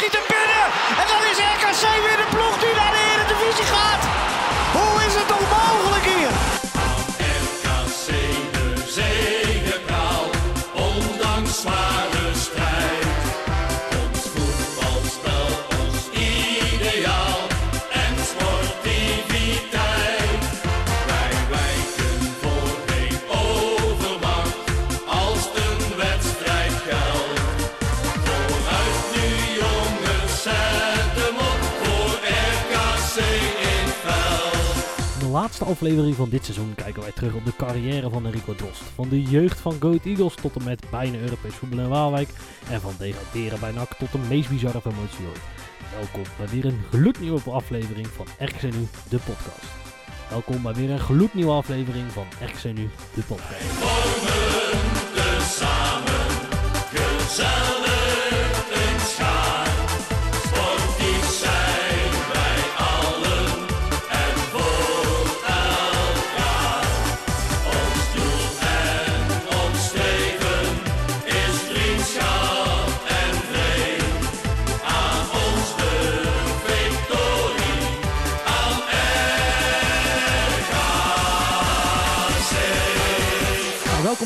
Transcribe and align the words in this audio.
schiet 0.00 0.12
hem 0.18 0.26
binnen. 0.36 0.66
En 1.00 1.06
dan 1.12 1.29
laatste 35.60 35.84
aflevering 35.84 36.16
van 36.16 36.28
dit 36.28 36.44
seizoen 36.44 36.74
kijken 36.74 37.02
wij 37.02 37.12
terug 37.12 37.34
op 37.34 37.44
de 37.44 37.56
carrière 37.56 38.10
van 38.10 38.26
Enrico 38.26 38.54
Drost. 38.54 38.82
Van 38.94 39.08
de 39.08 39.22
jeugd 39.22 39.60
van 39.60 39.76
Goat 39.80 40.04
Eagles 40.04 40.34
tot 40.34 40.56
en 40.56 40.64
met 40.64 40.90
bijna 40.90 41.18
Europees 41.18 41.54
voetbal 41.54 41.78
in 41.78 41.88
Waalwijk. 41.88 42.28
En 42.70 42.80
van 42.80 42.94
degraderen 42.98 43.60
bij 43.60 43.70
NAC 43.70 43.94
tot 43.94 44.12
de 44.12 44.18
meest 44.18 44.48
bizarre 44.48 44.80
promotie 44.80 45.26
ooit. 45.26 45.40
Welkom 45.94 46.22
bij 46.38 46.46
weer 46.48 46.64
een 46.64 46.80
gloednieuwe 46.90 47.50
aflevering 47.50 48.06
van 48.06 48.26
RKC 48.38 48.62
Nu, 48.62 48.88
de 49.08 49.18
podcast. 49.18 49.66
Welkom 50.30 50.62
bij 50.62 50.74
weer 50.74 50.90
een 50.90 51.00
gloednieuwe 51.00 51.52
aflevering 51.52 52.12
van 52.12 52.26
RKC 52.40 52.64
Nu, 52.64 52.90
de 53.14 53.22
podcast. 53.22 53.60
tezamen 55.14 56.38
gezellig 56.92 57.79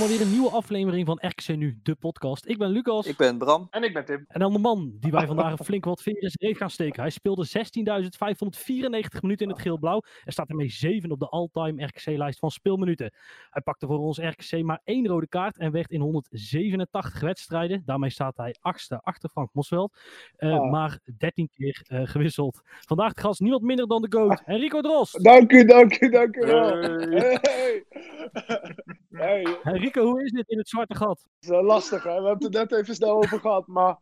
Weer 0.08 0.20
een 0.20 0.30
nieuwe 0.30 0.50
aflevering 0.50 1.06
van 1.06 1.18
RKC 1.20 1.56
Nu, 1.56 1.78
de 1.82 1.94
podcast. 1.94 2.46
Ik 2.48 2.58
ben 2.58 2.68
Lucas. 2.68 3.06
Ik 3.06 3.16
ben 3.16 3.38
Bram. 3.38 3.66
En 3.70 3.82
ik 3.82 3.92
ben 3.92 4.04
Tim. 4.04 4.24
En 4.28 4.40
dan 4.40 4.52
de 4.52 4.58
man 4.58 4.96
die 5.00 5.10
wij 5.12 5.26
vandaag 5.26 5.58
een 5.58 5.64
flink 5.70 5.84
wat 5.84 6.00
zijn 6.00 6.16
reet 6.20 6.56
gaan 6.56 6.70
steken. 6.70 7.00
Hij 7.02 7.10
speelde 7.10 7.46
16.594 7.46 9.20
minuten 9.20 9.46
in 9.46 9.52
het 9.52 9.60
geel-blauw. 9.60 10.02
En 10.24 10.32
staat 10.32 10.48
ermee 10.48 10.70
7 10.70 11.10
op 11.10 11.18
de 11.20 11.28
all-time 11.28 11.84
RKC-lijst 11.84 12.38
van 12.38 12.50
speelminuten. 12.50 13.12
Hij 13.50 13.62
pakte 13.62 13.86
voor 13.86 13.98
ons 13.98 14.18
RKC 14.18 14.62
maar 14.62 14.80
één 14.84 15.06
rode 15.06 15.28
kaart 15.28 15.58
en 15.58 15.72
werd 15.72 15.90
in 15.90 16.00
187 16.00 17.20
wedstrijden. 17.20 17.82
Daarmee 17.84 18.10
staat 18.10 18.36
hij 18.36 18.54
achtste 18.60 19.00
achter 19.02 19.28
Frank 19.30 19.50
Mosveld. 19.52 19.96
Eh, 20.36 20.52
Ah. 20.54 20.70
Maar 20.70 20.98
13 21.18 21.50
keer 21.54 21.84
eh, 21.86 22.00
gewisseld. 22.04 22.60
Vandaag 22.64 23.12
de 23.12 23.20
gast 23.20 23.40
niemand 23.40 23.62
minder 23.62 23.86
dan 23.86 24.02
de 24.02 24.16
GOAT, 24.18 24.42
Enrico 24.44 24.80
Drost. 24.80 25.24
Dank 25.24 25.52
u, 25.52 25.64
dank 25.64 26.00
u, 26.00 26.08
dank 26.08 26.36
u 26.36 26.46
wel. 26.46 26.68
Hey. 26.68 27.84
Hey. 29.16 29.58
Enrico, 29.62 30.04
hoe 30.04 30.22
is 30.24 30.30
dit 30.30 30.48
in 30.48 30.58
het 30.58 30.68
zwarte 30.68 30.94
gat? 30.94 31.20
het 31.20 31.42
is 31.42 31.48
wel 31.48 31.62
lastig, 31.62 32.02
hè? 32.02 32.20
We 32.20 32.26
hebben 32.26 32.46
het 32.46 32.54
er 32.54 32.60
net 32.60 32.72
even 32.72 32.94
snel 32.94 33.16
over 33.16 33.40
gehad, 33.40 33.66
maar 33.66 33.98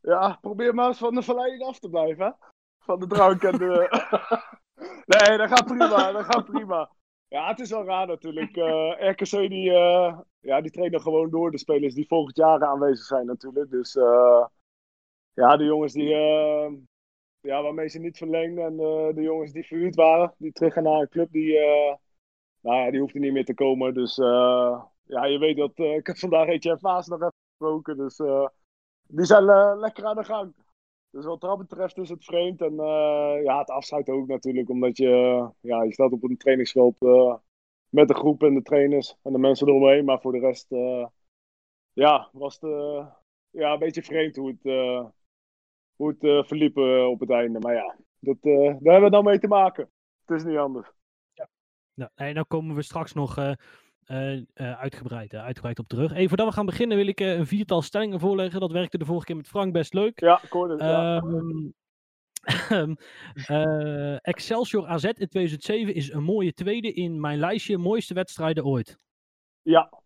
ja, 0.00 0.38
probeer 0.40 0.74
maar 0.74 0.86
eens 0.86 0.98
van 0.98 1.14
de 1.14 1.22
verleiding 1.22 1.62
af 1.62 1.78
te 1.78 1.88
blijven, 1.88 2.24
hè? 2.24 2.30
Van 2.78 3.00
de 3.00 3.06
drank 3.06 3.42
en 3.42 3.58
de... 3.58 3.88
nee, 5.12 5.38
dat 5.38 5.48
gaat 5.48 5.64
prima, 5.64 6.12
dat 6.12 6.24
gaat 6.24 6.44
prima. 6.44 6.90
Ja, 7.28 7.48
het 7.48 7.60
is 7.60 7.70
wel 7.70 7.84
raar 7.84 8.06
natuurlijk. 8.06 8.56
Eh, 8.56 9.10
RKC 9.10 9.30
die, 9.30 9.70
eh, 9.70 10.18
ja, 10.40 10.60
die 10.60 10.70
trainen 10.70 11.00
gewoon 11.00 11.30
door 11.30 11.50
de 11.50 11.58
spelers 11.58 11.94
die 11.94 12.06
volgend 12.06 12.36
jaar 12.36 12.64
aanwezig 12.64 13.04
zijn 13.04 13.26
natuurlijk. 13.26 13.70
Dus 13.70 13.96
eh, 13.96 14.46
ja, 15.32 15.56
de 15.56 15.64
jongens 15.64 15.92
die, 15.92 16.14
eh, 16.14 16.72
ja, 17.40 17.62
waarmee 17.62 17.88
ze 17.88 17.98
niet 17.98 18.16
verlengden 18.16 18.64
en 18.64 18.72
eh, 18.72 19.14
de 19.14 19.22
jongens 19.22 19.52
die 19.52 19.66
verhuurd 19.66 19.94
waren, 19.94 20.34
die 20.38 20.52
terug 20.52 20.72
gaan 20.72 20.82
naar 20.82 21.00
een 21.00 21.08
club, 21.08 21.32
die, 21.32 21.58
eh, 21.58 21.94
nou 22.60 22.76
ja, 22.84 22.90
die 22.90 23.00
hoeft 23.00 23.14
er 23.14 23.20
niet 23.20 23.32
meer 23.32 23.44
te 23.44 23.54
komen. 23.54 23.94
Dus 23.94 24.18
eh, 24.18 24.82
ja, 25.02 25.24
je 25.24 25.38
weet 25.38 25.56
dat, 25.56 25.72
eh, 25.74 25.94
ik 25.94 26.06
heb 26.06 26.18
vandaag 26.18 26.48
Etienne 26.48 26.78
Vaas 26.78 27.06
nog 27.06 27.18
even 27.18 27.34
gesproken, 27.48 27.96
dus 27.96 28.18
eh, 28.18 28.48
die 29.02 29.24
zijn 29.24 29.44
lekker 29.78 30.04
aan 30.04 30.16
de 30.16 30.24
gang. 30.24 30.54
Dus 31.10 31.24
wat 31.24 31.40
dat 31.40 31.58
betreft 31.58 31.98
is 31.98 32.08
het 32.08 32.24
vreemd. 32.24 32.60
En 32.60 32.74
ja, 33.44 33.58
het 33.58 33.70
afscheid 33.70 34.08
ook 34.08 34.26
natuurlijk, 34.26 34.68
omdat 34.68 34.96
je, 34.96 35.48
ja, 35.60 35.82
je 35.82 35.92
staat 35.92 36.12
op 36.12 36.22
een 36.22 36.36
trainingsveld 36.36 36.96
met 37.88 38.08
de 38.08 38.14
groep 38.14 38.42
en 38.42 38.54
de 38.54 38.62
trainers 38.62 39.16
en 39.22 39.32
de 39.32 39.38
mensen 39.38 39.68
eromheen. 39.68 40.04
Maar 40.04 40.20
voor 40.20 40.32
de 40.32 40.38
rest, 40.38 40.66
ja, 41.92 42.28
was 42.32 42.58
het 42.60 42.70
ja, 43.50 43.72
een 43.72 43.78
beetje 43.78 44.02
vreemd 44.02 44.36
hoe 44.36 44.48
het, 44.48 44.62
hoe 45.96 46.16
het 46.18 46.46
verliep 46.46 46.76
op 47.06 47.20
het 47.20 47.30
einde. 47.30 47.58
Maar 47.58 47.74
ja, 47.74 47.96
dat, 48.18 48.42
daar 48.42 48.92
hebben 48.92 49.02
we 49.02 49.10
dan 49.10 49.24
mee 49.24 49.38
te 49.38 49.48
maken. 49.48 49.90
Het 50.24 50.36
is 50.36 50.44
niet 50.44 50.56
anders. 50.56 50.99
Nou, 52.00 52.10
en 52.14 52.34
dan 52.34 52.46
komen 52.46 52.74
we 52.76 52.82
straks 52.82 53.12
nog 53.12 53.38
eh, 53.38 53.52
eh, 54.04 54.36
eh, 54.36 54.78
uitgebreid, 54.80 55.32
eh, 55.32 55.42
uitgebreid 55.42 55.78
op 55.78 55.88
terug. 55.88 56.12
Even 56.12 56.28
voordat 56.28 56.46
we 56.46 56.52
gaan 56.52 56.66
beginnen 56.66 56.96
wil 56.96 57.06
ik 57.06 57.20
een 57.20 57.46
viertal 57.46 57.82
stellingen 57.82 58.20
voorleggen. 58.20 58.60
Dat 58.60 58.72
werkte 58.72 58.98
de 58.98 59.04
vorige 59.04 59.26
keer 59.26 59.36
met 59.36 59.48
Frank 59.48 59.72
best 59.72 59.94
leuk. 59.94 60.20
Ja, 60.20 60.42
ik 60.42 60.50
hoorde 60.50 60.72
het. 60.72 60.82
ja. 60.82 61.16
Ehm, 61.16 61.70
ehm, 62.68 62.94
eh, 64.14 64.26
Excelsior 64.28 64.86
AZ 64.86 65.04
in 65.04 65.28
2007 65.28 65.94
is 65.94 66.12
een 66.12 66.22
mooie 66.22 66.52
tweede 66.52 66.92
in 66.92 67.20
mijn 67.20 67.38
lijstje 67.38 67.78
mooiste 67.78 68.14
wedstrijden 68.14 68.64
ooit. 68.64 68.98
ja, 69.62 70.02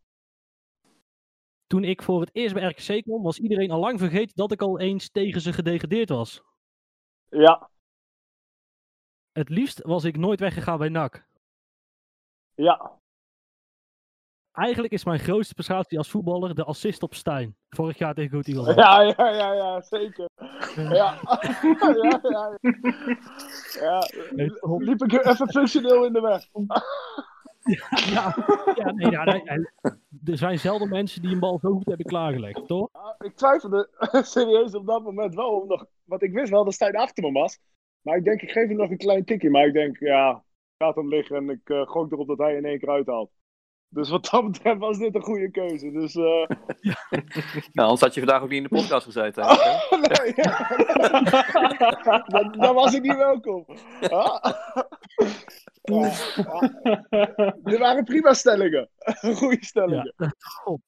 Toen 1.66 1.84
ik 1.84 2.02
voor 2.02 2.20
het 2.20 2.30
eerst 2.32 2.54
bij 2.54 2.64
RKC 2.68 3.02
kwam, 3.02 3.22
was 3.22 3.38
iedereen 3.38 3.70
al 3.70 3.80
lang 3.80 3.98
vergeten 3.98 4.36
dat 4.36 4.52
ik 4.52 4.62
al 4.62 4.80
eens 4.80 5.10
tegen 5.10 5.40
ze 5.40 5.52
gedegradeerd 5.52 6.08
was. 6.08 6.42
ja, 7.30 7.70
Het 9.32 9.48
liefst 9.48 9.82
was 9.82 10.04
ik 10.04 10.16
nooit 10.16 10.40
weggegaan 10.40 10.78
bij 10.78 10.88
NAC. 10.88 11.26
Ja. 12.54 12.92
Eigenlijk 14.52 14.92
is 14.92 15.04
mijn 15.04 15.18
grootste 15.18 15.54
prestatie 15.54 15.98
als 15.98 16.10
voetballer 16.10 16.54
de 16.54 16.64
assist 16.64 17.02
op 17.02 17.14
Stijn. 17.14 17.56
Vorig 17.68 17.98
jaar 17.98 18.14
tegen 18.14 18.44
Goed. 18.44 18.46
Ja, 18.46 19.00
ja, 19.00 19.14
ja, 19.16 19.52
ja, 19.52 19.80
zeker. 19.80 20.28
Ja, 20.76 20.90
ja, 20.90 21.18
ja. 22.22 22.58
Ja, 23.80 24.08
liep 24.78 25.02
ik 25.02 25.12
even 25.12 25.48
functioneel 25.48 26.04
in 26.04 26.12
de 26.12 26.20
weg. 26.20 26.48
Ja, 28.14 28.34
ja, 28.74 28.92
nee, 28.92 29.10
ja, 29.10 29.24
nee, 29.24 29.68
er 30.24 30.38
zijn 30.38 30.58
zelden 30.58 30.88
mensen 30.88 31.22
die 31.22 31.32
een 31.32 31.38
bal 31.38 31.58
zo 31.58 31.72
goed 31.72 31.86
hebben 31.86 32.06
klaargelegd, 32.06 32.66
toch? 32.66 32.88
Ik 33.18 33.36
twijfelde 33.36 33.88
serieus 34.34 34.74
op 34.74 34.86
dat 34.86 35.02
moment 35.02 35.34
wel, 35.34 35.60
om 35.60 35.68
nog, 35.68 35.86
want 36.04 36.22
ik 36.22 36.32
wist 36.32 36.50
wel 36.50 36.64
dat 36.64 36.74
Stijn 36.74 36.96
achter 36.96 37.24
me 37.24 37.32
was. 37.32 37.58
Maar 38.02 38.16
ik 38.16 38.24
denk, 38.24 38.42
ik 38.42 38.50
geef 38.50 38.68
hem 38.68 38.76
nog 38.76 38.90
een 38.90 38.96
klein 38.96 39.24
tikje. 39.24 39.50
Maar 39.50 39.66
ik 39.66 39.72
denk, 39.72 39.98
ja, 39.98 40.44
gaat 40.84 40.94
hem 40.94 41.08
liggen 41.08 41.36
en 41.36 41.50
ik 41.50 41.68
uh, 41.68 41.86
gok 41.86 42.12
erop 42.12 42.26
dat 42.26 42.38
hij 42.38 42.56
in 42.56 42.64
één 42.64 42.78
keer 42.78 42.90
uithaalt. 42.90 43.30
Dus 43.88 44.10
wat 44.10 44.28
dat 44.30 44.50
betreft 44.50 44.78
was 44.78 44.98
dit 44.98 45.14
een 45.14 45.22
goede 45.22 45.50
keuze. 45.50 45.90
Dus, 45.90 46.14
eh 46.14 46.22
Nou, 47.72 47.88
anders 47.88 48.00
had 48.00 48.14
je 48.14 48.20
vandaag 48.20 48.42
ook 48.42 48.48
niet 48.48 48.62
in 48.62 48.68
de 48.68 48.80
podcast 48.80 49.04
gezeten. 49.04 49.44
nee, 50.08 50.32
ja. 50.36 50.68
dan, 52.26 52.52
dan 52.52 52.74
was 52.74 52.94
ik 52.94 53.02
niet 53.02 53.16
welkom. 53.16 53.66
Ah. 54.00 54.44
Ja, 55.84 56.12
ja. 56.36 57.54
Dit 57.62 57.78
waren 57.78 58.04
prima 58.04 58.32
stellingen. 58.34 58.88
Goede 59.36 59.64
stellingen. 59.64 60.14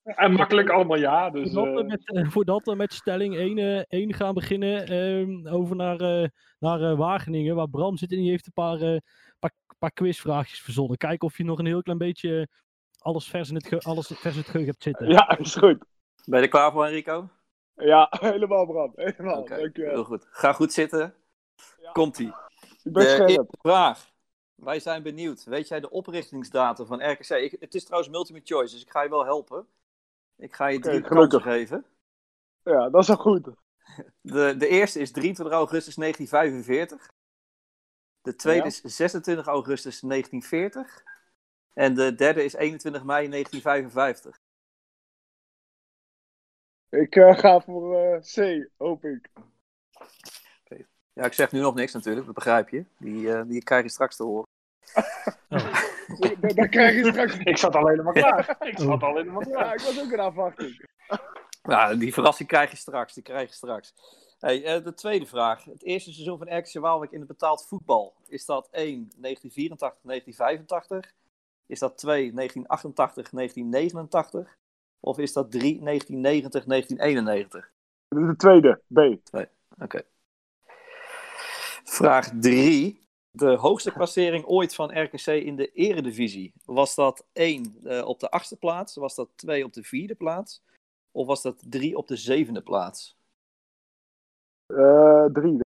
En 0.05 0.33
makkelijk 0.33 0.71
allemaal 0.71 0.97
ja. 0.97 1.31
Dus, 1.31 1.53
Voordat 1.53 1.75
we 1.75 1.81
eh, 1.81 1.87
met, 1.87 2.11
eh, 2.12 2.31
voordat 2.31 2.65
we 2.65 2.75
met 2.75 2.93
stelling 2.93 3.34
1, 3.37 3.59
eh, 3.59 3.83
1 4.01 4.15
gaan 4.15 4.34
beginnen, 4.34 4.87
ehm, 4.87 5.54
over 5.54 5.77
naar, 5.77 6.01
eh, 6.01 6.28
naar 6.59 6.81
eh, 6.83 6.98
Wageningen, 6.98 7.54
waar 7.54 7.69
Bram 7.69 7.97
zit 7.97 8.10
en 8.10 8.16
die 8.16 8.31
heeft 8.31 8.47
een 8.47 8.53
paar, 8.53 8.81
eh, 8.81 8.97
paar, 9.39 9.53
paar 9.78 9.93
quizvraagjes 9.93 10.60
verzonnen. 10.60 10.97
Kijken 10.97 11.28
of 11.28 11.37
je 11.37 11.45
nog 11.45 11.59
een 11.59 11.66
heel 11.66 11.83
klein 11.83 11.99
beetje 11.99 12.49
alles 12.99 13.28
vers 13.28 13.49
in 13.49 13.54
het, 13.54 13.66
ge- 13.66 13.81
alles 13.81 14.07
vers 14.07 14.34
in 14.34 14.41
het 14.41 14.51
geheugen 14.51 14.71
hebt 14.72 14.83
zitten. 14.83 15.09
Ja, 15.09 15.39
is 15.39 15.54
goed. 15.54 15.78
Ben 16.25 16.39
je 16.39 16.45
er 16.45 16.51
klaar 16.51 16.72
voor, 16.72 16.84
Enrico? 16.84 17.28
Ja, 17.75 18.07
helemaal 18.21 18.66
Bram. 18.66 18.92
Helemaal. 18.95 19.41
Oké, 19.41 19.57
Dankjewel. 19.57 19.92
heel 19.92 20.04
goed. 20.04 20.27
Ga 20.31 20.53
goed 20.53 20.72
zitten. 20.72 21.15
Ja. 21.83 21.91
Komt-ie. 21.92 22.33
Ik 22.83 22.92
ben 22.92 23.03
De 23.03 23.09
scherp. 23.09 23.28
eerste 23.28 23.57
vraag. 23.60 24.15
Wij 24.56 24.80
zijn 24.80 25.03
benieuwd. 25.03 25.44
Weet 25.44 25.68
jij 25.68 25.80
de 25.80 25.91
oprichtingsdatum 25.91 26.86
van 26.86 27.10
RKC? 27.10 27.28
Ik, 27.30 27.56
het 27.60 27.74
is 27.74 27.84
trouwens 27.84 28.12
multiple 28.12 28.42
choice, 28.44 28.72
dus 28.72 28.82
ik 28.82 28.91
ga 28.91 29.03
je 29.03 29.08
wel 29.08 29.24
helpen. 29.24 29.66
Ik 30.36 30.54
ga 30.54 30.66
je 30.66 30.78
drie 30.78 31.00
kansen 31.00 31.42
geven. 31.42 31.84
Ja, 32.62 32.91
dat 32.91 33.03
is 33.03 33.08
wel 33.08 33.16
goed. 33.16 33.44
De, 34.20 34.56
de 34.56 34.68
eerste 34.68 35.00
is 35.00 35.10
23 35.12 35.54
augustus 35.56 35.94
1945. 35.94 37.10
De 38.22 38.34
tweede 38.34 38.60
Ja. 38.60 38.66
is 38.66 38.80
26 38.80 39.47
augustus 39.47 40.00
1940. 40.00 41.03
En 41.72 41.94
de 41.94 42.14
derde 42.14 42.44
is 42.44 42.53
21 42.54 43.04
mei 43.04 43.28
1955. 43.28 44.41
Ik 46.88 47.16
eh, 47.16 47.38
ga 47.38 47.60
voor 47.60 47.97
eh, 47.97 48.20
C, 48.20 48.68
hoop 48.76 49.04
ik. 49.04 49.30
Ja, 51.16 51.24
ik 51.24 51.33
zeg 51.33 51.53
nu 51.53 51.60
nog 51.60 51.74
niks 51.74 51.92
natuurlijk, 51.92 52.27
dat 52.27 52.34
begrijp 52.34 52.68
je. 52.68 52.84
Die, 52.98 53.33
eh, 53.33 53.42
die 53.47 53.63
krijg 53.63 53.83
je 53.83 53.89
straks 53.89 54.16
te 54.16 54.22
horen. 54.22 54.47
Dan 56.54 56.68
krijg 56.68 56.95
je 56.95 57.10
straks... 57.10 57.39
Ik 57.39 57.57
zat 57.57 57.74
al 57.74 57.86
helemaal 57.86 58.13
klaar. 58.13 58.57
Ik 58.60 58.78
zat 58.78 59.03
al 59.03 59.16
helemaal 59.16 59.48
Ja, 59.48 59.54
klaar. 59.54 59.74
ik 59.74 59.80
was 59.80 60.01
ook 60.01 60.13
in 60.13 60.21
afwachting. 60.21 60.84
Nou, 61.63 61.98
die 61.98 62.13
verrassing 62.13 62.48
krijg 62.48 62.71
je 62.71 62.77
straks. 62.77 63.15
Die 63.15 63.22
krijg 63.22 63.48
je 63.48 63.54
straks. 63.54 63.95
Hey, 64.39 64.65
eh, 64.65 64.84
de 64.84 64.95
tweede 64.95 65.27
vraag. 65.27 65.65
Het 65.65 65.83
eerste 65.83 66.13
seizoen 66.13 66.39
van 66.39 66.57
RKC 66.59 66.72
Waalwijk 66.72 67.13
in 67.13 67.18
het 67.18 67.28
betaald 67.28 67.66
voetbal. 67.66 68.15
Is 68.27 68.45
dat 68.45 68.68
1, 68.71 69.10
1984, 69.16 70.03
1985? 70.03 71.13
Is 71.66 71.78
dat 71.78 71.98
2, 71.98 72.33
1988, 72.33 73.30
1989? 73.30 74.57
Of 75.01 75.18
is 75.18 75.33
dat 75.33 75.51
3, 75.51 75.80
1990, 75.83 76.65
1991? 76.65 77.71
De 78.09 78.34
tweede, 78.36 78.80
B. 78.86 78.98
Oké. 79.83 80.03
Vraag 81.88 82.30
3. 82.41 83.04
De 83.30 83.56
hoogste 83.56 83.92
klassering 83.92 84.44
ooit 84.44 84.74
van 84.74 85.00
RKC 85.03 85.27
in 85.27 85.56
de 85.56 85.72
eredivisie. 85.72 86.53
Was 86.65 86.94
dat 86.94 87.27
1 87.33 87.80
eh, 87.84 88.06
op 88.06 88.21
de 88.21 88.30
achtste 88.30 88.56
plaats? 88.56 88.94
Was 88.97 89.15
dat 89.15 89.28
2 89.34 89.65
op 89.65 89.72
de 89.72 89.83
vierde 89.83 90.15
plaats? 90.15 90.62
Of 91.12 91.27
was 91.27 91.42
dat 91.42 91.62
3 91.68 91.97
op 91.97 92.09
de 92.09 92.16
zevende 92.16 92.62
plaats? 92.62 93.16
Eh, 94.66 95.24
drie. 95.24 95.60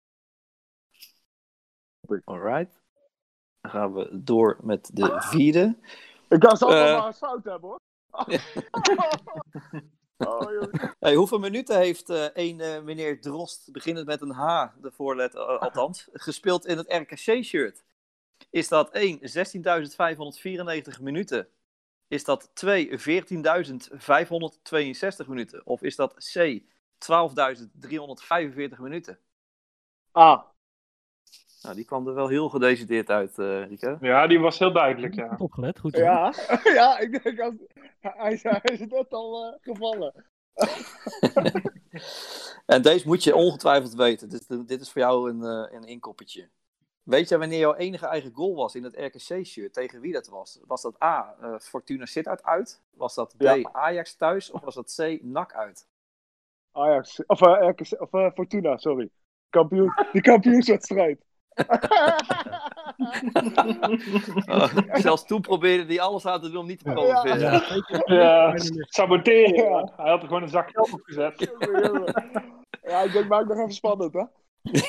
Alright. 2.25 2.81
Dan 3.61 3.71
gaan 3.71 3.94
we 3.94 4.23
door 4.23 4.59
met 4.62 4.91
de 4.93 5.17
vierde. 5.19 5.76
Ik 6.29 6.41
kan 6.41 6.56
zo 6.56 6.67
nog 6.67 6.75
maar 6.75 7.06
eens 7.06 7.19
fout 7.19 7.44
hebben 7.44 7.69
hoor. 7.69 7.81
oh. 10.19 10.62
Hey, 11.00 11.15
hoeveel 11.15 11.38
minuten 11.38 11.79
heeft 11.79 12.11
eh 12.11 12.26
een 12.32 12.61
eh, 12.61 12.82
meneer 12.82 13.20
Drost, 13.20 13.73
beginnend 13.73 14.06
met 14.06 14.20
een 14.20 14.31
H, 14.31 14.67
de 14.81 14.91
voorletter 14.91 15.41
eh, 15.41 15.59
althans, 15.67 16.09
gespeeld 16.12 16.67
in 16.67 16.76
het 16.76 16.93
RKC-shirt? 16.93 17.85
Is 18.50 18.69
dat 18.69 18.91
1, 18.91 19.19
16.594 19.19 21.00
minuten? 21.00 21.49
Is 22.09 22.25
dat 22.25 22.50
2, 22.55 22.99
14.562 22.99 22.99
minuten? 25.26 25.67
Of 25.67 25.82
is 25.82 25.97
dat 25.97 26.15
C, 26.15 26.62
12.345 26.99 28.79
minuten? 28.79 29.19
Ah, 30.12 30.43
Nou, 31.63 31.75
die 31.75 31.85
kwam 31.85 32.07
er 32.09 32.15
wel 32.15 32.29
heel 32.29 32.49
gedecideerd 32.49 33.09
uit, 33.11 33.39
eh 33.39 33.67
Rico. 33.67 33.99
Ja, 34.01 34.27
die 34.27 34.39
was 34.41 34.59
heel 34.59 34.73
duidelijk, 34.73 35.15
ja. 35.15 35.29
Goed 35.29 35.41
opgelet, 35.41 35.79
goed. 35.79 35.97
ja. 35.97 36.33
ja, 36.65 36.99
ik 36.99 37.23
denk 37.23 37.41
als... 37.41 37.55
Hij, 38.01 38.33
is- 38.33 38.43
hij 38.43 38.61
is 38.63 38.79
net 38.79 39.13
al 39.13 39.45
eh, 39.47 39.59
gevallen. 39.61 40.13
En 42.67 42.83
deze 42.83 43.07
moet 43.07 43.25
je 43.25 43.35
ongetwijfeld 43.35 43.95
weten. 43.95 44.29
Dit, 44.29 44.69
dit 44.69 44.81
is 44.81 44.93
voor 44.93 45.01
jou 45.03 45.31
een, 45.31 45.43
eh, 45.43 45.75
een 45.77 45.85
inkoppertje. 45.85 46.49
Weet 47.03 47.29
je 47.29 47.39
wanneer 47.39 47.59
jouw 47.59 47.75
enige 47.75 48.07
eigen 48.07 48.33
goal 48.33 48.55
was 48.55 48.75
in 48.75 48.85
het 48.85 48.97
RKC-shirt? 48.97 49.73
Tegen 49.73 50.01
wie 50.01 50.13
dat 50.13 50.29
was? 50.29 50.59
Was 50.67 50.83
dat 50.83 51.03
A, 51.03 51.35
eh, 51.41 51.59
Fortuna 51.59 52.07
Sittard 52.07 52.45
uit? 52.45 52.83
Was 52.91 53.15
dat 53.15 53.35
B, 53.37 53.43
Ja. 53.43 53.69
Ajax 53.73 54.15
thuis? 54.15 54.51
Of 54.51 54.61
was 54.61 54.75
dat 54.75 54.95
C, 54.97 55.23
NAC 55.23 55.55
uit? 55.55 55.87
Ajax, 56.73 57.27
of, 57.27 57.41
RKC, 57.41 58.01
of 58.01 58.33
Fortuna, 58.35 58.77
sorry. 58.77 59.11
Kampioen, 59.51 59.93
die 60.13 60.23
kampioenswedstrijd. 60.23 61.25
Oh, 64.47 64.69
zelfs 64.93 65.27
toen 65.27 65.41
probeerde 65.41 65.85
hij 65.95 66.01
alles 66.01 66.27
aan 66.27 66.41
te 66.41 66.51
doen 66.51 66.61
om 66.61 66.67
niet 66.67 66.79
te 66.79 66.89
Ja. 66.89 66.95
promoveren. 66.95 67.41
Ja. 67.41 67.63
Ja, 68.07 68.55
saboteren. 68.89 69.55
Ja. 69.65 69.93
Hij 69.97 70.11
had 70.11 70.21
er 70.23 70.27
gewoon 70.29 70.43
een 70.43 70.49
zak 70.49 70.71
geld 70.71 70.93
op 70.93 71.01
gezet. 71.03 71.53
Ja, 72.83 73.03
ik 73.03 73.13
denk, 73.13 73.29
maak 73.29 73.47
nog 73.49 73.59
even 73.59 73.73
spannend, 73.73 74.13
hè? 74.13 74.25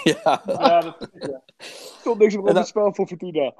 Ja. 0.03 0.41
Ja, 0.45 0.81
dat, 0.81 1.09
ja. 1.13 1.41
Stond 1.99 2.19
niks 2.19 2.35
meer 2.35 2.43
op 2.43 2.55
het 2.55 2.67
spel 2.67 2.93
voor 2.93 3.07
Fortuna. 3.07 3.53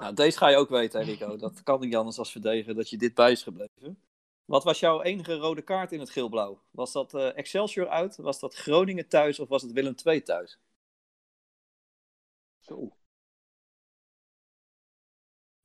Nou, 0.00 0.14
deze 0.14 0.38
ga 0.38 0.48
je 0.48 0.56
ook 0.56 0.68
weten, 0.68 1.00
hè, 1.00 1.06
Rico. 1.06 1.36
Dat 1.36 1.62
kan 1.62 1.80
niet 1.80 1.96
anders 1.96 2.18
als 2.18 2.32
verdedigen 2.32 2.74
dat 2.76 2.90
je 2.90 2.96
dit 2.96 3.14
bij 3.14 3.30
is 3.32 3.42
gebleven. 3.42 3.98
Wat 4.44 4.64
was 4.64 4.80
jouw 4.80 5.02
enige 5.02 5.34
rode 5.34 5.62
kaart 5.62 5.92
in 5.92 6.00
het 6.00 6.10
geel-blauw? 6.10 6.60
Was 6.70 6.92
dat 6.92 7.14
eh, 7.14 7.36
Excelsior 7.38 7.88
uit? 7.88 8.16
Was 8.16 8.40
dat 8.40 8.54
Groningen 8.54 9.08
thuis? 9.08 9.40
Of 9.40 9.48
was 9.48 9.62
het 9.62 9.72
Willem 9.72 9.94
II 10.04 10.22
thuis? 10.22 10.58
Zo. 12.66 12.96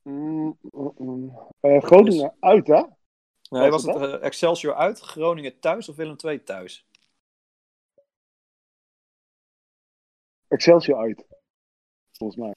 Mm, 0.04 0.58
mm, 0.72 0.92
mm. 0.98 1.38
Eh, 1.60 1.82
Groningen 1.82 2.34
uit, 2.40 2.66
hè? 2.66 2.82
Nee, 3.50 3.70
Was 3.70 3.84
was 3.84 3.84
het 3.84 3.94
het 4.10 4.20
eh, 4.20 4.26
Excelsior 4.26 4.74
uit, 4.74 5.00
Groningen 5.00 5.58
thuis 5.60 5.88
of 5.88 5.96
Willem 5.96 6.16
II 6.24 6.42
thuis? 6.42 6.86
Excelsior 10.48 10.98
uit. 10.98 11.24
Volgens 12.12 12.38
mij. 12.40 12.54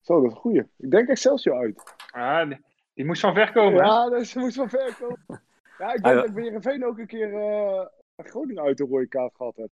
Zo, 0.00 0.14
dat 0.14 0.24
is 0.24 0.30
een 0.32 0.36
goeie. 0.40 0.62
Ik 0.76 0.90
denk 0.90 1.08
Excelsior 1.08 1.56
uit. 1.56 1.94
Ah, 2.10 2.48
die, 2.48 2.60
die 2.94 3.04
moest 3.04 3.20
van 3.20 3.34
ver 3.34 3.52
komen. 3.52 3.84
Ja, 3.84 4.08
dus 4.08 4.30
ze 4.32 4.38
moest 4.38 4.56
wel 4.56 4.68
ver 4.68 4.96
komen. 5.00 5.24
Ja, 5.78 5.92
ik 5.92 6.04
Ah, 6.04 6.12
denk 6.12 6.16
ja. 6.26 6.32
dat 6.32 6.42
Heerenveen 6.44 6.84
ook 6.84 6.98
een 6.98 7.06
keer 7.06 7.34
eh, 7.34 7.86
Groningen 8.16 8.62
uit 8.62 8.76
de 8.76 8.84
rode 8.84 9.06
kaart 9.06 9.34
gehad 9.34 9.56
had. 9.56 9.70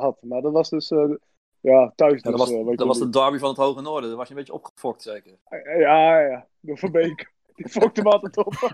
had. 0.00 0.22
Maar 0.22 0.40
dat 0.40 0.52
was 0.52 0.68
dus, 0.70 0.90
eh, 0.90 1.10
ja, 1.60 1.92
thuis 1.96 2.22
Ja, 2.22 2.30
dus. 2.30 2.38
dat 2.38 2.38
was, 2.38 2.50
eh, 2.50 2.64
dat 2.66 2.78
je 2.78 2.86
was 2.86 2.98
de 2.98 3.08
derby 3.08 3.38
van 3.38 3.48
het 3.48 3.58
Hoge 3.58 3.80
Noorden. 3.80 4.08
Daar 4.08 4.18
was 4.18 4.28
je 4.28 4.34
een 4.34 4.38
beetje 4.38 4.52
opgefokt 4.52 5.02
zeker. 5.02 5.38
Ja, 5.78 6.20
ja, 6.20 6.46
de 6.60 6.76
Verbeek. 6.76 7.32
Die 7.58 7.68
fokte 7.68 8.00
hem 8.00 8.10
altijd 8.10 8.36
op. 8.36 8.54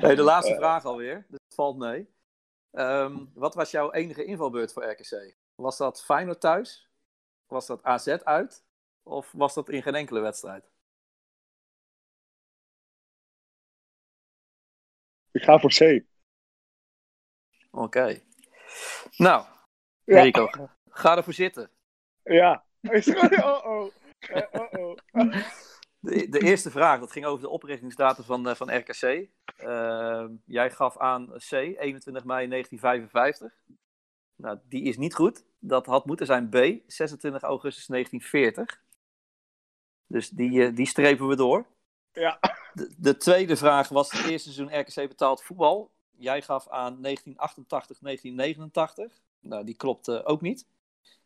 Hey, 0.00 0.14
de 0.14 0.22
laatste 0.22 0.54
vraag 0.54 0.84
alweer, 0.84 1.26
dus 1.28 1.40
het 1.44 1.54
valt 1.54 1.78
mee. 1.78 2.08
Ehm, 2.70 3.24
wat 3.34 3.54
was 3.54 3.70
jouw 3.70 3.92
enige 3.92 4.24
invalbeurt 4.24 4.72
voor 4.72 4.84
RKC? 4.90 5.36
Was 5.54 5.76
dat 5.76 6.04
Feyenoord 6.04 6.40
thuis? 6.40 6.90
Was 7.46 7.66
dat 7.66 7.82
AZ 7.82 8.08
uit? 8.08 8.64
Of 9.02 9.32
was 9.32 9.54
dat 9.54 9.68
in 9.68 9.82
geen 9.82 9.94
enkele 9.94 10.20
wedstrijd? 10.20 10.70
Ik 15.30 15.42
ga 15.42 15.58
voor 15.58 15.70
C. 15.70 16.04
Oké. 17.70 18.22
Nou, 19.16 19.44
Ja. 20.04 20.22
Rico, 20.22 20.48
ga 20.88 21.16
ervoor 21.16 21.32
zitten. 21.32 21.70
Ja. 22.22 22.64
Oh 22.82 23.64
oh. 23.64 23.92
Eh, 24.18 24.42
oh 24.50 24.72
oh. 24.72 24.96
De, 26.00 26.28
de 26.28 26.38
eerste 26.38 26.70
vraag, 26.70 27.00
dat 27.00 27.12
ging 27.12 27.24
over 27.24 27.42
de 27.42 27.48
oprichtingsdatum 27.48 28.24
van, 28.24 28.48
eh, 28.48 28.54
van 28.54 28.76
RKC. 28.76 29.28
Ehm, 29.56 30.32
jij 30.44 30.70
gaf 30.70 30.98
aan 30.98 31.26
C, 31.26 31.52
21 31.52 32.24
mei 32.24 32.48
1955. 32.48 33.52
Nou, 34.36 34.58
die 34.68 34.82
is 34.82 34.96
niet 34.96 35.14
goed. 35.14 35.44
Dat 35.58 35.86
had 35.86 36.06
moeten 36.06 36.26
zijn 36.26 36.48
B, 36.48 36.54
26 36.86 37.42
augustus 37.42 37.86
1940. 37.86 38.82
Dus 40.06 40.28
die, 40.28 40.64
eh, 40.64 40.74
die 40.74 40.86
strepen 40.86 41.28
we 41.28 41.36
door. 41.36 41.66
Ja. 42.12 42.38
De, 42.72 42.94
de 42.98 43.16
tweede 43.16 43.56
vraag 43.56 43.88
was 43.88 44.10
het 44.10 44.26
eerste 44.26 44.52
seizoen 44.52 44.80
RKC 44.80 45.08
betaald 45.08 45.42
voetbal. 45.42 45.90
Jij 46.18 46.42
gaf 46.42 46.68
aan 46.68 47.02
1988, 47.02 47.98
1989. 47.98 49.20
Nou, 49.40 49.64
die 49.64 49.76
klopt 49.76 50.24
ook 50.24 50.40
niet. 50.40 50.66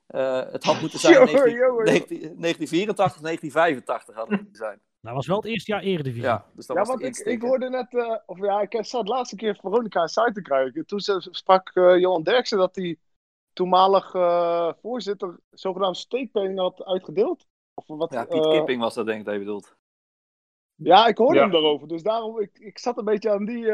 Eh, 0.06 0.42
het 0.50 0.64
had 0.64 0.80
moeten 0.80 0.98
zijn 0.98 1.14
Jongen, 1.14 1.32
19 1.32 1.52
jongen, 1.54 1.68
jongen. 1.68 1.84
19 1.84 2.18
1984, 2.18 3.20
1985 3.20 4.14
had 4.14 4.28
het 4.28 4.40
moeten 4.40 4.56
zijn. 4.56 4.80
Nou, 5.00 5.16
was 5.16 5.26
wel 5.26 5.36
het 5.36 5.46
eerste 5.46 5.70
jaar 5.72 5.82
Eredivisie. 5.82 6.22
Ja, 6.22 6.46
dus 6.54 6.66
dat 6.66 6.76
Ja, 6.76 6.82
was 6.82 7.00
want 7.00 7.26
ik, 7.26 7.42
hoorde 7.42 7.68
net, 7.70 7.94
eh, 7.94 8.16
of 8.26 8.38
ja, 8.38 8.60
ik 8.60 8.84
zat 8.84 9.04
de 9.06 9.12
laatste 9.12 9.36
keer 9.36 9.56
Veronica 9.60 10.06
site 10.06 10.32
te 10.32 10.42
krijgen. 10.42 10.86
Toen 10.86 11.00
ze- 11.00 11.28
sprak 11.30 11.70
eh, 11.74 11.98
Johan 11.98 12.22
Derksen 12.22 12.58
dat 12.58 12.74
hij 12.76 12.98
toenmalig 13.52 14.10
voorzitter 14.80 15.40
zogenaamd 15.50 15.96
steekpenning 15.96 16.58
had 16.58 16.84
uitgedeeld. 16.84 17.46
Of 17.74 17.86
wat, 17.86 18.12
Ja, 18.12 18.24
Piet 18.24 18.44
eh, 18.44 18.50
Kipping 18.50 18.80
was 18.80 18.94
dat 18.94 19.06
denk 19.06 19.18
ik 19.18 19.24
dat 19.24 19.34
je 19.34 19.40
bedoelt. 19.40 19.76
Ja, 20.74 21.06
ik 21.06 21.18
hoorde 21.18 21.34
Ja. 21.34 21.42
hem 21.42 21.50
daarover. 21.52 21.88
Dus 21.88 22.02
daarom, 22.02 22.40
ik, 22.40 22.58
ik 22.58 22.78
zat 22.78 22.98
een 22.98 23.04
beetje 23.04 23.30
aan 23.30 23.44
die. 23.44 23.66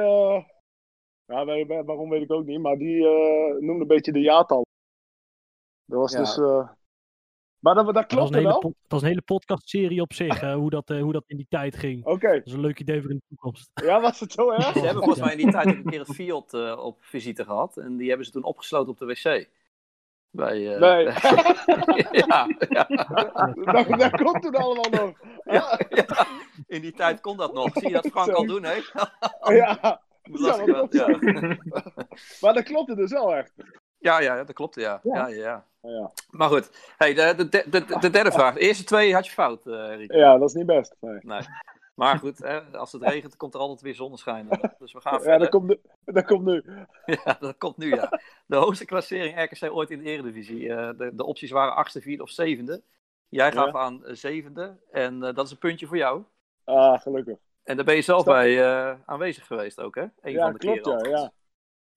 Ja, 1.28 1.44
waarom 1.84 2.08
weet 2.08 2.22
ik 2.22 2.32
ook 2.32 2.44
niet. 2.46 2.60
Maar 2.60 2.76
die 2.76 3.06
eh, 3.08 3.60
noemde 3.60 3.80
een 3.80 3.86
beetje 3.86 4.12
de 4.12 4.20
jaartal. 4.20 4.66
Dat 5.84 5.98
was 6.00 6.12
Ja. 6.12 6.18
dus. 6.18 6.36
eh, 6.38 6.68
Maar 7.58 7.74
dat, 7.74 7.94
dat 7.94 8.06
klopt 8.06 8.28
een 8.28 8.34
hele 8.34 8.48
wel. 8.48 8.60
dat 8.60 8.72
was 8.88 9.02
een 9.02 9.08
hele 9.08 9.22
podcastserie 9.22 10.00
op 10.00 10.12
zich, 10.12 10.42
eh, 10.42 10.54
hoe, 10.54 10.70
dat, 10.70 10.90
eh, 10.90 11.00
hoe 11.02 11.12
dat 11.12 11.24
in 11.26 11.36
die 11.36 11.46
tijd 11.48 11.76
ging. 11.76 12.04
Oké. 12.04 12.32
Dat 12.32 12.46
is 12.46 12.52
een 12.52 12.60
leuk 12.60 12.80
idee 12.80 13.00
voor 13.00 13.10
in 13.10 13.16
de 13.16 13.22
toekomst. 13.28 13.70
Ja, 13.74 14.00
was 14.00 14.20
het 14.20 14.32
zo 14.32 14.50
erg? 14.52 14.72
Ze 14.72 14.78
hebben 14.78 15.02
volgens 15.02 15.20
mij 15.24 15.32
in 15.32 15.38
die 15.38 15.50
tijd 15.50 15.66
een 15.66 15.84
keer 15.84 15.98
het 15.98 16.14
Fiat 16.14 16.54
eh, 16.54 16.78
op 16.84 16.96
visite 17.00 17.44
gehad. 17.44 17.76
En 17.76 17.96
die 17.96 18.08
hebben 18.08 18.26
ze 18.26 18.32
toen 18.32 18.44
opgesloten 18.44 18.90
op 18.92 18.98
de 18.98 19.06
wc. 19.06 19.48
Bij, 20.30 20.74
eh, 20.74 20.80
Nee. 20.80 21.04
ja, 22.26 22.48
ja, 22.68 22.84
dat, 23.72 23.98
dat 23.98 24.10
komt 24.22 24.42
toen 24.42 24.54
allemaal 24.54 24.90
nog. 24.90 25.12
ja, 25.44 25.80
ja. 25.88 26.26
In 26.66 26.80
die 26.80 26.92
tijd 26.92 27.20
kon 27.20 27.36
dat 27.36 27.54
nog. 27.54 27.70
Zie 27.72 27.86
je 27.88 27.94
dat 27.94 28.06
Frank 28.06 28.30
al 28.30 28.46
doen, 28.46 28.62
hè? 28.64 28.74
Ja. 29.54 30.00
Ja, 30.32 30.64
dat 30.66 30.92
ja. 31.00 31.06
Maar 32.40 32.54
dat 32.54 32.62
klopte 32.62 32.94
dus 32.94 33.10
wel 33.12 33.34
echt. 33.36 33.52
Ja, 33.98 34.20
ja, 34.20 34.44
dat 34.44 34.54
klopt, 34.54 34.74
ja. 34.74 35.00
ja. 35.02 35.26
ja, 35.26 35.34
ja. 35.34 35.66
Ja, 35.82 36.10
Maar 36.30 36.48
goed, 36.48 36.70
hey, 36.96 37.14
de, 37.14 37.34
de, 37.36 37.48
de, 37.48 37.64
de, 37.70 37.98
de 38.00 38.10
derde 38.10 38.32
vraag. 38.32 38.54
De 38.54 38.60
eerste 38.60 38.84
twee 38.84 39.14
had 39.14 39.26
je 39.26 39.32
fout, 39.32 39.66
eh 39.66 39.96
Rick. 39.96 40.12
ja 40.12 40.38
dat 40.38 40.48
is 40.48 40.54
niet 40.54 40.66
best. 40.66 40.96
Nee. 41.00 41.18
Nee. 41.22 41.40
Maar 41.94 42.18
goed, 42.18 42.38
hè, 42.38 42.60
als 42.60 42.92
het 42.92 43.02
regent, 43.02 43.36
komt 43.36 43.54
er 43.54 43.60
altijd 43.60 43.80
weer 43.80 43.94
zonneschijn. 43.94 44.48
Dus 44.78 44.92
we 44.92 45.00
gaan 45.00 45.12
Ja, 45.12 45.20
verder. 45.20 45.38
dat 45.38 45.48
komt 45.48 45.66
nu. 45.68 45.80
Dat 46.04 46.24
komt 46.24 46.44
nu. 46.44 46.64
Ja, 47.24 47.36
dat 47.40 47.58
komt 47.58 47.76
nu, 47.76 47.94
ja. 47.94 48.20
De 48.46 48.56
hoogste 48.56 48.84
klassering 48.84 49.42
RKC 49.42 49.72
ooit 49.72 49.90
in 49.90 49.98
de 49.98 50.04
Eredivisie. 50.04 50.74
Eh, 50.74 50.90
de, 50.98 51.10
de 51.14 51.24
opties 51.24 51.50
waren 51.50 51.74
achtste, 51.74 52.00
vierde 52.00 52.22
of 52.22 52.30
zevende. 52.30 52.82
Jij 53.28 53.52
gaf 53.52 53.72
Ja. 53.72 53.78
aan 53.78 54.04
eh, 54.04 54.14
zevende. 54.14 54.76
En 54.90 55.22
eh, 55.22 55.34
dat 55.34 55.44
is 55.46 55.50
een 55.50 55.58
puntje 55.58 55.86
voor 55.86 55.96
jou. 55.96 56.22
Ah, 56.64 57.00
gelukkig. 57.00 57.38
En 57.68 57.76
daar 57.76 57.84
ben 57.84 57.94
je 57.94 58.02
zelf 58.02 58.24
bij 58.24 58.62
eh, 58.62 58.98
aanwezig 59.06 59.46
geweest 59.46 59.80
ook, 59.80 59.94
hè? 59.94 60.06
Een 60.20 60.32
ja, 60.32 60.42
van 60.42 60.52
de 60.52 60.58
klopt, 60.58 61.06
ja. 61.06 61.32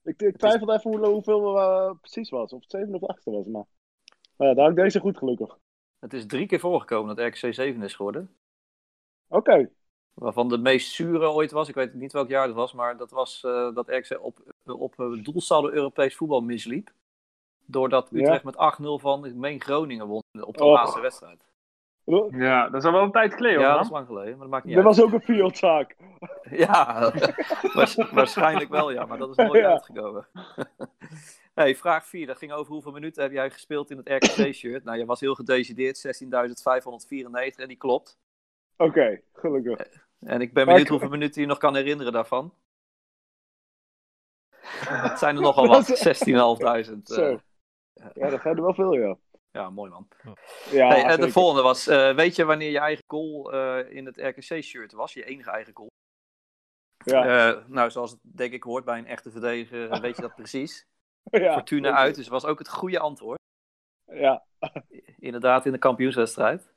Ik, 0.04 0.22
ik 0.22 0.38
twijfelde 0.38 0.74
even 0.74 0.92
hoe, 0.92 1.08
hoeveel 1.08 1.58
uh, 1.58 1.92
precies 2.02 2.30
was. 2.30 2.54
Of 2.54 2.62
het 2.62 2.72
zeven 2.72 2.94
of 2.94 3.04
achtste 3.04 3.32
was, 3.32 3.46
maar... 3.46 3.66
ja, 4.38 4.54
daar 4.54 4.64
had 4.64 4.70
ik 4.70 4.76
deze 4.76 5.00
goed, 5.00 5.18
gelukkig. 5.18 5.58
Het 6.00 6.14
is 6.14 6.26
drie 6.26 6.46
keer 6.46 6.60
voorgekomen 6.60 7.16
dat 7.16 7.26
RKC 7.26 7.54
7 7.54 7.82
is 7.82 7.94
geworden. 7.94 8.36
Oké. 9.28 9.70
Waarvan 10.14 10.50
de 10.50 10.58
meest 10.58 10.92
zure 10.92 11.30
ooit 11.30 11.52
was. 11.52 11.70
Ik 11.70 11.76
weet 11.76 11.94
niet 11.94 12.12
welk 12.12 12.30
jaar 12.30 12.48
dat 12.48 12.56
was. 12.56 12.74
Maar 12.74 12.98
dat 12.98 13.12
was 13.12 13.44
eh, 13.44 13.74
dat 13.74 13.90
RKC 13.90 14.24
op, 14.24 14.54
op 14.66 14.96
doelsaldo 15.24 15.70
Europees 15.70 16.16
voetbal 16.16 16.42
misliep. 16.42 16.92
Doordat 17.66 18.10
Ja. 18.12 18.20
Utrecht 18.20 18.44
met 18.44 18.56
8-0 18.82 19.02
van, 19.02 19.26
ik 19.26 19.36
meen 19.36 19.62
Groningen 19.62 20.08
won 20.08 20.24
op 20.42 20.58
de 20.58 20.66
laatste 20.66 21.02
wedstrijd. 21.02 21.51
Ja, 22.32 22.70
dat 22.70 22.82
is 22.82 22.86
al 22.88 22.92
wel 22.92 23.04
een 23.04 23.12
tijd 23.12 23.34
geleden, 23.34 23.60
Ja, 23.60 23.66
hoor. 23.68 23.76
dat 23.76 23.86
is 23.86 23.92
lang 23.92 24.06
geleden. 24.08 24.32
Maar 24.32 24.40
dat 24.40 24.50
maakt 24.50 24.66
niet 24.66 24.76
Dat 24.76 24.86
uit. 24.86 24.96
was 24.96 25.06
ook 25.06 25.14
een 25.14 25.22
fieldzaak. 25.22 25.96
Ja, 26.50 27.12
waars- 27.74 27.96
waarschijnlijk 28.12 28.70
wel, 28.70 28.92
ja, 28.92 29.06
maar 29.06 29.18
dat 29.18 29.30
is 29.30 29.36
nooit 29.36 29.62
Ja. 29.64 29.70
uitgekomen. 29.70 30.28
hey, 31.54 31.76
vraag 31.76 32.06
4, 32.08 32.28
dat 32.28 32.38
ging 32.38 32.52
over 32.52 32.74
hoeveel 32.74 32.92
minuten 32.92 33.24
heb 33.24 33.32
jij 33.32 33.50
gespeeld 33.52 33.90
in 33.92 33.98
het 33.98 34.10
RKC-shirt? 34.10 34.84
Nou, 34.84 34.98
je 34.98 35.06
was 35.06 35.20
heel 35.20 35.36
gedecideerd, 35.36 35.98
16.594 36.24 37.56
en 37.56 37.68
die 37.68 37.78
klopt. 37.78 38.18
Oké, 38.78 39.22
gelukkig. 39.34 39.88
En 40.20 40.42
ik 40.42 40.54
ben 40.54 40.66
benieuwd 40.66 40.88
hoeveel 40.88 41.10
minuten 41.10 41.42
je 41.42 41.48
nog 41.48 41.58
kan 41.58 41.76
herinneren 41.76 42.14
daarvan. 42.14 42.54
Het 44.88 45.20
zijn 45.20 45.36
er 45.36 45.42
nogal 45.42 45.68
wat, 45.68 45.88
Dat 45.88 46.18
16.500. 46.28 47.02
Zo. 47.04 47.22
eh, 47.94 48.06
Ja, 48.14 48.30
dat 48.30 48.42
zijn 48.42 48.56
er 48.56 48.62
wel 48.62 48.74
veel, 48.74 48.94
ja. 48.94 49.18
Ja, 49.52 49.70
mooi 49.70 49.92
man. 49.92 50.08
Ja, 50.72 50.88
hey, 50.88 51.04
en 51.04 51.22
de 51.22 51.32
volgende 51.32 51.62
was, 51.62 51.88
eh, 51.88 52.16
weet 52.16 52.36
je 52.36 52.46
wanneer 52.46 52.72
je 52.72 52.80
eigen 52.80 53.04
goal 53.08 53.54
eh, 53.54 53.96
in 53.96 54.06
het 54.06 54.18
RKC-shirt 54.18 54.92
was? 54.92 55.14
Je 55.14 55.26
enige 55.26 55.50
eigen 55.50 55.74
goal? 55.74 55.90
Ja, 57.06 57.50
Eh, 57.50 57.66
nou, 57.68 57.92
zoals 57.92 58.12
het 58.12 58.20
denk 58.22 58.54
ik 58.54 58.64
hoort 58.64 58.86
bij 58.86 58.98
een 58.98 59.08
echte 59.08 59.32
verdediger, 59.32 59.90
eh, 59.90 60.00
weet 60.00 60.16
je 60.16 60.22
dat 60.22 60.36
precies. 60.36 60.86
ja. 61.32 61.54
Fortuna 61.54 61.92
uit, 61.96 62.16
dus 62.16 62.28
was 62.28 62.46
ook 62.46 62.60
het 62.60 62.70
goede 62.70 63.00
antwoord. 63.00 63.40
Ja, 64.06 64.46
Inderdaad, 65.20 65.66
in 65.66 65.72
de 65.72 65.78
kampioenswedstrijd. 65.78 66.74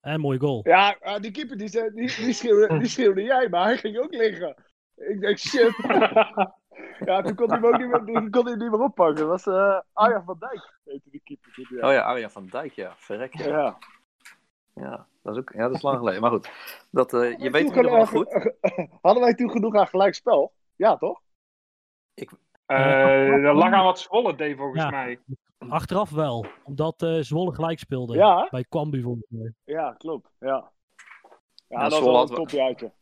En 0.00 0.20
mooie 0.20 0.38
goal. 0.38 0.60
ja 0.68 1.18
die 1.18 1.30
keeper 1.30 1.56
die, 1.56 1.70
die, 1.70 1.92
die, 1.94 2.32
schreeuwde, 2.32 2.78
die 2.78 2.88
schreeuwde 2.88 3.22
jij, 3.22 3.48
maar 3.48 3.64
hij 3.64 3.78
ging 3.78 3.98
ook 3.98 4.14
liggen. 4.14 4.56
Ik 4.94 5.20
denk, 5.20 5.38
shit. 5.38 5.76
ja, 7.04 7.22
toen 7.22 7.34
kon 7.34 7.50
hij 7.50 7.58
hem 7.60 7.66
ook 7.66 7.78
niet 7.78 7.88
meer, 7.88 8.04
die 8.04 8.30
kon 8.30 8.46
hij 8.46 8.54
niet 8.56 8.70
meer 8.70 8.80
oppakken. 8.80 9.16
Dat 9.16 9.44
was 9.44 9.46
eh 9.46 9.80
Arjan 9.92 10.24
van 10.24 10.36
Dijk, 10.38 10.78
heette 10.84 11.10
die 11.10 11.20
keeper. 11.24 11.52
toen, 11.52 11.66
Ja. 11.78 11.86
Oh 11.88 11.92
ja, 11.92 12.00
Arjan 12.02 12.30
van 12.30 12.46
Dijk, 12.46 12.72
ja. 12.72 12.92
Verrek, 12.96 13.34
ja. 13.38 13.48
ja. 13.48 13.78
Ja, 14.74 15.06
dat 15.22 15.34
is, 15.34 15.40
ook, 15.40 15.52
ja, 15.52 15.62
dat 15.66 15.74
is 15.76 15.82
lang 15.82 15.98
geleden. 15.98 16.20
Maar 16.20 16.30
goed, 16.30 16.50
dat, 16.90 17.14
eh, 17.14 17.38
je 17.38 17.50
weet 17.50 17.72
geval 17.72 18.06
geno- 18.06 18.24
goed. 18.24 18.50
Hadden 19.02 19.22
wij 19.22 19.34
toen 19.34 19.50
genoeg 19.50 19.74
aan 19.74 19.86
gelijk 19.86 20.14
spel? 20.14 20.52
Ja, 20.76 20.96
toch? 20.96 21.20
Eh, 22.66 23.42
dat 23.42 23.54
lag 23.56 23.72
aan 23.72 23.84
wat 23.84 23.98
Zwolle 23.98 24.34
deed, 24.34 24.56
volgens 24.56 24.82
Ja. 24.82 24.90
mij. 24.90 25.20
Achteraf 25.68 26.10
wel, 26.10 26.46
omdat 26.64 27.02
eh 27.02 27.18
Zwolle 27.20 27.54
gelijk 27.54 27.78
speelde. 27.78 28.14
Ja. 28.16 28.48
Bij 28.50 28.64
Cambuur 28.68 29.02
volgens 29.02 29.26
mij. 29.28 29.52
Ja, 29.64 29.92
klopt. 29.98 30.30
Ja, 30.38 30.46
ja, 30.48 30.70
Ja, 31.68 31.82
dat 31.82 31.90
was 31.90 31.98
Zwolle 31.98 32.12
wel 32.12 32.22
een 32.22 32.28
had- 32.28 32.36
topjaartje. 32.36 32.92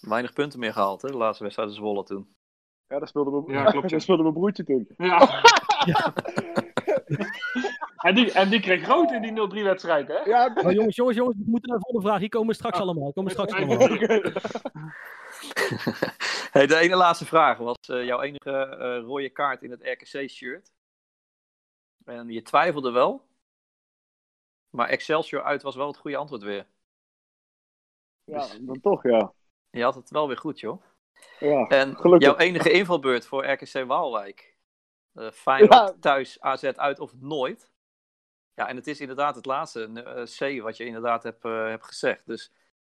Weinig 0.00 0.32
punten 0.32 0.58
meer 0.58 0.72
gehaald, 0.72 1.02
hè? 1.02 1.10
De 1.10 1.16
laatste 1.16 1.42
wedstrijd 1.42 1.68
in 1.70 1.76
Zwolle 1.76 2.02
toen. 2.04 2.36
Ja, 2.88 2.98
daar 2.98 3.08
speelde 3.08 3.30
mijn, 3.30 3.44
Ja, 3.58 3.64
klopt, 3.70 3.84
ja. 3.84 3.90
daar 3.90 4.00
speelde 4.00 4.22
mijn 4.22 4.34
broertje 4.34 4.64
toen. 4.64 4.88
Ja. 4.96 5.18
en, 8.08 8.14
die, 8.14 8.32
en 8.32 8.48
die 8.48 8.60
kreeg 8.60 8.86
rood 8.86 9.12
in 9.12 9.22
die 9.22 9.62
0-3-wedstrijd, 9.62 10.08
hè? 10.08 10.18
Ja, 10.18 10.52
Oh, 10.54 10.72
jongens, 10.72 10.96
jongens, 10.96 11.16
jongens, 11.16 11.36
we 11.36 11.44
moeten 11.46 11.68
naar 11.68 11.78
de 11.78 11.84
volgende 11.84 12.08
vraag. 12.08 12.20
Hier 12.20 12.28
komen 12.28 12.48
we 12.48 12.54
straks 12.54 12.78
allemaal. 12.78 13.04
Hier 13.04 13.12
komen 13.12 13.34
we 13.34 13.38
straks 13.38 13.62
allemaal. 13.62 13.92
oké. 13.92 14.32
hey, 16.58 16.66
de 16.66 16.76
ene 16.76 16.96
laatste 16.96 17.26
vraag 17.26 17.58
was 17.58 17.76
eh, 17.80 18.04
jouw 18.04 18.20
enige 18.20 18.50
eh, 18.50 18.98
rode 18.98 19.30
kaart 19.30 19.62
in 19.62 19.70
het 19.70 19.82
RKC-shirt. 19.82 20.72
En 22.04 22.28
je 22.28 22.42
twijfelde 22.42 22.90
wel. 22.90 23.26
Maar 24.70 24.88
Excelsior 24.88 25.42
uit 25.42 25.62
was 25.62 25.76
wel 25.76 25.86
het 25.86 25.96
goede 25.96 26.16
antwoord 26.16 26.42
weer. 26.42 26.66
Ja, 28.24 28.46
dan 28.60 28.80
toch, 28.80 29.02
ja. 29.02 29.32
Je 29.70 29.82
had 29.82 29.94
het 29.94 30.10
wel 30.10 30.26
weer 30.26 30.36
goed, 30.36 30.60
joh. 30.60 30.82
Ja, 31.38 31.66
En 31.66 31.96
Gelukkig. 31.96 32.28
jouw 32.28 32.36
enige 32.36 32.70
invalbeurt 32.70 33.26
voor 33.26 33.46
RKC 33.46 33.84
Waalwijk. 33.86 34.56
Eh 35.14 35.30
Feyenoord 35.42 35.72
Ja. 35.72 35.94
thuis, 36.00 36.40
AZ 36.40 36.64
uit 36.64 37.00
of 37.00 37.12
nooit. 37.20 37.70
Ja, 38.54 38.68
en 38.68 38.76
het 38.76 38.86
is 38.86 39.00
inderdaad 39.00 39.34
het 39.34 39.46
laatste 39.46 39.90
eh, 40.40 40.58
C 40.58 40.62
wat 40.62 40.76
je 40.76 40.84
inderdaad 40.84 41.22
hebt, 41.22 41.44
eh, 41.44 41.66
hebt 41.66 41.84
gezegd. 41.86 42.22
Dus 42.26 42.52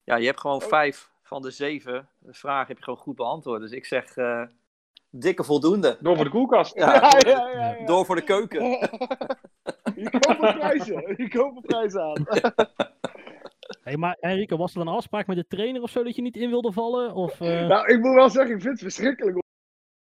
ja, 0.03 0.15
je 0.15 0.25
hebt 0.25 0.39
gewoon 0.39 0.61
Oh. 0.61 0.67
vijf 0.67 1.09
van 1.21 1.41
de 1.41 1.51
zeven 1.51 2.09
vragen 2.27 2.67
heb 2.67 2.77
je 2.77 2.83
gewoon 2.83 2.99
goed 2.99 3.15
beantwoord. 3.15 3.61
Dus 3.61 3.71
ik 3.71 3.85
zeg 3.85 4.17
eh, 4.17 4.43
dikke 5.09 5.43
voldoende. 5.43 5.97
Door 5.99 6.15
voor 6.15 6.25
de 6.25 6.31
koelkast. 6.31 6.75
Ja, 6.75 6.93
ja, 6.93 7.09
door, 7.09 7.27
ja, 7.27 7.49
ja, 7.49 7.75
ja. 7.79 7.85
door 7.85 8.05
voor 8.05 8.15
de 8.15 8.23
keuken. 8.23 8.63
Je 9.95 10.09
koopt 10.09 10.39
prijzen. 10.39 11.13
Je 11.17 11.29
koopt 11.29 11.61
prijzen 11.65 12.01
aan. 12.01 12.25
Hey, 13.89 13.97
maar 13.97 14.17
Enrico, 14.19 14.57
was 14.57 14.75
er 14.75 14.81
een 14.81 14.87
afspraak 14.87 15.27
met 15.27 15.37
de 15.37 15.47
trainer 15.47 15.81
of 15.81 15.89
zo 15.89 16.03
dat 16.03 16.15
je 16.15 16.21
niet 16.21 16.35
in 16.35 16.49
wilde 16.49 16.71
vallen? 16.71 17.13
Of, 17.13 17.41
eh, 17.41 17.67
Nou, 17.67 17.93
ik 17.93 17.99
moet 17.99 18.13
wel 18.15 18.29
zeggen, 18.29 18.55
ik 18.55 18.61
vind 18.61 18.73
het 18.73 18.93
verschrikkelijk. 18.93 19.37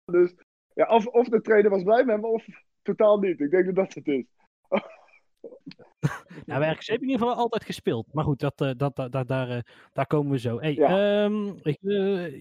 Dus 0.05 0.33
ja, 0.73 0.85
of, 0.87 1.05
of 1.07 1.27
de 1.29 1.41
trainer 1.41 1.71
was 1.71 1.83
blij 1.83 2.03
met 2.05 2.21
me, 2.21 2.27
of 2.27 2.45
totaal 2.81 3.19
niet. 3.19 3.39
Ik 3.39 3.51
denk 3.51 3.65
dat 3.65 3.75
dat 3.75 3.93
het 3.93 4.07
is. 4.07 4.25
Nou, 6.45 6.59
bij 6.59 6.69
RKC 6.71 6.85
heb 6.85 6.95
ik 6.95 7.01
in 7.01 7.09
ieder 7.09 7.27
geval 7.27 7.41
altijd 7.41 7.63
gespeeld. 7.65 8.13
Maar 8.13 8.23
goed, 8.23 8.39
dat, 8.39 8.61
eh, 8.61 8.71
dat, 8.77 8.95
dat, 8.95 9.11
dat- 9.11 9.27
daar, 9.27 9.49
eh, 9.49 9.59
daar 9.93 10.07
komen 10.07 10.31
we 10.31 10.39
zo. 10.39 10.59
Hey, 10.59 10.73
Ja. 10.73 11.23
ehm, 11.23 11.47
ik, 11.61 11.77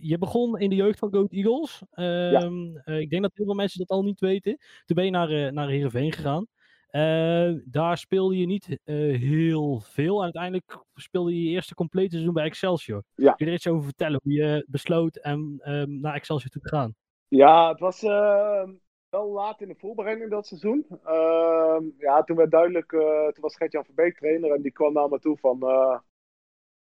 je 0.03 0.17
begon 0.19 0.59
in 0.59 0.71
de 0.71 0.77
jeugd 0.77 0.99
van 0.99 1.11
Goat 1.13 1.33
Eagles. 1.33 1.83
Ehm, 1.91 2.77
eh, 2.85 2.99
ik 2.99 3.11
denk 3.11 3.23
dat 3.23 3.31
heel 3.35 3.45
veel 3.45 3.55
mensen 3.55 3.79
dat 3.79 3.89
al 3.89 4.03
niet 4.03 4.21
weten. 4.21 4.57
Toen 4.85 4.97
ben 4.97 5.05
je 5.05 5.11
naar, 5.11 5.31
eh 5.31 5.51
naar 5.53 5.69
Heerenveen 5.69 6.13
gegaan. 6.13 6.47
Eh, 6.89 7.53
daar 7.65 7.99
speelde 7.99 8.37
je 8.37 8.47
niet 8.47 8.79
eh, 8.85 8.95
heel 9.19 9.81
veel. 9.81 10.17
En 10.17 10.23
uiteindelijk 10.23 10.85
speelde 10.95 11.35
je 11.35 11.45
je 11.45 11.51
eerste 11.51 11.75
complete 11.75 12.11
seizoen 12.11 12.35
bij 12.35 12.45
Excelsior. 12.45 13.03
Ja. 13.15 13.33
Kun 13.33 13.47
je 13.47 13.51
er 13.51 13.57
iets 13.57 13.69
over 13.69 13.85
vertellen? 13.85 14.21
Hoe 14.23 14.33
je 14.33 14.65
besloot 14.69 15.17
en, 15.17 15.59
ehm, 15.59 16.01
naar 16.01 16.15
Excelsior 16.15 16.51
toe 16.51 16.63
te 16.63 16.69
gaan? 16.69 16.95
Ja, 17.29 17.69
het 17.69 17.81
was 17.81 18.03
eh, 18.03 18.69
wel 19.11 19.29
laat 19.33 19.61
in 19.61 19.69
de 19.69 19.75
voorbereiding 19.79 20.31
dat 20.31 20.47
seizoen. 20.47 20.87
Ehm, 21.05 21.85
ja, 21.99 22.23
toen 22.23 22.37
werd 22.37 22.51
duidelijk, 22.51 22.93
eh, 22.93 23.27
toen 23.27 23.43
was 23.43 23.57
Gert-Jan 23.57 23.85
Verbeek 23.85 24.17
trainer 24.17 24.53
en 24.53 24.63
die 24.63 24.73
kwam 24.73 24.93
naar 24.93 25.09
me 25.09 25.19
toe 25.19 25.39
van... 25.39 25.59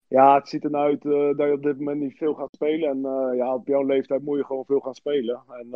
ja, 0.08 0.36
het 0.36 0.48
ziet 0.48 0.64
er 0.64 0.70
nou 0.70 0.86
uit 0.86 1.06
eh, 1.06 1.38
dat 1.38 1.48
je 1.48 1.54
op 1.54 1.64
dit 1.64 1.78
moment 1.78 2.00
niet 2.00 2.18
veel 2.18 2.34
gaat 2.34 2.54
spelen. 2.54 2.90
En 2.90 3.02
ja, 3.36 3.54
op 3.54 3.68
jouw 3.68 3.84
leeftijd 3.84 4.22
moet 4.24 4.38
je 4.38 4.46
gewoon 4.46 4.66
veel 4.66 4.80
gaan 4.80 4.94
spelen. 4.96 5.44
En 5.48 5.70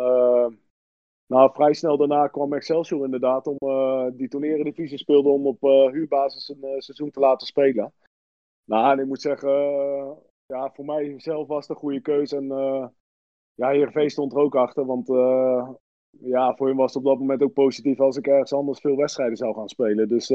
nou, 1.30 1.52
vrij 1.54 1.74
snel 1.74 1.98
daarna 1.98 2.28
kwam 2.28 2.54
Excelsior 2.54 3.06
inderdaad 3.06 3.48
om 3.48 3.58
eh, 3.58 4.08
die 4.14 4.28
toen 4.28 4.44
speelde 4.98 5.30
om 5.30 5.48
op 5.48 5.64
eh, 5.64 5.92
huurbasis 5.92 6.50
een 6.50 6.64
eh, 6.64 6.80
seizoen 6.80 7.12
te 7.12 7.20
laten 7.20 7.48
spelen. 7.48 7.94
Nou, 8.64 9.02
ik 9.02 9.08
moet 9.08 9.22
zeggen, 9.22 9.52
ja, 10.46 10.72
voor 10.74 10.86
mij 10.86 11.20
zelf 11.20 11.48
was 11.48 11.68
het 11.68 11.70
een 11.70 11.84
goede 11.84 12.02
keuze. 12.02 12.36
En 12.36 12.48
ja, 13.54 14.10
stond 14.10 14.32
er 14.32 14.40
ook 14.40 14.56
achter, 14.56 14.86
want 14.86 15.08
ja, 16.10 16.56
voor 16.56 16.68
hem 16.68 16.78
was 16.78 16.94
het 16.94 17.04
op 17.04 17.10
dat 17.10 17.20
moment 17.20 17.44
ook 17.44 17.54
positief 17.54 18.00
als 18.00 18.18
ik 18.18 18.28
ergens 18.28 18.54
anders 18.54 18.80
veel 18.80 18.96
wedstrijden 18.96 19.38
zou 19.38 19.54
gaan 19.54 19.70
spelen. 19.70 20.08
Dus 20.08 20.28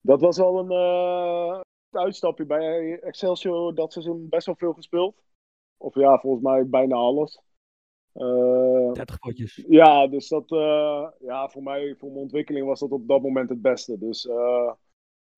dat 0.00 0.20
was 0.20 0.38
wel 0.38 0.58
een 0.58 1.62
uitstapje 1.90 2.44
bij 2.44 2.98
Excelsior 3.00 3.74
dat 3.74 3.92
seizoen 3.92 4.28
best 4.28 4.46
wel 4.46 4.56
veel 4.56 4.72
gespeeld. 4.72 5.22
Of 5.76 5.94
ja, 5.94 6.18
volgens 6.18 6.42
mij 6.42 6.68
bijna 6.68 6.94
alles. 6.94 7.40
Eh, 8.12 8.92
30 8.92 9.18
potjes. 9.18 9.64
ja, 9.68 10.06
dus 10.06 10.28
dat, 10.28 10.50
eh, 10.52 11.08
ja, 11.20 11.48
voor 11.48 11.62
mij, 11.62 11.94
voor 11.98 12.08
mijn 12.08 12.20
ontwikkeling 12.20 12.66
was 12.66 12.80
dat 12.80 12.90
op 12.90 13.08
dat 13.08 13.22
moment 13.22 13.48
het 13.48 13.62
beste. 13.62 13.98
Dus 13.98 14.26
eh, 14.26 14.72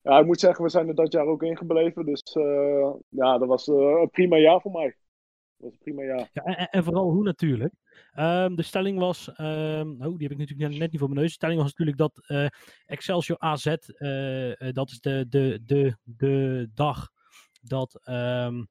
ja, 0.00 0.18
ik 0.18 0.26
moet 0.26 0.40
zeggen, 0.40 0.64
we 0.64 0.70
zijn 0.70 0.88
er 0.88 0.94
dat 0.94 1.12
jaar 1.12 1.26
ook 1.26 1.42
ingebleven. 1.42 2.06
Dus 2.06 2.22
eh, 2.22 2.90
ja, 3.08 3.38
dat 3.38 3.48
was 3.48 3.68
eh, 3.68 3.74
een 4.00 4.10
prima 4.10 4.36
jaar 4.36 4.60
voor 4.60 4.72
mij. 4.72 4.96
Dat 5.56 5.70
was 5.70 5.72
een 5.72 5.78
prima 5.78 6.02
jaar. 6.02 6.30
Ja, 6.32 6.42
en, 6.70 6.84
vooral 6.84 7.10
hoe 7.10 7.22
natuurlijk. 7.22 7.74
Ehm, 8.12 8.54
de 8.54 8.62
stelling 8.62 8.98
was, 8.98 9.32
ehm, 9.32 9.88
oh, 9.90 9.98
die 10.18 10.22
heb 10.28 10.30
ik 10.30 10.38
natuurlijk 10.38 10.70
net- 10.70 10.78
net 10.78 10.90
niet 10.90 11.00
voor 11.00 11.08
mijn 11.08 11.20
neus. 11.20 11.28
De 11.28 11.34
stelling 11.34 11.58
was 11.60 11.68
natuurlijk 11.68 11.98
dat 11.98 12.24
eh, 12.26 12.46
Excelsior 12.86 13.38
AZ, 13.38 13.66
eh, 13.66 14.60
eh, 14.68 14.74
dat 14.74 14.90
is 14.90 15.00
de, 15.00 15.26
de, 15.28 15.62
de, 15.66 15.96
de 16.02 16.68
dag 16.74 17.08
dat, 17.62 18.00
ehm, 18.04 18.64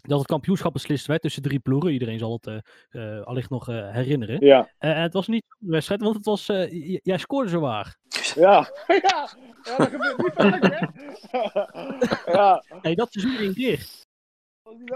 dat 0.00 0.18
het 0.18 0.28
kampioenschap 0.28 0.72
beslist 0.72 1.06
werd 1.06 1.22
tussen 1.22 1.42
drie 1.42 1.58
ploegen. 1.58 1.92
Iedereen 1.92 2.18
zal 2.18 2.32
het 2.42 2.46
eh, 2.90 3.18
eh, 3.18 3.26
allicht 3.26 3.50
nog 3.50 3.68
eh, 3.68 3.90
herinneren. 3.90 4.46
Ja, 4.46 4.68
Eh, 4.78 4.90
en 4.90 5.02
het 5.02 5.12
was 5.12 5.26
niet 5.28 5.44
een 5.60 5.70
wedstrijd, 5.70 6.00
want 6.02 6.16
het 6.16 6.24
was, 6.24 6.48
eh, 6.48 6.98
jij 7.02 7.18
scoorde 7.18 7.48
zo 7.50 7.60
waar. 7.60 7.96
ja, 8.34 8.70
ja. 8.86 9.28
ja 9.62 9.76
dat 9.76 9.88
gebeurt 9.88 10.18
niet 10.18 10.32
vaak, 10.34 10.62
hè? 10.62 10.86
ja, 12.36 12.64
Nee, 12.82 12.94
dat 12.94 13.12
seizoen 13.12 13.36
één 13.40 13.54
keer. 13.54 13.86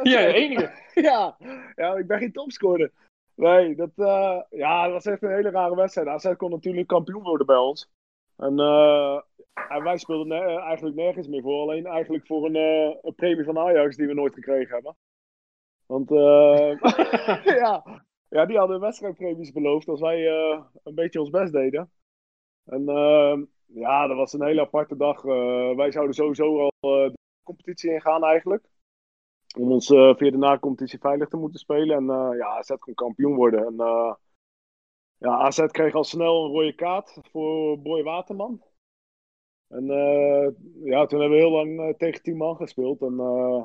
Ja, 0.02 0.20
de 0.20 0.32
enige. 0.32 0.72
ja, 1.08 1.36
ja, 1.74 1.94
ik 1.96 2.06
ben 2.06 2.18
geen 2.18 2.32
topscorer. 2.32 2.90
Nee, 3.34 3.74
dat, 3.76 3.90
eh, 3.96 4.40
ja, 4.50 4.82
dat 4.82 4.92
was 4.92 5.06
echt 5.06 5.22
een 5.22 5.32
hele 5.34 5.50
rare 5.50 5.76
wedstrijd. 5.76 6.08
AZ 6.08 6.32
kon 6.36 6.50
natuurlijk 6.50 6.86
kampioen 6.86 7.22
worden 7.22 7.46
bij 7.46 7.56
ons. 7.56 7.90
En, 8.36 8.58
eh, 8.58 9.20
en 9.68 9.82
wij 9.82 9.98
speelden 9.98 10.32
eh, 10.32 10.56
eigenlijk 10.56 10.96
nergens 10.96 11.28
meer 11.28 11.42
voor. 11.42 11.60
Alleen 11.60 11.86
eigenlijk 11.86 12.26
voor 12.26 12.44
een, 12.44 12.56
eh, 12.56 12.96
een 13.02 13.14
premie 13.14 13.44
van 13.44 13.58
Ajax 13.58 13.96
die 13.96 14.06
we 14.06 14.14
nooit 14.14 14.34
gekregen 14.34 14.74
hebben. 14.74 14.96
Want 15.86 16.08
ja, 17.62 18.02
ja, 18.28 18.46
die 18.46 18.58
hadden 18.58 18.80
wedstrijdpremies 18.80 19.52
beloofd 19.52 19.88
als 19.88 20.00
wij 20.00 20.26
een 20.82 20.94
beetje 20.94 21.20
ons 21.20 21.30
best 21.30 21.52
deden. 21.52 21.90
En 22.64 22.88
eh, 22.88 23.38
ja, 23.66 24.06
dat 24.06 24.16
was 24.16 24.32
een 24.32 24.44
hele 24.44 24.60
aparte 24.60 24.96
dag. 24.96 25.22
Wij 25.76 25.90
zouden 25.90 26.14
sowieso 26.14 26.60
al 26.60 26.70
de 26.80 27.18
competitie 27.42 27.92
ingaan 27.92 28.24
eigenlijk. 28.24 28.64
Om 29.58 29.72
ons 29.72 29.86
via 29.86 30.30
de 30.30 30.36
na-competitie 30.36 30.98
veilig 30.98 31.28
te 31.28 31.36
moeten 31.36 31.58
spelen. 31.58 31.96
En 31.96 32.36
ja, 32.36 32.46
AZ 32.46 32.70
kon 32.78 32.94
kampioen 32.94 33.34
worden. 33.34 33.66
En 33.66 33.76
ja, 35.24 35.38
AZ 35.38 35.66
kreeg 35.66 35.94
al 35.94 36.04
snel 36.04 36.44
een 36.44 36.50
rode 36.50 36.74
kaart 36.74 37.18
voor 37.30 37.80
Boy 37.82 38.02
Waterman. 38.02 38.62
En 39.68 39.90
eh, 39.90 40.48
ja, 40.84 41.06
toen 41.06 41.20
hebben 41.20 41.38
we 41.38 41.44
heel 41.44 41.50
lang 41.50 41.80
eh, 41.80 41.94
tegen 41.94 42.22
10 42.22 42.36
man 42.36 42.56
gespeeld. 42.56 43.00
En 43.00 43.18
eh, 43.18 43.64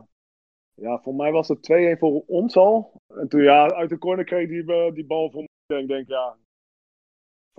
ja, 0.74 1.00
voor 1.02 1.16
mij 1.16 1.32
was 1.32 1.48
het 1.48 1.96
2-1 1.96 2.00
voor 2.00 2.24
ons 2.28 2.56
al. 2.56 3.02
En 3.08 3.28
toen 3.28 3.42
ja, 3.42 3.74
uit 3.74 3.90
de 3.90 3.98
corner 3.98 4.26
kreeg 4.26 4.48
die, 4.48 4.94
die 4.94 5.06
bal 5.06 5.32
voor 5.32 5.42
me. 5.42 5.48
En 5.76 5.82
ik 5.82 5.88
denk, 5.88 6.08
ja, 6.08 6.38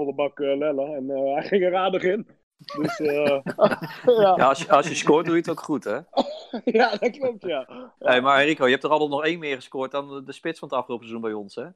volle 0.00 0.14
bak 0.14 0.40
eh, 0.40 0.56
lellen. 0.56 0.94
En 0.94 1.10
eh, 1.10 1.34
hij 1.34 1.42
ging 1.42 1.62
er 1.62 1.76
aardig 1.76 2.02
in. 2.02 2.28
Dus 2.56 2.98
eh, 2.98 3.40
ja. 4.22 4.34
Ja, 4.36 4.48
als 4.48 4.58
je, 4.62 4.68
als 4.68 4.88
je 4.88 4.94
scoort, 4.94 5.24
doe 5.24 5.34
je 5.34 5.40
het 5.40 5.50
ook 5.50 5.60
goed, 5.60 5.84
hè? 5.84 5.98
ja, 6.78 6.96
dat 6.96 7.10
klopt, 7.10 7.42
ja. 7.42 7.92
Hey, 7.98 8.20
maar 8.20 8.44
Rico, 8.44 8.64
je 8.64 8.70
hebt 8.70 8.84
er 8.84 8.90
altijd 8.90 9.10
nog 9.10 9.24
één 9.24 9.38
meer 9.38 9.54
gescoord 9.54 9.90
dan 9.90 10.08
de, 10.08 10.22
de 10.22 10.32
spits 10.32 10.58
van 10.58 10.68
het 10.68 10.76
afgelopen 10.76 11.06
seizoen 11.06 11.30
bij 11.30 11.38
ons, 11.40 11.54
hè? 11.54 11.66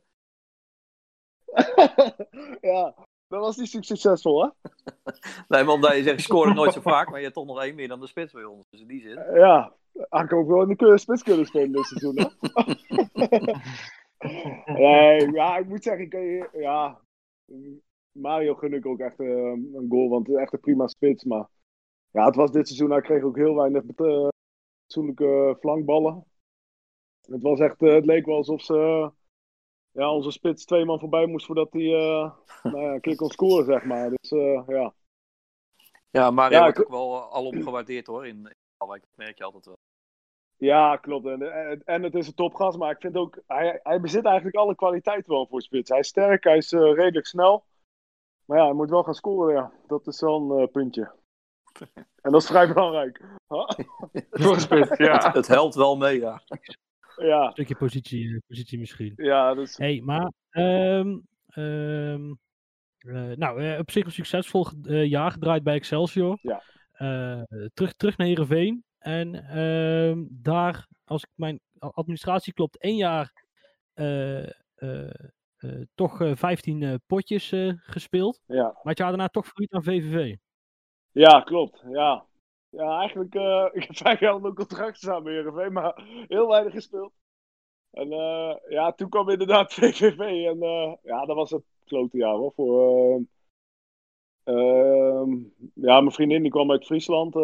ja, 2.71 2.95
dat 3.27 3.41
was 3.41 3.57
niet 3.57 3.69
zo 3.69 3.81
succesvol, 3.81 4.43
hè? 4.43 4.49
Nee, 5.49 5.65
maar 5.65 5.75
omdat 5.75 5.97
je 5.97 6.03
zegt, 6.03 6.29
het 6.29 6.55
nooit 6.55 6.73
zo 6.73 6.81
vaak, 6.81 7.09
maar 7.09 7.19
je 7.19 7.23
hebt 7.23 7.35
toch 7.37 7.47
nog 7.47 7.63
één 7.63 7.75
meer 7.75 7.89
dan 7.89 8.01
de 8.01 8.07
spits 8.07 8.33
bij 8.33 8.45
ons. 8.45 8.65
Dus 8.71 8.81
in 8.81 8.87
die 8.87 9.01
zin. 9.01 9.19
Ja, 9.35 9.73
had 10.09 10.25
ik 10.25 10.33
ook 10.33 10.49
wel 10.49 10.63
in 10.63 10.77
de 10.77 10.99
spits 10.99 11.23
kunnen 11.23 11.47
spelen 11.47 11.73
dit 11.73 11.85
seizoen, 11.85 12.19
hè? 12.19 12.29
nee, 14.73 15.33
ja, 15.33 15.57
ik 15.57 15.67
moet 15.67 15.83
zeggen, 15.83 16.05
ik, 16.05 16.15
eh, 16.15 16.45
ja, 16.53 17.01
Mario 18.13 18.55
gun 18.55 18.73
ik 18.73 18.87
ook 18.87 18.99
echt 18.99 19.21
eh, 19.21 19.29
een 19.73 19.87
goal, 19.89 20.09
want 20.09 20.27
het 20.27 20.37
is 20.37 20.43
echt 20.43 20.53
een 20.53 20.61
prima 20.61 20.87
spits. 20.87 21.25
Maar 21.25 21.49
ja, 22.11 22.27
het 22.27 22.37
was 22.37 22.51
dit 22.51 22.67
seizoen, 22.67 22.91
hij 22.91 23.01
kreeg 23.01 23.23
ook 23.23 23.37
heel 23.37 23.55
weinig 23.55 23.83
uh, 23.97 24.29
fatsoenlijke 24.83 25.57
flankballen. 25.61 26.25
Het 27.21 27.43
was 27.43 27.61
echt, 27.61 27.83
eh, 27.83 27.95
het 27.95 28.05
leek 28.05 28.27
wel 28.27 28.37
alsof 28.37 28.63
ze, 28.63 29.11
ja, 29.95 30.13
onze 30.13 30.31
spits 30.31 30.65
twee 30.65 30.85
man 30.85 30.99
voorbij 30.99 31.27
moest 31.27 31.47
voordat 31.47 31.73
hij 31.73 31.95
eh, 31.95 32.31
nou 32.73 32.81
ja, 32.81 32.93
een 32.95 33.01
keer 33.01 33.17
kon 33.17 33.31
scoren, 33.31 33.65
zeg 33.65 33.85
maar. 33.85 34.11
Dus 34.11 34.31
eh, 34.31 34.63
ja. 34.67 34.95
Ja, 36.11 36.31
Mario 36.31 36.57
Ja, 36.57 36.63
wordt 36.63 36.79
ik- 36.79 36.85
ook 36.85 36.91
wel 36.91 37.21
al 37.23 37.47
opgewaardeerd 37.47 38.07
hoor. 38.07 38.27
In, 38.27 38.37
in 38.37 38.55
Waalwijk. 38.77 39.03
dat 39.03 39.17
merk 39.17 39.39
je 39.39 39.45
altijd 39.45 39.65
wel. 39.65 39.77
Ja, 40.57 40.97
klopt. 40.97 41.27
En, 41.27 41.43
en, 41.69 41.83
en 41.85 42.03
het 42.03 42.15
is 42.15 42.27
een 42.27 42.35
topgast, 42.35 42.79
maar 42.79 42.91
ik 42.91 43.01
vind 43.01 43.17
ook, 43.17 43.43
hij, 43.47 43.81
hij 43.83 44.01
bezit 44.01 44.25
eigenlijk 44.25 44.57
alle 44.57 44.75
kwaliteiten 44.75 45.33
wel 45.33 45.47
voor 45.47 45.63
spits. 45.63 45.91
Hij 45.91 45.99
is 45.99 46.09
sterk, 46.09 46.45
hij 46.45 46.57
is 46.57 46.73
eh, 46.73 46.81
redelijk 46.81 47.27
snel. 47.27 47.65
Maar 48.45 48.59
ja, 48.59 48.65
hij 48.65 48.75
moet 48.75 48.91
wel 48.91 49.03
gaan 49.03 49.15
scoren, 49.15 49.55
ja. 49.55 49.73
Dat 49.87 50.07
is 50.07 50.21
wel 50.21 50.51
een 50.51 50.61
eh, 50.63 50.73
puntje. 50.73 51.13
En 52.25 52.33
dat 52.33 52.41
is 52.43 52.47
vrij 52.47 52.73
belangrijk. 52.73 53.21
Voor 54.31 54.61
spits, 54.61 54.97
ja. 54.97 55.25
Het, 55.25 55.35
het 55.35 55.47
helpt 55.47 55.75
wel 55.75 55.97
mee, 55.97 56.19
ja. 56.21 56.43
Ja, 57.17 57.45
Een 57.45 57.51
stukje 57.53 57.77
positie, 57.77 58.35
eh, 58.35 58.39
positie 58.47 58.79
misschien. 58.79 59.13
ja, 59.17 59.55
dus, 59.55 59.77
hey, 59.77 60.01
maar 60.05 60.33
ehm, 60.51 61.19
ehm, 61.47 62.33
eh, 62.99 63.37
nou, 63.37 63.63
eh, 63.65 63.79
op 63.79 63.91
zich 63.91 64.05
een 64.05 64.13
succesvol 64.13 64.67
eh, 64.83 65.05
jaar 65.05 65.31
gedraaid 65.31 65.63
bij 65.63 65.75
Excelsior. 65.75 66.39
Ja. 66.43 66.63
Terug, 67.75 67.93
terug 67.93 68.17
naar 68.17 68.27
Heerenveen. 68.27 68.85
En 68.99 69.35
ehm, 69.49 70.25
daar, 70.31 70.87
als 71.05 71.23
ik 71.23 71.31
mijn 71.35 71.61
administratie 71.79 72.53
klopt, 72.53 72.79
één 72.79 72.97
jaar 72.97 73.33
toch 75.95 76.21
eh, 76.21 76.31
15 76.35 76.83
eh, 76.83 76.95
potjes 77.07 77.53
gespeeld. 77.77 78.41
ja. 78.47 78.63
Maar 78.63 78.81
had 78.83 78.99
je 78.99 79.05
daarna 79.05 79.29
toch 79.29 79.47
verliet 79.47 79.73
aan 79.73 79.83
VVV. 79.83 80.37
ja, 81.13 81.41
klopt. 81.41 81.85
Ja, 81.93 82.25
ja 82.77 82.99
eigenlijk, 82.99 83.35
eh, 83.35 83.69
ik 83.73 83.83
heb 83.83 83.97
vijf 83.97 84.21
jaar 84.21 84.35
een 84.35 84.55
contract 84.55 84.97
staan 84.97 85.23
bij 85.23 85.33
Heerenveen, 85.33 85.73
maar 85.73 86.03
heel 86.29 86.49
weinig 86.49 86.73
gespeeld. 86.73 87.13
En 87.95 88.13
eh, 88.13 88.55
ja, 88.69 88.93
toen 88.93 89.09
kwam 89.09 89.29
inderdaad 89.29 89.73
VVV 89.75 90.19
en 90.19 90.63
eh, 90.63 90.93
ja, 91.03 91.25
dat 91.27 91.37
was 91.37 91.51
het 91.51 91.63
klote 91.85 92.17
jaar 92.17 92.35
hoor. 92.35 92.53
Voor, 92.55 93.23
eh, 94.45 94.55
ehm, 94.55 95.31
ja, 95.75 96.01
mijn 96.01 96.13
vriendin 96.13 96.43
die 96.43 96.51
kwam 96.51 96.71
uit 96.71 96.85
Friesland. 96.85 97.35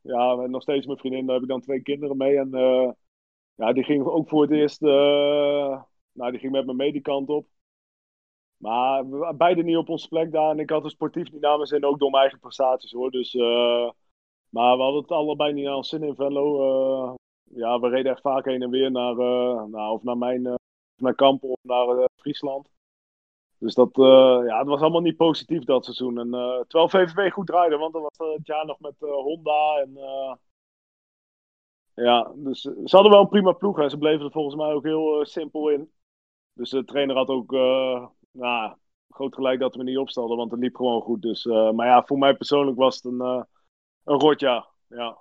ja, 0.00 0.38
en 0.38 0.50
nog 0.50 0.62
steeds 0.62 0.86
mijn 0.86 0.98
vriendin, 0.98 1.26
daar 1.26 1.34
heb 1.34 1.42
ik 1.42 1.50
dan 1.50 1.60
twee 1.60 1.82
kinderen 1.82 2.16
mee. 2.16 2.38
En 2.38 2.50
ja, 3.54 3.72
die 3.72 3.84
ging 3.84 4.04
ook 4.04 4.28
voor 4.28 4.42
het 4.42 4.50
eerst, 4.50 4.80
nou 4.80 6.30
die 6.30 6.38
ging 6.38 6.52
met 6.52 6.66
me 6.66 6.74
mee 6.74 6.92
die 6.92 7.00
kant 7.00 7.28
op. 7.28 7.46
Maar 8.56 9.10
we 9.10 9.34
beide 9.36 9.62
niet 9.62 9.76
op 9.76 9.88
onze 9.88 10.08
plek 10.08 10.32
daar. 10.32 10.50
En 10.50 10.58
ik 10.58 10.70
had 10.70 10.84
er 10.84 10.90
sportief 10.90 11.32
mijn 11.32 11.66
zin, 11.66 11.84
ook 11.84 11.98
door 11.98 12.10
mijn 12.10 12.22
eigen 12.22 12.40
prestaties 12.40 12.92
hoor. 12.92 13.10
Dus, 13.10 13.32
maar 14.52 14.76
we 14.76 14.82
hadden 14.82 15.02
het 15.02 15.10
allebei 15.10 15.52
niet 15.52 15.68
ons 15.68 15.88
zin 15.88 16.02
in 16.02 16.14
Venlo. 16.14 16.46
eh, 16.62 17.14
ja, 17.58 17.80
we 17.80 17.88
reden 17.88 18.12
echt 18.12 18.20
vaak 18.20 18.44
heen 18.44 18.62
en 18.62 18.70
weer 18.70 18.90
naar, 18.90 19.12
eh, 19.12 19.64
nou, 19.64 19.92
of 19.92 20.02
naar 20.02 20.18
mijn 20.18 20.46
eh, 20.46 20.54
naar 20.96 21.14
Kampen 21.14 21.48
of 21.48 21.58
naar 21.62 22.08
Friesland. 22.16 22.68
Dus 23.58 23.74
dat, 23.74 23.90
ja, 24.46 24.58
het 24.58 24.66
was 24.66 24.80
allemaal 24.80 25.00
niet 25.00 25.16
positief 25.16 25.64
dat 25.64 25.84
seizoen. 25.84 26.18
En, 26.18 26.30
terwijl 26.68 26.88
VVV 26.88 27.32
goed 27.32 27.46
draaide, 27.46 27.76
want 27.76 27.92
dat 27.92 28.02
was 28.02 28.28
het 28.34 28.46
jaar 28.46 28.66
nog 28.66 28.80
met 28.80 28.94
Honda. 28.98 29.76
En, 29.76 29.98
ja, 31.94 32.32
dus 32.36 32.60
ze 32.60 32.96
hadden 32.96 33.12
wel 33.12 33.20
een 33.20 33.28
prima 33.28 33.52
ploeg 33.52 33.78
en 33.80 33.90
ze 33.90 33.98
bleven 33.98 34.24
er 34.24 34.32
volgens 34.32 34.54
mij 34.56 34.72
ook 34.72 34.84
heel 34.84 35.24
simpel 35.24 35.68
in. 35.68 35.92
Dus 36.52 36.70
de 36.70 36.84
trainer 36.84 37.16
had 37.16 37.28
ook 37.28 37.50
nou, 38.30 38.74
groot 39.08 39.34
gelijk 39.34 39.60
dat 39.60 39.74
we 39.74 39.82
niet 39.82 39.98
opstelden, 39.98 40.36
want 40.36 40.50
het 40.50 40.60
liep 40.60 40.76
gewoon 40.76 41.02
goed. 41.02 41.22
Dus, 41.22 41.44
maar 41.44 41.86
ja, 41.86 42.04
voor 42.04 42.18
mij 42.18 42.34
persoonlijk 42.36 42.78
was 42.78 42.96
het 42.96 43.04
een, 43.04 43.46
een 44.04 44.18
rotjaar. 44.20 44.68
Ja. 44.86 45.20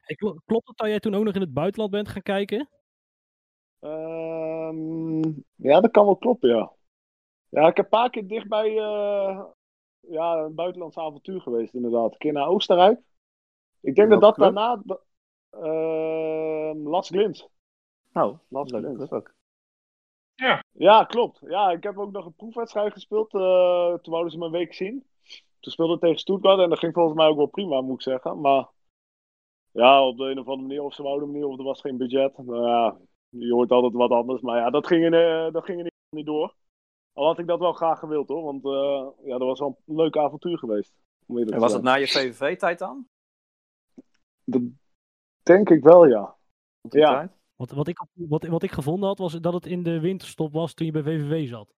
Hey, 0.00 0.16
klopt 0.44 0.68
het 0.68 0.76
dat 0.76 0.88
jij 0.88 1.00
toen 1.00 1.14
ook 1.14 1.24
nog 1.24 1.34
in 1.34 1.40
het 1.40 1.52
buitenland 1.52 1.90
bent 1.90 2.08
gaan 2.08 2.22
kijken? 2.22 2.68
Ehm, 3.80 5.22
ja, 5.54 5.80
dat 5.80 5.90
kan 5.90 6.04
wel 6.04 6.16
kloppen, 6.16 6.48
ja. 6.48 6.72
Ja, 7.48 7.68
ik 7.68 7.76
heb 7.76 7.84
een 7.84 7.90
paar 7.98 8.10
keer 8.10 8.26
dichtbij 8.26 8.70
uh, 8.70 9.44
ja, 10.00 10.36
een 10.36 10.54
buitenlands 10.54 10.98
avontuur 10.98 11.40
geweest, 11.40 11.74
inderdaad. 11.74 12.12
Een 12.12 12.18
keer 12.18 12.32
naar 12.32 12.46
Oostenrijk. 12.46 13.00
Ik 13.80 13.94
denk 13.94 14.10
dat 14.10 14.20
dat 14.20 14.34
club? 14.34 14.54
daarna... 14.54 14.82
ehm 15.50 16.88
Las 16.88 17.08
Glint. 17.08 17.48
Nou, 18.12 18.36
Las. 18.48 18.70
Dat 18.70 19.12
ook. 19.12 19.34
Ja, 20.72 21.04
klopt. 21.04 21.40
Ja, 21.46 21.70
ik 21.70 21.82
heb 21.82 21.98
ook 21.98 22.12
nog 22.12 22.26
een 22.26 22.34
proefwedstrijd 22.34 22.92
gespeeld. 22.92 23.34
eh, 23.34 23.94
toen 23.94 24.12
wouden 24.12 24.32
ze 24.32 24.38
me 24.38 24.44
een 24.44 24.50
week 24.50 24.74
zien. 24.74 25.06
Toen 25.62 25.72
speelde 25.72 25.98
tegen 25.98 26.18
Stuttgart 26.18 26.60
en 26.60 26.68
dat 26.68 26.78
ging 26.78 26.92
volgens 26.92 27.16
mij 27.16 27.26
ook 27.26 27.36
wel 27.36 27.46
prima, 27.46 27.80
moet 27.80 27.94
ik 27.94 28.02
zeggen. 28.02 28.40
Maar 28.40 28.68
ja, 29.70 30.06
op 30.06 30.16
de 30.16 30.24
een 30.24 30.38
of 30.38 30.46
andere 30.46 30.66
manier, 30.68 30.82
of 30.82 30.94
ze 30.94 31.02
wouden 31.02 31.30
me 31.30 31.34
niet, 31.34 31.44
of 31.44 31.58
er 31.58 31.64
was 31.64 31.80
geen 31.80 31.96
budget. 31.96 32.38
Nou 32.38 32.66
ja, 32.68 32.96
je 33.28 33.52
hoort 33.52 33.70
altijd 33.70 33.92
wat 33.92 34.10
anders. 34.10 34.40
Maar 34.40 34.56
ja, 34.56 34.70
dat 34.70 34.86
ging, 34.86 35.04
in, 35.04 35.14
eh, 35.14 35.52
dat 35.52 35.64
ging 35.64 35.78
in 35.78 35.84
ieder 35.84 35.92
geval 35.92 36.18
niet 36.18 36.26
door. 36.26 36.54
Al 37.12 37.26
had 37.26 37.38
ik 37.38 37.46
dat 37.46 37.58
wel 37.58 37.72
graag 37.72 37.98
gewild 37.98 38.28
hoor, 38.28 38.42
want 38.42 38.64
eh, 38.64 39.26
ja, 39.28 39.38
dat 39.38 39.48
was 39.48 39.58
wel 39.58 39.78
een 39.86 39.96
leuk 39.96 40.16
avontuur 40.16 40.58
geweest. 40.58 40.92
om 41.26 41.36
eerlijk 41.36 41.54
En 41.54 41.60
was 41.60 41.72
het 41.72 41.84
zijn. 41.84 41.94
na 41.94 42.00
je 42.00 42.08
VVV-tijd 42.08 42.78
dan? 42.78 43.06
Dat 44.44 44.62
denk 45.42 45.70
ik 45.70 45.82
wel, 45.82 46.06
ja. 46.06 46.36
Ja. 46.80 47.14
tijd? 47.14 47.30
Want 47.56 47.70
wat 47.70 47.88
ik, 47.88 48.06
wat, 48.12 48.46
wat 48.46 48.62
ik 48.62 48.70
gevonden 48.70 49.08
had, 49.08 49.18
was 49.18 49.32
dat 49.32 49.52
het 49.52 49.66
in 49.66 49.82
de 49.82 50.00
winterstop 50.00 50.52
was 50.52 50.74
toen 50.74 50.86
je 50.86 50.92
bij 50.92 51.02
VVV 51.02 51.48
zat. 51.48 51.74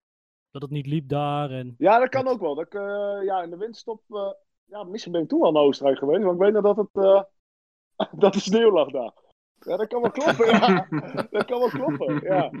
Dat 0.55 0.63
het 0.63 0.73
niet 0.73 0.87
liep 0.87 1.09
daar 1.09 1.51
en... 1.51 1.75
Ja, 1.77 1.99
dat 1.99 2.09
kan 2.09 2.27
ook 2.27 2.39
wel. 2.39 2.55
Dat 2.55 2.65
ik, 2.65 2.73
eh, 2.73 3.23
ja, 3.23 3.41
in 3.43 3.49
de 3.49 3.57
winterstop, 3.57 4.01
eh, 4.09 4.31
ja, 4.65 4.83
misschien 4.83 5.11
ben 5.11 5.21
ik 5.21 5.27
toen 5.27 5.41
wel 5.41 5.51
naar 5.51 5.61
Oostenrijk 5.61 5.97
geweest, 5.97 6.23
want 6.23 6.35
ik 6.35 6.41
weet 6.41 6.53
nog 6.53 6.63
dat 6.63 6.77
het, 6.77 7.03
eh, 7.05 7.23
dat 8.21 8.33
de 8.33 8.39
sneeuw 8.39 8.71
lag 8.71 8.91
daar. 8.91 9.11
Ja, 9.59 9.77
dat 9.77 9.87
kan 9.87 10.01
wel 10.01 10.11
kloppen, 10.11 10.45
ja. 10.45 10.87
Dat 11.31 11.45
kan 11.45 11.59
wel 11.59 11.69
kloppen, 11.69 12.21
ja. 12.23 12.51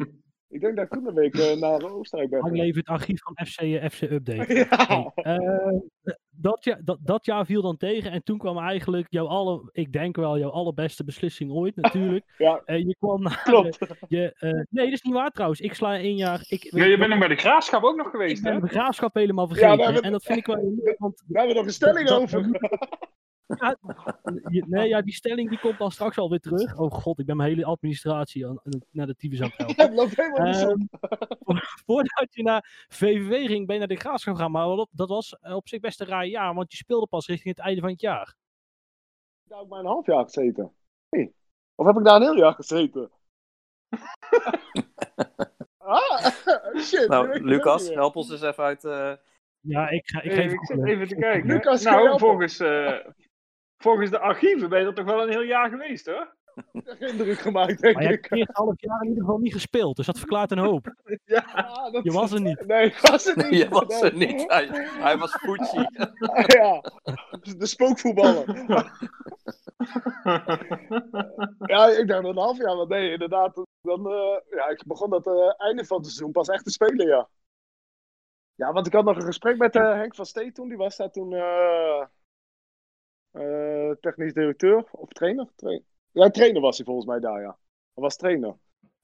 Ik 0.49 0.61
denk 0.61 0.75
dat 0.75 0.85
ik 0.85 0.91
toen 0.91 1.07
een 1.07 1.13
week 1.13 1.35
eh, 1.35 1.59
naar 1.59 1.91
Oostenrijk 1.93 2.29
ben 2.31 2.39
Lang 2.39 2.55
leven 2.55 2.77
het 2.79 2.87
archief 2.87 3.21
van 3.23 3.45
FC, 3.45 3.59
eh, 3.61 3.89
FC 3.89 4.01
Update. 4.01 4.53
Ja. 4.89 5.11
Eh, 5.15 6.15
dat, 6.29 6.63
jaar, 6.63 6.81
dat, 6.83 6.97
dat 7.01 7.25
jaar 7.25 7.45
viel 7.45 7.61
dan 7.61 7.77
tegen 7.77 8.11
en 8.11 8.23
toen 8.23 8.37
kwam 8.37 8.57
eigenlijk 8.57 9.07
jouw 9.09 9.27
alle, 9.27 9.69
ik 9.71 9.91
denk 9.91 10.15
wel 10.15 10.37
jouw 10.39 10.49
allerbeste 10.49 11.03
beslissing 11.03 11.51
ooit 11.51 11.75
natuurlijk. 11.75 12.25
Ja. 12.37 12.61
Je 12.65 12.95
kwam 12.99 13.21
naar 13.21 13.41
Klopt. 13.43 13.77
je, 14.07 14.33
eh, 14.37 14.49
nee, 14.51 14.85
dat 14.85 14.93
is 14.93 15.01
niet 15.01 15.13
waar 15.13 15.31
trouwens. 15.31 15.59
Ik 15.61 15.73
sla 15.73 15.97
één 15.97 16.15
jaar. 16.15 16.45
Ik, 16.47 16.63
Ja, 16.71 16.85
je 16.85 16.97
bent 16.97 17.09
nog 17.09 17.19
bij 17.19 17.27
de 17.27 17.35
graafschap 17.35 17.83
ook 17.83 17.95
nog 17.95 18.05
ik 18.05 18.11
geweest, 18.11 18.43
ben 18.43 18.53
hè? 18.53 18.59
de 18.59 18.67
graafschap 18.67 19.13
helemaal 19.13 19.49
Ja, 19.49 19.55
vergeten. 19.75 20.01
en 20.03 20.11
dat 20.11 20.23
vind 20.23 20.37
ik 20.39 20.45
wel 20.45 20.55
want 20.97 21.23
Daar 21.27 21.45
hebben 21.45 21.47
we 21.47 21.53
nog 21.53 21.65
een 21.65 21.73
stelling 21.73 22.07
Dat- 22.07 22.21
over. 22.21 22.49
Ja, 23.47 23.77
nee, 24.67 24.87
ja, 24.87 25.01
die 25.01 25.13
stelling 25.13 25.49
die 25.49 25.59
komt 25.59 25.77
dan 25.77 25.91
straks 25.91 26.17
alweer 26.17 26.39
terug. 26.39 26.77
Oh 26.77 26.91
god, 26.91 27.19
ik 27.19 27.25
ben 27.25 27.37
mijn 27.37 27.49
hele 27.49 27.65
administratie 27.65 28.47
aan, 28.47 28.59
aan- 28.63 28.81
naar 28.91 29.07
de 29.07 29.15
tyfus 29.15 29.41
aan 29.41 29.51
het 29.55 29.57
helpen. 29.77 29.95
Loopt 29.95 30.15
helemaal 30.15 30.45
niet 30.47 30.55
zo. 30.55 30.67
Ehm, 30.69 30.79
voordat 31.85 32.27
je 32.35 32.43
naar 32.43 32.85
VVV 32.87 33.45
ging, 33.47 33.65
ben 33.65 33.73
je 33.73 33.79
naar 33.79 33.87
de 33.95 33.95
Graafschap 33.95 34.35
gegaan. 34.35 34.51
Maar 34.51 34.85
dat 34.91 35.09
was 35.09 35.37
eh, 35.41 35.55
op 35.55 35.67
zich 35.67 35.79
best 35.79 36.01
een 36.01 36.07
raar 36.07 36.25
jaar, 36.25 36.53
want 36.53 36.71
je 36.71 36.77
speelde 36.77 37.07
pas 37.07 37.27
richting 37.27 37.55
het 37.55 37.65
einde 37.65 37.81
van 37.81 37.89
het 37.89 38.01
jaar. 38.01 38.35
daar 39.43 39.59
ook 39.59 39.69
maar 39.69 39.79
een 39.79 39.85
half 39.85 40.05
jaar 40.05 40.23
gezeten. 40.23 40.71
Nee. 41.09 41.33
Of 41.75 41.85
heb 41.85 41.97
ik 41.97 42.03
daar 42.03 42.15
een 42.15 42.21
heel 42.21 42.37
jaar 42.37 42.53
gezeten? 42.53 43.11
ah, 45.77 46.25
shit. 46.77 47.07
Nou, 47.07 47.31
ik 47.31 47.41
Lucas, 47.41 47.89
help 47.89 48.15
ons 48.15 48.31
eens 48.31 48.41
even 48.41 48.63
uit. 48.63 48.83
eh, 48.85 49.13
Ja, 49.59 49.89
ik, 49.89 50.07
ga, 50.09 50.21
ik 50.21 50.31
Ik, 50.31 50.51
ik 50.51 50.65
zit 50.65 50.83
even 50.85 51.07
te 51.07 51.15
kijken. 51.15 51.47
Lucas, 51.49 51.83
nou, 51.83 52.19
volgens, 52.19 52.59
eh, 52.59 52.97
volgens 53.85 54.09
de 54.09 54.19
archieven 54.19 54.69
ben 54.69 54.79
je 54.79 54.85
er 54.85 54.93
toch 54.93 55.05
wel 55.05 55.21
een 55.23 55.29
heel 55.29 55.41
jaar 55.41 55.69
geweest, 55.69 56.05
hoor? 56.05 56.33
Indruk 57.09 57.39
gemaakt, 57.39 57.81
denk 57.81 57.93
Maar 57.93 58.03
je 58.03 58.09
hebt 58.09 58.29
het 58.29 58.49
half 58.57 58.73
jaar 58.81 59.01
in 59.01 59.07
ieder 59.07 59.23
geval 59.23 59.39
niet 59.39 59.53
gespeeld, 59.53 59.95
dus 59.95 60.05
dat 60.05 60.17
verklaart 60.17 60.51
een 60.51 60.57
hoop. 60.57 60.93
Ja. 61.25 61.45
Ah, 61.53 61.91
dat- 61.93 62.03
Je 62.03 62.11
was 62.11 62.31
er 62.31 62.41
niet. 62.41 62.65
Nee, 62.67 62.85
ik 62.85 62.97
was 62.97 63.25
er 63.25 63.37
niet. 63.49 63.59
je 63.61 63.69
was 63.69 64.01
er 64.01 64.15
niet. 64.15 64.43
Hij, 64.51 64.67
hij 64.99 65.17
was 65.17 65.31
Fuji. 65.31 65.87
ja, 66.59 66.81
de 67.57 67.65
spookvoetballer. 67.65 68.45
ja, 71.65 71.87
ik 71.87 72.07
dacht 72.07 72.25
een 72.25 72.37
half 72.37 72.57
jaar, 72.57 72.75
maar 72.75 72.87
nee, 72.87 73.11
inderdaad. 73.11 73.61
Dan, 73.81 74.07
eh, 74.11 74.37
ja, 74.49 74.67
ik 74.67 74.83
begon 74.85 75.09
dat 75.09 75.27
eh, 75.27 75.53
einde 75.57 75.85
van 75.85 75.97
het 75.97 76.05
seizoen 76.05 76.31
pas 76.31 76.47
echt 76.47 76.63
te 76.63 76.71
spelen, 76.71 77.07
ja. 77.07 77.29
Ja, 78.55 78.71
want 78.71 78.87
ik 78.87 78.93
had 78.93 79.05
nog 79.05 79.15
een 79.15 79.21
gesprek 79.25 79.57
met 79.57 79.75
eh, 79.75 79.93
Henk 79.93 80.15
van 80.15 80.25
Stee 80.25 80.51
toen. 80.51 80.67
Die 80.67 80.77
was 80.77 80.95
daar 80.95 81.11
toen 81.11 81.31
eh, 83.35 83.91
technisch 84.01 84.33
directeur 84.33 84.85
of 84.91 85.09
trainer. 85.09 85.47
Tra- 85.55 85.79
ja, 86.11 86.29
trainer 86.29 86.61
was 86.61 86.77
hij 86.77 86.85
volgens 86.85 87.05
mij 87.07 87.19
daar, 87.19 87.41
ja. 87.41 87.57
Hij 87.93 88.03
was 88.03 88.15
trainer. 88.15 88.55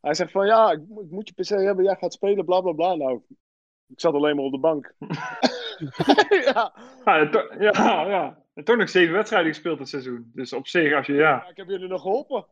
Hij 0.02 0.14
zegt 0.14 0.32
van 0.32 0.46
ja, 0.46 0.72
ik, 0.72 0.80
ik 0.80 1.10
moet 1.10 1.28
je 1.28 1.34
per 1.34 1.46
se 1.46 1.56
hebben, 1.56 1.84
jij 1.86 1.96
gaat 1.96 2.14
spelen, 2.14 2.46
bla 2.46 2.62
bla 2.62 2.72
bla. 2.72 2.96
Nou, 2.96 3.22
ik 3.88 4.00
zat 4.00 4.14
alleen 4.14 4.36
maar 4.36 4.46
op 4.46 4.52
de 4.52 4.60
bank. 4.60 4.94
ja. 6.46 6.74
Ja, 7.06 7.30
to- 7.30 7.54
ja, 7.60 8.06
ja. 8.08 8.44
En 8.54 8.64
toch 8.64 8.78
nog 8.78 8.90
zeven 8.90 9.14
wedstrijden 9.14 9.54
gespeeld 9.54 9.78
dit 9.78 9.90
seizoen. 9.90 10.32
Dus 10.34 10.54
op 10.54 10.68
zich, 10.68 10.94
als 10.94 11.06
je 11.08 11.14
ja. 11.14 11.20
Ja, 11.20 11.48
ik 11.50 11.58
heb 11.58 11.68
jullie 11.68 11.88
nog 11.88 12.02
geholpen. 12.02 12.46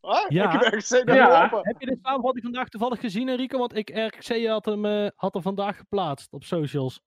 Ah, 0.00 0.28
Ja. 0.28 0.44
Ik 0.54 0.60
heb 0.60 0.72
RKC 0.72 1.04
nog 1.06 1.16
Ja. 1.16 1.46
geholpen. 1.46 1.68
Heb 1.72 1.80
je 1.80 1.86
de 1.86 1.98
samenvatting 2.02 2.44
vandaag 2.44 2.68
toevallig 2.68 3.00
gezien, 3.00 3.28
Enrico? 3.28 3.58
Want 3.58 3.76
ik, 3.76 3.88
RKC 3.88 4.46
had 4.46 4.64
hem, 4.64 4.84
eh, 4.84 5.08
had 5.14 5.32
hem 5.34 5.42
vandaag 5.42 5.76
geplaatst 5.76 6.32
op 6.32 6.44
socials. 6.44 7.00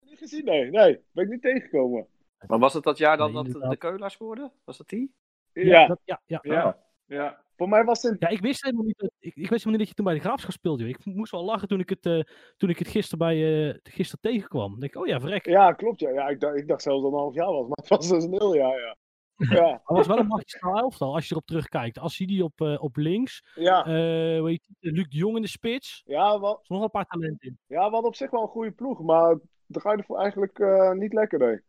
Niet 0.00 0.18
gezien, 0.18 0.44
nee. 0.44 0.70
Nee, 0.70 1.00
ben 1.12 1.24
ik 1.24 1.30
niet 1.30 1.42
tegengekomen. 1.42 2.06
Maar 2.46 2.58
was 2.58 2.72
het 2.74 2.82
dat 2.84 2.98
jaar 2.98 3.16
dan 3.16 3.32
Nee, 3.32 3.52
dat 3.52 3.70
de, 3.70 3.76
Keulaar 3.76 4.10
scoorde? 4.10 4.52
Was 4.64 4.76
dat 4.76 4.88
die? 4.88 5.14
Ja, 5.52 5.86
dat- 5.86 6.00
ja, 6.04 6.20
ja. 6.26 6.38
Ja. 6.42 6.78
ja. 7.06 7.42
voor 7.56 7.68
mij 7.68 7.84
was 7.84 8.02
het. 8.02 8.16
Ja, 8.18 8.28
ik 8.28 8.40
wist 8.40 8.62
helemaal 8.62 8.84
niet 8.84 8.98
dat, 8.98 9.10
ik, 9.18 9.34
ik 9.34 9.48
wist 9.48 9.50
helemaal 9.50 9.70
niet 9.70 9.78
dat 9.78 9.88
je 9.88 9.94
toen 9.94 10.04
bij 10.04 10.14
de 10.14 10.20
Graafschap 10.20 10.52
speelde. 10.52 10.82
Joh. 10.82 10.88
Ik 10.98 11.04
moest 11.04 11.32
wel 11.32 11.44
lachen 11.44 11.68
toen 11.68 11.80
ik 11.80 11.88
het, 11.88 12.06
eh, 12.06 12.20
toen 12.56 12.68
ik 12.70 12.78
het 12.78 12.88
gisteren, 12.88 13.18
bij, 13.18 13.68
eh, 13.68 13.78
gisteren 13.82 14.20
tegenkwam. 14.20 14.70
Dan 14.70 14.80
denk 14.80 14.94
ik, 14.94 15.00
oh 15.00 15.06
ja, 15.06 15.20
verrek. 15.20 15.46
Ja, 15.46 15.72
klopt, 15.72 16.00
ja. 16.00 16.10
ja 16.10 16.28
ik, 16.28 16.40
dacht, 16.40 16.56
ik 16.56 16.68
dacht 16.68 16.82
zelfs 16.82 17.02
dat 17.02 17.10
het 17.10 17.18
een 17.20 17.24
half 17.24 17.34
jaar 17.34 17.52
was, 17.52 17.66
maar 17.68 17.76
het 17.76 17.88
was 17.88 18.08
dus 18.08 18.24
een 18.24 18.32
heel 18.32 18.54
jaar, 18.54 18.80
ja. 18.80 18.96
Ja, 19.50 19.60
Maar 19.62 19.70
het 19.84 19.96
was 19.96 20.06
wel 20.06 20.18
een 20.18 20.26
magistraal 20.26 20.78
elftal 20.78 21.14
als 21.14 21.24
je 21.24 21.30
erop 21.32 21.46
terugkijkt. 21.46 21.98
Als 21.98 22.18
je 22.18 22.26
die 22.26 22.44
op, 22.44 22.60
eh, 22.60 22.82
op 22.82 22.96
links, 22.96 23.42
ja. 23.54 23.84
eh 23.84 24.38
hoe 24.38 24.48
heet 24.50 24.66
die? 24.78 24.92
Luc 24.92 25.08
de 25.08 25.16
Jong 25.16 25.36
in 25.36 25.42
de 25.42 25.48
spits. 25.48 26.02
Ja, 26.04 26.40
wel, 26.40 26.54
Er 26.54 26.58
is 26.62 26.68
nog 26.68 26.82
een 26.82 26.90
paar 26.90 27.06
talenten 27.06 27.48
in. 27.48 27.58
ja, 27.66 27.76
we 27.84 27.90
hadden 27.92 28.04
op 28.04 28.14
zich 28.14 28.30
wel 28.30 28.42
een 28.42 28.48
goede 28.48 28.70
ploeg, 28.70 29.02
maar 29.02 29.38
de 29.66 29.80
ga 29.80 29.90
je 29.92 29.96
ervoor 29.98 30.18
eigenlijk 30.18 30.58
eh, 30.58 30.90
niet 30.90 31.12
lekker, 31.12 31.38
nee. 31.38 31.60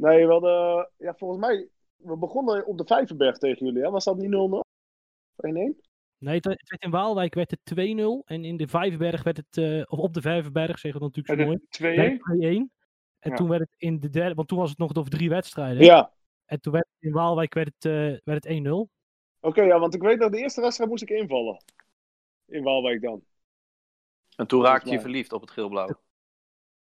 Nee, 0.00 0.26
we 0.26 0.32
hadden... 0.32 0.90
Ja, 0.96 1.14
volgens 1.14 1.40
mij... 1.40 1.68
We 1.96 2.16
begonnen 2.16 2.66
op 2.66 2.78
de 2.78 2.84
Vijverberg 2.84 3.38
tegen 3.38 3.66
jullie, 3.66 3.82
hè? 3.82 3.90
Was 3.90 4.04
dat 4.04 4.16
niet 4.16 4.30
0-0? 4.30 4.60
1-1? 5.46 5.88
Nee, 6.18 6.34
het, 6.34 6.44
werd 6.44 6.82
in 6.82 6.90
Waalwijk 6.90 7.34
werd 7.34 7.50
het 7.50 7.72
2-0. 7.74 7.78
En 8.24 8.44
in 8.44 8.56
de 8.56 8.68
Vijverberg 8.68 9.22
werd 9.22 9.36
het, 9.36 9.56
eh, 9.56 9.82
of 9.86 9.98
op 9.98 10.14
de 10.14 10.20
Vijverberg, 10.20 10.78
zeggen 10.78 11.00
we 11.00 11.06
dat 11.06 11.16
natuurlijk 11.16 11.40
zo 11.40 11.46
mooi. 11.46 11.58
de 11.58 11.76
2-1. 11.78 11.96
werd 11.96 12.12
het 12.12 12.20
2-1. 12.22 12.70
En 13.18 13.30
Ja. 13.30 13.36
toen 13.36 13.48
werd 13.48 13.60
het 13.60 13.74
in 13.76 14.00
de 14.00 14.10
derde, 14.10 14.34
want 14.34 14.48
toen 14.48 14.58
was 14.58 14.70
het 14.70 14.78
nog 14.78 14.94
over 14.94 15.10
drie 15.10 15.28
wedstrijden. 15.28 15.84
Ja. 15.84 16.12
En 16.44 16.60
toen 16.60 16.72
werd 16.72 16.86
het 16.92 17.08
in 17.08 17.12
Waalwijk 17.12 17.54
werd 17.54 17.70
het, 17.74 17.84
eh, 17.84 18.18
werd 18.24 18.44
het 18.44 18.46
1-0. 18.46 18.88
Oké, 19.40 19.62
ja, 19.62 19.78
want 19.78 19.94
ik 19.94 20.02
weet 20.02 20.20
dat 20.20 20.32
de 20.32 20.38
eerste 20.38 20.60
wedstrijd 20.60 20.90
moest 20.90 21.02
ik 21.02 21.10
invallen. 21.10 21.64
In 22.46 22.62
Waalwijk 22.62 23.02
dan. 23.02 23.24
En 24.36 24.46
toen 24.46 24.64
raakte 24.64 24.90
je 24.90 25.00
verliefd 25.00 25.32
op 25.32 25.40
het 25.40 25.50
geel-blauw. 25.50 25.88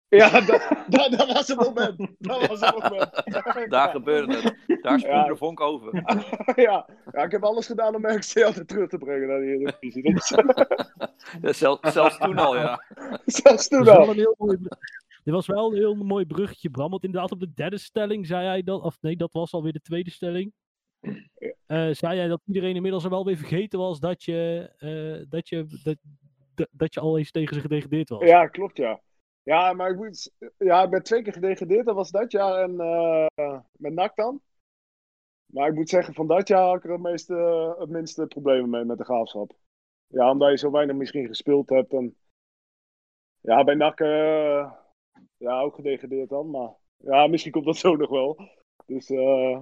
Ja, 0.10 0.30
dat, 0.42 0.68
dat, 0.88 1.12
dat 1.12 1.32
was 1.34 1.48
het 1.48 1.58
moment. 1.58 1.98
Dat 2.20 2.48
was 2.48 2.60
het 2.60 2.84
moment. 2.84 3.24
Daar 3.72 3.90
gebeurde 3.90 4.36
het. 4.36 4.82
Daar 4.82 5.00
sprong 5.00 5.16
Ja. 5.16 5.28
de 5.28 5.36
vonk 5.38 5.60
over. 5.62 5.96
ja. 6.62 6.86
ja, 7.12 7.24
ik 7.24 7.32
heb 7.32 7.44
alles 7.44 7.66
gedaan 7.66 7.96
om 7.96 8.06
RKC 8.08 8.44
altijd 8.44 8.68
terug 8.68 8.90
te 8.90 8.98
brengen 8.98 9.28
naar 9.28 9.40
de 9.40 9.46
Eredivisie. 9.46 10.04
Dat 10.14 10.22
is- 10.22 10.36
Ja, 11.42 11.54
zel- 11.54 11.78
zelfs 11.82 12.18
toen 12.18 12.38
al, 12.38 12.56
ja. 12.58 12.84
Zelfs 13.26 13.68
toen 13.68 13.84
Dat 13.84 13.88
was 13.88 13.98
wel 13.98 14.06
al. 14.06 14.12
een 14.12 14.18
heel 14.18 14.36
mooi, 14.38 14.58
br- 14.58 14.76
dit 15.24 15.34
was 15.34 15.48
wel 15.48 15.72
een 15.72 15.78
heel 15.78 15.96
mooi 15.96 16.26
bruggetje, 16.26 16.70
Bram. 16.70 16.90
Want 16.90 17.04
inderdaad, 17.04 17.32
op 17.32 17.40
de 17.40 17.52
derde 17.54 17.78
stelling 17.78 18.28
zei 18.28 18.46
hij 18.48 18.64
dat, 18.64 18.82
of 18.82 18.98
nee, 19.02 19.16
dat 19.16 19.30
was 19.32 19.54
alweer 19.54 19.74
de 19.74 19.82
tweede 19.82 20.12
stelling. 20.12 20.54
Eh, 21.66 21.90
zei 21.92 22.16
jij 22.16 22.28
dat 22.28 22.42
iedereen 22.46 22.76
inmiddels 22.76 23.04
al 23.04 23.10
wel 23.10 23.26
weer 23.26 23.38
vergeten 23.38 23.80
was 23.80 24.00
dat 24.00 24.24
je, 24.24 24.70
eh, 24.78 25.26
dat 25.30 25.50
je, 25.50 25.66
dat, 25.84 25.96
dat, 26.56 26.68
dat 26.72 26.94
je 26.94 27.00
al 27.00 27.18
eens 27.18 27.32
tegen 27.32 27.56
ze 27.56 27.62
gedegradeerd 27.62 28.10
was. 28.10 28.24
Ja, 28.24 28.48
klopt 28.48 28.78
ja. 28.78 29.00
Ja, 29.50 29.74
maar 29.74 29.90
ik, 29.90 29.96
moet, 29.96 30.32
ja, 30.58 30.84
ik 30.84 30.90
ben 30.90 31.04
twee 31.04 31.22
keer 31.22 31.34
gedegradeerd. 31.34 31.86
Dat 31.86 31.96
was 31.96 32.12
dat 32.12 32.32
jaar 32.32 32.64
en 32.64 32.80
eh, 32.80 33.60
met 33.72 33.94
NAC 33.94 34.16
dan. 34.16 34.42
Maar 35.46 35.68
ik 35.68 35.74
moet 35.74 35.90
zeggen, 35.90 36.14
van 36.14 36.28
dat 36.28 36.48
jaar 36.48 36.62
had 36.64 36.76
ik 36.76 36.84
er 36.84 36.92
het, 36.92 37.02
meeste, 37.02 37.36
het 37.80 37.90
minste 37.90 38.28
problemen 38.28 38.70
mee 38.70 38.84
met 38.84 38.98
de 38.98 39.04
graafschap. 39.04 39.56
Ja, 40.08 40.32
omdat 40.32 40.50
je 40.50 40.58
zo 40.58 40.72
weinig 40.72 40.96
misschien 40.96 41.28
gespeeld 41.28 41.70
hebt. 41.70 41.94
En, 41.94 42.16
ja, 43.40 43.64
bij 43.64 43.76
NAC 43.76 44.00
eh, 44.00 44.72
ja, 45.38 45.62
ook 45.62 45.76
gedegradeerd 45.76 46.30
dan. 46.30 46.50
Maar 46.50 46.70
ja, 46.98 47.28
misschien 47.28 47.52
komt 47.52 47.66
dat 47.66 47.78
zo 47.78 47.96
nog 47.96 48.10
wel. 48.10 48.50
Dus 48.86 49.10
eh, 49.10 49.62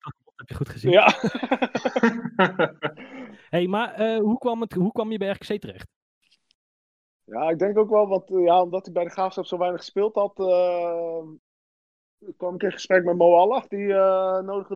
Dat 0.00 0.34
heb 0.36 0.48
je 0.48 0.54
goed 0.54 0.68
gezien. 0.68 0.90
ja. 0.90 1.06
Hey, 3.50 3.66
maar 3.66 4.16
hoe, 4.16 4.38
kwam 4.38 4.60
het, 4.60 4.72
hoe 4.72 4.92
kwam 4.92 5.10
je 5.10 5.18
bij 5.18 5.30
RKC 5.30 5.60
terecht? 5.60 5.99
Ja, 7.30 7.50
ik 7.50 7.58
denk 7.58 7.78
ook 7.78 7.90
wel, 7.90 8.08
wat, 8.08 8.30
eh, 8.30 8.44
ja, 8.44 8.62
omdat 8.62 8.84
hij 8.84 8.94
bij 8.94 9.04
de 9.04 9.10
Graafschap 9.10 9.44
zo 9.44 9.58
weinig 9.58 9.80
gespeeld 9.80 10.14
had, 10.14 10.38
eh, 10.38 11.22
kwam 12.36 12.54
ik 12.54 12.62
in 12.62 12.72
gesprek 12.72 13.04
met 13.04 13.16
Mo 13.16 13.60
die 13.68 13.92
eh 13.94 14.40
nodig 14.40 14.68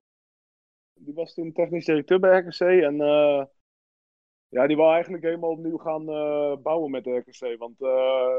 Die 0.95 1.15
was 1.15 1.35
toen 1.35 1.53
technisch 1.53 1.85
directeur 1.85 2.21
bij 2.21 2.39
RKC 2.39 2.61
en 2.61 2.97
ja, 4.49 4.67
die 4.67 4.77
wou 4.77 4.93
eigenlijk 4.93 5.23
helemaal 5.23 5.51
opnieuw 5.51 5.77
gaan 5.77 6.05
bouwen 6.63 6.91
met 6.91 7.05
de 7.05 7.17
RKC, 7.17 7.59
want 7.59 7.75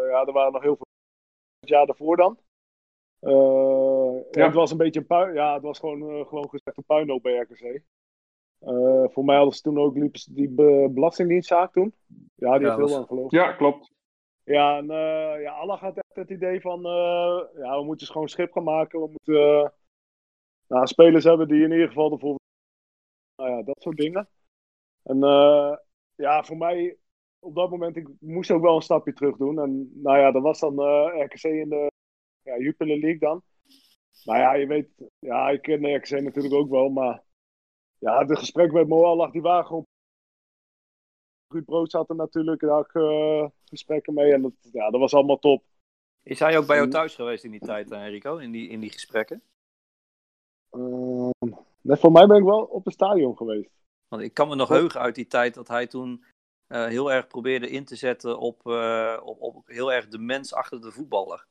ja, 0.09 0.25
er 0.25 0.31
waren 0.31 0.51
nog 0.53 0.61
heel 0.61 0.75
veel 0.75 0.85
het 1.59 1.69
jaar 1.69 1.85
daarvoor 1.85 2.17
dan. 2.17 2.39
Ja. 3.19 4.45
Het 4.45 4.53
was 4.53 4.71
een 4.71 4.77
beetje 4.77 4.99
een 4.99 5.05
puin, 5.05 5.33
ja, 5.33 5.53
het 5.53 5.63
was 5.63 5.79
gewoon, 5.79 6.25
gewoon 6.27 6.49
gezegd 6.49 6.77
een 6.77 6.83
puinhoop 6.85 7.21
bij 7.21 7.37
RKC. 7.37 7.81
Voor 9.13 9.25
mij 9.25 9.35
hadden 9.35 9.53
ze 9.53 9.61
toen 9.61 9.79
ook 9.79 9.97
liepen 9.97 10.19
ze 10.19 10.33
die 10.33 10.49
be- 10.49 10.89
belastingdienstzaak 10.91 11.71
toen. 11.71 11.93
Ja, 12.35 12.57
die 12.57 12.67
Ja, 12.67 12.75
heeft 12.75 12.87
heel 12.87 12.97
lang 12.97 13.07
geloofd. 13.07 13.31
ja, 13.31 13.51
klopt. 13.51 13.93
Ja, 14.45 14.77
en 14.77 14.89
eh, 14.89 15.41
ja, 15.41 15.51
Allah 15.51 15.81
had 15.81 15.97
echt 15.97 16.15
het 16.15 16.29
idee 16.29 16.61
van, 16.61 16.85
eh, 16.85 17.41
ja, 17.57 17.79
we 17.79 17.83
moeten 17.85 18.07
gewoon 18.07 18.27
schip 18.27 18.51
gaan 18.51 18.63
maken. 18.63 18.99
We 18.99 19.07
moeten 19.09 19.35
eh, 19.35 19.69
nou, 20.67 20.87
spelers 20.87 21.23
hebben 21.23 21.47
die 21.47 21.63
in 21.63 21.71
ieder 21.71 21.87
geval 21.87 22.11
ervoor, 22.11 22.39
nou 23.35 23.49
ja, 23.49 23.63
dat 23.63 23.81
soort 23.81 23.97
dingen. 23.97 24.29
En 25.03 25.19
ja, 26.15 26.43
voor 26.43 26.57
mij, 26.57 26.97
op 27.39 27.55
dat 27.55 27.69
moment, 27.69 27.95
ik 27.95 28.09
moest 28.19 28.51
ook 28.51 28.61
wel 28.61 28.75
een 28.75 28.81
stapje 28.81 29.13
terug 29.13 29.37
doen. 29.37 29.59
En 29.59 30.01
nou 30.01 30.17
ja, 30.17 30.31
dat 30.31 30.41
was 30.41 30.59
dan 30.59 30.79
RKC 31.23 31.43
in 31.43 31.69
de 31.69 31.91
ja, 32.41 32.57
Jupiler 32.57 32.99
League 32.99 33.19
dan. 33.19 33.41
Nou 34.23 34.39
ja, 34.39 34.53
je 34.53 34.67
weet, 34.67 34.89
ja, 35.19 35.49
ik 35.49 35.61
ken 35.61 35.95
RKC 35.95 36.09
natuurlijk 36.09 36.53
ook 36.53 36.69
wel, 36.69 36.89
maar 36.89 37.23
ja, 37.97 38.23
de 38.23 38.35
gesprekken 38.35 38.77
met 38.77 38.87
Mo 38.87 39.03
Allah, 39.03 39.31
die 39.31 39.41
waren 39.41 39.65
gewoon 39.65 39.84
Ruud 41.47 41.65
Brood 41.65 41.91
zat 41.91 42.09
er 42.09 42.15
natuurlijk, 42.15 42.61
daar 42.61 42.69
had 42.69 42.85
ik 42.85 42.95
eh, 42.95 43.45
gesprekken 43.65 44.13
mee. 44.13 44.33
En 44.33 44.41
dat, 44.41 44.51
ja, 44.71 44.89
dat 44.89 44.99
was 44.99 45.13
allemaal 45.13 45.39
top. 45.39 45.63
Is 46.23 46.39
hij 46.39 46.57
ook 46.57 46.67
bij 46.67 46.75
jou 46.77 46.89
thuis 46.89 47.15
geweest 47.15 47.43
in 47.43 47.51
die 47.51 47.59
tijd, 47.59 47.91
eh, 47.91 48.03
Enrico? 48.03 48.37
In 48.37 48.51
die, 48.51 48.69
in 48.69 48.79
die 48.79 48.91
gesprekken? 48.91 49.41
Ehm, 50.69 51.29
nee, 51.81 51.97
voor 51.97 52.11
mij 52.11 52.27
ben 52.27 52.37
ik 52.37 52.43
wel 52.43 52.63
op 52.63 52.85
het 52.85 52.93
stadion 52.93 53.37
geweest. 53.37 53.69
Want 54.07 54.21
ik 54.21 54.33
kan 54.33 54.47
me 54.47 54.55
nog 54.55 54.69
heugen 54.69 54.99
uit 54.99 55.15
die 55.15 55.27
tijd 55.27 55.53
dat 55.53 55.67
hij 55.67 55.87
toen 55.87 56.25
eh, 56.67 56.85
heel 56.85 57.11
erg 57.11 57.27
probeerde 57.27 57.69
in 57.69 57.85
te 57.85 57.95
zetten 57.95 58.39
op, 58.39 58.65
op, 59.23 59.41
op 59.41 59.67
heel 59.67 59.93
erg 59.93 60.07
de 60.07 60.17
mens 60.17 60.53
achter 60.53 60.81
de 60.81 60.91
voetballer. 60.91 61.47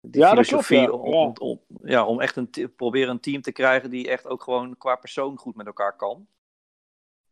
Die 0.00 0.20
Ja, 0.20 0.34
dat 0.34 0.46
klopt, 0.46 0.64
filosofie 0.64 0.78
ja. 0.78 0.90
Om, 0.90 1.14
om, 1.14 1.32
om- 1.40 1.60
ja, 1.88 2.06
om 2.06 2.20
echt 2.20 2.36
een 2.36 2.50
proberen 2.76 3.10
een 3.10 3.20
team 3.20 3.42
te 3.42 3.52
krijgen 3.52 3.90
die 3.90 4.08
echt 4.08 4.26
ook 4.26 4.42
gewoon 4.42 4.76
qua 4.76 4.96
persoon 4.96 5.36
goed 5.38 5.56
met 5.56 5.66
elkaar 5.66 5.96
kan. 5.96 6.26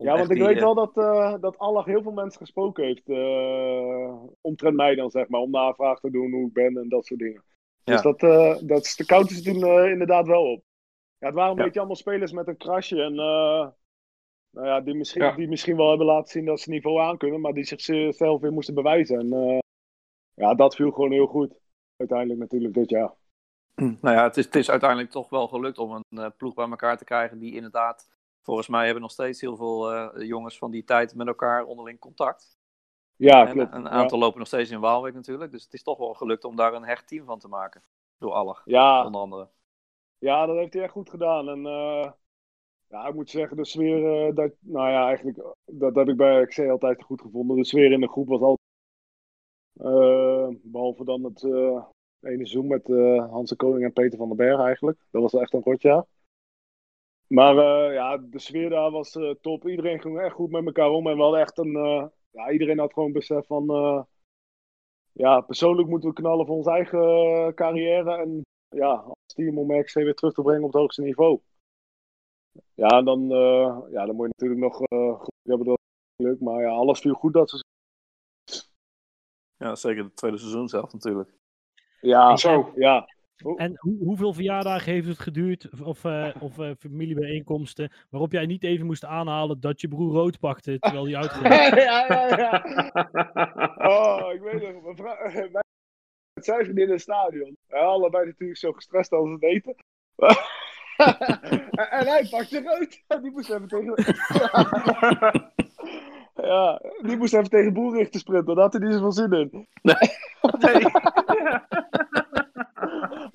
Ja, 0.02 0.16
want 0.16 0.30
ik 0.30 0.36
die, 0.36 0.46
weet 0.46 0.56
eh, 0.56 0.62
wel 0.62 0.74
dat, 0.74 0.96
eh 0.96 1.34
dat 1.40 1.58
Allah 1.58 1.86
heel 1.86 2.02
veel 2.02 2.12
mensen 2.12 2.40
gesproken 2.40 2.84
heeft. 2.84 3.08
eh 3.08 4.22
omtrent 4.40 4.76
mij 4.76 4.94
dan, 4.94 5.10
zeg 5.10 5.28
maar. 5.28 5.40
Om 5.40 5.50
navraag 5.50 6.00
te 6.00 6.10
doen 6.10 6.32
hoe 6.32 6.46
ik 6.46 6.52
ben 6.52 6.76
en 6.76 6.88
dat 6.88 7.06
soort 7.06 7.20
dingen. 7.20 7.42
Dus 7.84 8.02
dat, 8.02 8.22
eh 8.22 8.56
dat 8.62 8.94
de 8.96 9.04
counter 9.06 9.36
ze 9.36 9.42
toen 9.42 9.62
eh, 9.64 9.90
inderdaad 9.90 10.26
wel 10.26 10.42
op. 10.52 10.62
ja, 11.18 11.26
het 11.26 11.34
waren 11.34 11.50
een 11.52 11.56
Ja. 11.58 11.64
beetje 11.64 11.78
allemaal 11.78 11.96
spelers 11.96 12.32
met 12.32 12.48
een 12.48 12.56
krasje. 12.56 13.02
En 13.02 13.14
nou 14.50 14.66
ja, 14.66 14.80
die, 14.80 14.94
misschien, 14.94 15.22
Ja. 15.22 15.32
die 15.36 15.48
misschien 15.48 15.76
wel 15.76 15.88
hebben 15.88 16.06
laten 16.06 16.30
zien 16.30 16.44
dat 16.44 16.60
ze 16.60 16.70
niveau 16.70 17.00
aankunnen, 17.00 17.40
maar 17.40 17.52
die 17.52 17.64
zichzelf 17.64 18.40
weer 18.40 18.52
moesten 18.52 18.74
bewijzen. 18.74 19.18
En 19.18 19.58
ja, 20.34 20.54
dat 20.54 20.74
viel 20.74 20.90
gewoon 20.90 21.12
heel 21.12 21.26
goed. 21.26 21.58
Uiteindelijk 21.96 22.40
natuurlijk 22.40 22.74
dit 22.74 22.90
jaar. 22.90 23.12
Nou 23.74 24.16
ja, 24.16 24.22
het 24.22 24.36
is, 24.36 24.44
het 24.44 24.54
is 24.56 24.70
uiteindelijk 24.70 25.10
toch 25.10 25.28
wel 25.28 25.48
gelukt 25.48 25.78
om 25.78 26.02
een 26.08 26.32
ploeg 26.36 26.54
bij 26.54 26.68
elkaar 26.68 26.96
te 26.98 27.04
krijgen 27.04 27.38
die 27.38 27.54
inderdaad, 27.54 28.08
volgens 28.42 28.68
mij 28.68 28.84
hebben 28.84 29.02
nog 29.02 29.10
steeds 29.10 29.40
heel 29.40 29.56
veel 29.56 29.92
eh, 29.92 30.26
jongens 30.26 30.58
van 30.58 30.70
die 30.70 30.84
tijd 30.84 31.14
met 31.14 31.26
elkaar 31.26 31.64
onderling 31.64 31.98
contact. 31.98 32.58
Ja, 33.16 33.46
En 33.46 33.52
klopt. 33.52 33.72
een 33.72 33.88
aantal 33.88 34.18
lopen 34.18 34.38
nog 34.38 34.46
steeds 34.46 34.70
in 34.70 34.80
Waalwijk 34.80 35.14
natuurlijk, 35.14 35.50
dus 35.52 35.62
het 35.64 35.72
is 35.72 35.82
toch 35.82 35.98
wel 35.98 36.14
gelukt 36.14 36.44
om 36.44 36.56
daar 36.56 36.74
een 36.74 36.84
hecht 36.84 37.08
team 37.08 37.24
van 37.26 37.38
te 37.38 37.48
maken. 37.48 37.82
Door 38.18 38.32
Aller, 38.32 38.62
Ja, 38.64 39.04
onder 39.04 39.20
andere. 39.20 39.48
Ja, 40.18 40.46
dat 40.46 40.56
heeft 40.56 40.72
hij 40.72 40.82
echt 40.82 40.92
goed 40.92 41.10
gedaan. 41.10 41.48
En 41.48 41.66
eh, 41.66 42.10
ja, 42.88 43.06
ik 43.06 43.14
moet 43.14 43.30
zeggen, 43.30 43.56
de 43.56 43.64
sfeer, 43.64 44.26
eh, 44.28 44.34
dat, 44.34 44.52
nou 44.60 44.88
ja, 44.88 45.06
eigenlijk, 45.06 45.54
dat 45.64 45.94
heb 45.94 46.08
ik 46.08 46.16
bij 46.16 46.46
XC 46.46 46.58
altijd 46.58 47.02
goed 47.02 47.20
gevonden. 47.20 47.56
De 47.56 47.64
sfeer 47.64 47.92
in 47.92 48.00
de 48.00 48.08
groep 48.08 48.28
was 48.28 48.40
altijd, 48.40 48.68
eh, 49.72 50.48
behalve 50.62 51.04
dan 51.04 51.24
het 51.24 51.42
ene 52.20 52.46
seizoen 52.46 52.66
met 52.66 52.86
Hans 53.30 53.50
de 53.50 53.56
Koning 53.56 53.84
en 53.84 53.92
Peter 53.92 54.18
van 54.18 54.28
den 54.28 54.36
Berg 54.36 54.60
eigenlijk. 54.60 54.98
Dat 55.10 55.22
was 55.22 55.34
echt 55.34 55.52
een 55.52 55.62
rotjaar. 55.62 56.04
Maar 57.34 57.56
eh, 57.56 57.94
ja, 57.94 58.16
de 58.18 58.38
sfeer 58.38 58.70
daar 58.70 58.90
was 58.90 59.14
eh, 59.14 59.30
top. 59.40 59.68
Iedereen 59.68 60.00
ging 60.00 60.20
echt 60.20 60.34
goed 60.34 60.50
met 60.50 60.66
elkaar 60.66 60.90
om. 60.90 61.06
En 61.06 61.16
we 61.16 61.22
hadden 61.22 61.40
echt 61.40 61.58
een, 61.58 61.76
eh, 61.76 62.06
ja, 62.30 62.50
iedereen 62.50 62.78
had 62.78 62.92
gewoon 62.92 63.12
besef 63.12 63.46
van, 63.46 63.70
eh, 63.70 64.02
ja, 65.12 65.40
persoonlijk 65.40 65.88
moeten 65.88 66.08
we 66.08 66.14
knallen 66.14 66.46
voor 66.46 66.56
onze 66.56 66.70
eigen 66.70 67.54
carrière. 67.54 68.16
En 68.16 68.42
ja, 68.68 68.90
als 68.90 69.34
team 69.34 69.58
om 69.58 69.72
RKC 69.72 69.92
weer 69.92 70.14
terug 70.14 70.34
te 70.34 70.42
brengen 70.42 70.62
op 70.64 70.72
het 70.72 70.80
hoogste 70.80 71.02
niveau. 71.02 71.40
Ja, 72.74 72.88
en 72.88 73.04
dan, 73.04 73.32
eh, 73.32 73.78
ja, 73.90 74.06
dan 74.06 74.16
moet 74.16 74.26
je 74.26 74.32
natuurlijk 74.36 74.60
nog 74.60 74.82
eh 74.82 75.18
goed 75.20 75.34
hebben 75.42 75.66
dat 75.66 75.78
lukt. 76.16 76.40
Maar 76.40 76.60
ja, 76.60 76.70
alles 76.70 77.00
viel 77.00 77.14
goed 77.14 77.32
dat 77.32 77.50
ze. 77.50 77.64
Ja, 79.56 79.74
zeker 79.74 80.04
het 80.04 80.16
tweede 80.16 80.38
seizoen 80.38 80.68
zelf 80.68 80.92
natuurlijk. 80.92 81.30
Ja, 82.00 82.36
Zo. 82.36 82.72
ja. 82.74 83.08
En 83.56 83.72
hoe, 83.76 83.96
hoeveel 83.98 84.32
verjaardagen 84.32 84.92
heeft 84.92 85.08
het 85.08 85.18
geduurd, 85.18 85.68
of, 85.82 86.04
eh, 86.04 86.28
of 86.40 86.58
eh, 86.58 86.70
familiebijeenkomsten, 86.78 87.92
waarop 88.10 88.32
jij 88.32 88.46
niet 88.46 88.64
even 88.64 88.86
moest 88.86 89.04
aanhalen 89.04 89.60
dat 89.60 89.80
je 89.80 89.88
broer 89.88 90.12
rood 90.12 90.38
pakte 90.38 90.78
terwijl 90.78 91.04
hij 91.04 91.16
uitging? 91.22 91.46
ja, 91.48 92.06
ja, 92.08 92.36
ja. 92.36 92.64
Oh, 93.78 94.32
ik 94.32 94.40
weet 94.40 94.82
nog. 94.82 94.96
Mijn 94.96 95.50
met 96.34 96.44
zijn 96.44 96.62
vriendin 96.64 96.86
in 96.86 96.90
het 96.92 97.00
stadion. 97.00 97.56
Ja, 97.68 97.78
allebei 97.78 98.26
natuurlijk 98.26 98.58
zo 98.58 98.72
gestrest 98.72 99.12
als 99.12 99.30
het 99.30 99.42
eten. 99.42 99.74
en, 101.70 101.90
en 101.90 102.06
hij 102.06 102.26
pakte 102.30 102.62
rood. 102.62 103.02
Die 103.22 103.30
moest 103.30 103.50
even 103.50 103.68
tegen. 103.68 103.94
ja, 106.34 106.80
die 107.02 107.16
moest 107.16 107.34
even 107.34 107.50
tegen 107.50 107.72
Boerichter 107.72 108.20
sprinten. 108.20 108.54
Daar 108.54 108.64
had 108.64 108.72
hij 108.72 108.82
niet 108.82 108.92
zoveel 108.92 109.12
zin 109.12 109.32
in. 109.32 109.66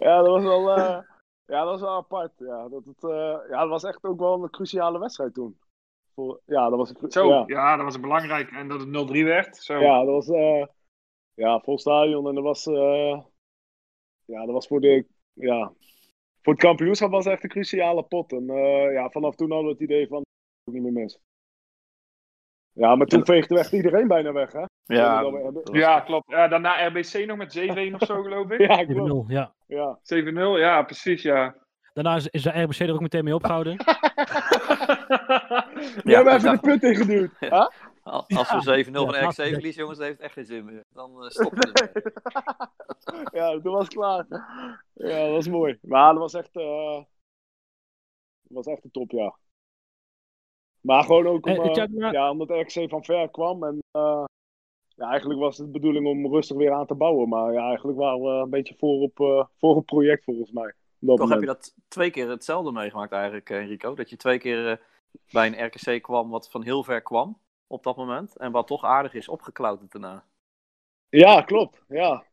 Ja, 0.06 0.22
dat 0.22 0.28
was 0.28 0.44
wel. 0.44 0.72
eh, 0.72 1.02
ja, 1.46 1.60
dat 1.60 1.70
was 1.70 1.82
wel 1.82 1.96
apart. 1.96 2.32
Ja, 2.38 2.70
dat, 2.70 2.86
het, 2.86 3.04
eh, 3.04 3.38
ja, 3.50 3.60
dat 3.60 3.70
was 3.70 3.84
echt 3.84 4.04
ook 4.04 4.20
wel 4.20 4.44
een 4.44 4.50
cruciale 4.50 5.00
wedstrijd 5.00 5.34
toen. 5.34 5.60
Voor, 6.13 6.41
ja, 6.46 6.70
dat 6.70 6.78
was 6.78 6.91
Zo, 7.13 7.28
ja. 7.28 7.44
ja. 7.48 7.76
dat 7.76 7.86
was 7.86 8.00
belangrijk. 8.00 8.52
En 8.52 8.68
dat 8.68 8.80
het 8.80 8.89
0-3 8.89 9.24
werd. 9.24 9.58
Zo. 9.58 9.80
Ja, 9.80 9.98
dat 9.98 10.13
was 10.13 10.28
eh, 10.28 10.65
ja, 11.34 11.60
vol 11.60 11.78
stadion 11.78 12.28
en 12.28 12.36
dat 12.36 12.44
was, 12.44 12.63
ja, 14.26 14.46
dat 14.46 14.52
was 14.52 14.68
voor, 14.68 14.82
de, 14.82 15.06
ja, 15.34 15.74
voor 16.41 16.54
het 16.54 16.62
kampioenschap 16.62 17.12
was 17.12 17.26
het 17.26 17.34
echt 17.34 17.44
een 17.44 17.50
cruciale 17.50 18.04
pot. 18.04 18.32
En 18.32 18.46
ja, 18.91 19.10
vanaf 19.10 19.36
toen 19.36 19.52
hadden 19.52 19.68
we 19.68 19.74
het 19.74 19.84
idee 19.84 20.08
van, 20.08 20.18
ook 20.63 20.74
niet 20.74 20.84
meer 20.84 20.91
mis. 20.91 21.20
Ja, 22.78 22.96
maar 22.96 23.08
toen 23.08 23.26
veegde 23.26 23.60
echt 23.60 23.72
iedereen 23.72 24.08
bijna 24.08 24.32
weg, 24.32 24.52
hè? 24.52 24.64
Ja, 24.84 25.24
hebben- 25.24 25.62
Ja, 25.72 26.00
klopt. 26.00 26.30
Ja, 26.32 26.48
daarna 26.48 26.88
RBC 26.88 27.26
nog 27.26 27.38
met 27.38 27.52
7-1 27.58 27.94
of 28.00 28.08
zo, 28.08 28.22
geloof 28.22 28.50
ik. 28.52 28.60
Ja, 28.60 28.86
klopt. 28.86 29.26
7-0, 29.30 29.32
ja. 29.34 29.54
Ja. 29.68 30.00
7-0, 30.04 30.58
ja, 30.60 30.84
precies, 30.84 31.22
ja. 31.22 31.56
Daarna 31.94 32.16
is, 32.16 32.28
is 32.28 32.44
de 32.44 32.62
RBC 32.62 32.80
er 32.80 32.94
ook 32.94 33.00
meteen 33.02 33.24
mee 33.24 33.34
opgehouden. 33.36 33.78
Die 36.04 36.12
Ja, 36.12 36.16
hebben 36.16 36.34
ik 36.34 36.40
even 36.40 36.52
de 36.52 36.60
punt 36.62 36.84
ingeduwd. 36.84 37.32
Huh? 37.40 37.68
Al- 38.04 38.26
Als 38.28 38.66
we 38.66 38.84
7-0 38.86 38.92
Ja, 38.92 39.06
van 39.06 39.14
ja, 39.14 39.22
ja. 39.22 39.32
verliezen, 39.32 39.82
jongens, 39.82 39.98
dat 40.00 40.08
heeft 40.08 40.20
echt 40.20 40.34
geen 40.34 40.46
zin 40.46 40.66
meer. 40.66 40.84
Dan 40.94 41.24
eh, 41.24 41.30
stoppen 41.30 41.60
we 41.74 42.12
ja, 43.38 43.52
toen 43.60 43.74
was 43.74 43.84
het 43.84 43.94
klaar. 43.94 44.26
Ja, 44.94 45.20
dat 45.26 45.30
was 45.32 45.48
mooi. 45.48 45.78
Maar 45.82 46.12
dat 46.14 46.22
was 46.22 46.34
echt, 46.34 46.56
eh, 46.56 46.94
dat 46.96 47.06
was 48.48 48.66
echt 48.66 48.84
een 48.84 48.92
topjaar. 48.92 49.34
Maar 50.86 51.04
gewoon 51.04 51.28
ook 51.28 51.45
om, 51.45 51.52
Eh, 51.52 51.63
het 51.63 51.78
eh, 51.78 52.12
ja, 52.12 52.32
omdat 52.32 52.50
RKC 52.50 52.89
van 52.89 53.04
ver 53.04 53.30
kwam. 53.30 53.63
En 53.63 53.84
eh, 53.91 54.24
ja, 54.95 55.10
eigenlijk 55.10 55.39
was 55.39 55.58
het 55.58 55.65
de 55.65 55.71
bedoeling 55.71 56.08
om 56.08 56.28
rustig 56.28 56.58
weer 56.58 56.71
aan 56.71 56.86
te 56.86 56.95
bouwen. 56.95 57.30
Maar 57.30 57.54
ja, 57.54 57.67
eigenlijk 57.67 57.98
waren 57.98 58.21
we 58.21 58.30
een 58.30 58.50
beetje 58.50 58.76
voor 58.78 59.02
op, 59.02 59.19
eh, 59.19 59.45
voor 59.58 59.76
het 59.76 59.86
project 59.86 60.24
volgens 60.24 60.52
mij. 60.52 60.67
op 60.67 61.08
dat 61.08 61.17
Toch 61.17 61.30
heb 61.30 61.39
je 61.39 61.45
dat 61.45 61.74
twee 61.88 62.10
keer 62.10 62.30
hetzelfde 62.30 62.71
meegemaakt 62.71 63.12
eigenlijk, 63.12 63.50
Enrico. 63.50 63.95
Dat 63.95 64.10
je 64.10 64.15
twee 64.15 64.38
keer 64.38 64.71
eh, 64.71 64.78
bij 65.32 65.48
een 65.48 65.65
RKC 65.65 66.02
kwam 66.02 66.30
wat 66.30 66.50
van 66.50 66.63
heel 66.63 66.84
ver 66.84 67.02
kwam 67.02 67.39
op 67.67 67.84
dat 67.84 67.95
moment. 67.95 68.38
En 68.38 68.52
wat 68.52 68.67
toch 68.67 68.84
aardig 68.84 69.13
is 69.13 69.28
opgeklauterd 69.28 69.91
daarna. 69.91 70.26
Ja, 71.10 71.41
klopt. 71.41 71.84
Ja. 71.88 72.24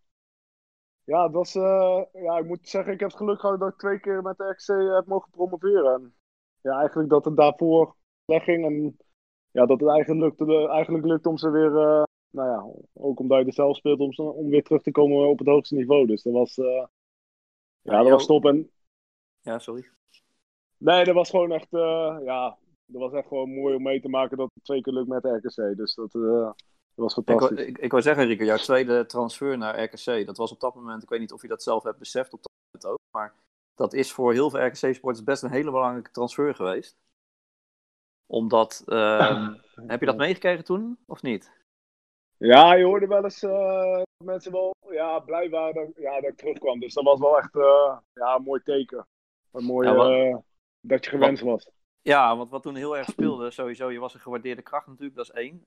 Ja, 1.05 1.23
het 1.23 1.33
was, 1.33 1.55
eh, 1.55 2.03
ja, 2.13 2.39
ik 2.39 2.47
moet 2.47 2.69
zeggen, 2.69 2.93
ik 2.93 3.01
heb 3.01 3.09
het 3.09 3.19
geluk 3.19 3.41
gehad 3.41 3.61
dat 3.61 3.69
ik 3.69 3.79
twee 3.79 4.01
keer 4.01 4.23
met 4.23 4.37
de 4.37 4.45
RKC 4.45 4.95
heb 4.95 5.07
mogen 5.07 5.31
promoveren. 5.31 5.95
En 5.95 6.15
ja, 6.61 6.79
eigenlijk 6.79 7.09
dat 7.11 7.25
het 7.25 7.37
daarvoor 7.37 7.97
En 8.41 8.97
ja, 9.51 9.67
dat 9.67 9.81
het 9.81 9.89
eigenlijk 9.89 10.21
lukte, 10.21 10.69
eigenlijk 10.69 11.05
lukte 11.07 11.29
om 11.29 11.39
ze 11.39 11.51
weer, 11.51 11.77
eh, 11.77 12.03
nou 12.31 12.49
ja, 12.49 12.83
ook 13.03 13.21
omdat 13.21 13.41
je 13.41 13.47
er 13.47 13.53
zelf 13.53 13.77
speelt, 13.77 14.01
om, 14.01 14.13
ze- 14.13 14.23
om 14.23 14.49
weer 14.49 14.63
terug 14.63 14.83
te 14.83 14.91
komen 14.91 15.29
op 15.29 15.39
het 15.39 15.49
hoogste 15.49 15.75
niveau. 15.75 16.07
Dus 16.07 16.23
dat 16.23 16.33
was, 16.33 16.59
eh, 16.59 16.85
ja, 17.81 18.03
dat 18.03 18.11
was 18.11 18.27
top. 18.27 18.45
En 18.45 18.71
Ja, 19.41 19.59
sorry. 19.59 19.89
nee, 20.77 21.05
dat 21.05 21.15
was 21.15 21.31
gewoon 21.31 21.53
echt, 21.53 21.73
eh, 21.73 22.17
ja, 22.25 22.59
dat 22.87 23.01
was 23.01 23.13
echt 23.13 23.29
gewoon 23.29 23.55
mooi 23.55 23.75
om 23.75 23.83
mee 23.83 24.01
te 24.01 24.09
maken 24.09 24.37
dat 24.37 24.51
het 24.55 24.65
twee 24.65 24.81
keer 24.81 24.93
lukt 24.93 25.09
met 25.09 25.25
RKC. 25.25 25.77
Dus 25.77 25.95
dat, 25.95 26.15
eh, 26.15 26.21
dat 26.23 26.55
was 26.95 27.15
fantastisch. 27.15 27.59
ik, 27.67 27.79
ik 27.79 27.91
wou 27.91 28.03
zeggen, 28.03 28.23
Enrico, 28.23 28.45
jouw 28.45 28.57
tweede 28.57 29.07
transfer 29.07 29.59
naar 29.59 29.83
RKC, 29.83 30.27
dat 30.27 30.37
was 30.37 30.53
op 30.53 30.61
dat 30.61 30.75
moment, 30.75 31.03
ik 31.03 31.09
weet 31.09 31.21
niet 31.21 31.33
of 31.33 31.43
je 31.43 31.49
dat 31.49 31.63
zelf 31.63 31.83
hebt 31.83 31.99
beseft 31.99 32.33
op 32.33 32.43
dat 32.43 32.53
moment 32.73 32.93
ook, 32.93 33.07
maar 33.17 33.35
dat 33.75 33.93
is 33.93 34.13
voor 34.13 34.33
heel 34.33 34.51
veel 34.51 34.65
RKC-sporters 34.67 35.25
best 35.25 35.43
een 35.43 35.51
hele 35.51 35.71
belangrijke 35.71 36.11
transfer 36.11 36.55
geweest. 36.55 36.97
Omdat, 38.33 38.83
ehm, 38.87 39.53
heb 39.87 40.01
je 40.01 40.07
dat 40.07 40.17
meegekregen 40.17 40.65
toen, 40.65 40.99
of 41.07 41.23
niet? 41.23 41.53
Ja, 42.37 42.75
je 42.75 42.85
hoorde 42.85 43.07
wel 43.07 43.25
eens 43.25 43.41
dat 43.41 44.07
mensen 44.25 44.53
wel 44.53 44.75
ja, 44.91 45.19
blij 45.19 45.51
waren 45.51 45.75
dat, 45.75 45.89
ja, 45.97 46.15
dat 46.21 46.31
ik 46.31 46.37
terugkwam. 46.37 46.81
Dus 46.81 46.95
dat 46.95 47.05
was 47.05 47.19
wel 47.21 47.39
echt 47.39 47.55
eh, 47.57 47.97
ja, 48.13 48.35
een 48.35 48.43
mooi 48.43 48.63
teken. 48.63 49.07
Een 49.53 49.65
mooi, 49.65 49.89
Ja, 49.89 49.95
wat- 49.95 50.11
eh, 50.11 50.37
dat 50.81 51.05
je 51.05 51.11
gewenst 51.11 51.43
was. 51.43 51.71
Ja, 52.03 52.37
want 52.37 52.51
wat 52.51 52.63
toen 52.63 52.75
heel 52.75 52.97
erg 52.97 53.09
speelde, 53.11 53.51
sowieso, 53.51 53.91
je 53.91 53.99
was 53.99 54.15
een 54.15 54.21
gewaardeerde 54.21 54.63
kracht 54.63 54.87
natuurlijk, 54.87 55.17
dat 55.17 55.25
is 55.25 55.31
één. 55.31 55.65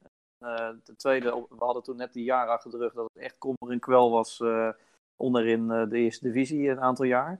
Ten 0.83 0.95
tweede, 0.97 1.45
we 1.49 1.55
hadden 1.65 1.83
toen 1.83 1.95
net 1.95 2.13
die 2.13 2.23
jaren 2.23 2.53
achter 2.53 2.71
de 2.71 2.77
rug 2.77 2.93
dat 2.93 3.09
het 3.13 3.23
echt 3.23 3.37
kommer 3.37 3.71
en 3.73 3.79
kwel 3.79 4.11
was 4.11 4.43
onderin 5.15 5.67
de 5.67 5.97
eerste 5.97 6.25
divisie 6.31 6.69
een 6.69 6.81
aantal 6.81 7.05
jaar. 7.05 7.39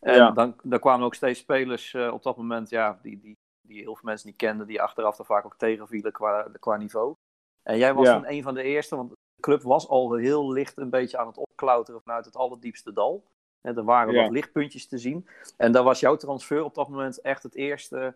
En 0.00 0.14
Ja. 0.14 0.30
dan, 0.30 0.56
dan 0.62 0.78
kwamen 0.80 1.06
ook 1.06 1.14
steeds 1.14 1.40
spelers 1.40 1.94
op 1.94 2.22
dat 2.22 2.36
moment, 2.36 2.68
ja, 2.70 2.98
die, 3.02 3.18
die, 3.20 3.36
die 3.66 3.80
heel 3.82 3.94
veel 3.94 4.04
mensen 4.08 4.28
niet 4.28 4.36
kenden, 4.36 4.66
die 4.66 4.82
achteraf 4.82 5.18
er 5.18 5.24
vaak 5.24 5.44
ook 5.44 5.56
tegenvielen 5.56 6.12
qua, 6.12 6.48
qua 6.60 6.76
niveau. 6.76 7.14
En 7.62 7.78
jij 7.78 7.94
was 7.94 8.06
Ja. 8.06 8.22
een 8.26 8.42
van 8.42 8.54
de 8.54 8.62
eerste, 8.62 8.96
want 8.96 9.10
de 9.10 9.16
club 9.40 9.62
was 9.62 9.88
al 9.88 10.14
heel 10.14 10.52
licht 10.52 10.76
een 10.76 10.90
beetje 10.90 11.18
aan 11.18 11.26
het 11.26 11.36
opklauteren 11.36 12.02
vanuit 12.02 12.24
het 12.24 12.36
allerdiepste 12.36 12.92
dal. 12.92 13.24
En 13.60 13.76
er 13.76 13.84
waren 13.84 14.14
Ja. 14.14 14.22
wat 14.22 14.30
lichtpuntjes 14.30 14.86
te 14.88 14.98
zien. 14.98 15.28
En 15.56 15.72
daar 15.72 15.82
was 15.82 16.00
jouw 16.00 16.16
transfer 16.16 16.64
op 16.64 16.74
dat 16.74 16.88
moment 16.88 17.20
echt 17.20 17.42
het 17.42 17.54
eerste 17.54 18.14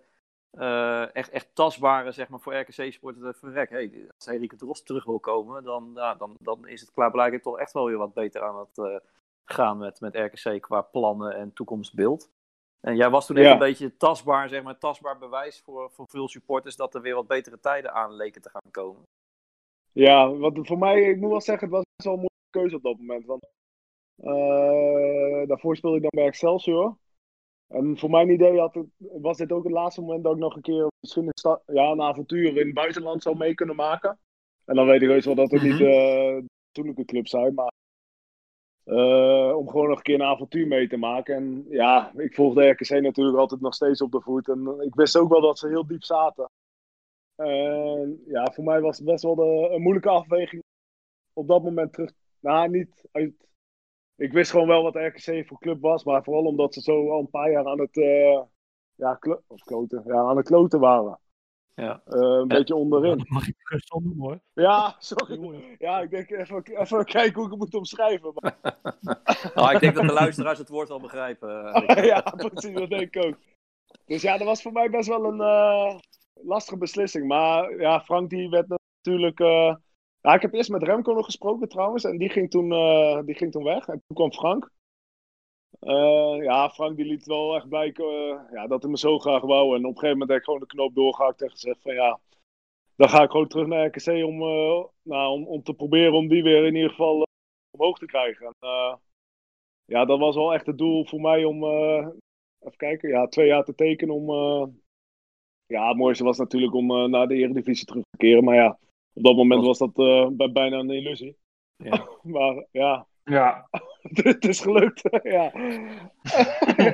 eh, 0.50 1.14
echt, 1.14 1.30
echt 1.30 1.48
tastbare, 1.52 2.12
zeg 2.12 2.28
maar, 2.28 2.40
voor 2.40 2.54
RKC-sporten. 2.56 3.34
Verrek, 3.34 3.70
hey, 3.70 4.06
als 4.16 4.26
Henrike 4.26 4.56
Drost 4.56 4.86
terug 4.86 5.04
wil 5.04 5.18
komen, 5.20 5.64
dan, 5.64 5.90
ja, 5.94 6.14
dan, 6.14 6.34
dan 6.40 6.66
is 6.66 6.80
het 6.80 6.90
klaarblijkelijk 6.90 7.42
toch 7.42 7.58
echt 7.58 7.72
wel 7.72 7.84
weer 7.86 7.96
wat 7.96 8.14
beter 8.14 8.42
aan 8.42 8.58
het 8.58 8.78
eh, 8.78 8.96
gaan 9.44 9.78
met, 9.78 10.00
met 10.00 10.16
RKC 10.16 10.60
qua 10.62 10.80
plannen 10.80 11.34
en 11.34 11.52
toekomstbeeld. 11.52 12.30
En 12.80 12.96
jij 12.96 13.10
was 13.10 13.26
toen 13.26 13.36
Ja. 13.36 13.52
een 13.52 13.58
beetje 13.58 13.96
tastbaar, 13.96 14.48
zeg 14.48 14.62
maar, 14.62 14.78
tastbaar 14.78 15.18
bewijs 15.18 15.60
voor, 15.60 15.90
voor 15.90 16.08
veel 16.08 16.28
supporters 16.28 16.76
dat 16.76 16.94
er 16.94 17.00
weer 17.00 17.14
wat 17.14 17.26
betere 17.26 17.60
tijden 17.60 17.92
aan 17.92 18.12
leken 18.14 18.42
te 18.42 18.50
gaan 18.50 18.70
komen. 18.70 19.02
Ja, 19.92 20.32
wat 20.34 20.58
voor 20.62 20.78
mij, 20.78 21.02
ik 21.02 21.16
moet 21.16 21.30
wel 21.30 21.40
zeggen, 21.40 21.66
het 21.66 21.76
was 21.76 21.84
best 21.96 22.08
wel 22.08 22.12
een 22.12 22.28
moeilijke 22.28 22.50
keuze 22.58 22.76
op 22.76 22.82
dat 22.82 22.98
moment. 22.98 23.26
Want 23.26 23.42
eh, 24.16 25.48
daarvoor 25.48 25.76
speelde 25.76 25.96
ik 25.96 26.02
dan 26.02 26.10
bij 26.14 26.26
Excelsior. 26.26 26.96
En 27.66 27.98
voor 27.98 28.10
mijn 28.10 28.30
idee 28.30 28.58
had 28.58 28.74
het, 28.74 28.86
was 28.98 29.36
dit 29.36 29.52
ook 29.52 29.64
het 29.64 29.72
laatste 29.72 30.00
moment 30.00 30.24
dat 30.24 30.32
ik 30.32 30.38
nog 30.38 30.56
een 30.56 30.62
keer 30.62 30.86
misschien 31.00 31.24
een, 31.26 31.38
sta- 31.38 31.60
ja, 31.66 31.90
een 31.90 32.02
avontuur 32.02 32.56
in 32.56 32.56
het 32.66 32.74
buitenland 32.74 33.22
zou 33.22 33.36
mee 33.36 33.54
kunnen 33.54 33.76
maken. 33.76 34.18
En 34.64 34.74
dan 34.74 34.86
weet 34.86 35.02
ik 35.02 35.08
heus 35.08 35.24
wel 35.24 35.34
dat 35.34 35.50
het 35.50 35.62
niet 35.62 35.80
eh, 35.80 36.38
de 36.94 37.04
club 37.04 37.26
zijn. 37.28 37.54
Maar 37.54 37.72
Eh, 38.84 39.56
om 39.56 39.68
gewoon 39.68 39.88
nog 39.88 39.96
een 39.96 40.02
keer 40.02 40.14
een 40.14 40.22
avontuur 40.22 40.66
mee 40.66 40.88
te 40.88 40.96
maken. 40.96 41.34
En 41.34 41.66
ja, 41.68 42.12
ik 42.16 42.34
volgde 42.34 42.68
RKC 42.68 42.90
natuurlijk 42.90 43.38
altijd 43.38 43.60
nog 43.60 43.74
steeds 43.74 44.02
op 44.02 44.12
de 44.12 44.20
voet. 44.20 44.48
En 44.48 44.80
ik 44.80 44.94
wist 44.94 45.16
ook 45.16 45.28
wel 45.28 45.40
dat 45.40 45.58
ze 45.58 45.68
heel 45.68 45.86
diep 45.86 46.04
zaten. 46.04 46.50
En 47.34 48.22
ja, 48.26 48.52
voor 48.52 48.64
mij 48.64 48.80
was 48.80 48.96
het 48.96 49.06
best 49.06 49.22
wel 49.22 49.34
de, 49.34 49.68
een 49.72 49.82
moeilijke 49.82 50.08
afweging 50.08 50.62
op 51.32 51.48
dat 51.48 51.62
moment 51.62 51.92
terug. 51.92 52.12
Nou, 52.40 52.68
niet 52.68 53.08
uit. 53.12 53.48
Ik 54.16 54.32
wist 54.32 54.50
gewoon 54.50 54.66
wel 54.66 54.82
wat 54.82 54.94
RKC 54.94 55.46
voor 55.46 55.58
club 55.58 55.80
was, 55.80 56.04
maar 56.04 56.24
vooral 56.24 56.44
omdat 56.44 56.74
ze 56.74 56.80
zo 56.80 57.10
al 57.10 57.20
een 57.20 57.30
paar 57.30 57.50
jaar 57.50 57.66
aan 57.66 57.80
het, 57.80 57.96
eh, 57.96 58.40
ja, 58.94 59.18
of 59.46 59.62
kloten, 59.64 60.02
ja, 60.06 60.16
aan 60.16 60.36
het 60.36 60.46
kloten 60.46 60.80
waren. 60.80 61.18
Ja. 61.80 62.02
Eh, 62.06 62.20
een 62.20 62.48
beetje 62.48 62.74
onderin. 62.74 63.18
Dat 63.18 63.28
mag 63.28 63.48
ik 63.48 63.54
gerust 63.58 63.92
wel 63.92 64.00
noemen 64.02 64.26
hoor. 64.26 64.40
Ja, 64.52 64.96
sorry. 64.98 65.76
Ja, 65.78 66.00
ik 66.00 66.10
denk 66.10 66.30
even, 66.30 66.62
even 66.64 67.04
kijken 67.04 67.34
hoe 67.34 67.44
ik 67.44 67.50
het 67.50 67.58
moet 67.60 67.74
omschrijven. 67.74 68.32
Maar, 68.34 68.58
Nou, 69.54 69.72
ik 69.74 69.80
denk 69.80 69.94
dat 69.94 70.06
de 70.06 70.12
luisteraars 70.12 70.58
het 70.58 70.68
woord 70.68 70.88
wel 70.88 71.00
begrijpen. 71.00 71.64
eh, 71.72 72.04
ja, 72.12 72.20
precies, 72.20 72.74
dat 72.74 72.90
denk 72.90 73.14
ik 73.14 73.24
ook. 73.24 73.34
Dus 74.06 74.22
ja, 74.22 74.36
dat 74.38 74.46
was 74.46 74.62
voor 74.62 74.72
mij 74.72 74.90
best 74.90 75.08
wel 75.08 75.24
een 75.24 75.40
eh, 75.40 75.98
lastige 76.34 76.78
beslissing. 76.78 77.26
Maar 77.26 77.80
ja, 77.80 78.00
Frank 78.00 78.30
die 78.30 78.48
werd 78.48 78.68
natuurlijk... 79.02 79.40
eh, 79.40 79.74
ja, 80.20 80.34
ik 80.34 80.42
heb 80.42 80.54
eerst 80.54 80.70
met 80.70 80.82
Remco 80.82 81.12
nog 81.12 81.24
gesproken 81.24 81.68
trouwens. 81.68 82.04
En 82.04 82.18
die 82.18 82.28
ging 82.30 82.50
toen, 82.50 82.72
eh, 82.72 83.20
die 83.24 83.34
ging 83.34 83.52
toen 83.52 83.64
weg. 83.64 83.86
En 83.88 84.02
toen 84.06 84.16
kwam 84.16 84.32
Frank. 84.32 84.70
Eh, 85.78 86.36
ja, 86.42 86.70
Frank 86.70 86.96
die 86.96 87.06
liet 87.06 87.26
wel 87.26 87.54
echt 87.54 87.68
blijken 87.68 88.04
eh, 88.04 88.52
ja, 88.52 88.66
dat 88.66 88.82
hij 88.82 88.90
me 88.90 88.98
zo 88.98 89.18
graag 89.18 89.42
wou. 89.42 89.76
En 89.76 89.84
op 89.84 89.90
een 89.90 89.98
gegeven 89.98 90.10
moment 90.10 90.28
heb 90.28 90.38
ik 90.38 90.44
gewoon 90.44 90.60
de 90.60 90.66
knoop 90.66 90.94
doorgehakt 90.94 91.42
en 91.42 91.50
gezegd 91.50 91.82
van 91.82 91.94
ja... 91.94 92.20
Dan 92.96 93.08
ga 93.08 93.22
ik 93.22 93.30
gewoon 93.30 93.48
terug 93.48 93.66
naar 93.66 93.86
RKC 93.86 94.24
om, 94.24 94.42
eh, 94.42 94.84
nou, 95.02 95.32
om, 95.32 95.46
om 95.46 95.62
te 95.62 95.74
proberen 95.74 96.12
om 96.12 96.28
die 96.28 96.42
weer 96.42 96.64
in 96.64 96.74
ieder 96.74 96.90
geval 96.90 97.26
omhoog 97.70 97.98
te 97.98 98.06
krijgen. 98.06 98.46
En, 98.46 98.98
ja, 99.84 100.04
dat 100.04 100.18
was 100.18 100.34
wel 100.34 100.54
echt 100.54 100.66
het 100.66 100.78
doel 100.78 101.04
voor 101.04 101.20
mij 101.20 101.44
om, 101.44 101.64
even 101.64 102.76
kijken, 102.76 103.08
ja, 103.08 103.26
twee 103.26 103.46
jaar 103.46 103.64
te 103.64 103.74
tekenen 103.74 104.14
om... 104.14 104.30
ja, 105.66 105.88
het 105.88 105.96
mooiste 105.96 106.24
was 106.24 106.38
natuurlijk 106.38 106.74
om 106.74 107.10
naar 107.10 107.28
de 107.28 107.34
Eredivisie 107.34 107.86
terug 107.86 108.02
te 108.10 108.16
keren. 108.16 108.44
Maar 108.44 108.54
ja, 108.54 108.78
op 109.12 109.22
dat 109.22 109.36
moment 109.36 109.64
was 109.64 109.78
dat 109.78 109.94
bij- 110.36 110.52
bijna 110.52 110.78
een 110.78 110.90
illusie. 110.90 111.36
Ja. 111.76 112.08
Maar 112.22 112.66
ja, 112.70 113.06
Ja, 113.24 113.68
het 114.02 114.44
is 114.44 114.60
gelukt. 114.60 115.02
ja. 115.22 115.52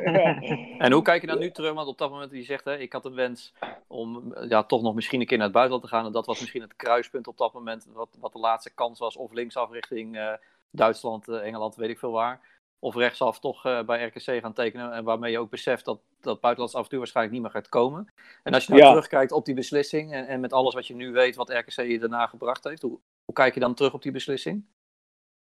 ja. 0.05 0.41
En 0.79 0.93
hoe 0.93 1.03
kijk 1.03 1.21
je 1.21 1.27
dan 1.27 1.39
nu 1.39 1.51
terug? 1.51 1.73
Want 1.75 1.89
op 1.89 1.99
dat 1.99 2.11
moment, 2.11 2.31
je 2.31 2.43
zegt, 2.43 2.65
hè, 2.65 2.77
ik 2.77 2.93
had 2.93 3.05
een 3.05 3.15
wens 3.15 3.55
om 3.87 4.35
ja, 4.49 4.63
toch 4.65 4.83
nog 4.83 4.95
misschien 4.95 5.21
een 5.21 5.27
keer 5.27 5.37
naar 5.37 5.47
het 5.47 5.55
buitenland 5.55 5.89
te 5.89 5.97
gaan. 5.97 6.07
En 6.07 6.13
dat 6.13 6.27
was 6.27 6.41
misschien 6.41 6.63
het 6.63 6.77
kruispunt 6.77 7.27
op 7.27 7.39
dat 7.39 7.53
moment, 7.53 7.87
wat, 7.93 8.17
wat 8.21 8.33
de 8.33 8.39
laatste 8.39 8.75
kans 8.75 8.99
was. 8.99 9.17
Of 9.17 9.33
linksaf 9.33 9.71
richting 9.71 10.17
eh, 10.17 10.33
Duitsland, 10.71 11.29
eh, 11.29 11.47
Engeland, 11.47 11.77
weet 11.77 11.91
ik 11.91 11.99
veel 11.99 12.11
waar. 12.13 12.41
Of 12.79 12.95
rechtsaf 12.95 13.39
toch 13.41 13.65
eh, 13.65 13.83
bij 13.83 14.05
RKC 14.05 14.41
gaan 14.41 14.53
tekenen. 14.53 14.93
En 14.93 15.05
waarmee 15.05 15.31
je 15.33 15.39
ook 15.39 15.51
beseft 15.51 15.85
dat 15.85 16.01
dat 16.21 16.41
buitenlands 16.41 16.77
avontuur 16.77 16.99
waarschijnlijk 16.99 17.35
niet 17.35 17.45
meer 17.45 17.55
gaat 17.55 17.69
komen. 17.69 18.13
En 18.43 18.55
als 18.55 18.65
je 18.65 18.73
nou 18.73 18.85
Ja. 18.85 18.91
terugkijkt 18.91 19.33
op 19.33 19.45
die 19.45 19.55
beslissing 19.55 20.13
en, 20.13 20.27
en 20.27 20.41
met 20.41 20.53
alles 20.53 20.75
wat 20.75 20.87
je 20.87 20.95
nu 20.95 21.13
weet, 21.13 21.37
wat 21.37 21.51
RKC 21.51 21.75
je 21.75 21.99
daarna 21.99 22.27
gebracht 22.27 22.65
heeft. 22.65 22.83
Hoe, 22.83 22.99
hoe 23.25 23.35
kijk 23.35 23.55
je 23.55 23.61
dan 23.61 23.75
terug 23.75 23.95
op 23.95 24.03
die 24.03 24.13
beslissing? 24.13 24.65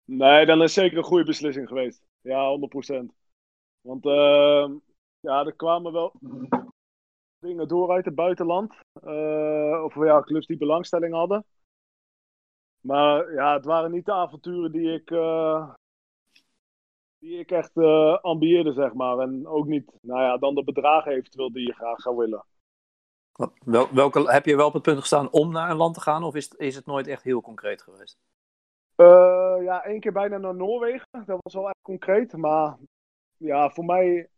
Nee, 0.07 0.45
dan 0.45 0.61
is 0.61 0.73
zeker 0.73 0.97
een 0.97 1.03
goede 1.03 1.23
beslissing 1.23 1.67
geweest. 1.67 2.01
Ja, 2.21 2.57
100%. 2.57 3.13
Want 3.81 4.05
eh, 4.05 4.69
ja, 5.19 5.45
er 5.45 5.55
kwamen 5.55 5.91
wel 5.91 6.13
dingen 7.39 7.67
door 7.67 7.91
uit 7.91 8.05
het 8.05 8.15
buitenland. 8.15 8.73
Eh, 9.01 9.83
of 9.83 9.95
ja, 9.95 10.21
clubs 10.21 10.45
die 10.45 10.57
belangstelling 10.57 11.13
hadden. 11.13 11.45
Maar 12.79 13.33
ja, 13.33 13.53
het 13.53 13.65
waren 13.65 13.91
niet 13.91 14.05
de 14.05 14.13
avonturen 14.13 14.71
die 14.71 14.93
ik, 14.93 15.11
eh, 15.11 15.73
die 17.19 17.39
ik 17.39 17.51
echt 17.51 17.77
eh 17.77 18.17
ambieerde, 18.21 18.73
zeg 18.73 18.93
maar. 18.93 19.19
En 19.19 19.47
ook 19.47 19.65
niet, 19.65 19.91
nou 20.01 20.21
ja, 20.21 20.37
dan 20.37 20.55
de 20.55 20.63
bedragen 20.63 21.11
eventueel 21.11 21.51
die 21.51 21.67
je 21.67 21.73
graag 21.73 22.01
zou 22.01 22.15
willen. 22.17 22.45
Wel, 23.65 23.93
welke, 23.93 24.31
heb 24.31 24.45
je 24.45 24.55
wel 24.55 24.67
op 24.67 24.73
het 24.73 24.81
punt 24.81 24.99
gestaan 24.99 25.31
om 25.31 25.51
naar 25.51 25.69
een 25.69 25.77
land 25.77 25.93
te 25.93 26.01
gaan? 26.01 26.23
Of 26.23 26.35
is, 26.35 26.47
is 26.47 26.75
het 26.75 26.85
nooit 26.85 27.07
echt 27.07 27.23
heel 27.23 27.41
concreet 27.41 27.81
geweest? 27.81 28.17
Eh, 28.97 29.57
ja, 29.63 29.83
één 29.83 29.99
keer 29.99 30.11
bijna 30.11 30.37
naar 30.37 30.55
Noorwegen. 30.55 31.07
Dat 31.25 31.39
was 31.41 31.53
wel 31.53 31.67
echt 31.67 31.81
concreet. 31.81 32.37
Maar 32.37 32.77
ja, 33.37 33.69
voor 33.69 33.85
mij 33.85 34.29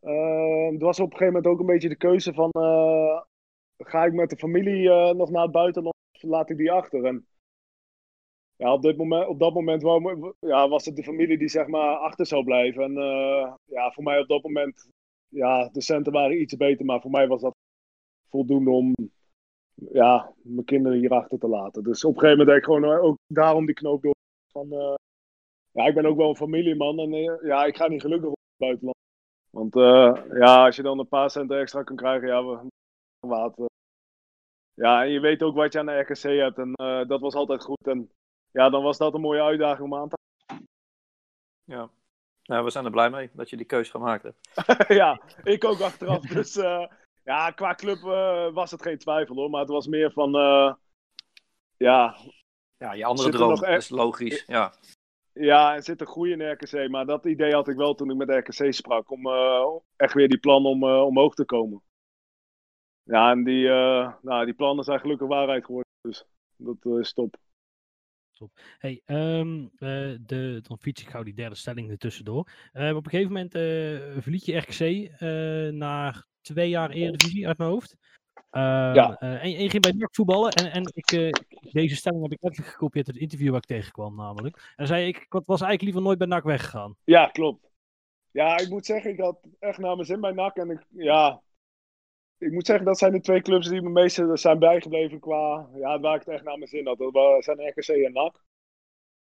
eh, 0.00 0.70
het 0.70 0.82
was 0.82 1.00
op 1.00 1.12
een 1.12 1.16
gegeven 1.18 1.34
moment 1.34 1.46
ook 1.46 1.60
een 1.60 1.66
beetje 1.66 1.88
de 1.88 1.96
keuze 1.96 2.34
van... 2.34 2.50
eh, 2.50 3.20
ga 3.78 4.04
ik 4.04 4.12
met 4.12 4.30
de 4.30 4.36
familie 4.36 4.88
nog 5.14 5.30
naar 5.30 5.42
het 5.42 5.52
buitenland 5.52 5.94
of 6.14 6.22
laat 6.22 6.50
ik 6.50 6.56
die 6.56 6.72
achter? 6.72 7.04
En 7.04 7.26
ja, 8.56 8.72
op, 8.72 8.82
dit 8.82 8.96
moment, 8.96 9.28
op 9.28 9.38
dat 9.38 9.54
moment 9.54 9.82
wou, 9.82 10.32
ja, 10.40 10.68
was 10.68 10.84
het 10.84 10.96
de 10.96 11.02
familie 11.02 11.38
die 11.38 11.48
zeg 11.48 11.66
maar 11.66 11.96
achter 11.96 12.26
zou 12.26 12.44
blijven. 12.44 12.82
En 12.82 12.92
ja, 13.64 13.90
voor 13.90 14.02
mij 14.02 14.20
op 14.20 14.28
dat 14.28 14.42
moment... 14.42 14.88
Ja, 15.28 15.68
de 15.68 15.82
centen 15.82 16.12
waren 16.12 16.40
iets 16.40 16.56
beter, 16.56 16.84
maar 16.84 17.00
voor 17.00 17.10
mij 17.10 17.26
was 17.28 17.40
dat 17.40 17.54
voldoende 18.28 18.70
om 18.70 18.94
ja, 19.76 20.32
mijn 20.42 20.64
kinderen 20.64 20.98
hier 20.98 21.10
achter 21.10 21.38
te 21.38 21.48
laten. 21.48 21.82
Dus 21.82 22.04
op 22.04 22.14
een 22.14 22.20
gegeven 22.20 22.38
moment 22.38 22.48
heb 22.48 22.58
ik 22.58 22.64
gewoon 22.74 22.96
eh, 22.96 23.04
ook 23.04 23.16
daarom 23.26 23.66
die 23.66 23.74
knoop 23.74 24.02
door. 24.02 24.14
Van, 24.52 24.72
eh, 24.72 24.94
ja, 25.70 25.84
ik 25.86 25.94
ben 25.94 26.06
ook 26.06 26.16
wel 26.16 26.28
een 26.28 26.36
familieman 26.36 26.98
en 26.98 27.12
eh, 27.12 27.42
ja, 27.42 27.64
ik 27.64 27.76
ga 27.76 27.88
niet 27.88 28.00
gelukkig 28.00 28.28
op 28.28 28.36
het 28.36 28.58
buitenland. 28.68 28.96
Want 29.50 29.74
ja, 30.38 30.64
als 30.64 30.76
je 30.76 30.82
dan 30.82 30.98
een 30.98 31.08
paar 31.08 31.30
centen 31.30 31.58
extra 31.58 31.82
kan 31.82 31.96
krijgen, 31.96 32.28
ja, 32.28 32.44
we, 32.44 32.68
wat. 33.20 33.58
eh. 33.58 33.64
ja, 34.74 35.02
en 35.04 35.10
je 35.10 35.20
weet 35.20 35.42
ook 35.42 35.54
wat 35.54 35.72
je 35.72 35.78
aan 35.78 35.86
de 35.86 35.98
RKC 35.98 36.22
hebt 36.22 36.58
en 36.58 36.72
dat 37.08 37.20
was 37.20 37.34
altijd 37.34 37.62
goed. 37.62 37.86
En 37.86 38.10
ja, 38.50 38.70
dan 38.70 38.82
was 38.82 38.98
dat 38.98 39.14
een 39.14 39.20
mooie 39.20 39.42
uitdaging 39.42 39.92
om 39.92 39.94
aan 39.94 40.08
te 40.08 40.16
Ja. 41.64 41.90
Nou, 42.42 42.64
we 42.64 42.70
zijn 42.70 42.84
er 42.84 42.90
blij 42.90 43.10
mee 43.10 43.30
dat 43.32 43.50
je 43.50 43.56
die 43.56 43.66
keuze 43.66 43.90
gemaakt 43.90 44.22
hebt. 44.22 44.64
ja, 45.00 45.20
ik 45.42 45.64
ook 45.64 45.80
achteraf. 45.80 46.20
Dus 46.20 46.56
ja, 47.26 47.50
qua 47.50 47.74
club 47.74 48.02
eh, 48.04 48.52
was 48.52 48.70
het 48.70 48.82
geen 48.82 48.98
twijfel 48.98 49.34
hoor. 49.36 49.50
Maar 49.50 49.60
het 49.60 49.70
was 49.70 49.86
meer 49.86 50.12
van, 50.12 50.34
eh, 50.34 50.74
ja, 51.76 52.16
Ja, 52.78 52.92
je 52.92 53.04
andere 53.04 53.28
er 53.28 53.34
droom, 53.34 53.48
nog 53.50 53.60
dat 53.60 53.68
er- 53.68 53.76
is 53.76 53.88
logisch. 53.88 54.44
Ja. 54.46 54.74
Ja, 55.32 55.74
er 55.74 55.82
zit 55.82 56.00
een 56.00 56.06
groei 56.06 56.32
in 56.32 56.50
RKC. 56.50 56.88
Maar 56.90 57.06
dat 57.06 57.24
idee 57.26 57.52
had 57.52 57.68
ik 57.68 57.76
wel 57.76 57.94
toen 57.94 58.10
ik 58.10 58.16
met 58.16 58.30
RKC 58.30 58.72
sprak. 58.74 59.10
Om 59.10 59.26
eh, 59.26 59.64
echt 59.96 60.12
weer 60.14 60.28
die 60.28 60.38
plan 60.38 60.66
om 60.66 60.84
omhoog 60.84 61.34
te 61.34 61.44
komen. 61.44 61.82
Ja, 63.02 63.30
en 63.30 63.44
die, 63.44 63.68
eh, 63.68 64.12
nou, 64.22 64.44
die 64.44 64.54
plannen 64.54 64.84
zijn 64.84 65.00
gelukkig 65.00 65.28
waarheid 65.28 65.64
geworden. 65.64 65.90
Dus 66.00 66.24
dat 66.56 66.76
eh, 66.80 66.98
is 66.98 67.12
top. 67.12 67.36
Hey, 68.78 69.02
ehm, 69.04 69.64
eh, 69.76 70.16
de, 70.20 70.60
dan 70.62 70.78
fiets 70.78 71.02
ik 71.02 71.08
gauw 71.08 71.22
die 71.22 71.34
derde 71.34 71.54
stelling 71.54 71.90
er 71.90 71.98
tussendoor. 71.98 72.48
Eh, 72.72 72.96
op 72.96 73.04
een 73.04 73.10
gegeven 73.10 73.32
moment 73.32 73.54
eh 73.54 74.22
verliet 74.22 74.44
je 74.44 74.56
RKC 74.56 74.80
eh 75.20 75.72
na 75.72 76.24
twee 76.46 76.68
jaar 76.68 76.90
Eredivisie 76.90 77.46
uit 77.48 77.58
mijn 77.58 77.70
hoofd. 77.70 77.96
Ehm, 78.50 78.94
Ja. 78.94 79.16
eh, 79.18 79.32
en, 79.32 79.40
en 79.40 79.50
je 79.50 79.70
ging 79.70 79.82
bij 79.82 79.92
NAC 79.92 80.14
voetballen. 80.14 80.52
En, 80.52 80.72
en 80.72 80.90
ik, 80.94 81.12
eh, 81.12 81.30
deze 81.72 81.96
stelling 81.96 82.22
heb 82.22 82.32
ik 82.32 82.42
letterlijk 82.42 82.72
gekopieerd 82.72 83.06
uit 83.06 83.14
het 83.16 83.24
interview 83.24 83.50
waar 83.50 83.60
ik 83.60 83.66
tegenkwam 83.66 84.16
namelijk. 84.16 84.56
En 84.56 84.62
dan 84.76 84.86
zei 84.86 85.06
ik, 85.06 85.16
ik 85.16 85.26
was 85.30 85.46
eigenlijk 85.60 85.82
liever 85.82 86.02
nooit 86.02 86.18
bij 86.18 86.26
NAC 86.26 86.44
weggegaan. 86.44 86.96
Ja, 87.04 87.26
klopt. 87.26 87.70
Ja, 88.30 88.58
ik 88.58 88.68
moet 88.68 88.86
zeggen, 88.86 89.10
ik 89.10 89.20
had 89.20 89.38
echt 89.58 89.78
naar 89.78 89.94
mijn 89.94 90.06
zin 90.06 90.20
bij 90.20 90.32
NAC. 90.32 90.56
En 90.56 90.70
ik, 90.70 90.84
ja, 90.90 91.42
ik 92.38 92.52
moet 92.52 92.66
zeggen, 92.66 92.84
dat 92.84 92.98
zijn 92.98 93.12
de 93.12 93.20
twee 93.20 93.42
clubs 93.42 93.68
die 93.68 93.82
me 93.82 93.88
meest 93.88 94.22
zijn 94.32 94.58
bijgebleven 94.58 95.20
qua... 95.20 95.68
Ja, 95.74 96.00
waar 96.00 96.14
ik 96.14 96.20
het 96.20 96.34
echt 96.34 96.44
naar 96.44 96.58
mijn 96.58 96.70
zin 96.70 96.86
had. 96.86 96.98
Dat 96.98 97.44
zijn 97.44 97.68
RKC 97.68 97.88
en 97.88 98.12
NAC. 98.12 98.44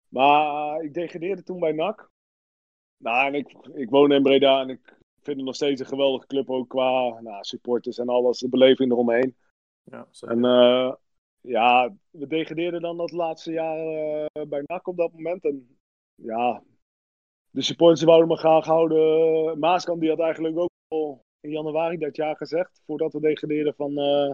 Maar 0.08 0.82
ik 0.82 0.94
degradeerde 0.94 1.42
toen 1.42 1.60
bij 1.60 1.72
NAC. 1.72 2.10
Nou, 2.96 3.26
en 3.26 3.34
ik, 3.34 3.56
ik 3.74 3.90
woon 3.90 4.12
in 4.12 4.22
Breda 4.22 4.60
en 4.60 4.68
ik 4.68 5.00
vind 5.22 5.36
het 5.36 5.46
nog 5.46 5.54
steeds 5.54 5.80
een 5.80 5.86
geweldige 5.86 6.26
club. 6.26 6.50
Ook 6.50 6.68
qua 6.68 7.20
nou, 7.20 7.44
supporters 7.44 7.98
en 7.98 8.08
alles, 8.08 8.38
de 8.38 8.48
beleving 8.48 8.90
eromheen. 8.90 9.36
Ja. 9.82 10.06
En 10.20 10.44
eh, 10.44 10.92
ja, 11.40 11.94
we 12.10 12.26
degradeerden 12.26 12.80
dan 12.80 12.96
dat 12.96 13.10
laatste 13.10 13.52
jaar 13.52 13.78
eh, 13.78 14.46
bij 14.48 14.62
NAC 14.66 14.86
op 14.86 14.96
dat 14.96 15.12
moment. 15.12 15.44
En 15.44 15.78
ja, 16.14 16.62
de 17.50 17.62
supporters 17.62 18.02
wouden 18.02 18.28
me 18.28 18.36
graag 18.36 18.64
houden. 18.64 19.58
Maaskant 19.58 20.00
die 20.00 20.10
had 20.10 20.20
eigenlijk 20.20 20.58
ook 20.58 20.70
al 20.88 21.24
in 21.40 21.50
januari 21.50 21.98
dat 21.98 22.16
jaar 22.16 22.36
gezegd, 22.36 22.82
voordat 22.86 23.12
we 23.12 23.20
degradeerden 23.20 23.74
van... 23.74 23.98
eh, 23.98 24.32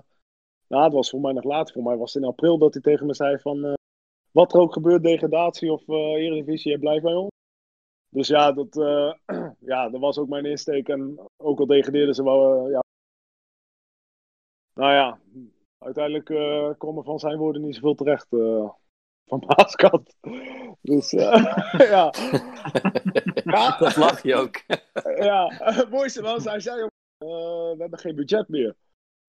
nou, 0.67 0.85
het 0.85 0.93
was 0.93 1.11
voor 1.11 1.21
mij 1.21 1.33
nog 1.33 1.45
later. 1.45 1.75
Voor 1.75 1.83
mij 1.83 1.97
was 1.97 2.15
het 2.15 2.23
in 2.23 2.29
april 2.29 2.59
dat 2.59 2.73
hij 2.73 2.83
tegen 2.83 3.07
me 3.07 3.15
zei 3.15 3.39
van... 3.39 3.77
wat 4.31 4.55
er 4.55 4.61
ook 4.61 4.73
gebeurt, 4.73 5.03
degradatie 5.03 5.73
of 5.73 5.89
Eredivisie, 5.89 6.71
je 6.71 6.79
blijft 6.79 7.03
bij 7.03 7.15
ons. 7.15 7.37
Dus 8.11 8.29
ja, 8.29 8.53
dat, 8.53 8.77
eh, 8.77 9.13
ja, 9.73 9.89
dat 9.89 10.01
was 10.01 10.19
ook 10.19 10.29
mijn 10.29 10.45
insteek. 10.47 10.89
En 10.89 11.19
ook 11.37 11.59
al 11.59 11.67
degradeerden 11.67 12.15
ze 12.15 12.23
wel... 12.25 12.65
eh, 12.67 12.71
ja. 12.71 12.83
Nou 14.75 14.93
ja, 14.93 15.19
uiteindelijk 15.79 16.25
kwam 16.79 16.97
er 16.99 17.05
van 17.05 17.19
zijn 17.19 17.39
woorden 17.39 17.63
niet 17.63 17.75
zoveel 17.75 17.95
terecht 17.95 18.27
van 19.27 19.43
Maaskant. 19.47 20.17
Dus 20.81 21.11
ja. 21.91 22.13
ja, 23.45 23.79
Dat 23.79 23.97
lach 23.97 24.23
je 24.23 24.35
ook. 24.35 24.63
ja, 25.17 25.53
het 25.55 25.91
mooiste 25.91 26.23
was, 26.23 26.45
hij 26.45 26.61
zei 26.61 26.87
we 27.19 27.75
hebben 27.79 27.99
geen 27.99 28.15
budget 28.15 28.49
meer. 28.49 28.77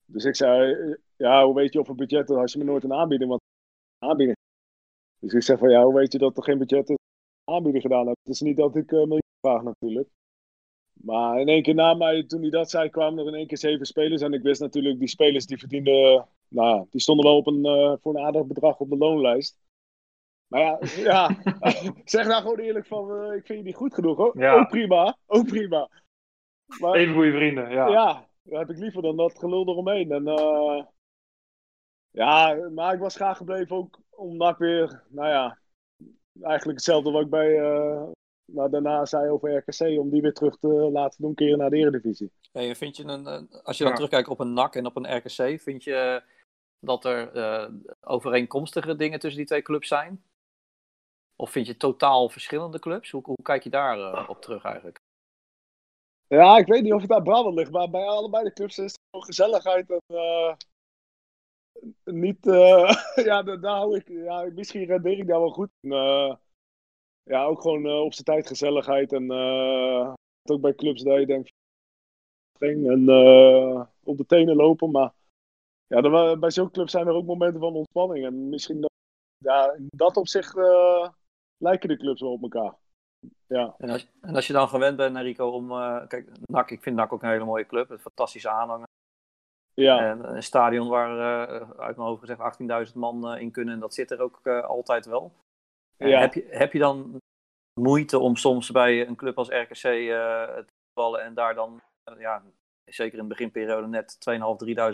Dus 0.05 0.25
ik 0.25 0.36
zei, 0.36 0.75
ja, 1.15 1.45
hoe 1.45 1.55
weet 1.55 1.73
je 1.73 1.80
of 1.80 1.88
een 1.88 1.95
budget 1.95 2.30
is 2.30 2.36
als 2.36 2.53
je 2.53 2.59
me 2.59 2.65
nooit 2.65 2.84
een 2.84 2.93
aanbieding, 2.93 3.30
want 3.30 3.41
aanbieding. 3.99 4.38
Dus 5.19 5.34
ik 5.34 5.43
zeg 5.43 5.59
van, 5.59 5.69
ja, 5.69 5.84
hoe 5.84 5.93
weet 5.93 6.11
je 6.11 6.17
dat 6.17 6.38
er 6.38 6.43
geen 6.43 6.57
budget 6.57 6.89
is? 6.89 6.99
Aanbieding 7.50 7.84
gedaan 7.84 8.08
heb. 8.08 8.18
Het 8.24 8.34
is 8.34 8.41
niet 8.41 8.58
dat 8.58 8.76
ik 8.76 8.91
uh, 8.91 9.00
miljoen 9.00 9.20
vraag 9.41 9.64
natuurlijk. 9.64 10.10
Maar 10.93 11.39
in 11.39 11.47
één 11.47 11.64
keer 11.64 11.76
na 11.76 11.93
mij, 11.93 12.24
toen 12.24 12.41
hij 12.41 12.50
dat 12.50 12.70
zei, 12.70 12.89
kwamen 12.89 13.20
er 13.20 13.28
in 13.28 13.38
één 13.38 13.47
keer 13.47 13.58
zeven 13.58 13.86
spelers. 13.86 14.22
En 14.22 14.34
ik 14.34 14.41
wist 14.41 14.62
natuurlijk, 14.62 15.00
die 15.00 15.08
spelers 15.08 15.45
die 15.45 15.58
verdienden, 15.58 16.28
nou 16.47 16.78
ja, 16.78 16.86
die 16.89 17.02
stonden 17.02 17.26
wel 17.26 17.38
op 17.38 17.47
een, 17.47 17.66
uh, 17.66 17.93
voor 18.02 18.16
een 18.16 18.26
aardig 18.26 18.45
bedrag 18.45 18.80
op 18.80 18.89
de 18.89 18.97
loonlijst. 18.97 19.60
Maar 20.47 20.62
ja, 20.62 20.80
ja 21.12 21.38
zeg 22.06 22.28
nou 22.28 22.41
gewoon 22.41 22.60
eerlijk 22.60 22.86
van, 22.86 23.12
uh, 23.12 23.36
ik 23.36 23.45
vind 23.45 23.60
je 23.60 23.66
niet 23.66 23.76
goed 23.76 23.93
genoeg 23.93 24.18
hoor. 24.18 24.39
Ja. 24.39 24.54
Ook 24.54 24.70
prima, 24.70 25.18
ook 25.26 25.47
prima. 25.47 25.89
Maar, 26.80 26.93
Even 26.93 27.14
goede 27.14 27.32
vrienden, 27.32 27.70
ja. 27.70 27.88
ja, 27.88 28.28
dat 28.43 28.60
heb 28.60 28.70
ik 28.70 28.78
liever 28.78 29.02
dan 29.02 29.16
dat 29.16 29.39
gelul 29.39 29.68
eromheen. 29.68 30.12
En, 30.12 30.24
ja, 32.12 32.70
maar 32.74 32.93
ik 32.93 33.00
was 33.00 33.16
graag 33.16 33.38
gebleven 33.38 33.76
ook 33.76 34.00
omdat 34.10 34.52
ik 34.52 34.58
weer, 34.58 35.04
nou 35.08 35.28
ja, 35.28 35.58
eigenlijk 36.42 36.78
hetzelfde 36.78 37.12
wat 37.12 37.22
ik 37.22 37.30
bij, 37.30 37.60
uh, 37.60 38.04
nou, 38.46 38.70
daarna 38.70 39.06
zei 39.06 39.30
over 39.30 39.58
RKC, 39.58 40.00
om 40.00 40.10
die 40.10 40.22
weer 40.22 40.34
terug 40.34 40.58
te 40.58 40.68
laten 40.68 41.22
doen 41.22 41.34
keren 41.34 41.58
naar 41.58 41.70
de 41.70 41.78
Eredivisie. 41.78 42.32
Hey, 42.52 42.76
vind 42.76 42.98
je 42.98 43.04
een, 43.04 43.50
als 43.64 43.78
je 43.78 43.84
dan 43.84 43.92
ja. 43.92 43.96
terugkijkt 43.96 44.28
op 44.28 44.40
een 44.40 44.54
NAC 44.54 44.76
en 44.76 44.86
op 44.86 44.96
een 44.96 45.16
RKC, 45.16 45.62
vind 45.62 45.84
je 45.84 46.24
dat 46.80 47.06
er 47.06 47.36
uh, 47.36 47.70
overeenkomstige 48.02 48.96
dingen 48.96 49.20
tussen 49.20 49.40
die 49.40 49.48
twee 49.48 49.62
clubs 49.62 49.88
zijn? 49.88 50.24
Of 51.36 51.52
vind 51.52 51.68
je 51.68 51.78
totaal 51.78 52.30
verschillende 52.30 52.80
clubs? 52.80 53.12
Hoe, 53.12 53.22
hoe 53.24 53.42
kijk 53.42 53.64
je 53.64 53.70
daar 53.70 53.98
uh, 53.98 54.30
op 54.30 54.42
terug 54.42 54.64
eigenlijk? 54.64 55.00
Ja, 56.28 56.58
ik 56.58 56.68
weet 56.68 56.82
niet 56.82 56.94
of 56.94 57.02
het 57.02 57.12
aan 57.12 57.24
Brabant 57.24 57.56
ligt, 57.56 57.72
maar 57.72 57.90
bij 57.90 58.06
allebei 58.06 58.44
de 58.44 58.54
clubs 58.54 58.78
is 58.78 58.94
er 58.94 59.00
gewoon 59.10 59.26
gezelligheid 59.26 59.90
en 59.90 60.02
uh, 60.08 60.54
niet, 62.03 62.45
uh, 62.45 62.91
ja, 63.30 63.43
daar, 63.43 63.59
hou 63.59 63.95
ik, 63.95 64.07
ja, 64.07 64.49
misschien 64.53 64.86
rendeer 64.86 65.17
ik 65.17 65.27
daar 65.27 65.39
wel 65.39 65.49
goed. 65.49 65.69
En, 65.82 65.91
uh, 65.91 66.36
ja, 67.23 67.45
ook 67.45 67.61
gewoon 67.61 67.91
op 67.99 68.13
zijn 68.13 68.25
tijd 68.25 68.47
gezelligheid 68.47 69.13
en 69.13 69.32
ook 70.43 70.61
bij 70.61 70.75
clubs 70.75 71.03
dat 71.03 71.19
je 71.19 71.25
denkt, 71.25 71.51
en 72.59 73.09
op 74.03 74.17
de 74.17 74.25
tenen 74.25 74.55
lopen, 74.55 74.91
maar 74.91 75.13
ja, 75.88 75.97
er, 75.97 76.39
bij 76.39 76.51
zo'n 76.51 76.71
club 76.71 76.89
zijn 76.89 77.07
er 77.07 77.13
ook 77.13 77.25
momenten 77.25 77.59
van 77.59 77.73
ontspanning 77.73 78.25
en 78.25 78.49
misschien 78.49 78.82
dat, 78.82 78.91
ja, 79.38 79.71
in 79.71 79.88
dat 79.95 80.17
opzicht 80.17 80.55
lijken 81.57 81.89
de 81.89 81.97
clubs 81.97 82.21
wel 82.21 82.32
op 82.32 82.41
elkaar. 82.41 82.75
Ja. 83.47 83.75
En, 83.77 83.89
als, 83.89 84.07
en 84.21 84.36
als 84.36 84.47
je 84.47 84.53
dan 84.53 84.67
gewend 84.67 84.97
bent, 84.97 85.17
Rico, 85.17 85.49
om. 85.49 85.67
Kijk, 86.07 86.30
NAC, 86.45 86.71
ik 86.71 86.82
vind 86.82 86.95
NAC 86.95 87.13
ook 87.13 87.23
een 87.23 87.30
hele 87.30 87.45
mooie 87.45 87.65
club. 87.65 87.89
Een 87.89 87.99
fantastische 87.99 88.49
aanhanger. 88.49 88.89
Ja. 89.80 90.09
En 90.09 90.36
een 90.36 90.43
stadion 90.43 90.88
waar 90.88 91.11
uh, 91.11 91.69
uit 91.77 91.95
mijn 91.95 92.07
hoofd 92.07 92.19
gezegd 92.19 92.59
18.000 92.88 92.93
man 92.93 93.34
uh, 93.34 93.41
in 93.41 93.51
kunnen. 93.51 93.73
En 93.73 93.80
dat 93.80 93.93
zit 93.93 94.11
er 94.11 94.21
ook 94.21 94.47
altijd 94.47 95.05
wel. 95.05 95.32
Ja. 95.97 96.19
Heb, 96.19 96.34
je, 96.34 96.47
heb 96.49 96.73
je 96.73 96.80
dan 96.80 97.17
moeite 97.80 98.19
om 98.19 98.36
soms 98.36 98.71
bij 98.71 99.07
een 99.07 99.15
club 99.15 99.38
als 99.38 99.49
RKC 99.49 99.82
te 99.82 100.65
vallen 100.93 101.23
en 101.23 101.34
daar 101.34 101.55
dan, 101.55 101.82
ja, 102.17 102.43
zeker 102.86 103.17
in 103.17 103.23
de 103.23 103.30
beginperiode, 103.30 103.88
net 103.88 104.17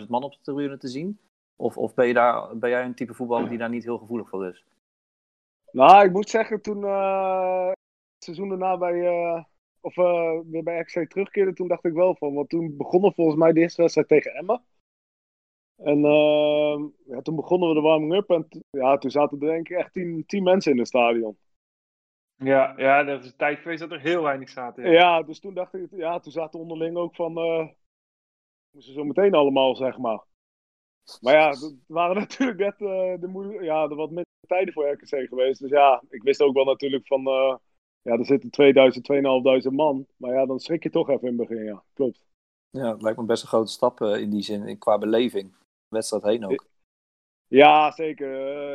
3.000 0.00 0.08
man 0.08 0.22
op 0.22 0.32
de 0.32 0.38
tribune 0.42 0.78
te 0.78 0.88
zien? 0.88 1.18
Of, 1.56 1.76
of 1.76 1.94
ben, 1.94 2.06
je 2.06 2.14
daar, 2.14 2.56
ben 2.56 2.70
jij 2.70 2.84
een 2.84 2.94
type 2.94 3.14
voetballer 3.14 3.48
die 3.48 3.58
daar 3.58 3.68
niet 3.68 3.84
heel 3.84 3.98
gevoelig 3.98 4.28
voor 4.28 4.46
is? 4.46 4.64
Nou, 5.70 6.04
ik 6.04 6.12
moet 6.12 6.30
zeggen, 6.30 6.62
toen 6.62 6.80
uh, 6.80 7.66
het 7.68 8.24
seizoen 8.24 8.48
daarna 8.48 8.76
bij, 8.76 8.94
uh, 8.94 9.44
of, 9.80 9.96
uh, 9.96 10.38
weer 10.44 10.62
bij 10.62 10.78
RKC 10.78 11.10
terugkeerde, 11.10 11.52
toen 11.52 11.68
dacht 11.68 11.84
ik 11.84 11.92
wel 11.92 12.14
van. 12.14 12.34
Want 12.34 12.48
toen 12.48 12.76
begonnen 12.76 13.12
volgens 13.14 13.36
mij 13.36 13.52
de 13.52 13.60
eerste 13.60 13.80
wedstrijd 13.80 14.08
tegen 14.08 14.34
Emma. 14.34 14.62
En 15.76 16.00
ja, 17.06 17.20
toen 17.22 17.36
begonnen 17.36 17.68
we 17.68 17.74
de 17.74 17.80
warming-up 17.80 18.30
en 18.30 18.48
ja, 18.70 18.98
toen 18.98 19.10
zaten 19.10 19.40
er 19.40 19.46
denk 19.46 19.68
ik 19.68 19.76
echt 19.76 19.92
tien, 19.92 20.24
tien 20.26 20.42
mensen 20.42 20.72
in 20.72 20.78
het 20.78 20.86
stadion. 20.86 21.38
Ja, 22.36 22.74
ja, 22.76 23.02
dat 23.02 23.20
is 23.24 23.30
een 23.30 23.36
tijd 23.36 23.58
geweest 23.58 23.80
dat 23.80 23.92
er 23.92 24.00
heel 24.00 24.22
weinig 24.22 24.48
zaten. 24.48 24.84
Ja, 24.84 24.90
ja 24.90 25.22
dus 25.22 25.40
toen 25.40 25.54
dacht 25.54 25.74
ik, 25.74 25.86
ja, 25.90 26.18
toen 26.18 26.32
zaten 26.32 26.60
onderling 26.60 26.96
ook 26.96 27.14
van, 27.14 27.32
moesten 28.70 28.94
zo 28.94 29.04
meteen 29.04 29.34
allemaal, 29.34 29.76
zeg 29.76 29.98
maar. 29.98 30.24
Maar 31.20 31.34
ja, 31.34 31.48
het 31.48 31.74
waren 31.86 32.16
natuurlijk 32.20 32.58
net 32.58 32.80
uh, 32.80 33.20
de 33.20 33.26
moeilijke, 33.26 33.64
ja, 33.64 33.88
de 33.88 33.94
wat 33.94 34.08
minder 34.08 34.24
tijden 34.46 34.74
voor 34.74 34.88
RKC 34.88 35.28
geweest. 35.28 35.60
Dus 35.60 35.70
ja, 35.70 36.02
ik 36.08 36.22
wist 36.22 36.42
ook 36.42 36.54
wel 36.54 36.64
natuurlijk 36.64 37.06
van, 37.06 37.20
uh, 37.20 37.54
ja, 38.02 38.12
er 38.12 38.26
zitten 38.26 38.50
2000, 38.50 39.04
2500 39.04 39.76
man. 39.76 40.06
Maar 40.16 40.32
ja, 40.32 40.46
dan 40.46 40.58
schrik 40.58 40.82
je 40.82 40.90
toch 40.90 41.08
even 41.08 41.28
in 41.28 41.38
het 41.38 41.48
begin, 41.48 41.64
ja, 41.64 41.82
klopt. 41.92 42.24
Ja, 42.70 42.92
het 42.92 43.02
lijkt 43.02 43.18
me 43.18 43.24
best 43.24 43.42
een 43.42 43.48
grote 43.48 43.72
stap 43.72 44.00
uh, 44.00 44.20
in 44.20 44.30
die 44.30 44.42
zin, 44.42 44.78
qua 44.78 44.98
beleving. 44.98 45.54
Wedstrijd 45.96 46.24
heen 46.24 46.44
ook. 46.44 46.66
Ja, 47.48 47.90
zeker. 47.90 48.30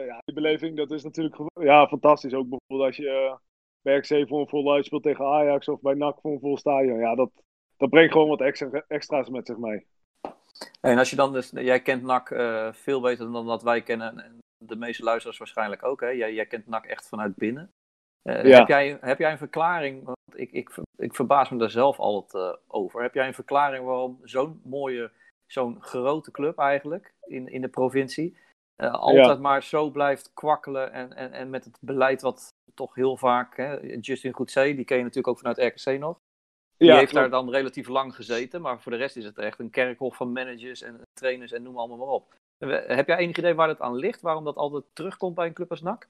ja, 0.06 0.22
die 0.26 0.36
beleving, 0.36 0.78
dat 0.78 0.92
is 0.92 1.04
natuurlijk 1.04 1.36
ja, 1.54 1.88
fantastisch. 1.88 2.34
Ook 2.34 2.50
bijvoorbeeld 2.50 2.88
als 2.88 2.98
je 2.98 3.38
bij 3.82 3.98
RKC 3.98 4.28
voor 4.28 4.40
een 4.40 4.48
vol 4.48 4.74
uitspeelt 4.74 5.04
tegen 5.04 5.26
Ajax 5.26 5.68
of 5.68 5.82
bij 5.82 5.94
NAC 5.94 6.20
voor 6.22 6.32
een 6.32 6.40
vol 6.40 6.58
stadion. 6.58 7.00
Ja, 7.00 7.16
dat, 7.16 7.32
dat 7.78 7.90
brengt 7.90 8.12
gewoon 8.12 8.28
wat 8.28 8.42
extra, 8.42 8.84
extra's 8.88 9.30
met 9.30 9.48
zich 9.48 9.58
mee. 9.58 9.86
En 10.82 10.98
als 10.98 11.10
je 11.10 11.16
dan 11.16 11.34
dus, 11.34 11.50
jij 11.50 11.82
kent 11.82 12.04
NAC 12.04 12.30
uh, 12.30 12.74
veel 12.74 13.02
beter 13.02 13.32
dan 13.32 13.46
dat 13.46 13.64
wij 13.64 13.82
kennen, 13.82 14.20
en 14.20 14.40
de 14.58 14.76
meeste 14.76 15.04
luisteraars 15.04 15.38
waarschijnlijk 15.38 15.84
ook, 15.84 16.02
hè? 16.02 16.08
Jij, 16.08 16.34
jij 16.34 16.46
kent 16.46 16.68
NAC 16.68 16.86
echt 16.86 17.08
vanuit 17.08 17.36
binnen. 17.36 17.72
Uh, 18.24 18.44
ja. 18.44 18.58
heb, 18.58 18.68
jij, 18.68 18.98
heb 19.02 19.20
jij 19.20 19.32
een 19.32 19.38
verklaring, 19.38 20.04
want 20.04 20.18
ik, 20.34 20.52
ik, 20.52 20.70
ik 20.96 21.16
verbaas 21.16 21.50
me 21.50 21.58
daar 21.58 21.70
zelf 21.70 22.00
altijd 22.00 22.34
uh, 22.34 22.58
over, 22.68 23.02
heb 23.02 23.14
jij 23.14 23.28
een 23.28 23.34
verklaring 23.34 23.86
waarom 23.86 24.20
zo'n 24.24 24.62
mooie, 24.64 25.12
zo'n 25.52 25.82
grote 25.82 26.32
club 26.32 26.58
eigenlijk 26.58 27.14
in, 27.22 27.48
in 27.48 27.62
de 27.62 27.68
provincie, 27.68 28.38
altijd 28.76 29.26
ja. 29.26 29.36
maar 29.36 29.64
zo 29.64 29.90
blijft 29.90 30.32
kwakkelen 30.34 30.92
en, 30.92 31.14
en, 31.14 31.32
en 31.32 31.50
met 31.50 31.66
het 31.66 31.78
beleid 31.82 32.22
wat 32.22 32.54
toch 32.74 32.96
heel 32.96 33.18
vaak, 33.18 33.58
hè? 33.58 33.80
Justin 34.00 34.34
Goedzee, 34.34 34.76
die 34.76 34.86
ken 34.86 34.98
je 34.98 35.04
natuurlijk 35.04 35.28
ook 35.28 35.40
vanuit 35.40 35.58
RKC 35.58 36.00
nog, 36.00 36.20
die 36.78 36.88
ja, 36.88 36.96
heeft 36.96 37.12
klopt. 37.12 37.32
daar 37.32 37.44
dan 37.44 37.50
relatief 37.50 37.88
lang 37.88 38.16
gezeten, 38.16 38.62
maar 38.62 38.82
voor 38.82 38.92
de 38.92 38.98
rest 38.98 39.16
is 39.16 39.26
het 39.26 39.38
echt 39.38 39.60
een 39.60 39.70
kerkhof 39.70 40.16
van 40.16 40.32
managers 40.32 40.82
en 40.82 41.02
trainers 41.14 41.52
en 41.52 41.64
noem 41.64 41.78
allemaal 41.78 41.98
maar 41.98 42.08
op. 42.08 42.36
Heb 42.88 43.08
jij 43.08 43.18
enig 43.18 43.38
idee 43.38 43.54
waar 43.54 43.68
het 43.68 43.82
aan 43.82 43.96
ligt? 43.96 44.22
Waarom 44.22 44.44
dat 44.44 44.56
altijd 44.56 44.84
terugkomt 44.94 45.36
bij 45.36 45.48
een 45.48 45.54
club 45.54 45.70
als 45.70 45.82
NAC? 45.82 46.10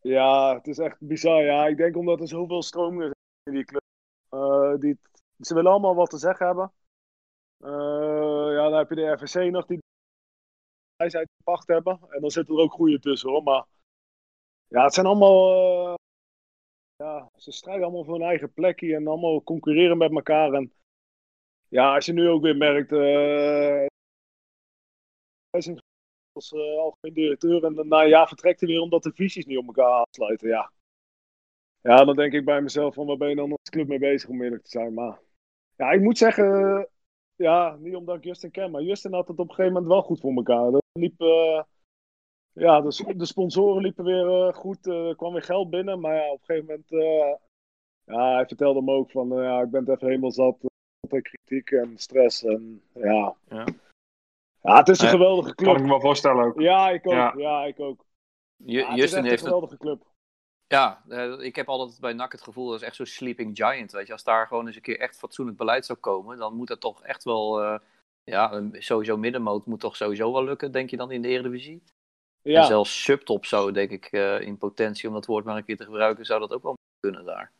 Ja, 0.00 0.54
het 0.54 0.66
is 0.66 0.78
echt 0.78 0.96
bizar. 1.00 1.42
Ja, 1.42 1.66
ik 1.66 1.76
denk 1.76 1.96
omdat 1.96 2.20
er 2.20 2.28
zoveel 2.28 2.62
stromingen 2.62 3.10
zijn 3.10 3.16
in 3.44 3.52
die 3.52 3.64
club. 3.64 3.82
Uh, 4.30 4.80
die, 4.80 4.98
ze 5.38 5.54
willen 5.54 5.70
allemaal 5.70 5.94
wat 5.94 6.10
te 6.10 6.18
zeggen 6.18 6.46
hebben. 6.46 6.72
Uh, 7.64 8.54
ja, 8.54 8.68
dan 8.68 8.78
heb 8.78 8.88
je 8.88 8.94
de 8.94 9.10
RVC 9.10 9.50
nog 9.50 9.66
die 9.66 9.78
wijsheid 10.96 11.28
pacht 11.44 11.68
hebben. 11.68 12.00
En 12.08 12.20
dan 12.20 12.30
zitten 12.30 12.54
er 12.54 12.60
ook 12.60 12.72
goede 12.72 12.98
tussen 12.98 13.30
hoor. 13.30 13.42
Maar 13.42 13.64
ja, 14.68 14.84
het 14.84 14.94
zijn 14.94 15.06
allemaal... 15.06 15.88
Uh, 15.88 15.94
ja, 16.96 17.30
ze 17.36 17.52
strijden 17.52 17.84
allemaal 17.84 18.04
voor 18.04 18.14
hun 18.14 18.28
eigen 18.28 18.52
plekje 18.52 18.94
en 18.94 19.06
allemaal 19.06 19.42
concurreren 19.42 19.98
met 19.98 20.12
elkaar. 20.12 20.52
En 20.52 20.72
ja, 21.68 21.94
als 21.94 22.06
je 22.06 22.12
nu 22.12 22.28
ook 22.28 22.42
weer 22.42 22.56
merkt, 22.56 22.92
uh, 22.92 23.86
als 26.32 26.52
uh, 26.52 26.78
algemeen 26.78 27.14
directeur 27.14 27.64
en 27.64 27.88
na 27.88 28.04
een 28.04 28.26
vertrekt 28.26 28.60
hij 28.60 28.68
weer 28.68 28.80
omdat 28.80 29.02
de 29.02 29.12
visies 29.14 29.46
niet 29.46 29.58
op 29.58 29.66
elkaar 29.66 29.90
aansluiten. 29.90 30.48
Ja. 30.48 30.72
ja, 31.80 32.04
dan 32.04 32.16
denk 32.16 32.32
ik 32.32 32.44
bij 32.44 32.60
mezelf 32.60 32.94
van 32.94 33.06
waar 33.06 33.16
ben 33.16 33.28
je 33.28 33.34
dan 33.34 33.50
als 33.50 33.70
club 33.70 33.88
mee 33.88 33.98
bezig 33.98 34.28
om 34.28 34.42
eerlijk 34.42 34.62
te 34.62 34.70
zijn. 34.70 34.94
Maar 34.94 35.20
ja, 35.76 35.90
ik 35.90 36.00
moet 36.00 36.18
zeggen, 36.18 36.88
ja, 37.42 37.76
niet 37.80 37.96
omdat 37.96 38.16
ik 38.16 38.24
Justin 38.24 38.50
ken, 38.50 38.70
maar 38.70 38.82
Justin 38.82 39.12
had 39.12 39.28
het 39.28 39.38
op 39.38 39.48
een 39.48 39.54
gegeven 39.54 39.72
moment 39.72 39.92
wel 39.92 40.02
goed 40.02 40.20
voor 40.20 40.32
elkaar. 40.32 40.70
Dat 40.70 40.82
liep... 40.92 41.20
Uh, 41.20 41.62
ja, 42.52 42.80
de, 42.80 43.14
de, 43.16 43.26
sponsoren 43.26 43.82
liepen 43.82 44.04
weer 44.04 44.26
uh, 44.26 44.52
goed. 44.52 44.86
Er 44.86 45.08
uh, 45.08 45.16
kwam 45.16 45.32
weer 45.32 45.42
geld 45.42 45.70
binnen. 45.70 46.00
Maar 46.00 46.14
ja, 46.14 46.30
op 46.30 46.38
een 46.38 46.44
gegeven 46.44 46.66
moment. 46.66 46.92
Uh, 46.92 47.34
ja, 48.04 48.34
hij 48.34 48.46
vertelde 48.46 48.82
me 48.82 48.92
ook 48.92 49.10
van. 49.10 49.28
ja, 49.28 49.62
ik 49.62 49.70
ben 49.70 49.80
het 49.80 49.88
even 49.88 50.06
helemaal 50.06 50.30
zat. 50.30 50.56
Met 51.08 51.22
kritiek 51.22 51.70
en 51.70 51.98
stress. 51.98 52.44
En 52.44 52.82
ja. 52.94 53.34
Ja, 53.48 53.66
ja 54.60 54.76
het 54.76 54.88
is 54.88 55.00
een 55.00 55.08
geweldige 55.08 55.54
club. 55.54 55.68
Kan 55.68 55.76
ik 55.76 55.82
me 55.82 55.88
wel 55.88 56.00
voorstellen 56.00 56.44
ook. 56.44 56.60
Ja, 56.60 56.90
ik 56.90 57.06
ook. 57.06 57.12
Ja, 57.12 57.34
ja 57.36 57.64
ik 57.64 57.80
ook. 57.80 58.04
J 58.56 58.76
ja, 58.76 58.88
het 58.88 58.98
Justin 58.98 59.24
is 59.24 59.30
echt 59.30 59.30
heeft 59.30 59.42
een 59.42 59.46
geweldige 59.46 59.76
club. 59.76 60.11
Ja, 60.72 61.02
ik 61.38 61.56
heb 61.56 61.68
altijd 61.68 62.00
bij 62.00 62.12
NAC 62.12 62.32
het 62.32 62.42
gevoel 62.42 62.66
dat 62.66 62.80
is 62.80 62.86
echt 62.86 62.96
zo'n 62.96 63.06
sleeping 63.06 63.56
giant. 63.56 63.92
Weet 63.92 64.06
je, 64.06 64.12
als 64.12 64.24
daar 64.24 64.46
gewoon 64.46 64.66
eens 64.66 64.76
een 64.76 64.82
keer 64.82 64.98
echt 64.98 65.16
fatsoenlijk 65.16 65.58
beleid 65.58 65.86
zou 65.86 65.98
komen, 65.98 66.38
dan 66.38 66.54
moet 66.54 66.68
dat 66.68 66.80
toch 66.80 67.02
echt 67.02 67.24
wel. 67.24 67.62
ja, 68.24 68.70
sowieso 68.72 69.16
middenmoot 69.16 69.66
moet 69.66 69.80
toch 69.80 69.96
sowieso 69.96 70.32
wel 70.32 70.44
lukken, 70.44 70.72
denk 70.72 70.90
je 70.90 70.96
dan 70.96 71.10
in 71.10 71.22
de 71.22 71.28
Eredivisie? 71.28 71.82
Ja. 72.42 72.60
En 72.60 72.66
zelfs 72.66 73.02
subtop 73.02 73.46
zou, 73.46 73.72
denk 73.72 73.90
ik, 73.90 74.12
uh, 74.12 74.40
in 74.40 74.58
potentie, 74.58 75.08
om 75.08 75.14
dat 75.14 75.26
woord 75.26 75.44
maar 75.44 75.56
een 75.56 75.64
keer 75.64 75.76
te 75.76 75.84
gebruiken, 75.84 76.24
zou 76.24 76.40
dat 76.40 76.52
ook 76.52 76.62
wel 76.62 76.74
kunnen 77.00 77.24
daar. 77.24 77.52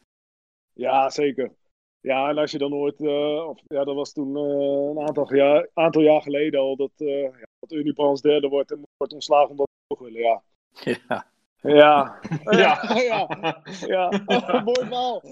Ja, 0.73 1.11
zeker. 1.11 1.53
Ja, 2.01 2.29
en 2.29 2.39
als 2.39 2.51
je 2.51 2.59
dan 2.59 2.73
uh, 2.73 3.49
of, 3.49 3.61
ja, 3.67 3.85
dat 3.85 3.95
was 3.95 4.13
toen 4.13 4.37
uh, 4.37 4.91
een 4.91 5.07
aantal 5.07 5.35
jaar, 5.35 5.69
aantal 5.75 6.03
jaar 6.03 6.23
geleden 6.23 6.61
al, 6.61 6.77
dat, 6.77 6.91
ja, 6.97 7.31
dat 7.59 7.73
Unibrands 7.73 8.21
derde 8.21 8.49
wordt 8.49 8.71
en 8.71 8.83
wordt 8.97 9.13
ontslagen 9.13 9.51
omdat 9.51 9.69
we 9.87 10.05
willen, 10.05 10.21
ja. 10.21 10.43
Ja. 11.09 11.32
Ja. 11.63 12.19
Ja. 12.45 12.79
ja. 12.91 13.29
ja. 13.87 14.11
ja. 14.27 14.63
Mooi 14.65 14.87
verhaal. 14.87 15.23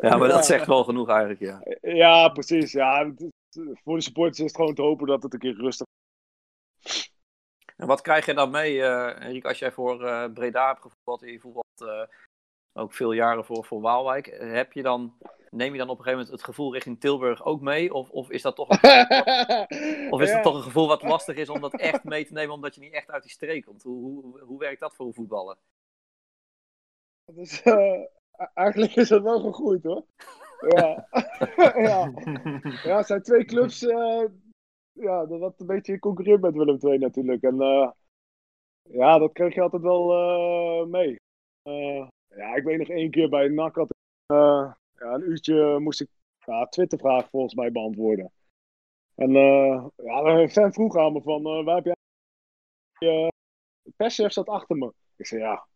ja, 0.00 0.16
maar 0.16 0.28
dat 0.28 0.46
zegt 0.46 0.66
wel 0.66 0.84
genoeg 0.84 1.08
eigenlijk, 1.08 1.40
ja. 1.40 1.62
Ja, 1.80 2.28
precies. 2.28 2.72
Ja, 2.72 3.12
voor 3.84 3.96
de 3.96 4.02
supporters 4.02 4.38
is 4.38 4.46
het 4.46 4.56
gewoon 4.56 4.74
te 4.74 4.82
hopen 4.82 5.06
dat 5.06 5.22
het 5.22 5.32
een 5.32 5.38
keer 5.38 5.56
rustig 5.56 5.86
En 7.76 7.86
wat 7.86 8.00
krijg 8.00 8.26
je 8.26 8.34
dan 8.34 8.50
mee, 8.50 8.82
eh 8.82 9.24
Enrique, 9.24 9.48
als 9.48 9.58
jij 9.58 9.72
voor 9.72 10.04
eh, 10.04 10.32
Breda 10.32 10.66
hebt 10.66 10.80
gevoetbald 10.80 11.22
en 11.22 11.32
je 11.32 11.40
voetbalt 11.40 11.80
eh, 11.80 12.02
ook 12.76 12.92
veel 12.92 13.12
jaren 13.12 13.44
voor, 13.44 13.64
voor 13.64 13.80
Waalwijk. 13.80 14.26
Eh, 14.26 14.52
Heb 14.52 14.72
je 14.72 14.82
dan, 14.82 15.16
neem 15.50 15.72
je 15.72 15.78
dan 15.78 15.88
op 15.88 15.98
een 15.98 16.04
gegeven 16.04 16.18
moment 16.24 16.30
het 16.30 16.44
gevoel 16.44 16.72
richting 16.72 17.00
Tilburg 17.00 17.44
ook 17.44 17.60
mee? 17.60 17.92
Of, 17.94 18.10
of 18.10 18.30
is 18.30 18.42
dat 18.42 18.56
toch 18.56 18.68
een, 18.68 18.78
of 20.12 20.20
is 20.20 20.28
Ja. 20.28 20.34
het 20.34 20.42
toch 20.42 20.54
een 20.56 20.62
gevoel 20.62 20.86
wat 20.88 21.02
lastig 21.02 21.36
is 21.36 21.48
om 21.48 21.60
dat 21.60 21.74
echt 21.80 22.04
mee 22.04 22.24
te 22.26 22.32
nemen, 22.32 22.54
omdat 22.54 22.74
je 22.74 22.80
niet 22.80 22.92
echt 22.92 23.10
uit 23.10 23.22
die 23.22 23.32
streek 23.32 23.64
komt? 23.64 23.82
Hoe, 23.82 24.00
hoe, 24.22 24.40
hoe 24.40 24.58
werkt 24.58 24.80
dat 24.80 24.94
voor 24.94 25.06
een 25.06 25.14
voetballer? 25.14 25.56
Dus, 27.32 27.62
eigenlijk 28.54 28.94
is 28.96 29.08
het 29.10 29.22
wel 29.22 29.40
gegroeid 29.40 29.82
hoor. 29.82 30.04
Ja. 30.68 31.08
ja. 31.88 32.12
ja, 32.84 32.96
het 32.96 33.06
zijn 33.06 33.22
twee 33.22 33.44
clubs. 33.44 33.82
eh 33.86 34.24
ja, 34.92 35.26
dat 35.26 35.38
wat 35.40 35.60
een 35.60 35.66
beetje 35.66 35.98
concurreert 35.98 36.40
met 36.40 36.54
Willem 36.54 36.78
II 36.80 36.98
natuurlijk. 36.98 37.42
En 37.42 37.56
ja, 38.82 39.18
dat 39.18 39.32
kreeg 39.32 39.54
je 39.54 39.60
altijd 39.60 39.82
wel 39.82 40.86
mee. 40.86 41.16
Ja, 42.36 42.54
ik 42.54 42.64
weet 42.64 42.78
nog 42.78 42.88
één 42.88 43.10
keer 43.10 43.28
bij 43.28 43.48
NAC 43.48 43.74
had 43.74 43.90
ik, 43.90 43.96
eh, 44.26 44.72
ja, 44.94 45.14
een 45.14 45.30
uurtje 45.30 45.78
moest 45.78 46.00
ik 46.00 46.08
ja, 46.44 46.66
Twittervraag 46.66 47.28
volgens 47.30 47.54
mij 47.54 47.72
beantwoorden. 47.72 48.32
En 49.14 49.36
eh, 49.36 49.86
ja, 49.96 50.20
een 50.20 50.50
fan 50.50 50.72
vroeg 50.72 50.96
aan 50.96 51.12
me 51.12 51.22
van, 51.22 51.46
eh, 51.46 51.64
waar 51.64 51.74
heb 51.74 51.84
jij... 51.84 51.94
Uh, 52.98 53.28
perschef 53.96 54.32
zat 54.32 54.48
achter 54.48 54.76
me. 54.76 54.92
Ik 55.16 55.26
zei, 55.26 55.40
ja, 55.40 55.66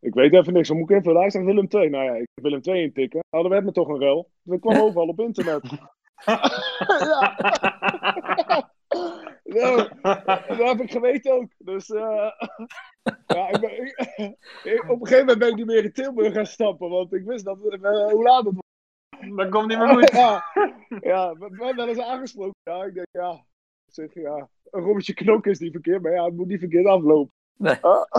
ik 0.00 0.14
weet 0.14 0.32
even 0.32 0.52
niks. 0.52 0.68
Wat 0.68 0.78
moet 0.78 0.90
ik 0.90 0.96
invullen? 0.96 1.20
Hij 1.20 1.30
zegt 1.30 1.44
Willem 1.44 1.68
2. 1.68 1.88
Nou 1.88 2.04
ja, 2.04 2.14
ik 2.14 2.28
Willem 2.34 2.60
2 2.60 2.82
intikken. 2.82 3.20
Nou, 3.30 3.42
dan 3.42 3.52
werd 3.52 3.64
me 3.64 3.72
toch 3.72 3.88
een 3.88 3.98
rel. 3.98 4.30
Dus 4.42 4.54
ik 4.54 4.60
kwam 4.60 4.80
overal 4.84 5.08
op 5.08 5.20
internet. 5.20 5.62
ja. 7.10 7.36
Nou, 9.44 9.88
dat 10.48 10.68
heb 10.68 10.80
ik 10.80 10.90
geweten 10.90 11.32
ook. 11.32 11.50
Dus 11.58 11.90
eh, 11.90 12.30
ja, 13.26 13.48
ik 13.48 13.60
ben, 13.60 13.70
ik- 13.82 14.36
ik- 14.64 14.84
op 14.90 15.00
een 15.00 15.06
gegeven 15.06 15.18
moment 15.18 15.38
ben 15.38 15.48
ik 15.48 15.54
niet 15.56 15.66
meer 15.66 15.84
in 15.84 15.92
Tilburg 15.92 16.34
gaan 16.34 16.46
stappen. 16.46 16.88
Want 16.88 17.12
ik 17.12 17.24
wist 17.24 17.44
dat, 17.44 17.58
eh, 17.66 18.10
hoe 18.10 18.22
laat 18.22 18.44
het 18.44 18.54
was. 18.54 18.62
Dat 19.36 19.48
komt 19.48 19.66
niet 19.68 19.78
meer 19.78 19.88
goed. 19.88 20.10
ja, 20.24 20.44
ja, 21.00 21.30
ik 21.30 21.38
ben 21.58 21.76
wel 21.76 21.88
eens 21.88 22.00
aangesproken. 22.00 22.54
Ja, 22.62 22.84
ik 22.84 22.94
denk, 22.94 23.06
ja, 23.10 23.30
ik 23.86 23.94
zeg, 23.94 24.14
ja, 24.14 24.48
een 24.70 24.82
Robbertje 24.82 25.14
Knok 25.14 25.46
is 25.46 25.58
niet 25.58 25.72
verkeerd. 25.72 26.02
Maar 26.02 26.12
ja, 26.12 26.24
het 26.24 26.34
moet 26.36 26.46
niet 26.46 26.58
verkeerd 26.60 26.86
aflopen. 26.86 27.32
Nee. 27.56 27.76
Ah. 27.80 28.04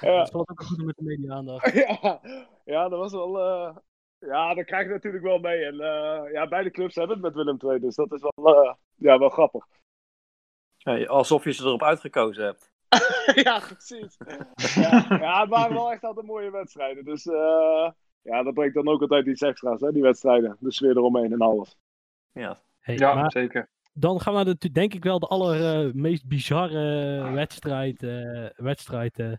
ja. 0.00 0.18
Dat 0.18 0.30
valt 0.30 0.48
ook 0.50 0.62
goed 0.62 0.84
met 0.84 0.96
de 0.96 1.04
media-aandacht. 1.04 1.72
ja, 1.72 2.20
ja, 2.64 2.88
dat 2.88 2.98
was 2.98 3.12
wel. 3.12 3.32
Ja, 4.18 4.54
dat 4.54 4.64
krijg 4.64 4.86
je 4.86 4.92
natuurlijk 4.92 5.24
wel 5.24 5.38
mee. 5.38 5.64
En 5.64 5.80
eh, 5.80 6.32
ja, 6.32 6.48
beide 6.48 6.70
clubs 6.70 6.94
hebben 6.94 7.16
het 7.16 7.24
met 7.24 7.34
Willem 7.34 7.56
II, 7.64 7.80
dus 7.80 7.94
dat 7.94 8.12
is 8.12 8.20
wel, 8.34 8.64
eh, 8.64 8.74
ja, 8.94 9.18
wel 9.18 9.28
grappig. 9.28 9.66
Hey, 10.78 11.08
alsof 11.08 11.44
je 11.44 11.52
ze 11.52 11.64
erop 11.64 11.82
uitgekozen 11.82 12.44
hebt. 12.44 12.70
ja, 13.44 13.58
precies. 13.58 14.16
ja, 14.74 15.06
ja, 15.08 15.40
het 15.40 15.48
waren 15.48 15.74
wel 15.74 15.92
echt 15.92 16.04
altijd 16.04 16.26
mooie 16.26 16.50
wedstrijden. 16.50 17.04
Dus 17.04 17.26
eh, 17.26 17.90
ja, 18.22 18.42
dat 18.42 18.54
brengt 18.54 18.74
dan 18.74 18.88
ook 18.88 19.00
altijd 19.00 19.26
iets 19.26 19.42
extra's, 19.42 19.80
hè, 19.80 19.92
die 19.92 20.02
wedstrijden. 20.02 20.56
De 20.60 20.72
sfeer 20.72 20.96
eromheen 20.96 21.32
en 21.32 21.40
alles. 21.40 21.76
Ja. 22.32 22.60
Hey, 22.80 22.96
Ja, 22.96 23.14
maar 23.14 23.30
zeker. 23.30 23.68
dan 23.92 24.20
gaan 24.20 24.34
we 24.34 24.44
naar 24.44 24.54
de, 24.58 24.70
denk 24.70 24.94
ik 24.94 25.04
wel 25.04 25.18
de 25.18 25.26
allermeest 25.26 26.26
bizarre 26.26 27.30
wedstrijd, 27.32 28.02
eh, 28.02 28.46
wedstrijd 28.56 29.38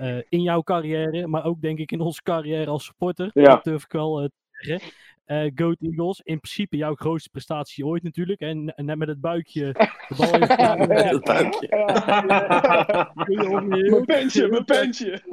eh, 0.00 0.22
in 0.28 0.42
jouw 0.42 0.62
carrière. 0.62 1.26
Maar 1.26 1.44
ook 1.44 1.60
denk 1.60 1.78
ik 1.78 1.92
in 1.92 2.00
onze 2.00 2.22
carrière 2.22 2.70
als 2.70 2.84
supporter. 2.84 3.30
Ja. 3.32 3.42
Dat 3.42 3.64
durf 3.64 3.84
ik 3.84 3.92
wel 3.92 4.20
eh, 4.20 4.24
te 4.24 4.66
zeggen. 4.66 4.92
Eh 5.24 5.50
Goat 5.54 5.76
Eagles, 5.80 6.20
in 6.24 6.40
principe 6.40 6.76
jouw 6.76 6.94
grootste 6.94 7.28
prestatie 7.30 7.86
ooit 7.86 8.02
natuurlijk. 8.02 8.40
En 8.40 8.72
net 8.76 8.96
met 8.96 9.08
het 9.08 9.20
buikje 9.20 9.72
de 10.08 10.14
bal 10.16 10.32
heeft 10.32 10.48
Ja. 10.60 10.76
Dat 11.10 11.24
buikje. 11.24 11.66
Ja. 11.68 13.12
kun 13.24 13.42
je 13.42 13.48
ook 13.48 13.62
niet 13.62 13.72
heel- 13.72 13.90
Mijn 13.90 14.04
pensje, 14.04 14.48
mijn 14.48 14.64
pensje. 14.64 15.20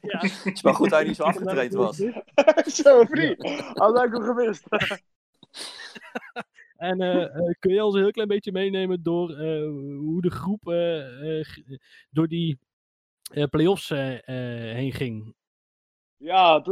Ja. 0.00 0.18
Het 0.20 0.50
is 0.54 0.60
wel 0.60 0.72
goed 0.74 0.90
dat 0.90 0.98
hij 0.98 1.08
niet 1.08 1.16
zo 1.16 1.22
afgetraind 1.22 1.72
was. 1.74 1.96
Zo, 2.82 3.04
vriend. 3.04 3.48
Had 3.74 4.04
ik 4.04 4.12
hem 4.12 4.22
gemist. 4.22 4.66
En 6.76 6.98
kun 7.58 7.72
je 7.74 7.84
ons 7.84 7.94
een 7.94 8.00
heel 8.02 8.10
klein 8.10 8.28
beetje 8.28 8.52
meenemen 8.52 9.02
door 9.02 9.30
eh, 9.30 9.66
hoe 9.98 10.20
de 10.20 10.30
groep 10.30 10.62
door 12.10 12.28
die 12.28 12.58
eh 13.32 13.44
play-offs 13.44 13.90
eh, 13.90 14.14
eh, 14.14 14.74
heen 14.74 14.92
ging? 14.92 15.34
Ja, 16.16 16.54
het 16.54 16.64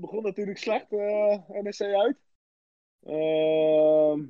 begon 0.00 0.22
natuurlijk 0.22 0.58
slecht, 0.58 0.90
NEC 0.90 1.80
uit. 1.80 2.18
Ehm, 3.02 4.20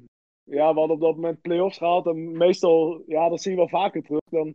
ja, 0.43 0.73
we 0.73 0.79
hadden 0.79 0.91
op 0.91 1.01
dat 1.01 1.15
moment 1.15 1.41
play-offs 1.41 1.79
gehad. 1.79 2.07
En 2.07 2.37
meestal, 2.37 3.03
ja, 3.07 3.29
dat 3.29 3.43
zie 3.43 3.51
je 3.51 3.57
wel 3.57 3.69
vaker 3.69 4.03
terug. 4.03 4.21
Dan, 4.31 4.55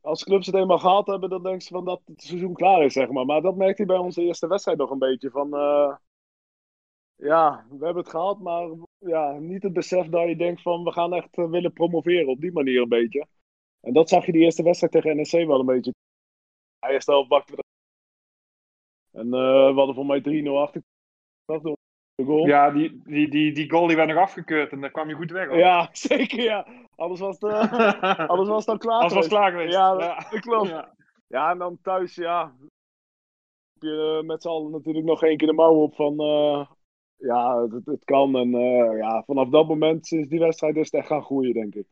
als 0.00 0.24
clubs 0.24 0.46
het 0.46 0.54
eenmaal 0.54 0.78
gehad 0.78 1.06
hebben, 1.06 1.30
dan 1.30 1.42
denken 1.42 1.62
ze 1.62 1.74
van 1.74 1.84
dat 1.84 2.00
het 2.04 2.22
seizoen 2.22 2.54
klaar 2.54 2.84
is, 2.84 2.92
zeg 2.92 3.10
maar. 3.10 3.26
Maar 3.26 3.42
dat 3.42 3.56
merkte 3.56 3.82
hij 3.82 3.96
bij 3.96 4.04
onze 4.04 4.22
eerste 4.22 4.46
wedstrijd 4.46 4.78
nog 4.78 4.90
een 4.90 4.98
beetje. 4.98 5.30
Van, 5.30 5.50
ja, 7.16 7.66
we 7.70 7.84
hebben 7.84 8.02
het 8.02 8.12
gehad, 8.12 8.40
maar 8.40 8.68
ja, 8.98 9.38
niet 9.38 9.62
het 9.62 9.72
besef 9.72 10.06
dat 10.06 10.28
je 10.28 10.36
denkt 10.36 10.62
van 10.62 10.84
we 10.84 10.92
gaan 10.92 11.14
echt 11.14 11.36
willen 11.36 11.72
promoveren 11.72 12.28
op 12.28 12.40
die 12.40 12.52
manier 12.52 12.82
een 12.82 12.88
beetje. 12.88 13.26
En 13.86 13.92
dat 13.92 14.08
zag 14.08 14.26
je 14.26 14.32
die 14.32 14.42
eerste 14.42 14.62
wedstrijd 14.62 14.92
tegen 14.92 15.16
NEC 15.16 15.46
wel 15.46 15.60
een 15.60 15.66
beetje. 15.66 15.94
Hij 16.78 16.92
eerst 16.92 17.08
al 17.08 17.26
bakte 17.26 17.56
we 17.56 17.62
en 19.12 19.26
eh, 19.26 19.66
we 19.68 19.72
hadden 19.74 19.94
voor 19.94 20.06
mij 20.06 20.20
3-0 20.44 20.48
achter. 20.48 20.82
door 21.44 21.76
de 22.14 22.24
goal. 22.24 22.46
Ja, 22.46 22.70
die, 22.70 23.02
die, 23.04 23.28
die, 23.30 23.52
die 23.52 23.70
goal 23.70 23.86
die 23.86 23.96
werd 23.96 24.08
nog 24.08 24.18
afgekeurd 24.18 24.72
en 24.72 24.80
daar 24.80 24.90
kwam 24.90 25.08
je 25.08 25.14
goed 25.14 25.30
weg. 25.30 25.48
hoor. 25.48 25.56
Ja, 25.58 25.88
zeker 26.08 26.42
ja. 26.42 26.66
Anders 26.94 27.20
was 27.20 27.36
het, 27.40 27.50
eh, 27.52 28.28
anders 28.32 28.48
was 28.48 28.58
het 28.66 28.68
al 28.68 28.78
klaar 28.78 29.02
was 29.02 29.14
het 29.14 29.24
geweest. 29.24 29.28
klaar 29.28 29.50
geweest. 29.50 29.72
Ja, 29.72 29.92
ja. 29.98 30.26
dat 30.30 30.40
klopt. 30.40 30.68
Ja. 30.68 30.94
Ja, 31.28 31.50
en 31.50 31.58
dan 31.58 31.78
thuis, 31.82 32.14
ja. 32.14 32.56
Heb 33.72 33.82
je 33.82 34.22
met 34.26 34.42
z'n 34.42 34.48
allen 34.48 34.70
natuurlijk 34.70 35.06
nog 35.06 35.22
één 35.22 35.36
keer 35.36 35.48
de 35.48 35.54
mouw 35.54 35.74
op 35.74 35.94
van. 35.94 36.18
eh, 36.20 36.66
ja, 37.16 37.62
het, 37.68 37.86
het 37.86 38.04
kan. 38.04 38.36
En 38.36 38.54
eh, 38.54 38.98
ja, 38.98 39.22
vanaf 39.26 39.48
dat 39.48 39.68
moment, 39.68 40.06
sinds 40.06 40.28
die 40.28 40.38
wedstrijd, 40.40 40.76
is 40.76 40.84
het 40.90 40.94
echt 41.00 41.06
gaan 41.06 41.22
groeien, 41.24 41.52
denk 41.54 41.74
ik. 41.74 41.86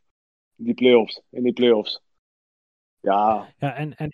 Die 0.57 0.75
play-offs. 0.75 1.23
In 1.31 1.43
die 1.43 1.53
play-offs. 1.53 2.03
Ja, 3.01 3.49
Ja, 3.59 3.75
en, 3.75 3.95
en 3.97 4.11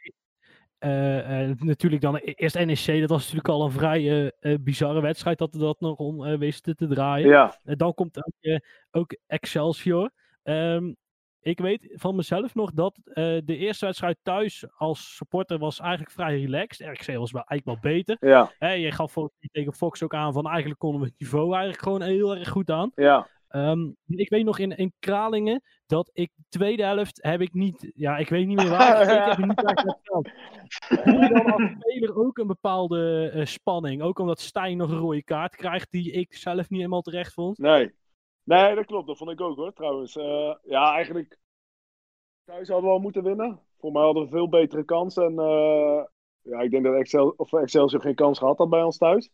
eh, 0.78 1.50
eh, 1.50 1.56
natuurlijk 1.58 2.02
dan 2.02 2.14
e- 2.16 2.20
eerst 2.22 2.54
NEC, 2.64 3.00
dat 3.00 3.08
was 3.10 3.20
natuurlijk 3.20 3.48
al 3.48 3.64
een 3.64 3.70
vrij 3.70 4.30
eh, 4.40 4.54
bizarre 4.60 5.00
wedstrijd 5.00 5.38
dat 5.38 5.52
we 5.54 5.58
dat 5.58 5.80
nog 5.80 5.98
om 5.98 6.38
wisten 6.38 6.76
te 6.76 6.86
draaien. 6.86 7.28
ja. 7.28 7.56
En 7.64 7.76
dan 7.76 7.94
komt 7.94 8.16
ook, 8.26 8.60
ook 8.90 9.16
Excelsior. 9.26 10.10
Ehm, 10.42 10.92
ik 11.40 11.58
weet 11.58 11.88
van 11.92 12.16
mezelf 12.16 12.54
nog 12.54 12.72
dat 12.72 12.98
de 13.44 13.56
eerste 13.56 13.84
wedstrijd 13.84 14.18
thuis 14.22 14.64
als 14.76 15.16
supporter 15.16 15.58
was 15.58 15.80
eigenlijk 15.80 16.10
vrij 16.10 16.40
relaxed. 16.40 16.86
RKC 16.88 17.16
was 17.16 17.32
wel, 17.32 17.44
eigenlijk 17.44 17.64
wel 17.82 17.92
beter. 17.92 18.16
Ja, 18.20 18.52
Hè, 18.58 18.72
je 18.72 18.92
gaf 18.92 19.14
tegen 19.52 19.74
Fox 19.74 20.02
ook 20.02 20.14
aan 20.14 20.32
van 20.32 20.46
eigenlijk 20.48 20.78
konden 20.80 21.00
we 21.00 21.06
het 21.06 21.18
niveau 21.18 21.52
eigenlijk 21.52 21.82
gewoon 21.82 22.02
heel 22.02 22.36
erg 22.36 22.48
goed 22.48 22.70
aan. 22.70 22.92
ja. 22.94 23.28
Ehm, 23.50 23.90
ik 24.06 24.28
weet 24.28 24.44
nog 24.44 24.58
in, 24.58 24.76
in 24.76 24.92
Kralingen 24.98 25.62
dat 25.86 26.10
ik 26.12 26.30
de 26.34 26.44
tweede 26.48 26.82
helft 26.82 27.22
heb 27.22 27.40
ik 27.40 27.54
niet, 27.54 27.90
ja 27.94 28.16
ik 28.16 28.28
weet 28.28 28.46
niet 28.46 28.56
meer 28.56 28.70
waar, 28.78 29.02
ik 29.02 29.36
heb 29.36 29.46
niet. 29.46 29.62
Voel 31.04 31.20
je 31.20 31.28
dan 31.28 31.52
als 31.52 31.70
speler 31.78 32.16
ook 32.16 32.38
een 32.38 32.46
bepaalde 32.46 33.30
eh, 33.34 33.44
spanning? 33.44 34.02
Ook 34.02 34.18
omdat 34.18 34.40
Stijn 34.40 34.76
nog 34.76 34.90
een 34.90 34.98
rode 34.98 35.24
kaart 35.24 35.56
krijgt 35.56 35.90
die 35.90 36.12
ik 36.12 36.34
zelf 36.34 36.56
niet 36.56 36.78
helemaal 36.78 37.02
terecht 37.02 37.32
vond. 37.32 37.58
Nee. 37.58 37.92
Nee, 38.42 38.74
dat 38.74 38.86
klopt. 38.86 39.06
Dat 39.06 39.16
vond 39.16 39.30
ik 39.30 39.40
ook 39.40 39.56
hoor, 39.56 39.72
trouwens. 39.72 40.16
Eh, 40.16 40.54
ja, 40.62 40.94
eigenlijk. 40.94 41.38
Thuis 42.44 42.68
hadden 42.68 42.86
we 42.86 42.94
al 42.94 43.00
moeten 43.00 43.22
winnen. 43.22 43.60
Voor 43.78 43.92
mij 43.92 44.02
hadden 44.02 44.22
we 44.22 44.28
veel 44.28 44.48
betere 44.48 44.84
kansen. 44.84 45.24
En 45.24 45.38
eh, 45.38 46.04
ja, 46.42 46.60
ik 46.60 46.70
denk 46.70 46.84
dat 46.84 46.94
Excel, 46.94 47.34
of 47.36 47.52
Excelsior 47.52 48.00
geen 48.00 48.14
kans 48.14 48.38
gehad 48.38 48.58
had 48.58 48.70
bij 48.70 48.82
ons 48.82 48.98
thuis. 48.98 49.30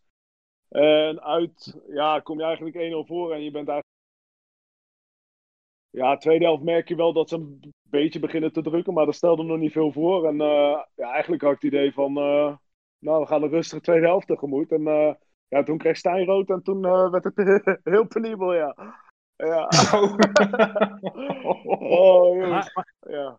En 0.68 1.22
uit, 1.22 1.80
ja, 1.88 2.20
kom 2.20 2.38
je 2.38 2.44
eigenlijk 2.44 3.04
1-0 3.04 3.06
voor 3.06 3.32
en 3.32 3.42
je 3.42 3.50
bent 3.50 3.68
eigenlijk. 3.68 3.94
Ja, 5.96 6.16
tweede 6.16 6.44
helft 6.44 6.62
merk 6.62 6.88
je 6.88 6.94
wel 6.96 7.12
dat 7.12 7.28
ze 7.28 7.34
een 7.34 7.74
beetje 7.82 8.18
beginnen 8.18 8.52
te 8.52 8.62
drukken, 8.62 8.92
maar 8.92 9.06
er 9.06 9.14
stelde 9.14 9.42
nog 9.42 9.58
niet 9.58 9.72
veel 9.72 9.92
voor. 9.92 10.26
En 10.26 10.40
eh, 10.40 10.80
ja, 10.94 11.12
eigenlijk 11.12 11.42
had 11.42 11.52
ik 11.52 11.60
het 11.60 11.72
idee 11.72 11.92
van, 11.92 12.16
eh, 12.16 12.56
nou, 12.98 13.20
we 13.20 13.26
gaan 13.26 13.42
een 13.42 13.48
rustige 13.48 13.82
tweede 13.82 14.06
helft 14.06 14.26
tegemoet. 14.26 14.72
En 14.72 14.86
eh, 14.86 15.14
ja, 15.48 15.62
toen 15.62 15.78
kreeg 15.78 15.96
Stijn 15.96 16.24
rood 16.24 16.50
en 16.50 16.62
toen 16.62 16.84
eh, 16.84 17.10
werd 17.10 17.24
het 17.24 17.80
heel 17.94 18.06
penibel, 18.06 18.54
ja. 18.54 18.74
Ja. 19.36 19.68
oh, 21.78 22.36
jongens. 22.36 22.74
Maar, 22.74 22.94
maar, 23.00 23.14
Ja. 23.14 23.38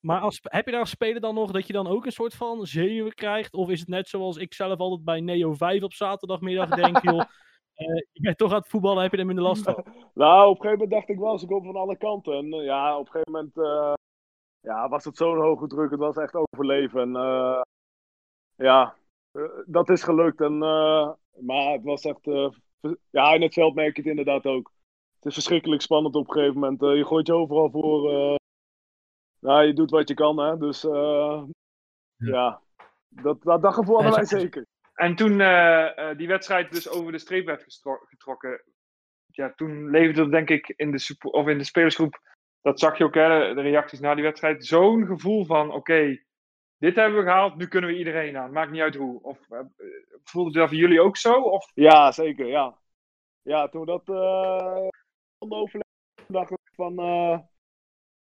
maar 0.00 0.20
als, 0.20 0.38
heb 0.42 0.64
je 0.64 0.70
daar 0.70 0.80
als 0.80 0.90
speler 0.90 1.20
dan 1.20 1.34
nog 1.34 1.50
dat 1.50 1.66
je 1.66 1.72
dan 1.72 1.86
ook 1.86 2.06
een 2.06 2.12
soort 2.12 2.34
van 2.34 2.66
zenuwen 2.66 3.14
krijgt? 3.14 3.54
Of 3.54 3.68
is 3.70 3.80
het 3.80 3.88
net 3.88 4.08
zoals 4.08 4.36
ik 4.36 4.54
zelf 4.54 4.78
altijd 4.78 5.04
bij 5.04 5.20
Neo 5.20 5.54
5 5.54 5.82
op 5.82 5.92
zaterdagmiddag 5.92 6.68
denk, 6.68 7.02
joh, 7.02 7.24
je 8.12 8.20
bent 8.20 8.38
toch 8.38 8.50
aan 8.50 8.58
het 8.58 8.68
voetballen, 8.68 9.02
heb 9.02 9.12
je 9.12 9.18
er 9.18 9.26
minder 9.26 9.44
last 9.44 9.62
van? 9.62 9.84
Nou, 10.14 10.48
op 10.48 10.54
een 10.56 10.60
gegeven 10.62 10.70
moment 10.72 10.90
dacht 10.90 11.08
ik 11.08 11.18
wel, 11.18 11.38
ze 11.38 11.46
komen 11.46 11.72
van 11.72 11.80
alle 11.80 11.96
kanten. 11.96 12.34
En 12.36 12.52
eh, 12.52 12.64
ja, 12.64 12.98
op 12.98 13.06
een 13.06 13.10
gegeven 13.12 13.32
moment 13.32 13.56
eh, 13.56 13.92
ja, 14.60 14.88
was 14.88 15.04
het 15.04 15.16
zo'n 15.16 15.40
hoge 15.40 15.66
druk. 15.66 15.90
Het 15.90 15.98
was 16.00 16.16
echt 16.16 16.34
overleven. 16.34 17.00
En 17.00 17.16
eh, 17.16 17.60
ja, 18.54 18.94
eh, 19.32 19.42
dat 19.66 19.88
is 19.88 20.02
gelukt. 20.02 20.40
En, 20.40 20.52
eh, 20.62 21.10
maar 21.38 21.72
het 21.72 21.82
was 21.84 22.04
echt... 22.04 22.26
eh, 22.26 22.48
ja, 23.10 23.32
in 23.34 23.42
het 23.42 23.52
veld 23.52 23.74
merk 23.74 23.96
je 23.96 24.02
het 24.02 24.10
inderdaad 24.10 24.46
ook. 24.46 24.72
Het 25.16 25.26
is 25.26 25.34
verschrikkelijk 25.34 25.82
spannend 25.82 26.14
op 26.14 26.26
een 26.28 26.32
gegeven 26.32 26.60
moment. 26.60 26.82
Eh, 26.82 26.96
je 26.96 27.04
gooit 27.06 27.26
je 27.26 27.32
overal 27.34 27.70
voor. 27.70 28.10
eh, 28.10 28.34
nou, 29.38 29.62
je 29.64 29.72
doet 29.72 29.90
wat 29.90 30.08
je 30.08 30.14
kan, 30.14 30.38
hè. 30.38 30.58
Dus 30.58 30.84
eh, 30.84 31.42
ja, 32.16 32.60
dat, 33.08 33.42
dat, 33.42 33.62
dat 33.62 33.74
gevoel 33.74 33.94
hadden 34.02 34.12
Ja, 34.12 34.28
wij 34.28 34.40
zeker. 34.40 34.66
En 34.94 35.14
toen 35.14 35.40
eh, 35.40 35.98
eh, 35.98 36.18
die 36.18 36.28
wedstrijd 36.28 36.72
dus 36.72 36.88
over 36.88 37.12
de 37.12 37.18
streep 37.18 37.46
werd 37.46 37.64
getrokken, 38.08 38.62
ja, 39.26 39.52
toen 39.54 39.90
leefde 39.90 40.22
er 40.22 40.30
denk 40.30 40.48
ik 40.50 40.68
in 40.76 40.90
de, 40.90 40.98
suppo- 40.98 41.28
of 41.30 41.46
in 41.46 41.58
de 41.58 41.64
spelersgroep, 41.64 42.20
dat 42.60 42.80
zag 42.80 42.98
je 42.98 43.04
ook, 43.04 43.14
hè, 43.14 43.54
de, 43.54 43.60
reacties 43.60 44.00
na 44.00 44.14
die 44.14 44.24
wedstrijd, 44.24 44.66
zo'n 44.66 45.06
gevoel 45.06 45.44
van, 45.44 45.72
oké, 45.72 46.22
dit 46.78 46.96
hebben 46.96 47.18
we 47.18 47.24
gehaald, 47.24 47.56
nu 47.56 47.68
kunnen 47.68 47.90
we 47.90 47.98
iedereen 47.98 48.36
aan. 48.36 48.52
Maakt 48.52 48.70
niet 48.70 48.80
uit 48.80 48.94
hoe. 48.94 49.22
Of 49.22 49.50
eh, 49.50 49.60
voelde 50.22 50.58
dat 50.58 50.68
voor 50.68 50.76
jullie 50.76 51.00
ook 51.00 51.16
zo? 51.16 51.40
Of, 51.40 51.70
Ja, 51.74 52.12
zeker, 52.12 52.46
ja. 52.46 52.78
Ja, 53.42 53.68
toen 53.68 53.86
dat 53.86 54.08
overlegd, 55.38 55.88
dachten 56.26 56.58
we 56.62 56.74
van... 56.74 56.94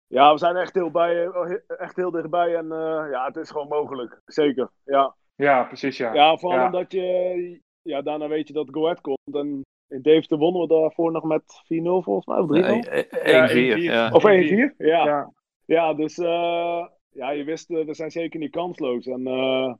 ja, 0.06 0.32
we 0.32 0.38
zijn 0.38 0.56
echt 0.56 0.74
heel, 0.74 0.90
bij, 0.90 1.26
echt 1.66 1.96
heel 1.96 2.10
dichtbij 2.10 2.56
en 2.56 2.66
ja, 3.10 3.24
het 3.24 3.36
is 3.36 3.50
gewoon 3.50 3.68
mogelijk. 3.68 4.20
Zeker, 4.24 4.70
ja. 4.84 5.16
Ja, 5.38 5.64
precies, 5.64 5.96
ja. 5.96 6.14
Ja, 6.14 6.36
vooral 6.36 6.58
Ja. 6.58 6.64
omdat 6.66 6.92
je... 6.92 7.60
Ja, 7.82 8.02
daarna 8.02 8.28
weet 8.28 8.46
je 8.48 8.52
dat 8.54 8.68
Go 8.70 8.82
Ahead 8.84 9.00
komt. 9.00 9.18
En 9.36 9.62
in 9.88 10.02
Deventer 10.02 10.38
wonnen 10.38 10.60
we 10.62 10.68
daarvoor 10.68 11.12
nog 11.12 11.24
met 11.24 11.42
4-0 11.64 12.02
volgens 12.02 12.26
mij, 12.26 12.38
of 12.38 12.46
3-0? 12.46 12.50
Nee, 12.50 13.06
Ja, 13.32 13.48
1-4. 13.48 13.78
1-4. 13.78 13.82
Ja. 13.82 14.10
Of 14.12 14.22
1-4? 14.24 14.74
Ja. 14.78 15.04
Ja. 15.04 15.32
Ja, 15.64 15.94
dus 15.94 16.18
eh, 16.18 16.86
ja, 17.08 17.30
je 17.30 17.44
wist, 17.44 17.70
eh, 17.70 17.84
we 17.84 17.94
zijn 17.94 18.10
zeker 18.10 18.40
niet 18.40 18.50
kansloos. 18.50 19.06
En 19.06 19.26
eh, 19.26 19.74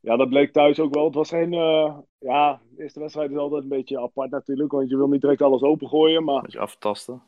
ja, 0.00 0.16
dat 0.16 0.28
bleek 0.28 0.52
thuis 0.52 0.80
ook 0.80 0.94
wel. 0.94 1.04
Het 1.04 1.14
was 1.14 1.28
geen, 1.28 1.52
eh, 1.52 1.96
ja, 2.18 2.60
de 2.76 2.82
eerste 2.82 3.00
wedstrijd 3.00 3.30
is 3.30 3.36
altijd 3.36 3.62
een 3.62 3.68
beetje 3.68 4.00
apart 4.00 4.30
natuurlijk, 4.30 4.72
want 4.72 4.90
je 4.90 4.96
wil 4.96 5.08
niet 5.08 5.20
direct 5.20 5.42
alles 5.42 5.62
opengooien. 5.62 6.24
Maar 6.24 6.42
Beetje 6.42 6.58
aftasten. 6.58 7.22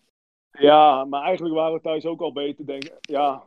ja, 0.50 1.04
maar 1.04 1.22
eigenlijk 1.22 1.54
waren 1.54 1.74
we 1.74 1.80
thuis 1.80 2.06
ook 2.06 2.20
al 2.20 2.32
beter, 2.32 2.66
denk 2.66 2.84
ik. 2.84 2.94
Ja, 3.00 3.42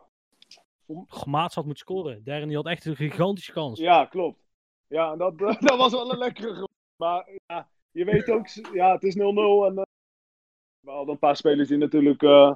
Goh, 0.86 1.26
Maats 1.26 1.56
had 1.56 1.66
moeten 1.66 1.84
scoren. 1.84 2.24
Darren 2.24 2.48
die 2.48 2.56
had 2.58 2.66
echt 2.66 2.86
een 2.86 2.96
gigantische 2.96 3.52
kans. 3.52 3.80
ja 3.80 4.06
klopt. 4.06 4.44
Ja, 4.88 5.16
dat, 5.16 5.38
dat 5.68 5.78
was 5.78 5.92
wel 5.92 6.12
een 6.12 6.18
lekkere 6.18 6.54
groep. 6.54 6.72
Maar 6.96 7.30
ja, 7.46 7.70
je 7.92 8.06
weet 8.06 8.30
ook, 8.30 8.48
ja, 8.74 8.92
het 8.92 9.04
is 9.04 9.16
0-0 9.16 9.20
en 9.20 9.78
eh, 9.78 9.82
we 10.80 10.92
hadden 10.92 11.14
een 11.14 11.20
paar 11.20 11.36
spelers 11.36 11.68
die 11.68 11.78
natuurlijk 11.78 12.24
eh, 12.24 12.54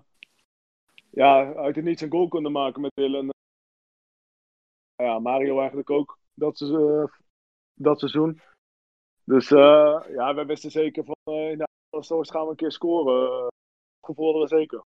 ja, 1.09 1.53
uit 1.53 1.75
het 1.75 1.85
niets 1.85 2.01
een 2.01 2.11
goal 2.11 2.27
konden 2.27 2.51
maken 2.51 2.81
met 2.81 2.91
Dylan. 2.93 3.29
Ja, 4.95 5.19
Mario 5.19 5.57
eigenlijk 5.59 5.89
ook 5.89 6.19
dat, 6.33 6.57
se- 6.57 7.01
eh, 7.07 7.17
dat 7.73 7.99
seizoen. 7.99 8.41
Dus 9.23 9.49
ja, 9.49 10.33
we 10.35 10.45
wisten 10.45 10.71
zeker 10.71 11.03
van 11.05 11.33
in 11.33 11.57
de 11.57 11.67
Source 12.03 12.31
gaan 12.31 12.43
we 12.43 12.49
een 12.49 12.55
keer 12.55 12.71
scoren. 12.71 13.41
Uh, 13.43 13.47
gevoel 14.05 14.25
hadden 14.25 14.41
we 14.49 14.55
zeker. 14.57 14.81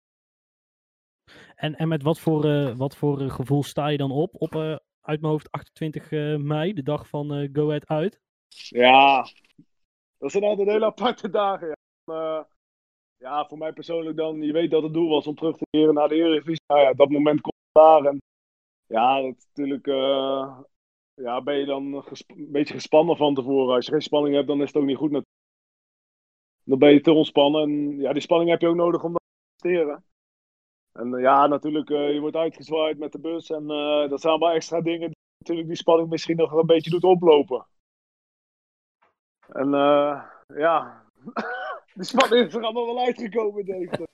En, 1.60 1.76
en 1.76 1.88
met 1.88 2.02
wat 2.02 2.20
voor, 2.20 2.44
eh, 2.44 2.76
wat 2.76 2.96
voor 2.96 3.20
eh, 3.20 3.30
gevoel 3.30 3.62
sta 3.62 3.88
je 3.88 3.96
dan 3.96 4.10
op? 4.10 4.34
Op 4.38 4.54
eh, 4.54 4.76
uit 5.00 5.20
mijn 5.20 5.32
hoofd 5.32 5.50
28 5.50 6.12
eh, 6.12 6.36
mei, 6.36 6.72
de 6.72 6.82
dag 6.82 7.08
van 7.08 7.48
Go 7.52 7.66
Ahead 7.66 7.86
uit. 7.86 8.20
Ja, 8.68 9.26
dat 10.18 10.30
zijn 10.30 10.44
altijd 10.44 10.68
hele 10.68 10.84
aparte 10.84 11.30
dagen. 11.30 11.76
Ja. 12.04 12.48
Ja, 13.16 13.46
voor 13.46 13.58
mij 13.58 13.72
persoonlijk 13.72 14.16
dan, 14.16 14.42
je 14.42 14.52
weet 14.52 14.70
dat 14.70 14.82
het 14.82 14.92
doel 14.92 15.08
was 15.08 15.26
om 15.26 15.34
terug 15.34 15.56
te 15.56 15.66
keren 15.70 15.94
naar 15.94 16.08
de 16.08 16.14
Eredivisie. 16.14 16.64
Nou 16.66 16.80
ja, 16.80 16.92
dat 16.92 17.10
moment 17.10 17.40
komt 17.40 17.54
daar. 17.72 18.04
En 18.04 18.22
ja, 18.86 19.20
dat 19.20 19.46
natuurlijk, 19.54 19.86
ja, 21.14 21.42
ben 21.42 21.58
je 21.58 21.64
dan 21.64 21.94
een 21.94 22.52
beetje 22.52 22.74
gespannen 22.74 23.16
van 23.16 23.34
tevoren. 23.34 23.74
Als 23.74 23.86
je 23.86 23.92
geen 23.92 24.02
spanning 24.02 24.34
hebt, 24.34 24.46
dan 24.46 24.60
is 24.62 24.66
het 24.66 24.76
ook 24.76 24.84
niet 24.84 24.96
goed. 24.96 25.22
Dan 26.64 26.78
ben 26.78 26.92
je 26.92 27.00
te 27.00 27.12
ontspannen. 27.12 27.62
En 27.62 27.98
ja, 27.98 28.12
die 28.12 28.22
spanning 28.22 28.50
heb 28.50 28.60
je 28.60 28.68
ook 28.68 28.74
nodig 28.74 29.04
om 29.04 29.12
te 29.12 29.20
presteren. 29.56 30.04
En 30.92 31.14
eh, 31.14 31.20
ja, 31.20 31.46
natuurlijk, 31.46 31.90
eh, 31.90 32.12
je 32.12 32.20
wordt 32.20 32.36
uitgezwaaid 32.36 32.98
met 32.98 33.12
de 33.12 33.18
bus. 33.18 33.50
En 33.50 33.70
eh, 33.70 34.08
dat 34.08 34.20
zijn 34.20 34.32
allemaal 34.32 34.54
extra 34.54 34.80
dingen 34.80 35.06
die 35.08 35.16
natuurlijk 35.38 35.68
die 35.68 35.76
spanning 35.76 36.08
misschien 36.08 36.36
nog 36.36 36.52
een 36.52 36.66
beetje 36.66 36.90
doet 36.90 37.04
oplopen. 37.04 37.66
En 39.48 39.70
ja, 40.54 41.04
die 41.94 42.04
spanning 42.04 42.46
is 42.46 42.54
er 42.54 42.62
allemaal 42.62 42.86
wel 42.94 43.04
uitgekomen, 43.04 43.64
denk 43.64 43.82
ik. 43.92 43.98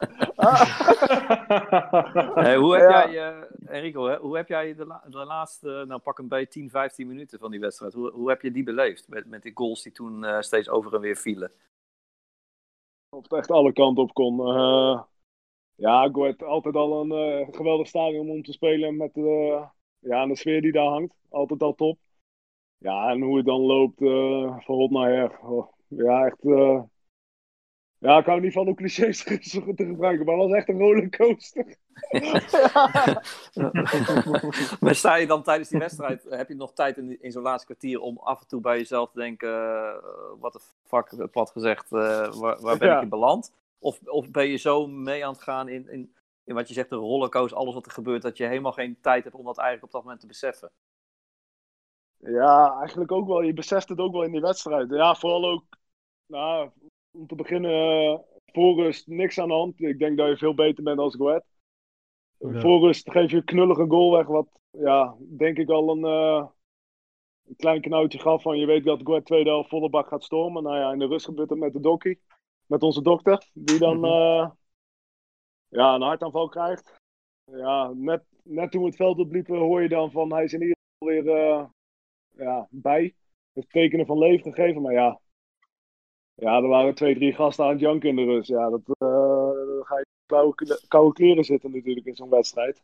Hey, 2.34 2.56
hoe 2.56 2.76
heb 2.76 2.90
Ja. 2.90 3.10
jij, 3.10 3.28
eh, 3.32 3.42
Enrico, 3.76 4.04
hè, 4.06 4.16
hoe 4.16 4.36
heb 4.36 4.48
jij 4.48 4.74
de, 4.74 4.86
la- 4.86 5.04
de 5.08 5.16
laatste, 5.24 5.84
nou 5.88 6.00
pak 6.00 6.18
een 6.18 6.28
beetje 6.28 6.48
10, 6.60 6.70
15 6.70 7.06
minuten 7.06 7.38
van 7.38 7.50
die 7.50 7.60
wedstrijd, 7.60 7.92
hoe, 7.92 8.10
hoe 8.10 8.28
heb 8.28 8.42
je 8.42 8.50
die 8.50 8.62
beleefd? 8.62 9.08
Met, 9.08 9.26
met 9.26 9.42
die 9.42 9.52
goals 9.56 9.82
die 9.82 9.92
toen 9.92 10.42
steeds 10.42 10.68
over 10.68 10.94
en 10.94 11.00
weer 11.00 11.16
vielen. 11.16 11.52
Of 13.16 13.22
het 13.22 13.32
echt 13.32 13.50
alle 13.50 13.72
kanten 13.72 14.02
op 14.02 14.12
kon. 14.14 14.36
Ja, 15.76 16.08
Go 16.12 16.22
Ahead 16.22 16.42
altijd 16.42 16.74
al 16.74 17.00
een 17.00 17.12
eh, 17.12 17.46
geweldig 17.50 17.86
stadion 17.86 18.30
om 18.30 18.42
te 18.42 18.52
spelen 18.52 18.96
met 18.96 19.10
ja, 19.98 20.26
de 20.26 20.36
sfeer 20.36 20.62
die 20.62 20.72
daar 20.72 20.86
hangt. 20.88 21.14
Altijd 21.30 21.62
al 21.62 21.74
top. 21.74 21.98
Ja, 22.78 23.10
en 23.10 23.20
hoe 23.20 23.36
het 23.36 23.46
dan 23.46 23.60
loopt 23.60 24.00
eh, 24.00 24.58
van 24.58 24.76
hot 24.76 24.90
naar 24.90 25.10
her. 25.10 25.38
Oh, 25.42 25.72
ja, 25.88 26.26
echt. 26.26 26.44
eh, 26.44 26.82
ja, 27.98 28.18
ik 28.18 28.26
hou 28.26 28.40
niet 28.40 28.52
van 28.52 28.66
om 28.68 28.74
clichés 28.74 29.22
te 29.24 29.74
gebruiken, 29.76 30.26
maar 30.26 30.34
het 30.34 30.44
was 30.48 30.52
echt 30.56 30.68
een 30.68 30.78
rollercoaster. 30.78 31.76
maar 34.80 34.94
sta 34.94 35.16
je 35.16 35.26
dan 35.26 35.42
tijdens 35.42 35.68
die 35.68 35.78
wedstrijd, 35.78 36.26
heb 36.28 36.48
je 36.48 36.54
nog 36.54 36.72
tijd 36.72 36.96
in, 36.96 37.22
in 37.22 37.32
zo'n 37.32 37.42
laatste 37.42 37.66
kwartier 37.66 38.00
om 38.00 38.18
af 38.18 38.40
en 38.40 38.46
toe 38.46 38.60
bij 38.60 38.76
jezelf 38.76 39.10
te 39.10 39.18
denken, 39.18 39.50
wat 40.40 40.52
de 40.52 40.60
fuck, 40.84 41.30
plat 41.30 41.50
gezegd, 41.50 41.90
waar, 41.90 42.60
waar 42.60 42.78
ben 42.78 42.88
Ja. 42.88 42.96
ik 42.96 43.02
in 43.02 43.08
beland? 43.08 43.52
Of, 43.78 44.00
of 44.04 44.30
ben 44.30 44.48
je 44.48 44.56
zo 44.56 44.86
mee 44.86 45.26
aan 45.26 45.32
het 45.32 45.42
gaan 45.42 45.68
in, 45.68 45.88
in, 45.88 46.14
in 46.44 46.54
wat 46.54 46.68
je 46.68 46.74
zegt, 46.74 46.90
de 46.90 46.96
rollercoaster, 46.96 47.58
alles 47.58 47.74
wat 47.74 47.86
er 47.86 47.92
gebeurt, 47.92 48.22
dat 48.22 48.36
je 48.36 48.46
helemaal 48.46 48.72
geen 48.72 49.00
tijd 49.00 49.24
hebt 49.24 49.36
om 49.36 49.44
dat 49.44 49.58
eigenlijk 49.58 49.86
op 49.86 49.92
dat 49.92 50.02
moment 50.02 50.20
te 50.20 50.26
beseffen? 50.26 50.72
Ja, 52.18 52.78
eigenlijk 52.78 53.12
ook 53.12 53.26
wel. 53.26 53.42
Je 53.42 53.52
beseft 53.52 53.88
het 53.88 53.98
ook 53.98 54.12
wel 54.12 54.22
in 54.22 54.32
die 54.32 54.40
wedstrijd. 54.40 54.90
Ja, 54.90 55.14
vooral 55.14 55.44
ook, 55.44 55.64
nou, 56.26 56.70
om 57.10 57.26
te 57.26 57.34
beginnen, 57.34 57.70
eh, 57.70 58.18
voor 58.46 58.82
rust 58.82 59.06
niks 59.06 59.40
aan 59.40 59.48
de 59.48 59.54
hand. 59.54 59.80
Ik 59.80 59.98
denk 59.98 60.16
dat 60.16 60.28
je 60.28 60.36
veel 60.36 60.54
beter 60.54 60.84
bent 60.84 60.98
als 60.98 61.14
Go 61.14 61.28
Ahead. 61.28 61.44
Ja. 62.38 62.60
Voor 62.60 62.80
rust 62.80 63.10
geef 63.10 63.30
je 63.30 63.36
een 63.36 63.44
knullige 63.44 63.86
goal 63.88 64.12
weg, 64.12 64.26
wat, 64.26 64.48
ja, 64.70 65.16
denk 65.18 65.58
ik 65.58 65.68
al 65.68 65.90
een, 65.90 66.04
eh, 66.04 66.46
een 67.46 67.56
klein 67.56 67.80
knoutje 67.80 68.18
gaf 68.18 68.42
van 68.42 68.58
je 68.58 68.66
weet 68.66 68.84
dat 68.84 69.00
Go 69.02 69.10
Ahead 69.10 69.24
tweede 69.24 69.50
helft 69.50 69.68
volle 69.68 69.90
bak 69.90 70.08
gaat 70.08 70.24
stormen. 70.24 70.62
Nou 70.62 70.76
ja, 70.76 70.92
in 70.92 70.98
de 70.98 71.06
rust 71.06 71.24
gebeurt 71.24 71.50
het 71.50 71.58
met 71.58 71.72
de 71.72 71.80
dokkie, 71.80 72.20
met 72.66 72.82
onze 72.82 73.02
dokter, 73.02 73.48
die 73.52 73.78
dan, 73.78 73.96
Mhm. 73.96 74.04
eh, 74.04 74.50
ja, 75.68 75.94
een 75.94 76.02
hartaanval 76.02 76.48
krijgt. 76.48 76.94
Ja, 77.44 77.92
net, 77.94 78.24
net 78.42 78.70
toen 78.70 78.80
we 78.80 78.86
het 78.86 78.96
veld 78.96 79.18
opliepen 79.18 79.58
hoor 79.58 79.82
je 79.82 79.88
dan 79.88 80.10
van 80.10 80.32
hij 80.32 80.44
is 80.44 80.52
in 80.52 80.60
ieder 80.60 80.76
geval 80.98 81.14
weer 81.22 81.36
eh, 81.36 81.64
ja, 82.36 82.66
bij. 82.70 83.14
Het 83.52 83.70
tekenen 83.70 84.06
van 84.06 84.18
leven 84.18 84.52
gegeven. 84.52 84.82
Maar 84.82 84.92
ja, 84.92 85.20
ja, 86.34 86.56
er 86.56 86.68
waren 86.68 86.94
twee, 86.94 87.14
drie 87.14 87.32
gasten 87.32 87.64
aan 87.64 87.70
het 87.70 87.80
janken 87.80 88.08
in 88.08 88.16
de 88.16 88.24
rust. 88.24 88.48
Ja, 88.48 88.70
dat 88.70 88.80
eh, 88.80 88.96
dan 89.66 89.84
ga 89.84 89.98
je 89.98 90.06
koude, 90.26 90.84
koude 90.88 91.12
kleren 91.12 91.44
zitten 91.44 91.70
natuurlijk 91.70 92.06
in 92.06 92.16
zo'n 92.16 92.30
wedstrijd. 92.30 92.82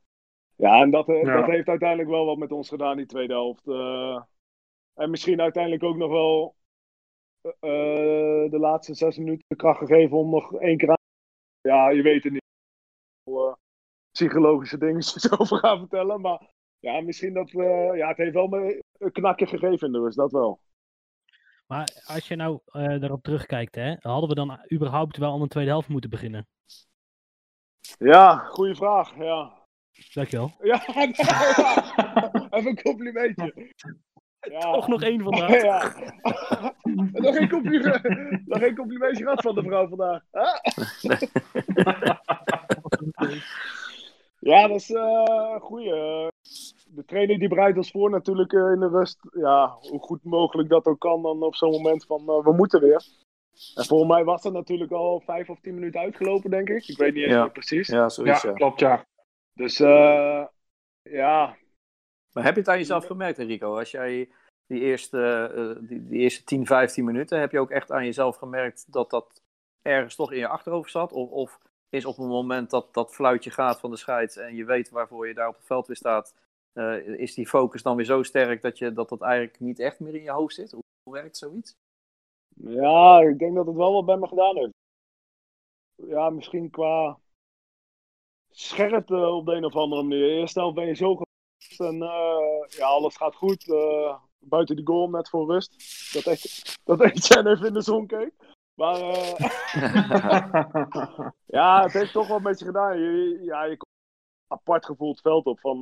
Ja, 0.56 0.80
en 0.80 0.90
dat, 0.90 1.06
Ja. 1.06 1.40
dat 1.40 1.46
heeft 1.50 1.68
uiteindelijk 1.68 2.08
wel 2.08 2.26
wat 2.26 2.36
met 2.36 2.52
ons 2.52 2.68
gedaan, 2.68 2.96
die 2.96 3.06
tweede 3.06 3.32
helft. 3.32 3.66
En 4.94 5.10
misschien 5.10 5.40
uiteindelijk 5.40 5.82
ook 5.82 5.96
nog 5.96 6.10
wel 6.10 6.54
de 7.42 8.58
laatste 8.58 8.94
zes 8.94 9.16
minuten 9.16 9.44
de 9.48 9.56
kracht 9.56 9.78
gegeven 9.78 10.16
om 10.16 10.30
nog 10.30 10.54
één 10.60 10.76
keer 10.76 10.88
aan. 10.88 10.96
Ja, 11.60 11.90
je 11.90 12.02
weet 12.02 12.24
het 12.24 12.32
niet. 12.32 12.42
Eh, 13.24 13.54
psychologische 14.10 14.78
dingen 14.78 15.02
over 15.40 15.58
gaan 15.58 15.78
vertellen. 15.78 16.20
Maar 16.20 16.50
ja, 16.78 17.00
misschien 17.00 17.34
dat 17.34 17.50
we. 17.50 17.92
Ja, 17.96 18.08
het 18.08 18.16
heeft 18.16 18.32
wel 18.34 18.48
me 18.48 18.82
een 18.98 19.12
knakje 19.12 19.46
gegeven 19.46 19.86
in 19.86 19.92
de 19.92 19.98
rust, 19.98 20.16
dat 20.16 20.32
wel. 20.32 20.60
Maar 21.66 22.02
als 22.06 22.28
je 22.28 22.36
nou 22.36 22.60
eh, 22.64 23.00
daarop 23.00 23.22
terugkijkt, 23.22 23.74
hè, 23.74 23.94
hadden 24.00 24.28
we 24.28 24.34
dan 24.34 24.66
überhaupt 24.72 25.16
wel 25.16 25.32
aan 25.32 25.40
de 25.40 25.48
tweede 25.48 25.70
helft 25.70 25.88
moeten 25.88 26.10
beginnen? 26.10 26.46
Ja, 27.98 28.36
goede 28.36 28.74
vraag. 28.74 29.16
Ja, 29.16 29.62
Dankjewel. 30.12 30.52
ja, 30.62 30.82
ja. 30.94 31.06
even 32.50 32.70
een 32.70 32.82
complimentje. 32.82 33.72
Ja. 34.50 34.72
Toch 34.72 34.88
nog 34.88 35.02
één 35.02 35.22
vandaag. 35.22 35.50
Ja. 35.62 35.94
nog, 37.12 37.36
geen 37.36 37.48
compliment, 37.48 38.02
nog 38.46 38.58
geen 38.58 38.76
complimentje 38.76 39.22
gehad 39.22 39.42
van 39.42 39.54
de 39.54 39.62
vrouw 39.62 39.88
vandaag. 39.88 40.22
Huh? 40.32 41.20
ja, 44.38 44.68
dat 44.68 44.76
is 44.76 44.90
eh, 44.90 45.50
een 45.54 45.60
goeie. 45.60 45.90
De 46.94 47.04
trainer 47.06 47.38
die 47.38 47.48
bereidt 47.48 47.76
ons 47.76 47.90
voor 47.90 48.10
natuurlijk 48.10 48.52
eh, 48.52 48.72
in 48.72 48.80
de 48.80 48.88
rust. 48.88 49.18
Ja, 49.32 49.76
hoe 49.80 50.00
goed 50.00 50.24
mogelijk 50.24 50.68
dat 50.68 50.86
ook 50.86 50.98
kan 51.00 51.22
dan 51.22 51.42
op 51.42 51.54
zo'n 51.54 51.70
moment 51.70 52.04
van 52.06 52.20
eh, 52.28 52.44
we 52.44 52.52
moeten 52.52 52.80
weer. 52.80 53.04
En 53.74 53.84
volgens 53.84 54.10
mij 54.10 54.24
was 54.24 54.42
dat 54.42 54.52
natuurlijk 54.52 54.92
al 54.92 55.20
vijf 55.24 55.48
of 55.50 55.60
tien 55.60 55.74
minuten 55.74 56.00
uitgelopen, 56.00 56.50
denk 56.50 56.68
ik. 56.68 56.88
Ik 56.88 56.98
weet 56.98 57.14
niet 57.14 57.22
eens 57.22 57.32
Ja. 57.32 57.40
meer 57.42 57.52
precies. 57.52 57.88
Ja, 57.88 58.08
zoiets. 58.08 58.42
ja, 58.42 58.48
ja. 58.48 58.54
klopt, 58.54 58.80
ja. 58.80 59.04
Dus 59.54 59.80
eh, 59.80 60.44
ja, 61.02 61.56
Maar 62.32 62.44
heb 62.44 62.54
je 62.54 62.60
het 62.60 62.68
aan 62.68 62.78
jezelf 62.78 63.06
gemerkt, 63.06 63.38
Enrico? 63.38 63.78
Als 63.78 63.90
jij 63.90 64.30
die 64.66 64.80
eerste, 64.80 65.50
eh, 65.54 65.88
die, 65.88 66.06
die 66.06 66.20
eerste 66.20 66.44
10, 66.44 66.66
15 66.66 67.04
minuten, 67.04 67.40
heb 67.40 67.52
je 67.52 67.58
ook 67.58 67.70
echt 67.70 67.92
aan 67.92 68.04
jezelf 68.04 68.36
gemerkt 68.36 68.92
dat 68.92 69.10
dat 69.10 69.42
ergens 69.82 70.14
toch 70.14 70.32
in 70.32 70.38
je 70.38 70.48
achterhoofd 70.48 70.90
zat? 70.90 71.12
Of, 71.12 71.30
of 71.30 71.60
is 71.88 72.04
op 72.04 72.16
het 72.16 72.26
moment 72.26 72.70
dat 72.70 72.94
dat 72.94 73.14
fluitje 73.14 73.50
gaat 73.50 73.80
van 73.80 73.90
de 73.90 73.96
scheids 73.96 74.36
en 74.36 74.54
je 74.54 74.64
weet 74.64 74.90
waarvoor 74.90 75.28
je 75.28 75.34
daar 75.34 75.48
op 75.48 75.56
het 75.56 75.66
veld 75.66 75.86
weer 75.86 75.96
staat, 75.96 76.34
eh, 76.72 77.06
is 77.06 77.34
die 77.34 77.48
focus 77.48 77.82
dan 77.82 77.96
weer 77.96 78.04
zo 78.04 78.22
sterk 78.22 78.62
dat, 78.62 78.78
je, 78.78 78.92
dat 78.92 79.08
dat 79.08 79.20
eigenlijk 79.20 79.60
niet 79.60 79.78
echt 79.78 80.00
meer 80.00 80.14
in 80.14 80.22
je 80.22 80.30
hoofd 80.30 80.54
zit? 80.54 80.70
Hoe, 80.70 80.82
hoe 81.02 81.12
werkt 81.12 81.36
zoiets? 81.36 81.76
Ja, 82.54 83.20
ik 83.20 83.38
denk 83.38 83.54
dat 83.54 83.66
het 83.66 83.76
wel 83.76 83.92
wat 83.92 84.06
bij 84.06 84.16
me 84.16 84.28
gedaan 84.28 84.56
heeft. 84.56 84.72
Ja, 85.94 86.30
misschien 86.30 86.70
qua 86.70 87.18
scherpte 88.50 89.16
op 89.16 89.46
de 89.46 89.52
een 89.52 89.64
of 89.64 89.76
andere 89.76 90.02
manier. 90.02 90.28
Eerst 90.28 90.54
helft 90.54 90.74
ben 90.74 90.86
je 90.86 90.94
zo 90.94 91.14
en 91.78 92.02
eh, 92.02 92.68
ja, 92.68 92.86
alles 92.86 93.16
gaat 93.16 93.34
goed. 93.34 93.72
eh, 93.72 94.16
buiten 94.38 94.76
die 94.76 94.86
goal 94.86 95.08
net 95.08 95.28
voor 95.28 95.46
rust. 95.46 95.74
Dat 96.12 96.26
echt, 96.26 96.78
dat 96.84 97.00
Etienne 97.04 97.50
even 97.50 97.66
in 97.66 97.72
de 97.72 97.82
zon 97.82 98.06
keek. 98.06 98.32
Maar 98.74 99.00
eh, 99.00 99.34
ja, 101.58 101.82
het 101.82 101.92
heeft 101.92 102.12
toch 102.12 102.26
wel 102.26 102.36
een 102.36 102.42
beetje 102.42 102.64
gedaan. 102.64 102.98
Je, 102.98 103.38
ja, 103.42 103.64
je 103.64 103.76
komt 103.76 103.90
apart 104.46 104.84
gevoel 104.84 105.10
het 105.10 105.20
veld 105.20 105.46
op 105.46 105.60
van 105.60 105.80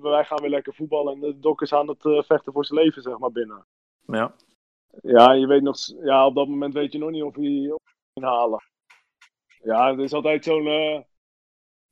wij 0.00 0.24
gaan 0.24 0.40
weer 0.40 0.50
lekker 0.50 0.74
voetballen 0.74 1.12
en 1.12 1.20
de 1.20 1.38
dok 1.38 1.62
is 1.62 1.72
aan 1.72 1.88
het 1.88 2.26
vechten 2.26 2.52
voor 2.52 2.64
zijn 2.64 2.80
leven, 2.80 3.02
zeg 3.02 3.18
maar, 3.18 3.32
binnen. 3.32 3.66
Ja. 4.06 4.34
Ja, 5.02 5.32
je 5.32 5.46
weet 5.46 5.62
nog, 5.62 5.76
ja, 6.02 6.26
op 6.26 6.34
dat 6.34 6.48
moment 6.48 6.74
weet 6.74 6.92
je 6.92 6.98
nog 6.98 7.10
niet 7.10 7.22
of 7.22 7.36
je 7.36 7.74
of 7.74 7.82
je 8.12 8.20
het 8.20 8.24
halen. 8.24 8.62
Ja, 9.62 9.90
het 9.90 9.98
is 9.98 10.12
altijd 10.12 10.44
zo'n, 10.44 11.04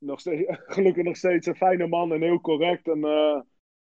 nog 0.00 0.20
steeds, 0.20 0.58
gelukkig 0.74 1.04
nog 1.04 1.16
steeds 1.16 1.46
een 1.46 1.56
fijne 1.56 1.86
man 1.86 2.12
en 2.12 2.22
heel 2.22 2.40
correct. 2.40 2.88
En 2.88 3.04
eh, 3.04 3.40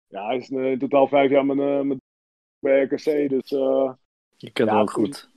ja, 0.06 0.26
hij 0.26 0.36
is 0.36 0.50
eh, 0.50 0.70
in 0.70 0.78
totaal 0.78 1.08
vijf 1.08 1.30
jaar 1.30 1.46
met, 1.46 1.58
eh, 1.58 1.80
met 1.80 1.98
bij 2.58 2.82
RKC, 2.82 3.28
dus 3.28 3.48
Je 4.36 4.50
kent 4.52 4.68
Ja, 4.68 4.74
hem 4.74 4.82
ook 4.82 4.90
goed. 4.90 5.30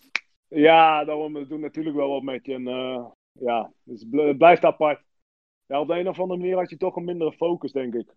ja, 0.47 1.05
daarom 1.05 1.35
het 1.35 1.49
doet 1.49 1.59
natuurlijk 1.59 1.95
wel 1.95 2.09
wat 2.09 2.23
met 2.23 2.45
je. 2.45 2.53
En 2.53 2.63
ja, 3.31 3.71
dus 3.83 3.99
het 3.99 4.09
bl- 4.09 4.21
het 4.27 4.37
blijft 4.37 4.63
apart. 4.63 5.03
Ja, 5.65 5.79
op 5.79 5.87
de 5.87 5.99
een 5.99 6.07
of 6.07 6.19
andere 6.19 6.39
manier 6.39 6.57
had 6.57 6.69
je 6.69 6.77
toch 6.77 6.95
een 6.95 7.03
mindere 7.03 7.33
focus, 7.33 7.71
denk 7.71 7.93
ik. 7.95 8.15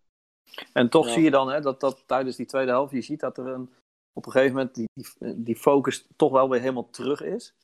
En 0.73 0.91
toch 0.91 1.07
Ja. 1.07 1.13
zie 1.13 1.23
je 1.23 1.31
dan 1.31 1.49
hè, 1.49 1.61
dat, 1.61 1.81
dat 1.81 2.03
tijdens 2.07 2.37
die 2.37 2.47
tweede 2.47 2.71
helft, 2.71 2.93
je 2.93 3.03
ziet 3.03 3.21
dat 3.21 3.39
er 3.39 3.47
een, 3.47 3.71
op 4.13 4.27
een 4.27 4.33
gegeven 4.33 4.57
moment 4.57 4.75
die, 4.75 4.89
die 5.37 5.57
focus 5.57 6.09
toch 6.17 6.33
wel 6.33 6.49
weer 6.51 6.61
helemaal 6.61 6.91
terug 6.91 7.23
is. 7.23 7.55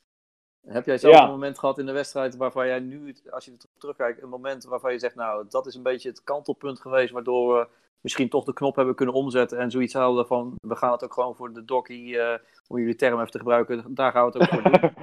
Heb 0.67 0.85
jij 0.85 0.97
zelf 0.97 1.15
Ja. 1.15 1.23
een 1.23 1.29
moment 1.29 1.59
gehad 1.59 1.77
in 1.79 1.85
de 1.85 1.91
wedstrijd 1.91 2.35
waarvan 2.37 2.67
jij 2.67 2.79
nu, 2.79 3.15
als 3.29 3.45
je 3.45 3.51
er 3.51 3.57
terugkijkt, 3.77 4.21
een 4.21 4.29
moment 4.29 4.63
waarvan 4.63 4.91
je 4.91 4.99
zegt, 4.99 5.15
nou, 5.15 5.45
dat 5.49 5.65
is 5.65 5.75
een 5.75 5.83
beetje 5.83 6.09
het 6.09 6.23
kantelpunt 6.23 6.79
geweest, 6.79 7.11
waardoor 7.13 7.57
we 7.57 7.67
misschien 8.01 8.29
toch 8.29 8.43
de 8.45 8.53
knop 8.53 8.75
hebben 8.75 8.95
kunnen 8.95 9.15
omzetten 9.15 9.57
en 9.57 9.71
zoiets 9.71 9.93
houden 9.93 10.27
van, 10.27 10.55
we 10.61 10.75
gaan 10.75 10.91
het 10.91 11.03
ook 11.03 11.13
gewoon 11.13 11.35
voor 11.35 11.53
de 11.53 11.65
dokkie, 11.65 12.19
eh, 12.19 12.39
om 12.67 12.77
jullie 12.77 12.95
term 12.95 13.19
even 13.19 13.31
te 13.31 13.37
gebruiken, 13.37 13.93
daar 13.93 14.11
gaan 14.11 14.31
we 14.31 14.37
het 14.37 14.41
ook 14.53 14.61
voor 14.61 14.71
doen. 14.71 14.93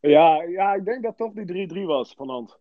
ja, 0.16 0.42
ja, 0.42 0.74
ik 0.74 0.84
denk 0.84 1.02
dat 1.02 1.16
toch 1.16 1.32
die 1.32 1.68
3-3 1.82 1.86
was 1.86 2.14
van 2.14 2.28
hand. 2.28 2.58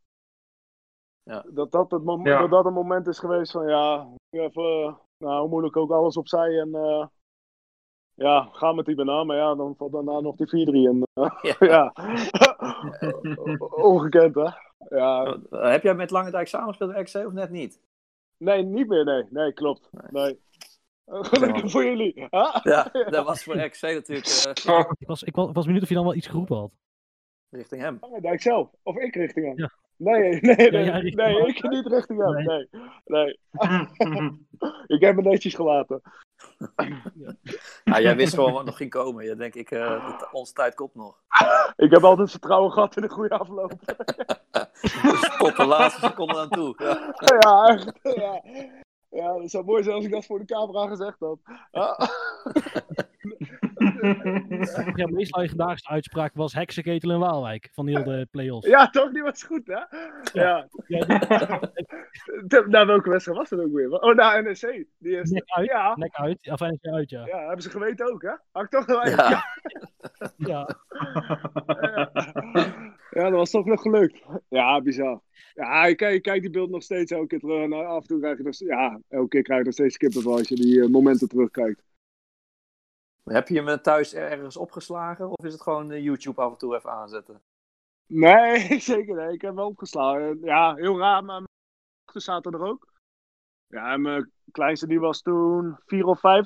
Ja. 1.24 1.46
Dat, 1.48 1.72
dat, 1.72 1.92
het 1.92 2.02
Ja. 2.24 2.40
dat 2.40 2.50
dat 2.50 2.66
een 2.66 2.74
moment 2.74 3.08
is 3.08 3.20
geweest 3.20 3.52
van 3.52 3.68
ja, 3.68 4.08
even, 4.30 4.64
eh, 4.64 4.96
nou, 5.18 5.40
hoe 5.40 5.50
moeilijk 5.50 5.78
ook 5.78 5.92
alles 5.92 6.18
opzij 6.18 6.60
en 6.60 6.76
eh, 6.76 7.08
ja, 8.20 8.50
ga 8.52 8.72
met 8.74 8.86
die 8.86 8.96
banaan. 8.96 9.28
Maar 9.28 9.38
ja, 9.38 9.56
dan 9.56 9.76
valt 9.78 9.92
daarna 9.92 10.20
nog 10.20 10.36
die 10.36 10.48
4-3 10.48 10.72
en 10.72 11.04
eh, 11.14 11.54
Ja. 11.60 11.66
ja, 11.68 11.94
ongekend 13.70 14.36
hè. 14.36 14.50
Ja, 14.90 15.38
Eh, 15.50 15.72
Heb 15.72 15.84
jij 15.84 15.96
met 15.96 16.12
Lange 16.12 16.32
Dijk 16.32 16.48
samengespeeld 16.48 16.92
bij 16.92 17.04
XC 17.04 17.16
of 17.16 17.32
net 17.32 17.50
niet? 17.50 17.80
nee, 18.38 18.64
niet 18.64 18.88
meer, 18.88 19.06
nee, 19.06 19.24
nee, 19.30 19.54
klopt. 19.54 19.90
Nee. 20.10 20.40
Gelukkig 21.06 21.72
voor 21.72 21.84
jullie. 21.84 22.28
Ja, 22.64 22.92
dat 23.10 23.26
was 23.26 23.44
voor 23.44 23.70
XC 23.70 23.82
natuurlijk 23.82 24.28
eh, 24.28 24.74
Oh, 24.76 24.92
Ik 25.00 25.08
was, 25.08 25.24
ik, 25.24 25.36
was, 25.36 25.50
was 25.52 25.66
benieuwd 25.66 25.84
of 25.84 25.90
je 25.90 25.96
dan 25.96 26.04
wel 26.04 26.16
iets 26.16 26.28
geroepen 26.28 26.58
had. 26.58 26.72
richting 27.50 27.82
hem. 27.82 27.98
Langendijk 28.02 28.42
zelf. 28.42 28.70
Of 28.84 28.98
ik 28.98 29.16
richting 29.16 29.46
hem. 29.46 29.58
Ja. 29.58 29.72
Nee, 29.96 30.40
nee, 30.42 30.72
nee, 30.72 31.02
nee, 31.16 31.48
ik 31.48 31.70
niet 31.70 31.86
richting 31.88 32.20
hem. 32.20 32.34
Nee. 32.46 32.68
Nee, 33.04 33.38
nee. 33.48 34.38
ik 34.88 35.02
heb 35.02 35.16
me 35.16 35.22
netjes 35.22 35.54
gelaten. 35.54 36.02
Ja, 37.84 38.00
jij 38.00 38.16
wist 38.16 38.34
gewoon 38.34 38.54
wat 38.54 38.66
nog 38.66 38.78
ging 38.78 38.90
komen. 38.90 39.26
Je 39.26 39.36
denkt, 39.36 39.56
ik, 39.56 39.70
dit- 39.70 40.28
onze 40.32 40.54
tijd 40.54 40.76
komt 40.76 40.96
nog. 40.96 41.22
Ik 41.76 41.92
heb 41.92 42.04
altijd 42.04 42.32
vertrouwen 42.32 42.72
gehad 42.72 42.98
in 42.98 43.04
een 43.04 43.10
goede 43.10 43.38
afloop. 43.40 43.72
Dus 44.82 45.38
tot 45.38 45.56
de 45.56 45.66
laatste 45.66 46.06
seconde 46.06 46.40
aan 46.40 46.50
toe. 46.50 46.74
Ja. 46.78 47.14
ja, 47.40 47.68
echt. 47.68 48.00
Ja. 48.16 48.42
Ja, 49.10 49.34
dat 49.38 49.50
zou 49.50 49.66
mooi 49.66 49.84
zijn 49.84 49.96
als 49.96 50.06
ik 50.06 50.12
dat 50.12 50.26
voor 50.26 50.40
de 50.40 50.46
camera 50.46 50.88
gezegd 50.88 51.20
had. 51.20 51.40
Ah. 51.72 52.00
Jouw 54.96 55.08
meest 55.08 55.36
legendarische 55.36 55.90
uitspraak 55.90 56.32
was 56.36 56.54
heksenketel 56.54 57.12
in 57.12 57.20
Waalwijk 57.20 57.70
van 57.74 57.88
heel 57.88 58.04
de 58.04 58.28
play-offs. 58.32 58.68
ja, 58.68 58.90
toch? 58.90 59.12
Die 59.12 59.24
was 59.24 59.44
goed, 59.44 59.68
hè? 59.68 59.80
Ja. 60.42 60.68
Ja, 60.88 61.06
Naar 62.68 62.86
welke 62.86 63.10
wedstrijd 63.10 63.38
was 63.38 63.50
dat 63.50 63.60
ook 63.60 63.72
weer? 63.72 63.92
Oh, 63.92 64.16
naar 64.16 64.44
NEC. 64.44 64.86
Die 64.98 65.18
is... 65.18 65.30
nek 65.30 65.44
uit, 65.46 65.70
Ja. 65.70 65.96
nek 65.96 66.16
uit. 66.16 66.50
Of 66.52 66.60
NEC 66.60 66.86
uit, 66.86 67.10
ja. 67.10 67.26
ja, 67.26 67.38
hebben 67.40 67.62
ze 67.62 67.70
geweten 67.70 68.12
ook, 68.12 68.22
hè? 68.22 68.34
Had 68.52 68.64
ik 68.64 68.70
toch 68.70 68.86
gelijk. 68.86 69.16
Ja. 69.16 69.44
ja. 70.38 70.76
Ja. 73.20 73.30
dat 73.30 73.40
was 73.40 73.50
toch 73.50 73.66
nog 73.66 73.82
gelukt. 73.82 74.22
Ja, 74.50 74.82
bizar. 74.82 75.22
Ja, 75.54 75.86
ik 75.86 75.98
kijk, 75.98 76.14
ik 76.16 76.22
kijk 76.22 76.42
die 76.42 76.50
beeld 76.50 76.70
nog 76.70 76.84
steeds 76.84 77.12
elke 77.12 77.28
keer 77.28 77.40
terug. 77.40 77.64
En 77.64 77.74
af 77.74 78.02
en 78.02 78.08
toe 78.08 78.20
krijg 78.20 78.38
je 78.38 78.44
nog, 78.44 78.56
ja, 78.58 79.00
elke 79.08 79.28
keer 79.28 79.42
krijg 79.42 79.60
je 79.60 79.66
nog 79.66 79.74
steeds 79.74 79.98
kippenvel 79.98 80.38
als 80.38 80.48
je 80.48 80.56
die 80.56 80.82
eh, 80.82 80.90
momenten 80.90 81.28
terugkijkt. 81.28 81.84
Heb 83.24 83.48
je 83.48 83.64
hem 83.64 83.82
thuis 83.82 84.14
ergens 84.14 84.58
opgeslagen? 84.58 85.30
Of 85.30 85.46
is 85.46 85.52
het 85.52 85.62
gewoon 85.62 85.92
eh, 85.92 86.04
YouTube 86.04 86.42
af 86.42 86.52
en 86.52 86.58
toe 86.58 86.76
even 86.76 86.92
aanzetten? 86.92 87.42
Nee, 88.06 88.80
zeker 88.80 89.16
nee. 89.16 89.34
Ik 89.34 89.42
heb 89.42 89.56
wel 89.56 89.68
opgeslagen. 89.68 90.40
Ja, 90.42 90.76
heel 90.76 90.98
raar, 90.98 91.24
maar 91.24 91.42
mijn 91.42 92.22
zaten 92.22 92.52
er 92.52 92.66
ook. 92.66 92.88
Ja, 93.68 93.94
en 93.94 94.02
mijn 94.02 94.32
kleinste 94.52 94.88
die 94.88 95.00
was 95.00 95.22
toen 95.22 95.78
vier 95.86 96.06
of 96.06 96.20
vijf. 96.20 96.46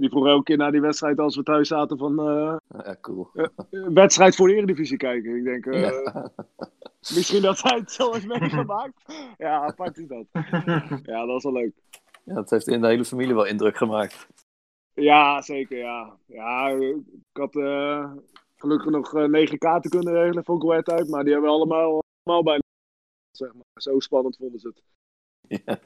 Die 0.00 0.08
vroeg 0.10 0.26
elke 0.26 0.42
keer 0.42 0.56
na 0.56 0.70
die 0.70 0.80
wedstrijd 0.80 1.18
als 1.18 1.36
we 1.36 1.42
thuis 1.42 1.68
zaten 1.68 1.98
van 1.98 2.18
eh, 2.20 2.56
Ja, 2.84 2.96
cool. 3.00 3.30
een 3.70 3.94
wedstrijd 3.94 4.36
voor 4.36 4.48
de 4.48 4.54
Eredivisie 4.54 4.96
kijken. 4.96 5.36
Ik 5.36 5.44
denk, 5.44 5.66
eh, 5.66 5.80
Ja. 5.80 6.30
misschien 7.14 7.42
dat 7.42 7.58
zij 7.58 7.78
het 7.78 7.90
zo 7.92 8.12
heeft 8.12 8.26
meegemaakt. 8.26 9.02
Ja, 9.38 9.60
apart 9.66 9.98
is 9.98 10.06
dat. 10.08 10.26
Ja, 11.02 11.18
dat 11.18 11.26
was 11.26 11.42
wel 11.42 11.52
leuk. 11.52 11.72
Ja, 12.24 12.34
dat 12.34 12.50
heeft 12.50 12.68
in 12.68 12.80
de 12.80 12.86
hele 12.86 13.04
familie 13.04 13.34
wel 13.34 13.46
indruk 13.46 13.76
gemaakt. 13.76 14.26
Ja, 14.94 15.42
zeker, 15.42 15.78
ja. 15.78 16.16
Ja, 16.26 16.68
ik 16.68 16.96
had 17.32 17.56
eh, 17.56 18.12
gelukkig 18.56 18.90
nog 18.90 19.14
eh, 19.14 19.24
negen 19.24 19.58
kaarten 19.58 19.90
kunnen 19.90 20.12
regelen 20.14 20.44
voor 20.44 20.60
Go 20.60 20.70
Ahead 20.70 20.90
uit, 20.90 21.08
maar 21.08 21.24
die 21.24 21.32
hebben 21.32 21.50
we 21.50 21.56
allemaal, 21.56 22.02
allemaal 22.22 22.42
bijna. 22.44 22.62
Zeg 23.30 23.52
maar. 23.54 23.82
Zo 23.82 23.98
spannend 24.00 24.36
vonden 24.36 24.60
ze 24.60 24.68
het. 24.68 24.82
Ja. 25.66 25.78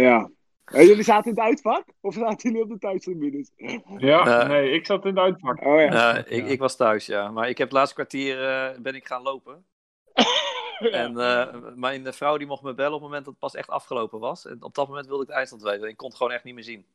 Ja. 0.00 0.30
En 0.70 0.86
jullie 0.86 1.02
zaten 1.02 1.30
in 1.30 1.36
het 1.36 1.46
uitvak? 1.46 1.84
Of 2.00 2.14
zaten 2.14 2.50
jullie 2.50 2.64
op 2.64 2.68
de 2.68 2.78
thuistribunes? 2.78 3.50
ja, 3.96 4.40
Eh. 4.42 4.48
nee, 4.48 4.70
ik 4.70 4.86
zat 4.86 5.04
in 5.04 5.14
de 5.14 5.20
uitvak. 5.20 5.60
Oh 5.64 5.80
ja. 5.80 5.92
Ja, 5.92 6.24
ik, 6.26 6.46
ik 6.48 6.58
was 6.58 6.76
thuis, 6.76 7.06
ja. 7.06 7.30
Maar 7.30 7.48
ik 7.48 7.58
heb 7.58 7.68
het 7.68 7.76
laatste 7.76 7.94
kwartier 7.94 8.48
eh, 8.48 8.78
ben 8.80 8.94
ik 8.94 9.06
gaan 9.06 9.22
lopen. 9.22 9.64
En 10.78 11.18
eh, 11.18 11.54
mijn 11.74 12.12
vrouw 12.12 12.36
die 12.36 12.46
mocht 12.46 12.62
me 12.62 12.74
bellen 12.74 12.92
op 12.92 13.00
het 13.00 13.08
moment 13.08 13.24
dat 13.24 13.32
het 13.34 13.42
pas 13.42 13.54
echt 13.54 13.68
afgelopen 13.68 14.20
was. 14.20 14.46
En 14.46 14.62
op 14.62 14.74
dat 14.74 14.88
moment 14.88 15.06
wilde 15.06 15.22
ik 15.22 15.28
de 15.28 15.34
eindstand 15.34 15.62
weten. 15.62 15.88
Ik 15.88 15.96
kon 15.96 16.08
het 16.08 16.16
gewoon 16.16 16.32
echt 16.32 16.44
niet 16.44 16.54
meer 16.54 16.64
zien. 16.64 16.86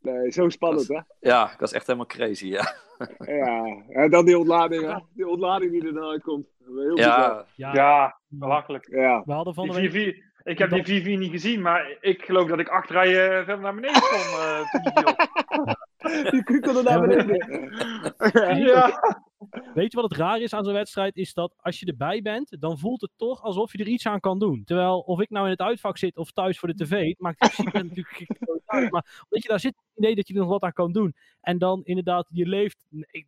Nee, 0.00 0.30
zo 0.30 0.48
spannend, 0.48 0.88
hè? 0.88 1.00
Ja, 1.20 1.52
ik 1.52 1.58
was 1.58 1.72
echt 1.72 1.86
helemaal 1.86 2.06
crazy, 2.06 2.46
ja. 2.46 2.74
Ja. 3.18 3.82
En 3.88 4.10
dan 4.10 4.24
die 4.24 4.38
ontlading, 4.38 4.82
hè? 4.82 4.98
Die 5.14 5.28
ontlading 5.28 5.70
die 5.70 5.86
er 5.86 5.92
dan 5.92 6.10
uitkomt. 6.10 6.46
Heel. 6.66 6.96
Ja, 6.96 7.44
Ja, 7.54 7.74
Ja, 7.74 8.18
belachelijk. 8.28 8.88
Ja. 8.90 9.22
we 9.24 9.32
hadden 9.32 9.54
van 9.54 9.68
de 9.68 9.90
week... 9.90 10.27
4-4, 10.38 10.42
ik 10.42 10.58
heb 10.58 10.84
die 10.84 11.02
4-4 11.02 11.18
niet 11.18 11.30
gezien, 11.30 11.60
maar 11.60 11.96
ik 12.00 12.22
geloof 12.24 12.48
dat 12.48 12.58
ik 12.58 12.68
acht 12.68 12.90
rijen 12.90 13.44
verder 13.44 13.60
naar 13.60 13.74
beneden 13.74 14.00
kom. 14.00 14.10
eh, 14.10 14.72
toen 14.72 16.30
die 16.30 16.44
kukelde 16.48 16.82
naar 16.82 17.00
beneden. 17.00 17.70
Ja. 18.32 18.56
ja. 18.72 19.00
Weet 19.74 19.92
je 19.92 20.00
wat 20.00 20.10
het 20.10 20.18
raar 20.18 20.40
is 20.40 20.54
aan 20.54 20.64
zo'n 20.64 20.72
wedstrijd? 20.72 21.16
Is 21.16 21.34
dat 21.34 21.54
als 21.56 21.80
je 21.80 21.86
erbij 21.86 22.22
bent, 22.22 22.56
dan 22.60 22.78
voelt 22.78 23.00
het 23.00 23.10
toch 23.16 23.42
alsof 23.42 23.72
je 23.72 23.78
er 23.78 23.86
iets 23.88 24.06
aan 24.06 24.20
kan 24.20 24.38
doen. 24.38 24.64
Terwijl 24.64 24.98
of 24.98 25.20
ik 25.20 25.30
nou 25.30 25.44
in 25.44 25.50
het 25.50 25.60
uitvak 25.60 25.98
zit 25.98 26.16
of 26.16 26.30
thuis 26.30 26.58
voor 26.58 26.68
de 26.68 26.84
tv, 26.84 27.08
het 27.08 27.20
maakt 27.20 27.38
principe 27.38 27.82
natuurlijk 27.82 28.26
uit. 28.66 28.90
Maar 28.90 29.24
weet 29.28 29.42
je, 29.42 29.48
daar 29.48 29.60
zit 29.60 29.74
het 29.76 29.98
idee 30.04 30.14
dat 30.14 30.28
je 30.28 30.34
er 30.34 30.40
nog 30.40 30.48
wat 30.48 30.62
aan 30.62 30.72
kan 30.72 30.92
doen. 30.92 31.14
En 31.40 31.58
dan 31.58 31.80
inderdaad, 31.84 32.26
je 32.30 32.46
leeft 32.46 32.86
ik, 33.10 33.26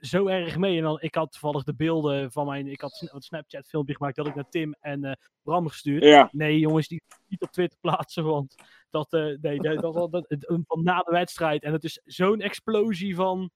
zo 0.00 0.26
erg 0.26 0.58
mee. 0.58 0.76
En 0.76 0.82
dan, 0.82 1.00
ik 1.00 1.14
had 1.14 1.32
toevallig 1.32 1.64
de 1.64 1.74
beelden 1.74 2.32
van 2.32 2.46
mijn, 2.46 2.66
ik 2.66 2.80
had 2.80 3.08
een 3.12 3.20
Snapchat 3.22 3.68
filmpje 3.68 3.94
gemaakt, 3.94 4.16
dat 4.16 4.26
had 4.26 4.34
ik 4.36 4.42
naar 4.42 4.50
Tim 4.50 4.74
en 4.80 5.04
eh, 5.04 5.12
Bram 5.42 5.68
gestuurd. 5.68 6.04
Ja. 6.04 6.28
Nee, 6.32 6.58
jongens, 6.58 6.88
die 6.88 7.02
niet 7.28 7.42
op 7.42 7.50
Twitter 7.50 7.78
plaatsen, 7.80 8.24
want 8.24 8.54
dat, 8.90 9.12
eh, 9.12 9.36
nee, 9.40 9.58
dat, 9.58 9.82
dat, 9.82 10.12
dat, 10.12 10.26
van 10.66 10.82
na 10.82 10.98
de 10.98 11.10
wedstrijd. 11.12 11.62
En 11.62 11.72
het 11.72 11.84
is 11.84 12.00
zo'n 12.04 12.40
explosie 12.40 13.14
van, 13.14 13.50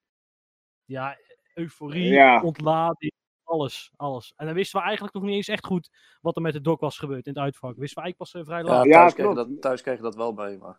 ja, 0.84 1.18
euforie, 1.54 2.12
Ja. 2.12 2.42
ontlading, 2.42 3.12
alles, 3.44 3.92
alles. 3.96 4.32
En 4.36 4.46
dan 4.46 4.54
wisten 4.54 4.78
we 4.78 4.84
eigenlijk 4.84 5.14
nog 5.14 5.24
niet 5.24 5.34
eens 5.34 5.48
echt 5.48 5.66
goed 5.66 5.90
wat 6.20 6.36
er 6.36 6.42
met 6.42 6.52
de 6.52 6.60
dok 6.60 6.80
was 6.80 6.98
gebeurd 6.98 7.26
in 7.26 7.32
het 7.32 7.42
uitvak. 7.42 7.76
Wisten 7.76 7.96
we 7.96 8.02
eigenlijk 8.02 8.16
pas 8.16 8.34
eh, 8.34 8.46
vrij 8.46 8.62
laat. 8.62 8.84
ja, 8.84 8.90
Ja, 8.90 8.98
thuis, 8.98 9.14
kregen 9.14 9.34
dat, 9.34 9.60
thuis 9.60 9.82
kregen 9.82 10.02
dat 10.02 10.14
wel 10.14 10.34
bij. 10.34 10.56
Maar... 10.56 10.78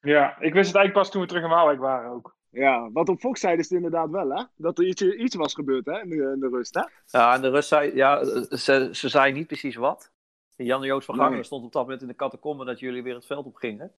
ja, 0.00 0.38
ik 0.40 0.52
wist 0.52 0.66
het 0.66 0.76
eigenlijk 0.76 0.92
pas 0.92 1.10
toen 1.10 1.20
we 1.20 1.26
terug 1.26 1.42
in 1.42 1.48
Waalwijk 1.48 1.78
waren 1.78 2.10
ook. 2.10 2.38
Ja, 2.50 2.90
wat 2.92 3.08
op 3.08 3.18
Fox 3.18 3.40
zeiden 3.40 3.64
is 3.64 3.70
het 3.70 3.78
inderdaad 3.82 4.10
wel, 4.10 4.30
hè? 4.30 4.44
Dat 4.56 4.78
er 4.78 4.84
iets, 4.84 5.02
iets 5.02 5.34
was 5.34 5.54
gebeurd, 5.54 5.86
hè? 5.86 6.00
In 6.02 6.08
de, 6.08 6.16
in 6.34 6.40
de 6.40 6.48
rust, 6.48 6.74
hè? 6.74 6.82
Ja, 7.06 7.34
en 7.34 7.40
de 7.42 7.50
rust 7.50 7.68
zei, 7.68 7.94
ja, 7.94 8.24
ze, 8.56 8.88
ze 8.92 9.08
zei 9.08 9.32
niet 9.32 9.46
precies 9.46 9.76
wat. 9.76 10.12
Jan 10.56 10.82
Joost 10.82 11.06
van 11.06 11.14
Gangelen 11.14 11.36
Nee. 11.36 11.44
stond 11.44 11.64
op 11.64 11.72
dat 11.72 11.82
moment 11.82 12.02
in 12.02 12.08
de 12.08 12.14
catacombe 12.14 12.64
dat 12.64 12.80
jullie 12.80 13.02
weer 13.02 13.14
het 13.14 13.26
veld 13.26 13.46
op 13.46 13.56
gingen. 13.56 13.94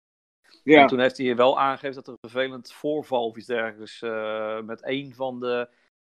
Ja, 0.64 0.80
En 0.80 0.86
toen 0.86 0.98
heeft 0.98 1.16
hij 1.16 1.36
wel 1.36 1.58
aangegeven 1.60 1.94
dat 1.94 2.06
er 2.06 2.12
een 2.12 2.30
vervelend 2.30 2.72
voorval 2.72 3.26
of 3.26 3.36
iets 3.36 3.46
dergelijks 3.46 4.02
eh, 4.02 4.60
met 4.60 4.82
één 4.82 5.14
van 5.14 5.40
de 5.40 5.68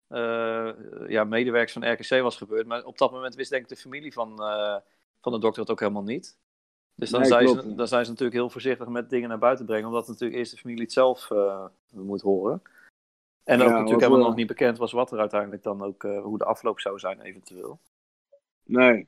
eh, 0.08 0.70
ja, 1.08 1.24
medewerkers 1.24 1.74
van 1.74 1.92
RKC 1.92 2.22
was 2.22 2.38
gebeurd. 2.38 2.68
Maar 2.68 2.84
op 2.84 2.98
dat 2.98 3.12
moment 3.12 3.36
wist 3.36 3.50
denk 3.50 3.64
ik 3.64 3.70
de 3.70 3.76
familie 3.76 4.14
van, 4.14 4.44
eh, 4.44 4.78
van 5.22 5.32
de 5.32 5.40
dokter 5.40 5.62
het 5.62 5.72
ook 5.72 5.80
helemaal 5.80 6.04
niet. 6.04 6.38
Dus 7.00 7.10
dan, 7.10 7.20
Nee, 7.20 7.30
zijn 7.30 7.46
klopt. 7.46 7.62
ze, 7.62 7.76
dan 7.76 7.88
zijn 7.88 8.04
ze 8.06 8.10
natuurlijk 8.12 8.38
heel 8.38 8.50
voorzichtig 8.50 8.88
met 8.88 9.10
dingen 9.10 9.30
naar 9.30 9.38
buiten 9.40 9.66
brengen, 9.66 9.88
omdat 9.88 10.08
natuurlijk 10.08 10.40
eerst 10.40 10.52
de 10.52 10.58
familie 10.58 10.84
het 10.84 10.92
zelf 10.94 11.32
eh, 11.32 11.66
moet 11.94 12.22
horen. 12.22 12.62
En 13.44 13.62
ook 13.62 13.68
Ja, 13.68 13.74
natuurlijk 13.74 14.00
helemaal 14.02 14.20
eh, 14.22 14.26
nog 14.28 14.36
niet 14.36 14.48
bekend 14.48 14.78
was 14.78 14.92
wat 14.92 15.12
er 15.12 15.20
uiteindelijk 15.20 15.64
dan 15.64 15.82
ook, 15.84 16.04
eh, 16.04 16.22
hoe 16.22 16.38
de 16.38 16.46
afloop 16.46 16.80
zou 16.80 17.00
zijn 17.00 17.22
eventueel. 17.22 17.80
nee. 18.64 19.08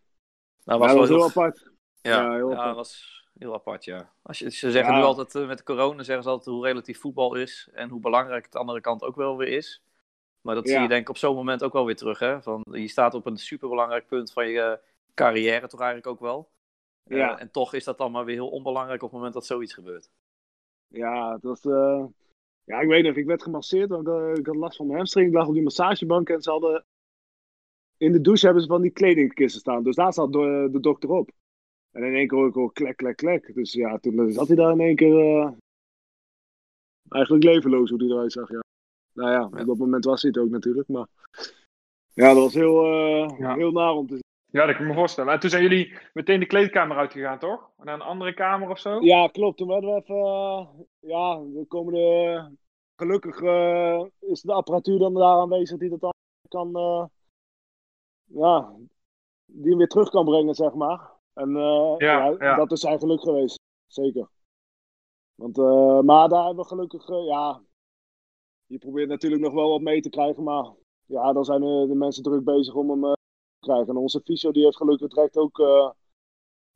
Nou, 0.63 0.79
Ja, 0.81 0.87
was 0.87 0.87
dat 0.89 0.97
was 0.99 1.09
wel 1.09 1.17
heel 1.17 1.27
apart. 1.27 1.71
Ja, 2.01 2.21
Ja, 2.21 2.33
heel 2.35 2.47
ja, 2.49 2.53
apart. 2.55 2.67
dat 2.67 2.75
was 2.75 3.23
heel 3.39 3.53
apart, 3.53 3.85
ja. 3.85 4.11
Als 4.21 4.39
je, 4.39 4.49
ze 4.51 4.71
zeggen 4.71 4.93
Ja. 4.93 4.99
nu 4.99 5.05
altijd 5.05 5.35
eh, 5.35 5.47
met 5.47 5.57
de 5.57 5.63
corona, 5.63 6.03
zeggen 6.03 6.23
ze 6.23 6.29
altijd 6.29 6.55
hoe 6.55 6.65
relatief 6.65 6.99
voetbal 6.99 7.35
is 7.35 7.69
en 7.73 7.89
hoe 7.89 7.99
belangrijk 7.99 8.43
het 8.43 8.51
de 8.51 8.57
andere 8.59 8.81
kant 8.81 9.03
ook 9.03 9.15
wel 9.15 9.37
weer 9.37 9.47
is. 9.47 9.81
Maar 10.41 10.55
dat 10.55 10.67
zie 10.67 10.75
Ja. 10.75 10.81
je 10.81 10.87
denk 10.87 11.01
ik 11.01 11.09
op 11.09 11.17
zo'n 11.17 11.35
moment 11.35 11.63
ook 11.63 11.73
wel 11.73 11.85
weer 11.85 11.95
terug, 11.95 12.19
hè. 12.19 12.41
Van, 12.41 12.63
je 12.71 12.87
staat 12.87 13.13
op 13.13 13.25
een 13.25 13.37
superbelangrijk 13.37 14.07
punt 14.07 14.31
van 14.31 14.47
je 14.47 14.79
carrière 15.13 15.67
toch 15.67 15.79
eigenlijk 15.79 16.09
ook 16.09 16.19
wel. 16.19 16.49
Eh, 17.03 17.17
Ja. 17.17 17.39
en 17.39 17.51
toch 17.51 17.73
is 17.73 17.83
dat 17.83 17.97
dan 17.97 18.11
maar 18.11 18.25
weer 18.25 18.35
heel 18.35 18.49
onbelangrijk 18.49 19.01
op 19.01 19.07
het 19.09 19.17
moment 19.17 19.33
dat 19.33 19.45
zoiets 19.45 19.73
gebeurt. 19.73 20.09
Ja, 20.87 21.33
het 21.33 21.43
was... 21.43 21.65
eh, 21.65 22.05
Ja, 22.63 22.79
ik 22.79 22.87
weet 22.87 23.03
nog, 23.03 23.15
ik 23.15 23.25
werd 23.25 23.43
gemasseerd, 23.43 23.89
want 23.89 24.07
eh, 24.07 24.33
ik 24.33 24.45
had 24.45 24.55
last 24.55 24.75
van 24.77 24.85
mijn 24.85 24.97
hamstring. 24.97 25.27
Ik 25.27 25.33
lag 25.33 25.47
op 25.47 25.53
die 25.53 25.63
massagebank 25.63 26.29
en 26.29 26.41
ze 26.41 26.49
hadden... 26.49 26.85
In 27.97 28.11
de 28.11 28.21
douche 28.21 28.45
hebben 28.45 28.63
ze 28.63 28.69
van 28.69 28.81
die 28.81 28.91
kledingkisten 28.91 29.59
staan. 29.59 29.83
Dus 29.83 29.95
daar 29.95 30.13
zat 30.13 30.31
de, 30.33 30.69
de 30.71 30.79
dokter 30.79 31.09
op. 31.11 31.29
En 31.91 32.03
in 32.03 32.13
één 32.15 32.27
keer 32.27 32.37
hoor 32.37 32.47
ik 32.47 32.55
al 32.55 32.69
klek, 32.69 32.97
klek, 32.97 33.15
klek. 33.15 33.53
Dus 33.53 33.73
ja, 33.73 33.97
toen 33.97 34.19
eh, 34.19 34.33
zat 34.33 34.47
hij 34.47 34.55
daar 34.55 34.71
in 34.71 34.79
één 34.79 34.95
keer... 34.95 35.17
eh, 35.19 35.51
Eigenlijk 37.09 37.43
levenloos 37.43 37.89
hoe 37.89 37.99
hij 38.03 38.07
eruit 38.09 38.31
zag, 38.31 38.49
ja. 38.49 38.59
Nou 39.13 39.31
ja, 39.31 39.45
op 39.61 39.65
dat 39.67 39.77
moment 39.77 40.05
was 40.05 40.21
hij 40.21 40.31
het 40.33 40.39
ook 40.43 40.49
natuurlijk, 40.49 40.87
maar... 40.87 41.07
Ja, 42.13 42.33
dat 42.33 42.43
was 42.43 42.53
heel, 42.53 42.83
eh, 42.85 43.37
Ja. 43.39 43.55
heel 43.55 43.71
naar 43.71 43.93
om 43.93 44.07
te 44.07 44.13
zien. 44.13 44.23
Ja, 44.51 44.65
dat 44.65 44.75
kan 44.75 44.83
ik 44.83 44.89
me 44.91 44.97
voorstellen. 44.97 45.33
En 45.33 45.39
toen 45.39 45.49
zijn 45.49 45.61
jullie 45.61 45.97
meteen 46.13 46.39
de 46.39 46.45
kleedkamer 46.45 46.97
uitgegaan, 46.97 47.39
toch? 47.39 47.69
Naar 47.77 47.93
een 47.93 48.01
andere 48.01 48.33
kamer 48.33 48.69
of 48.69 48.79
zo? 48.79 48.99
Ja, 48.99 49.27
klopt. 49.27 49.57
Toen 49.57 49.67
werden 49.67 49.89
we 49.93 50.01
even. 50.01 50.15
eh, 50.15 50.67
ja, 50.99 51.35
de 51.35 51.65
komende. 51.67 52.51
Gelukkig 52.95 53.41
eh, 53.41 54.03
is 54.19 54.41
de 54.41 54.53
apparatuur 54.53 54.99
dan 54.99 55.13
daar 55.13 55.37
aanwezig 55.39 55.77
die 55.79 55.89
dat 55.89 55.99
dan 55.99 56.11
kan. 56.49 56.75
eh, 56.75 57.05
ja, 58.23 58.73
die 59.45 59.69
hem 59.69 59.77
weer 59.77 59.87
terug 59.87 60.09
kan 60.09 60.25
brengen, 60.25 60.55
zeg 60.55 60.73
maar. 60.73 61.09
En 61.33 61.49
Ja, 61.55 61.95
ja, 61.97 62.35
ja. 62.39 62.55
dat 62.55 62.71
is 62.71 62.79
zijn 62.79 62.99
geluk 62.99 63.21
geweest. 63.21 63.59
Zeker. 63.87 64.29
Want, 65.35 65.57
maar 66.05 66.29
daar 66.29 66.45
hebben 66.45 66.63
we 66.63 66.69
gelukkig. 66.69 67.07
ja, 67.07 67.61
je 68.65 68.77
probeert 68.77 69.09
natuurlijk 69.09 69.41
nog 69.41 69.53
wel 69.53 69.69
wat 69.69 69.81
mee 69.81 70.01
te 70.01 70.09
krijgen, 70.09 70.43
maar. 70.43 70.65
Ja, 71.05 71.33
dan 71.33 71.45
zijn 71.45 71.61
de 71.61 71.95
mensen 71.95 72.23
druk 72.23 72.43
bezig 72.43 72.73
om 72.73 72.89
hem 72.89 73.13
krijgen. 73.61 73.87
En 73.87 73.97
onze 73.97 74.21
fysio 74.25 74.51
die 74.51 74.63
heeft 74.63 74.77
gelukkig 74.77 75.09
direct 75.09 75.37
ook. 75.37 75.59
eh, 75.59 75.89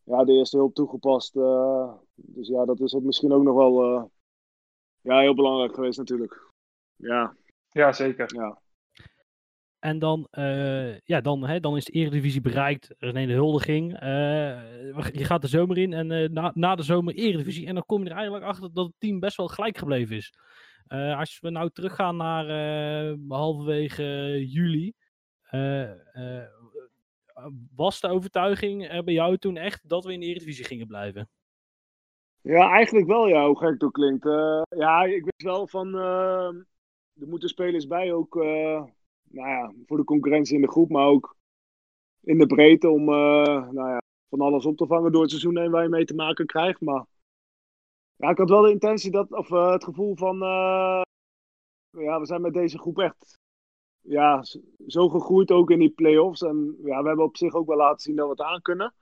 ja, 0.04 0.24
de 0.24 0.32
eerste 0.34 0.58
hulp 0.58 0.74
toegepast. 0.74 1.36
eh, 1.36 1.94
dus 2.16 2.48
ja, 2.48 2.66
dat 2.66 2.80
is 2.80 2.94
ook 2.96 3.04
misschien 3.04 3.32
ook 3.32 3.44
nog 3.44 3.56
wel 3.56 3.84
eh, 3.84 4.04
ja, 5.02 5.20
heel 5.20 5.36
belangrijk 5.36 5.74
geweest 5.74 5.98
natuurlijk. 5.98 6.52
Ja, 6.96 7.36
Ja, 7.72 7.92
zeker. 7.94 8.36
ja. 8.36 8.62
En 9.80 10.00
dan, 10.00 10.28
eh, 10.32 11.00
ja, 11.00 11.22
dan, 11.22 11.48
hè, 11.48 11.60
dan 11.60 11.78
is 11.78 11.86
de 11.86 11.92
Eredivisie 11.92 12.42
bereikt. 12.42 12.90
Er 12.90 12.96
is 13.08 13.10
een 13.10 13.16
hele 13.16 13.34
huldiging. 13.34 13.94
Eh, 14.00 15.10
je 15.14 15.24
gaat 15.26 15.42
de 15.42 15.48
zomer 15.48 15.78
in 15.78 15.94
en 15.94 16.12
eh, 16.12 16.30
na, 16.30 16.52
na 16.54 16.76
de 16.76 16.84
zomer 16.84 17.14
Eredivisie. 17.16 17.68
En 17.68 17.74
dan 17.74 17.86
kom 17.86 18.04
je 18.04 18.10
er 18.10 18.16
eigenlijk 18.16 18.46
achter 18.46 18.74
dat 18.74 18.86
het 18.86 18.96
team 18.98 19.20
best 19.20 19.38
wel 19.38 19.48
gelijk 19.48 19.78
gebleven 19.78 20.16
is. 20.16 20.34
Eh, 20.88 21.20
als 21.20 21.40
we 21.40 21.50
nou 21.50 21.70
teruggaan 21.70 22.16
naar 22.18 22.48
eh, 22.50 23.16
halverwege 23.28 24.04
juli. 24.48 24.94
Eh, 27.36 27.46
was 27.76 28.00
de 28.00 28.08
overtuiging 28.08 28.88
eh, 28.88 29.04
bij 29.04 29.14
jou 29.14 29.38
toen 29.38 29.58
echt 29.58 29.90
dat 29.90 30.06
we 30.06 30.14
in 30.14 30.20
de 30.20 30.26
Eredivisie 30.26 30.66
gingen 30.66 30.88
blijven? 30.88 31.30
ja, 32.42 32.72
eigenlijk 32.72 33.08
wel 33.08 33.28
ja, 33.28 33.46
hoe 33.46 33.58
gek 33.58 33.84
ook 33.84 33.94
klinkt. 33.94 34.26
Eh, 34.26 34.62
ja, 34.70 35.04
ik 35.04 35.24
wist 35.24 35.42
wel 35.44 35.68
van, 35.68 35.96
eh, 35.96 36.48
er 37.14 37.28
moeten 37.28 37.50
spelers 37.50 37.88
bij 37.88 38.14
ook, 38.14 38.36
nou 38.36 39.50
ja, 39.50 39.74
voor 39.86 39.98
de 39.98 40.04
concurrentie 40.04 40.56
in 40.56 40.62
de 40.62 40.70
groep, 40.70 40.90
maar 40.90 41.08
ook 41.08 41.36
in 42.22 42.38
de 42.38 42.46
breedte 42.46 42.90
om, 42.90 43.06
nou 43.06 43.90
ja, 43.90 44.02
van 44.30 44.42
alles 44.42 44.66
op 44.66 44.78
te 44.78 44.88
vangen 44.88 45.12
door 45.12 45.22
het 45.22 45.30
seizoen 45.30 45.58
heen 45.58 45.72
waar 45.72 45.84
je 45.84 45.90
mee 45.90 46.06
te 46.06 46.16
maken 46.16 46.46
krijgt. 46.46 46.82
Maar 46.82 47.06
ja, 48.16 48.30
ik 48.30 48.38
had 48.38 48.50
wel 48.50 48.62
de 48.62 48.72
intentie 48.72 49.12
dat, 49.12 49.32
of 49.32 49.50
het 49.50 49.84
gevoel 49.84 50.16
van, 50.16 50.38
ja, 51.90 52.20
we 52.20 52.26
zijn 52.26 52.42
met 52.42 52.54
deze 52.54 52.80
groep 52.80 53.00
echt 53.00 53.40
ja, 54.08 54.44
zo 54.88 55.10
gegroeid 55.10 55.52
ook 55.52 55.70
in 55.72 55.80
die 55.80 55.90
play-offs. 55.90 56.42
En 56.42 56.78
ja, 56.84 57.02
we 57.02 57.08
hebben 57.08 57.26
op 57.26 57.38
zich 57.38 57.54
ook 57.54 57.68
wel 57.68 57.78
laten 57.78 58.00
zien 58.00 58.16
dat 58.16 58.26
we 58.26 58.32
het 58.32 58.42
aan 58.42 58.62
kunnen. 58.62 58.94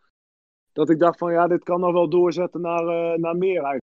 Dat 0.72 0.90
ik 0.90 1.00
dacht 1.00 1.18
van 1.18 1.32
ja, 1.32 1.48
dit 1.48 1.64
kan 1.64 1.80
nog 1.80 1.92
wel 1.92 2.10
doorzetten 2.10 2.62
naar, 2.62 2.88
eh, 2.88 3.20
naar 3.20 3.36
meer 3.38 3.54
eigenlijk. 3.64 3.82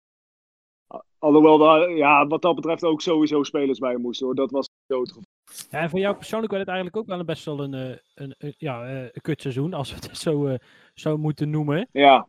Alhoewel 1.19 1.59
daar, 1.59 1.91
ja, 1.91 2.27
wat 2.27 2.43
dat 2.43 2.55
betreft 2.55 2.85
ook 2.85 3.01
sowieso 3.01 3.43
spelers 3.43 3.79
bij 3.79 3.97
moesten 3.97 4.27
hoor. 4.27 4.35
Dat 4.35 4.51
was 4.51 4.69
zo 4.87 5.01
het 5.01 5.09
gevoel. 5.09 5.25
Ja, 5.71 5.79
en 5.81 5.91
voor 5.91 5.99
jou 5.99 6.15
persoonlijk 6.17 6.51
werd 6.53 6.65
het 6.67 6.75
eigenlijk 6.75 7.03
ook 7.03 7.09
wel 7.11 7.19
een 7.19 7.27
best 7.27 7.45
wel 7.45 7.61
een, 7.61 7.75
eh, 7.75 7.97
een, 8.15 8.35
een- 8.39 8.55
ja, 8.59 8.87
eh, 8.89 9.03
een 9.03 9.21
kutseizoen, 9.21 9.75
als 9.75 9.91
we 9.91 9.97
het 9.97 10.17
zo, 10.27 10.57
zo 10.95 11.17
moeten 11.17 11.51
noemen. 11.51 11.89
Ja. 11.93 12.29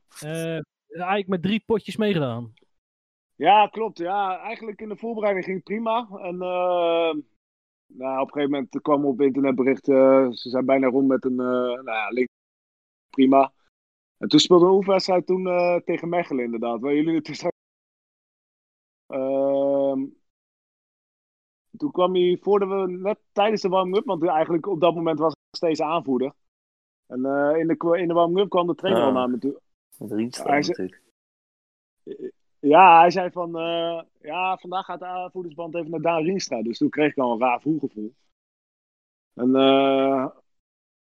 Eigenlijk 0.90 1.28
met 1.28 1.42
drie 1.42 1.64
potjes 1.66 1.98
meegedaan. 1.98 2.54
ja, 3.36 3.68
klopt. 3.68 3.98
Ja, 3.98 4.38
eigenlijk 4.40 4.82
in 4.82 4.90
de 4.90 4.98
voorbereiding 4.98 5.46
ging 5.46 5.58
het 5.58 5.66
prima. 5.66 6.08
En 6.22 6.38
nou, 7.94 8.22
op 8.22 8.28
een 8.28 8.34
gegeven 8.34 8.52
moment 8.52 8.82
kwam 8.82 9.06
op 9.06 9.22
internet 9.22 9.56
bericht, 9.56 9.88
eh, 9.88 10.30
ze 10.30 10.50
zijn 10.50 10.66
bijna 10.66 10.88
rond 10.88 11.08
met 11.08 11.26
een, 11.26 11.40
eh, 11.40 11.84
nou 11.84 11.84
ja, 11.84 12.10
link. 12.10 12.28
Prima. 13.10 13.54
En 14.18 14.28
toen 14.28 14.40
speelde 14.40 14.66
een 14.66 14.72
oefenwedstrijd 14.72 15.26
toen 15.26 15.48
eh, 15.48 15.76
tegen 15.76 16.10
Mechelen 16.10 16.44
inderdaad. 16.44 16.80
Waar 16.80 16.94
jullie 16.94 17.16
het 17.16 17.28
straks... 17.28 17.56
Ehm, 19.08 20.06
toen 21.78 21.92
kwam 21.92 22.16
hij 22.16 22.38
voordat 22.42 22.70
we 22.70 22.92
net 22.92 23.20
tijdens 23.32 23.62
de 23.62 23.70
warming-up, 23.70 24.06
want 24.06 24.28
eigenlijk 24.28 24.68
op 24.68 24.80
dat 24.80 24.96
moment 24.96 25.20
was 25.20 25.34
hij 25.34 25.44
nog 25.50 25.58
steeds 25.58 25.82
aanvoerder. 25.82 26.34
En 27.08 27.18
in 27.58 27.68
de, 27.68 27.98
in 28.00 28.08
de 28.08 28.14
warming-up 28.14 28.50
kwam 28.50 28.68
de 28.68 28.76
trainer 28.76 29.02
Ja. 29.02 29.08
al 29.08 29.14
naar 29.14 29.30
me 29.30 29.38
toe. 29.38 29.62
Rienstra 29.98 30.60
natuurlijk. 30.60 31.02
Ja, 32.62 33.00
hij 33.00 33.12
zei 33.12 33.32
van, 33.32 33.58
eh, 33.58 34.02
ja, 34.20 34.58
vandaag 34.58 34.86
gaat 34.86 35.00
de 35.00 35.06
aanvoerdersband 35.06 35.76
even 35.76 35.92
naar 35.92 36.02
Daan 36.02 36.24
Rienstra. 36.24 36.62
Dus 36.62 36.78
toen 36.78 36.90
kreeg 36.90 37.12
ik 37.12 37.18
al 37.18 37.32
een 37.32 37.40
raar 37.40 37.62
voelgevoel. 37.62 38.16
En 39.34 39.56
eh, 39.56 40.30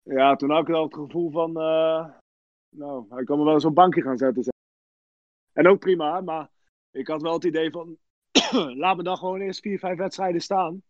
ja, 0.02 0.36
toen 0.36 0.50
had 0.50 0.68
ik 0.68 0.74
al 0.74 0.84
het 0.84 0.94
gevoel 0.94 1.30
van, 1.30 1.60
eh, 1.60 2.08
nou, 2.68 3.06
hij 3.08 3.24
kan 3.24 3.38
me 3.38 3.44
wel 3.44 3.54
eens 3.54 3.64
op 3.64 3.68
een 3.68 3.74
bankje 3.74 4.02
gaan 4.02 4.18
zetten. 4.18 4.52
En 5.52 5.68
ook 5.68 5.78
prima, 5.78 6.20
maar 6.20 6.50
ik 6.90 7.06
had 7.06 7.22
wel 7.22 7.32
het 7.32 7.44
idee 7.44 7.70
van, 7.70 7.98
laat 8.82 8.96
me 8.96 9.02
dan 9.02 9.16
gewoon 9.16 9.40
eerst 9.40 9.60
vier, 9.60 9.78
vijf 9.78 9.98
wedstrijden 9.98 10.40
staan. 10.40 10.82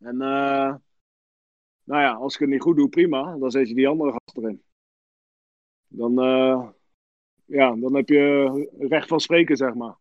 En 0.00 0.16
nou 1.84 2.02
ja, 2.02 2.12
als 2.12 2.34
ik 2.34 2.40
het 2.40 2.48
niet 2.48 2.62
goed 2.62 2.76
doe, 2.76 2.88
prima. 2.88 3.36
Dan 3.36 3.50
zet 3.50 3.68
je 3.68 3.74
die 3.74 3.88
andere 3.88 4.10
gast 4.10 4.36
erin. 4.36 4.62
Dan, 5.88 6.14
ja, 7.44 7.74
dan 7.76 7.94
heb 7.94 8.08
je 8.08 8.68
recht 8.78 9.08
van 9.08 9.20
spreken, 9.20 9.56
zeg 9.56 9.74
maar. 9.74 9.94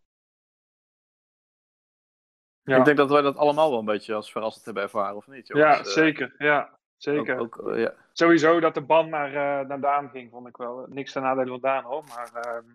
Ja, 2.63 2.77
Ik 2.77 2.85
denk 2.85 2.97
dat 2.97 3.09
wij 3.09 3.21
dat 3.21 3.35
allemaal 3.37 3.69
wel 3.69 3.79
een 3.79 3.85
beetje 3.85 4.13
als 4.13 4.31
verrassend 4.31 4.65
hebben 4.65 4.83
ervaren, 4.83 5.15
of 5.15 5.27
niet? 5.27 5.47
ja 5.47 5.55
jongens? 5.57 5.87
Eh, 5.87 5.93
zeker. 5.93 6.35
Ja, 6.37 6.77
zeker. 6.97 7.37
Ook, 7.37 7.59
ook, 7.59 7.67
eh, 7.71 7.81
ja. 7.81 7.93
Sowieso 8.13 8.59
dat 8.59 8.73
de 8.73 8.81
band 8.81 9.09
naar, 9.09 9.27
eh, 9.61 9.67
naar 9.67 9.79
Daan 9.79 10.09
ging, 10.09 10.31
vond 10.31 10.47
ik 10.47 10.57
wel. 10.57 10.85
Niks 10.89 11.11
ten 11.11 11.21
nadele 11.21 11.49
van 11.49 11.59
Daan 11.59 11.83
hoor, 11.83 12.03
maar 12.03 12.31
ehm, 12.33 12.65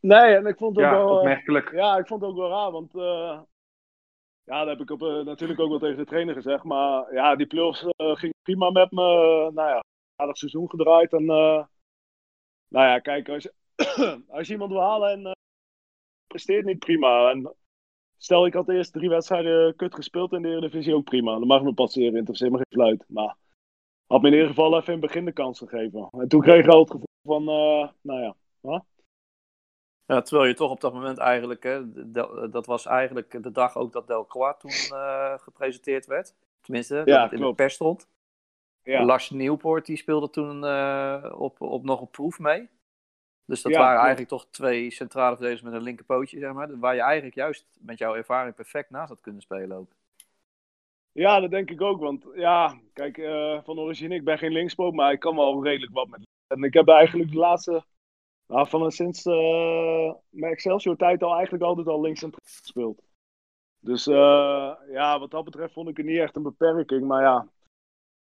Nee, 0.00 0.34
en 0.36 0.46
ik 0.46 0.56
vond 0.56 0.76
het 0.76 0.84
ook 0.84 0.90
wel... 0.90 1.16
opmerkelijk. 1.16 1.72
ja, 1.72 1.96
ik 1.96 2.06
vond 2.06 2.20
het 2.20 2.30
ook 2.30 2.36
wel 2.36 2.48
raar, 2.50 2.70
want... 2.70 2.94
eh, 2.94 3.40
ja, 4.44 4.58
dat 4.64 4.68
heb 4.68 4.80
ik 4.80 4.90
op, 4.90 5.00
natuurlijk 5.24 5.60
ook 5.60 5.68
wel 5.68 5.78
tegen 5.78 5.96
de 5.96 6.04
trainer 6.04 6.34
gezegd. 6.34 6.64
Maar 6.64 7.14
ja, 7.14 7.36
die 7.36 7.46
play-offs 7.46 7.84
ging 7.96 8.34
prima 8.42 8.70
met 8.70 8.90
me. 8.90 9.02
Nou 9.54 9.68
ja, 9.68 9.82
aardig 10.16 10.36
seizoen 10.36 10.70
gedraaid. 10.70 11.12
En 11.12 11.20
eh, 11.22 11.64
nou 12.68 12.86
ja, 12.88 12.98
kijk, 12.98 13.28
als 13.28 13.48
als 14.36 14.46
je 14.46 14.52
iemand 14.52 14.70
wil 14.70 14.80
halen 14.80 15.10
en 15.10 15.26
eh, 15.26 15.32
presteert 16.26 16.64
niet 16.64 16.78
prima. 16.78 17.30
En 17.30 17.54
stel, 18.16 18.46
ik 18.46 18.54
had 18.54 18.66
de 18.66 18.74
eerste 18.74 18.98
drie 18.98 19.08
wedstrijden 19.08 19.76
kut 19.76 19.94
gespeeld 19.94 20.32
in 20.32 20.42
de 20.42 20.48
Eredivisie 20.48 20.94
ook 20.94 21.04
prima. 21.04 21.32
Dan 21.32 21.46
mag 21.46 21.62
me 21.62 21.74
passeren, 21.74 22.16
interesseert 22.16 22.50
me 22.50 22.56
geen 22.56 22.66
fluit. 22.80 23.04
Maar 23.08 23.36
had 24.06 24.22
me 24.22 24.28
in 24.28 24.34
ieder 24.34 24.48
geval 24.48 24.76
even 24.76 24.94
in 24.94 25.00
het 25.00 25.00
begin 25.00 25.24
de 25.24 25.32
kans 25.32 25.58
gegeven. 25.58 26.08
En 26.10 26.28
toen 26.28 26.40
kreeg 26.40 26.64
ik 26.64 26.70
al 26.70 26.78
het 26.78 26.90
gevoel 26.90 27.06
van, 27.22 27.42
eh, 27.48 27.88
nou 28.00 28.20
ja, 28.20 28.34
huh? 28.60 28.80
Ja, 30.06 30.22
terwijl 30.22 30.48
je 30.48 30.54
toch 30.54 30.70
op 30.70 30.80
dat 30.80 30.92
moment 30.92 31.18
eigenlijk, 31.18 31.62
hè, 31.62 32.10
dat 32.50 32.66
was 32.66 32.86
eigenlijk 32.86 33.42
de 33.42 33.50
dag 33.50 33.76
ook 33.76 33.92
dat 33.92 34.06
Delcroix 34.06 34.58
toen 34.58 34.98
eh, 34.98 35.38
gepresenteerd 35.38 36.06
werd. 36.06 36.34
Tenminste, 36.60 36.94
dat 36.94 37.06
Ja, 37.06 37.22
het 37.22 37.32
in 37.32 37.40
de 37.40 37.54
pers 37.54 37.74
stond. 37.74 38.08
Ja. 38.82 39.04
Lars 39.04 39.30
Nieuwpoort 39.30 39.86
die 39.86 39.96
speelde 39.96 40.30
toen 40.30 40.64
eh, 40.64 41.32
op, 41.36 41.60
op 41.60 41.84
nog 41.84 42.00
op 42.00 42.12
proef 42.12 42.38
mee. 42.38 42.68
Dus 43.44 43.62
dat 43.62 43.72
Ja, 43.72 43.78
waren 43.78 43.98
eigenlijk 44.00 44.28
toch 44.28 44.46
twee 44.50 44.90
centrale 44.90 45.36
verdedigers 45.36 45.62
met 45.62 45.72
een 45.72 45.82
linkerpootje, 45.82 46.38
zeg 46.38 46.52
maar. 46.52 46.78
Waar 46.78 46.94
je 46.94 47.00
eigenlijk 47.00 47.34
juist 47.34 47.66
met 47.80 47.98
jouw 47.98 48.14
ervaring 48.14 48.54
perfect 48.54 48.90
naast 48.90 49.08
had 49.08 49.20
kunnen 49.20 49.42
spelen 49.42 49.76
ook. 49.76 49.90
Ja, 51.12 51.40
dat 51.40 51.50
denk 51.50 51.70
ik 51.70 51.80
ook. 51.80 52.00
Want 52.00 52.26
ja, 52.34 52.80
kijk, 52.92 53.18
eh, 53.18 53.58
van 53.64 53.78
origine, 53.78 54.14
ik 54.14 54.24
ben 54.24 54.38
geen 54.38 54.52
linkspoot, 54.52 54.94
maar 54.94 55.12
ik 55.12 55.20
kan 55.20 55.36
wel 55.36 55.64
redelijk 55.64 55.92
wat 55.92 56.08
met. 56.08 56.26
En 56.46 56.62
ik 56.62 56.74
heb 56.74 56.88
eigenlijk 56.88 57.30
de 57.30 57.38
laatste, 57.38 57.84
nou, 58.46 58.68
van 58.68 58.90
sinds 58.90 59.24
eh, 59.24 60.12
mijn 60.28 60.52
Excelsior-tijd 60.52 61.22
al 61.22 61.34
eigenlijk 61.34 61.64
altijd 61.64 61.86
al 61.86 62.00
links 62.00 62.22
en 62.22 62.32
gespeeld. 62.42 63.02
Dus 63.78 64.06
eh, 64.06 64.72
ja, 64.90 65.18
wat 65.18 65.30
dat 65.30 65.44
betreft 65.44 65.72
vond 65.72 65.88
ik 65.88 65.96
het 65.96 66.06
niet 66.06 66.18
echt 66.18 66.36
een 66.36 66.42
beperking. 66.42 67.06
Maar 67.06 67.22
ja, 67.22 67.46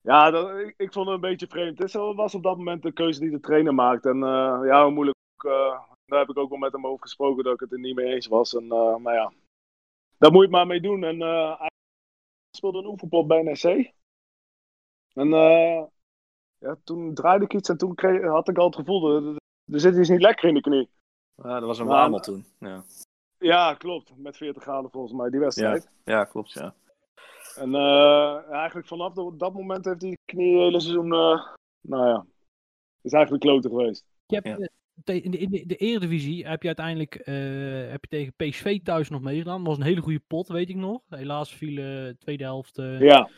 ja 0.04 0.30
dat, 0.30 0.58
ik, 0.58 0.74
ik 0.76 0.92
vond 0.92 1.06
het 1.06 1.14
een 1.14 1.20
beetje 1.20 1.46
vreemd. 1.46 1.78
Het 1.78 1.92
was 1.92 2.34
op 2.34 2.42
dat 2.42 2.56
moment 2.56 2.82
de 2.82 2.92
keuze 2.92 3.20
die 3.20 3.30
de 3.30 3.40
trainer 3.40 3.74
maakt. 3.74 4.06
En 4.06 4.22
eh, 4.22 4.60
ja, 4.64 4.82
hoe 4.82 4.92
moeilijk. 4.92 5.16
eh, 5.36 5.80
daar 6.04 6.18
heb 6.18 6.28
ik 6.28 6.38
ook 6.38 6.48
wel 6.48 6.58
met 6.58 6.72
hem 6.72 6.86
over 6.86 7.02
gesproken 7.02 7.44
dat 7.44 7.54
ik 7.54 7.60
het 7.60 7.72
er 7.72 7.78
niet 7.78 7.94
mee 7.94 8.14
eens 8.14 8.26
was. 8.26 8.54
En, 8.54 8.70
eh, 8.72 8.96
maar 8.96 9.14
ja, 9.14 9.32
daar 10.18 10.30
moet 10.30 10.40
je 10.40 10.46
het 10.46 10.56
maar 10.56 10.66
mee 10.66 10.80
doen. 10.80 11.04
En 11.04 11.20
hij 11.58 11.70
speelde 12.56 12.78
een 12.78 12.86
oefenpot 12.86 13.26
bij 13.26 13.42
NEC. 13.42 13.92
En 15.12 15.28
ja, 16.58 16.76
toen 16.84 17.14
draaide 17.14 17.44
ik 17.44 17.54
iets 17.54 17.68
en 17.68 17.76
toen 17.76 17.94
kreeg, 17.94 18.22
had 18.22 18.48
ik 18.48 18.58
al 18.58 18.66
het 18.66 18.74
gevoel, 18.76 19.16
er, 19.16 19.36
er 19.72 19.80
zit 19.80 19.96
iets 19.96 20.08
niet 20.08 20.20
lekker 20.20 20.48
in 20.48 20.54
de 20.54 20.60
knie. 20.60 20.90
Ja, 21.42 21.58
dat 21.60 21.68
was 21.68 21.78
een 21.78 21.86
Nou, 21.86 21.98
wamel 21.98 22.20
toen. 22.20 22.44
Ja. 22.58 22.82
Ja, 23.38 23.74
klopt. 23.74 24.16
Met 24.16 24.36
40 24.36 24.62
graden 24.62 24.90
volgens 24.90 25.12
mij, 25.12 25.30
die 25.30 25.40
wedstrijd. 25.40 25.88
ja, 26.04 26.24
klopt, 26.24 26.52
ja. 26.52 26.74
En 27.56 27.74
eh, 27.74 28.50
eigenlijk 28.52 28.86
vanaf 28.86 29.12
dat, 29.12 29.38
dat 29.38 29.52
moment 29.54 29.84
heeft 29.84 30.00
die 30.00 30.18
knie 30.24 30.52
het 30.54 30.62
hele 30.62 30.80
seizoen, 30.80 31.12
eh, 31.12 31.46
nou 31.80 32.06
ja, 32.08 32.26
is 33.02 33.12
eigenlijk 33.12 33.44
kloten 33.44 33.70
geweest. 33.70 34.04
Je 34.26 34.34
hebt, 34.42 34.46
Ja. 34.58 34.68
te- 35.04 35.20
in, 35.22 35.30
de, 35.30 35.38
in 35.38 35.50
de, 35.50 35.66
de 35.66 35.76
Eredivisie 35.76 36.46
heb 36.46 36.60
je 36.60 36.66
uiteindelijk 36.66 37.14
eh, 37.14 37.34
heb 37.90 38.04
je 38.04 38.08
tegen 38.08 38.34
PSV 38.36 38.80
thuis 38.82 39.08
nog 39.08 39.20
meegedaan. 39.20 39.58
Dat 39.58 39.66
was 39.66 39.76
een 39.76 39.82
hele 39.84 40.00
goede 40.00 40.22
pot, 40.26 40.48
weet 40.48 40.68
ik 40.68 40.76
nog. 40.76 41.02
Helaas 41.08 41.54
viel 41.54 41.74
de 41.74 42.16
tweede 42.18 42.44
helft. 42.44 42.78
eh 42.78 43.00
Ja, 43.00 43.28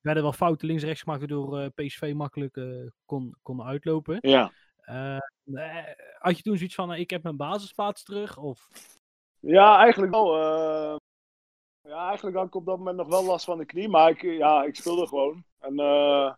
werden 0.00 0.24
wel 0.24 0.32
fouten 0.32 0.66
links-rechts 0.66 1.02
gemaakt, 1.02 1.20
waardoor 1.20 1.58
eh, 1.60 1.66
PSV 1.74 2.12
makkelijk 2.16 2.56
eh, 2.56 2.86
kon, 3.04 3.34
kon 3.42 3.62
uitlopen. 3.62 4.18
ja. 4.20 4.52
Eh, 4.76 5.16
eh, 5.44 5.84
had 6.18 6.36
je 6.36 6.42
toen 6.42 6.56
zoiets 6.56 6.74
van, 6.74 6.94
ik 6.94 7.10
heb 7.10 7.22
mijn 7.22 7.36
basisplaats 7.36 8.02
terug? 8.02 8.36
Of 8.38 8.68
Ja, 9.40 9.78
eigenlijk 9.78 10.12
wel. 10.12 10.40
eh, 10.40 10.96
ja, 11.86 12.08
eigenlijk 12.08 12.36
had 12.36 12.46
ik 12.46 12.54
op 12.54 12.64
dat 12.64 12.78
moment 12.78 12.96
nog 12.96 13.08
wel 13.08 13.24
last 13.24 13.44
van 13.44 13.58
de 13.58 13.64
knie, 13.64 13.88
maar 13.88 14.10
ik, 14.10 14.22
ja, 14.22 14.64
ik 14.64 14.76
speelde 14.76 15.06
gewoon. 15.06 15.44
En 15.58 15.78
eh, 15.78 16.34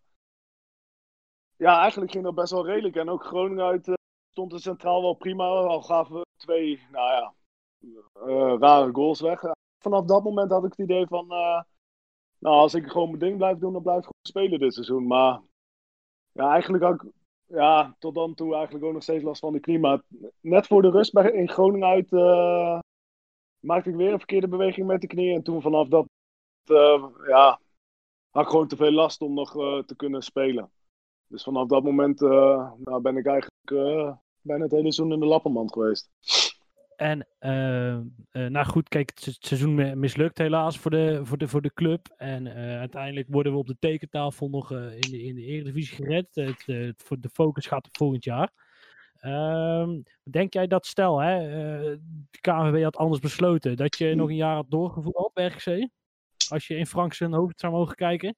ja, 1.57 1.81
eigenlijk 1.81 2.11
ging 2.11 2.25
dat 2.25 2.35
best 2.35 2.53
wel 2.53 2.67
redelijk. 2.67 2.97
En 2.97 3.09
ook 3.09 3.25
Groningen 3.25 3.65
uit 3.65 3.89
eh, 3.89 3.95
stond 4.31 4.53
er 4.53 4.61
centraal 4.61 5.03
wel 5.03 5.15
prima, 5.15 5.45
al 5.45 5.83
gaven 5.83 6.15
we 6.15 6.27
twee, 6.37 6.83
nou 6.91 7.11
ja, 7.11 7.35
eh, 8.13 8.59
rare 8.59 8.93
goals 8.93 9.21
weg. 9.21 9.43
Vanaf 9.79 10.05
dat 10.05 10.25
moment 10.25 10.51
had 10.51 10.65
ik 10.65 10.71
het 10.71 10.79
idee 10.79 11.07
van, 11.07 11.27
nou, 12.39 12.57
als 12.57 12.75
ik 12.75 12.87
gewoon 12.87 13.09
mijn 13.09 13.21
ding 13.21 13.37
blijf 13.37 13.59
doen, 13.59 13.73
dan 13.73 13.83
blijf 13.83 13.99
ik 13.99 14.05
gewoon 14.05 14.21
spelen 14.47 14.59
dit 14.59 14.75
seizoen. 14.75 15.07
Maar 15.07 15.41
ja, 16.33 16.51
eigenlijk 16.51 16.85
had 16.85 16.95
ik 16.95 17.11
ja, 17.45 17.97
tot 17.99 18.15
dan 18.15 18.35
toe 18.35 18.55
eigenlijk 18.55 18.85
ook 18.85 18.93
nog 18.93 19.03
steeds 19.03 19.25
last 19.25 19.41
van 19.41 19.53
de 19.53 19.61
knie. 19.61 19.79
Maar 19.79 20.03
net 20.41 20.67
voor 20.67 20.83
de 20.83 20.91
rust 20.91 21.17
in 21.19 21.49
Groningen 21.49 21.89
uit 21.89 22.11
maakte 23.61 23.91
ik 23.91 23.97
weer 23.97 24.13
een 24.13 24.19
verkeerde 24.19 24.49
beweging 24.49 24.87
met 24.87 25.01
de 25.01 25.07
knie. 25.07 25.35
En 25.35 25.43
toen 25.43 25.63
vanaf 25.63 25.89
dat, 25.89 26.07
eh, 26.65 27.05
ja, 27.27 27.61
had 28.31 28.43
ik 28.45 28.51
gewoon 28.51 28.69
te 28.69 28.77
veel 28.77 28.93
last 28.93 29.21
om 29.23 29.35
nog 29.35 29.57
eh, 29.57 29.79
te 29.79 29.97
kunnen 29.97 30.23
spelen. 30.23 30.71
Dus 31.27 31.43
vanaf 31.43 31.69
dat 31.69 31.83
moment 31.83 32.23
eh, 32.23 32.73
nou, 32.85 33.01
ben 33.03 33.17
ik 33.17 33.27
eigenlijk 33.27 33.71
bijna 34.41 34.63
het 34.63 34.73
hele 34.73 34.93
seizoen 34.93 35.13
in 35.13 35.21
de 35.21 35.27
lappenmand 35.27 35.73
geweest. 35.73 36.11
En, 36.97 37.27
nou 38.53 38.67
goed, 38.67 38.89
kijk, 38.89 39.09
het 39.11 39.21
se- 39.21 39.31
het 39.31 39.47
seizoen 39.47 39.75
mi- 39.75 39.95
mislukt 39.95 40.39
helaas 40.39 40.79
voor 40.79 40.91
de, 40.91 41.21
voor 41.23 41.39
de, 41.39 41.49
voor 41.49 41.63
de 41.63 41.73
club. 41.75 42.15
En 42.17 42.49
uiteindelijk 42.79 43.27
worden 43.31 43.53
we 43.53 43.59
op 43.59 43.67
de 43.67 43.77
tekentafel 43.79 44.49
nog 44.49 44.71
in, 44.73 45.11
de, 45.11 45.23
in 45.23 45.35
de 45.35 45.45
Eredivisie 45.45 45.97
gered. 45.97 46.29
Het- 46.35 47.03
voor 47.05 47.21
de 47.21 47.29
focus 47.29 47.67
gaat 47.67 47.87
op 47.87 47.97
volgend 47.97 48.25
jaar. 48.25 48.53
Ehm, 49.19 50.01
denk 50.23 50.53
jij 50.53 50.67
dat, 50.67 50.87
stel, 50.87 51.19
hè, 51.19 51.37
eh, 51.37 51.99
de 52.31 52.41
KNVB 52.41 52.83
had 52.83 52.97
anders 52.97 53.21
besloten, 53.21 53.77
dat 53.77 53.99
je 53.99 54.15
nog 54.15 54.29
een 54.29 54.37
jaar 54.37 54.55
had 54.55 54.71
doorgevoerd 54.71 55.33
bij 55.33 55.47
RGC? 55.47 55.89
Als 56.49 56.67
je 56.67 56.77
in 56.77 56.87
Frank 56.87 57.15
zijn 57.15 57.33
hoofd 57.33 57.61
zou 57.61 57.73
mogen 57.73 57.95
kijken? 57.95 58.37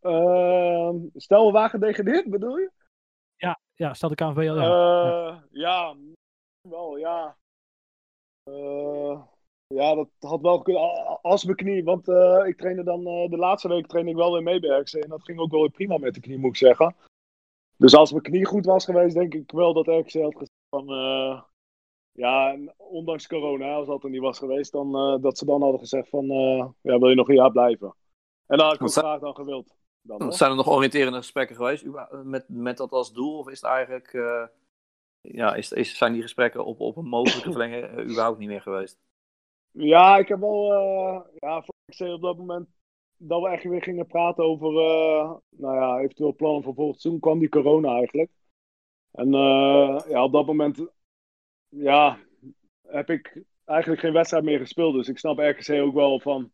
Ehm, 0.00 0.96
stel 1.14 1.46
we 1.46 1.52
waren 1.52 1.70
gedegradeerd, 1.70 2.30
bedoel 2.30 2.56
je? 2.56 2.70
Ja, 3.82 3.94
stel 3.94 4.08
de 4.08 4.14
KNVB 4.14 4.48
al. 4.48 4.56
Ja. 4.56 4.62
Ja, 4.62 5.42
ja 5.50 5.96
wel, 6.68 6.96
ja. 6.96 7.36
Eh, 8.42 9.22
ja, 9.66 9.94
dat 9.94 10.08
had 10.18 10.40
wel 10.40 10.62
kunnen. 10.62 10.82
Als 11.22 11.44
mijn 11.44 11.56
knie, 11.56 11.84
want 11.84 12.08
eh, 12.08 12.46
ik 12.46 12.56
trainde 12.56 12.82
dan 12.82 13.06
eh, 13.06 13.30
de 13.30 13.36
laatste 13.36 13.68
week 13.68 13.86
trainde 13.86 14.10
ik 14.10 14.16
wel 14.16 14.32
weer 14.32 14.42
mee 14.42 14.60
bij. 14.60 14.84
En 14.90 15.08
dat 15.08 15.22
ging 15.22 15.38
ook 15.38 15.50
wel 15.50 15.60
weer 15.60 15.70
prima 15.70 15.98
met 15.98 16.14
de 16.14 16.20
knie, 16.20 16.38
moet 16.38 16.50
ik 16.50 16.56
zeggen. 16.56 16.94
Dus 17.76 17.94
als 17.94 18.10
mijn 18.10 18.22
knie 18.22 18.46
goed 18.46 18.64
was 18.64 18.84
geweest, 18.84 19.14
denk 19.14 19.34
ik 19.34 19.50
wel 19.50 19.72
dat 19.72 19.86
RKC 19.86 20.12
had 20.12 20.32
gezegd 20.32 20.50
van. 20.68 20.88
eh, 20.88 21.42
ja, 22.12 22.58
ondanks 22.76 23.26
corona, 23.26 23.74
als 23.74 23.86
dat 23.86 24.04
er 24.04 24.10
niet 24.10 24.20
was 24.20 24.38
geweest, 24.38 24.72
dan 24.72 24.96
eh, 24.96 25.22
dat 25.22 25.38
ze 25.38 25.44
dan 25.44 25.62
hadden 25.62 25.80
gezegd 25.80 26.08
van. 26.08 26.30
eh, 26.30 26.68
ja, 26.80 26.98
wil 26.98 27.08
je 27.08 27.14
nog 27.14 27.28
een 27.28 27.34
jaar 27.34 27.50
blijven? 27.52 27.94
En 28.46 28.58
dat 28.58 28.66
had 28.66 28.74
ik 28.74 28.82
ook 28.82 28.90
graag 28.90 29.20
dan 29.20 29.34
gewild. 29.34 29.74
Dan. 30.02 30.32
Zijn 30.32 30.50
er 30.50 30.56
nog 30.56 30.68
oriënterende 30.68 31.18
gesprekken 31.18 31.56
geweest 31.56 31.84
met, 32.24 32.44
met 32.48 32.76
dat 32.76 32.92
als 32.92 33.12
doel? 33.12 33.38
Of 33.38 33.48
is 33.48 33.60
het 33.60 33.70
eigenlijk, 33.70 34.12
ja, 35.20 35.54
is, 35.54 35.72
is, 35.72 35.96
zijn 35.96 36.12
die 36.12 36.22
gesprekken 36.22 36.64
op, 36.64 36.80
op 36.80 36.96
een 36.96 37.08
mogelijke 37.08 37.50
verlenging 37.56 38.00
überhaupt 38.00 38.38
niet 38.38 38.48
meer 38.48 38.62
geweest? 38.62 38.98
Ja, 39.70 40.16
ik 40.16 40.28
heb 40.28 40.40
wel, 40.40 40.72
eh 40.72 41.20
ja, 41.38 41.62
voor 41.62 41.74
ik 41.84 41.94
zei 41.94 42.12
op 42.12 42.22
dat 42.22 42.36
moment 42.36 42.68
dat 43.24 43.42
we 43.42 43.48
echt 43.48 43.64
weer 43.64 43.82
gingen 43.82 44.06
praten 44.06 44.44
over, 44.44 44.68
eh, 44.68 45.34
nou 45.48 45.76
ja, 45.76 45.98
eventueel 45.98 46.34
plannen 46.34 46.62
voor 46.62 46.74
volgend 46.74 47.00
seizoen, 47.00 47.20
kwam 47.20 47.38
die 47.38 47.48
corona 47.48 47.94
eigenlijk. 47.94 48.30
En 49.10 49.34
eh, 49.34 50.00
ja, 50.08 50.24
op 50.24 50.32
dat 50.32 50.46
moment, 50.46 50.86
ja, 51.68 52.18
heb 52.88 53.10
ik 53.10 53.42
eigenlijk 53.64 54.00
geen 54.00 54.12
wedstrijd 54.12 54.44
meer 54.44 54.58
gespeeld. 54.58 54.94
Dus 54.94 55.08
ik 55.08 55.18
snap 55.18 55.38
RKC 55.38 55.70
ook 55.70 55.94
wel 55.94 56.20
van, 56.20 56.52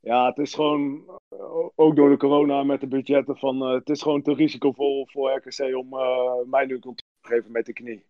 ja, 0.00 0.26
het 0.26 0.38
is 0.38 0.54
gewoon, 0.54 1.04
eh, 1.28 1.68
ook 1.74 1.96
door 1.96 2.10
de 2.10 2.16
corona 2.16 2.62
met 2.62 2.80
de 2.80 2.86
budgetten 2.86 3.36
van, 3.36 3.60
het 3.60 3.88
is 3.88 4.02
gewoon 4.02 4.22
te 4.22 4.34
risicovol 4.34 5.06
voor 5.06 5.32
RKC 5.32 5.76
om 5.76 5.88
mij 6.50 6.66
nu 6.66 6.74
een 6.74 6.80
contract 6.80 7.12
te 7.20 7.28
geven 7.28 7.52
met 7.52 7.66
de 7.66 7.72
knie. 7.72 8.04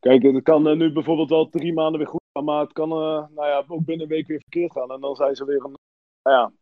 Kijk, 0.00 0.22
het 0.22 0.42
kan 0.42 0.78
nu 0.78 0.92
bijvoorbeeld 0.92 1.30
wel 1.30 1.48
drie 1.48 1.72
maanden 1.72 1.98
weer 1.98 2.08
goed 2.08 2.22
gaan, 2.32 2.44
maar 2.44 2.60
het 2.60 2.72
kan 2.72 2.88
nou 2.88 3.46
ja, 3.46 3.64
ook 3.68 3.84
binnen 3.84 4.06
een 4.06 4.12
week 4.12 4.26
weer 4.26 4.40
verkeerd 4.40 4.72
gaan. 4.72 4.90
En 4.90 5.00
dan 5.00 5.16
zijn 5.16 5.36
ze 5.36 5.44
weer 5.44 5.64
een, 5.64 5.76
nou 6.24 6.36
ja, 6.36 6.52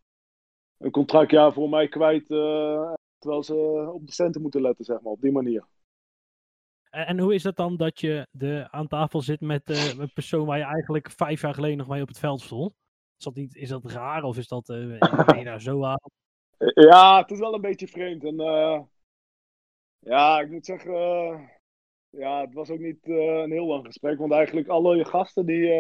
een 0.79 0.91
contractjaar 0.91 1.53
voor 1.53 1.69
mij 1.69 1.89
kwijt, 1.89 2.31
eh, 2.31 2.93
terwijl 3.19 3.43
ze 3.43 3.91
op 3.93 4.07
de 4.07 4.13
centen 4.13 4.43
moeten 4.43 4.61
letten, 4.61 4.85
zeg 4.85 5.01
maar, 5.01 5.13
op 5.13 5.21
die 5.21 5.33
manier. 5.33 5.67
En, 6.91 7.07
en 7.07 7.19
hoe 7.19 7.35
is 7.35 7.43
dat 7.43 7.57
dan 7.57 7.77
dat 7.77 8.01
je 8.01 8.27
de, 8.31 8.69
aan 8.71 8.89
tafel 8.89 9.21
zit 9.21 9.41
met 9.41 9.71
eh, 9.71 9.99
een 9.99 10.13
persoon 10.13 10.47
waar 10.47 10.59
je 10.59 10.65
eigenlijk 10.65 11.11
vijf 11.11 11.41
jaar 11.41 11.55
geleden 11.55 11.79
nog 11.79 11.89
mee 11.89 12.03
op 12.03 12.09
het 12.09 12.19
veld 12.19 12.41
stond? 12.41 12.73
Is 13.19 13.25
dat, 13.25 13.35
niet, 13.35 13.55
is 13.55 13.69
dat 13.69 13.85
raar 13.85 14.23
of 14.23 14.37
is 14.37 14.49
dat, 14.49 14.69
eh, 14.69 14.99
ben 15.27 15.39
je 15.39 15.45
daar 15.45 15.61
zo 15.61 15.85
aan? 15.85 16.11
Ja, 16.75 17.19
het 17.19 17.31
is 17.31 17.39
wel 17.39 17.55
een 17.55 17.61
beetje 17.61 17.89
vreemd. 17.89 18.25
En 18.25 18.37
ja, 19.99 20.41
ik 20.41 20.51
moet 20.51 20.65
zeggen, 20.65 20.93
ja, 22.09 22.41
het 22.41 22.55
was 22.55 22.71
ook 22.71 22.79
niet 22.79 23.09
een 23.09 23.51
heel 23.51 23.67
lang 23.67 23.87
gesprek. 23.87 24.19
Want 24.19 24.33
eigenlijk 24.33 24.69
alle 24.69 24.97
je 24.97 25.05
gasten 25.05 25.47
die 25.47 25.71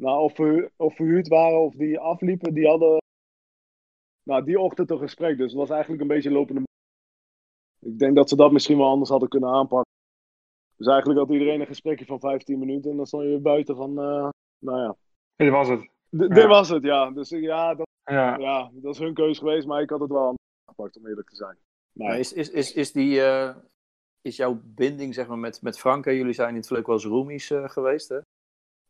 nou, 0.00 0.20
of, 0.22 0.34
verhu- 0.34 0.68
of 0.76 0.94
verhuurd 0.94 1.28
waren 1.28 1.58
of 1.60 1.74
die 1.74 1.98
afliepen, 1.98 2.54
die 2.54 2.66
hadden 2.66 2.98
nou, 4.22 4.44
die 4.44 4.60
ochtend 4.60 4.90
een 4.90 4.98
gesprek. 4.98 5.36
Dus 5.36 5.46
het 5.50 5.60
was 5.60 5.70
eigenlijk 5.70 6.02
een 6.02 6.08
beetje 6.08 6.30
lopende. 6.30 6.62
Ik 7.78 7.98
denk 7.98 8.14
dat 8.16 8.28
ze 8.28 8.36
dat 8.36 8.52
misschien 8.52 8.76
wel 8.78 8.88
anders 8.88 9.10
hadden 9.10 9.28
kunnen 9.28 9.48
aanpakken. 9.50 9.92
Dus 10.76 10.86
eigenlijk 10.86 11.18
had 11.20 11.30
iedereen 11.30 11.60
een 11.60 11.66
gesprekje 11.66 12.04
van 12.04 12.20
15 12.20 12.58
minuten 12.58 12.90
en 12.90 12.96
dan 12.96 13.06
stond 13.06 13.22
je 13.22 13.28
weer 13.28 13.40
buiten 13.42 13.76
van, 13.76 13.90
eh, 13.90 14.28
nou 14.58 14.78
ja. 14.80 14.96
Dit 15.36 15.50
was 15.50 15.68
het. 15.68 15.80
D- 15.80 15.88
Ja. 16.10 16.28
Dit 16.28 16.46
was 16.46 16.68
het, 16.68 16.82
ja. 16.82 17.10
Dus 17.10 17.28
ja 17.28 17.74
dat, 17.74 17.86
Ja. 18.04 18.36
ja, 18.38 18.70
dat 18.72 18.92
is 18.94 18.98
hun 19.00 19.14
keus 19.14 19.38
geweest, 19.38 19.66
maar 19.66 19.82
ik 19.82 19.90
had 19.90 20.00
het 20.00 20.10
wel 20.10 20.18
anders 20.26 20.44
aangepakt 20.64 20.96
om 20.96 21.06
eerlijk 21.06 21.28
te 21.28 21.36
zijn. 21.36 21.56
Maar 21.92 22.08
Maar 22.08 22.18
is, 22.18 22.32
is, 22.32 22.50
is, 22.50 22.72
is, 22.74 22.92
die, 22.92 23.22
eh, 23.22 23.56
is 24.20 24.36
jouw 24.36 24.60
binding 24.64 25.14
zeg 25.14 25.28
maar, 25.28 25.38
met, 25.38 25.62
met 25.62 25.78
Frank, 25.78 26.04
hè? 26.04 26.10
jullie 26.10 26.32
zijn 26.32 26.48
in 26.48 26.54
het 26.56 26.66
verleden 26.66 26.88
wel 26.90 26.98
eens 26.98 27.08
roomies 27.10 27.50
eh, 27.50 27.68
geweest, 27.68 28.08
hè? 28.08 28.18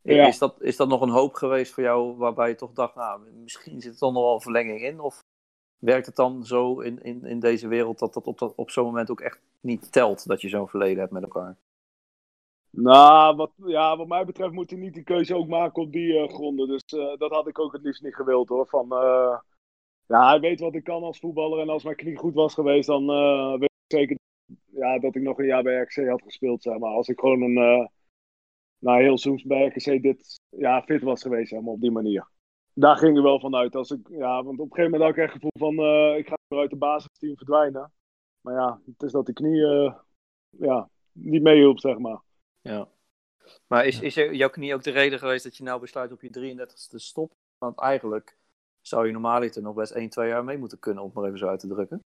Ja. 0.03 0.27
Is, 0.27 0.37
dat, 0.37 0.61
is 0.61 0.75
dat 0.75 0.87
nog 0.87 1.01
een 1.01 1.09
hoop 1.09 1.33
geweest 1.33 1.73
voor 1.73 1.83
jou 1.83 2.17
waarbij 2.17 2.49
je 2.49 2.55
toch 2.55 2.71
dacht, 2.71 2.95
nou, 2.95 3.21
misschien 3.31 3.81
zit 3.81 3.93
er 3.93 3.99
toch 3.99 4.13
nog 4.13 4.23
wel 4.23 4.41
verlenging 4.41 4.81
in? 4.81 4.99
Of 4.99 5.23
werkt 5.77 6.05
het 6.05 6.15
dan 6.15 6.45
zo 6.45 6.79
in, 6.79 7.03
in, 7.03 7.25
in 7.25 7.39
deze 7.39 7.67
wereld 7.67 7.99
dat 7.99 8.13
dat 8.13 8.27
op, 8.27 8.39
dat 8.39 8.53
op 8.55 8.69
zo'n 8.69 8.85
moment 8.85 9.11
ook 9.11 9.21
echt 9.21 9.39
niet 9.59 9.91
telt 9.91 10.27
dat 10.27 10.41
je 10.41 10.49
zo'n 10.49 10.67
verleden 10.67 10.99
hebt 10.99 11.11
met 11.11 11.23
elkaar? 11.23 11.57
Nou, 12.69 13.35
wat, 13.35 13.51
ja, 13.55 13.97
wat 13.97 14.07
mij 14.07 14.25
betreft 14.25 14.51
moet 14.51 14.69
hij 14.69 14.79
niet 14.79 14.93
die 14.93 15.03
keuze 15.03 15.35
ook 15.35 15.47
maken 15.47 15.81
op 15.81 15.91
die 15.91 16.17
eh, 16.17 16.33
gronden. 16.33 16.67
Dus 16.67 16.83
eh, 16.83 17.17
dat 17.17 17.31
had 17.31 17.47
ik 17.47 17.59
ook 17.59 17.73
het 17.73 17.81
liefst 17.81 18.01
niet 18.01 18.15
gewild 18.15 18.49
hoor. 18.49 18.67
Van, 18.67 18.91
eh, 18.91 19.39
ja, 20.05 20.29
hij 20.29 20.39
weet 20.39 20.59
wat 20.59 20.75
ik 20.75 20.83
kan 20.83 21.03
als 21.03 21.19
voetballer. 21.19 21.59
En 21.59 21.69
als 21.69 21.83
mijn 21.83 21.95
knie 21.95 22.17
goed 22.17 22.33
was 22.33 22.53
geweest, 22.53 22.87
dan 22.87 23.07
weet 23.59 23.71
ik 23.85 23.97
zeker 23.97 24.17
ja, 24.65 24.99
dat 24.99 25.15
ik 25.15 25.21
nog 25.21 25.39
een 25.39 25.45
jaar 25.45 25.63
bij 25.63 25.81
RKC 25.81 26.09
had 26.09 26.21
gespeeld. 26.21 26.61
Zeg 26.61 26.77
maar. 26.77 26.91
Als 26.91 27.07
ik 27.07 27.19
gewoon 27.19 27.41
een, 27.41 27.89
nou, 28.81 29.01
heel 29.01 29.17
soms 29.17 29.43
bij 29.43 29.65
RKC 29.65 30.01
dit 30.01 30.39
ja, 30.49 30.81
fit 30.81 31.01
was 31.01 31.21
geweest, 31.21 31.49
zeg 31.49 31.61
maar, 31.61 31.73
op 31.73 31.81
die 31.81 31.91
manier. 31.91 32.27
Daar 32.73 32.97
ging 32.97 33.17
er 33.17 33.23
wel 33.23 33.39
van 33.39 33.55
uit. 33.55 33.75
Als 33.75 33.91
ik, 33.91 34.07
ja, 34.09 34.43
want 34.43 34.59
op 34.59 34.69
een 34.69 34.75
gegeven 34.75 34.91
moment 34.91 35.01
had 35.01 35.11
ik 35.11 35.23
echt 35.23 35.33
het 35.33 35.41
gevoel 35.41 35.73
van, 35.73 35.85
eh, 35.85 36.17
ik 36.17 36.27
ga 36.27 36.37
weer 36.47 36.59
uit 36.59 36.69
de 36.69 36.75
basisteam 36.75 37.37
verdwijnen. 37.37 37.91
Maar 38.41 38.53
ja, 38.53 38.81
het 38.85 39.03
is 39.03 39.11
dat 39.11 39.25
de 39.25 39.33
knie 39.33 39.65
eh, 39.65 39.93
ja, 40.49 40.89
niet 41.11 41.41
meehielp, 41.41 41.79
zeg 41.79 41.97
maar. 41.97 42.21
Ja. 42.61 42.87
Maar 43.67 43.85
is, 43.85 44.01
is 44.01 44.15
jouw 44.15 44.49
knie 44.49 44.73
ook 44.73 44.83
de 44.83 44.91
reden 44.91 45.19
geweest 45.19 45.43
dat 45.43 45.57
je 45.57 45.63
nou 45.63 45.79
besluit 45.79 46.11
op 46.11 46.21
je 46.21 46.55
33ste 46.55 46.89
te 46.89 46.99
stoppen? 46.99 47.37
Want 47.57 47.79
eigenlijk 47.79 48.37
zou 48.81 49.05
je 49.05 49.11
normaaliter 49.11 49.61
nog 49.61 49.75
best 49.75 49.91
1, 49.91 50.09
2 50.09 50.27
jaar 50.27 50.43
mee 50.43 50.57
moeten 50.57 50.79
kunnen, 50.79 51.03
om 51.03 51.09
het 51.09 51.17
maar 51.17 51.25
even 51.25 51.39
zo 51.39 51.47
uit 51.47 51.59
te 51.59 51.67
drukken. 51.67 52.03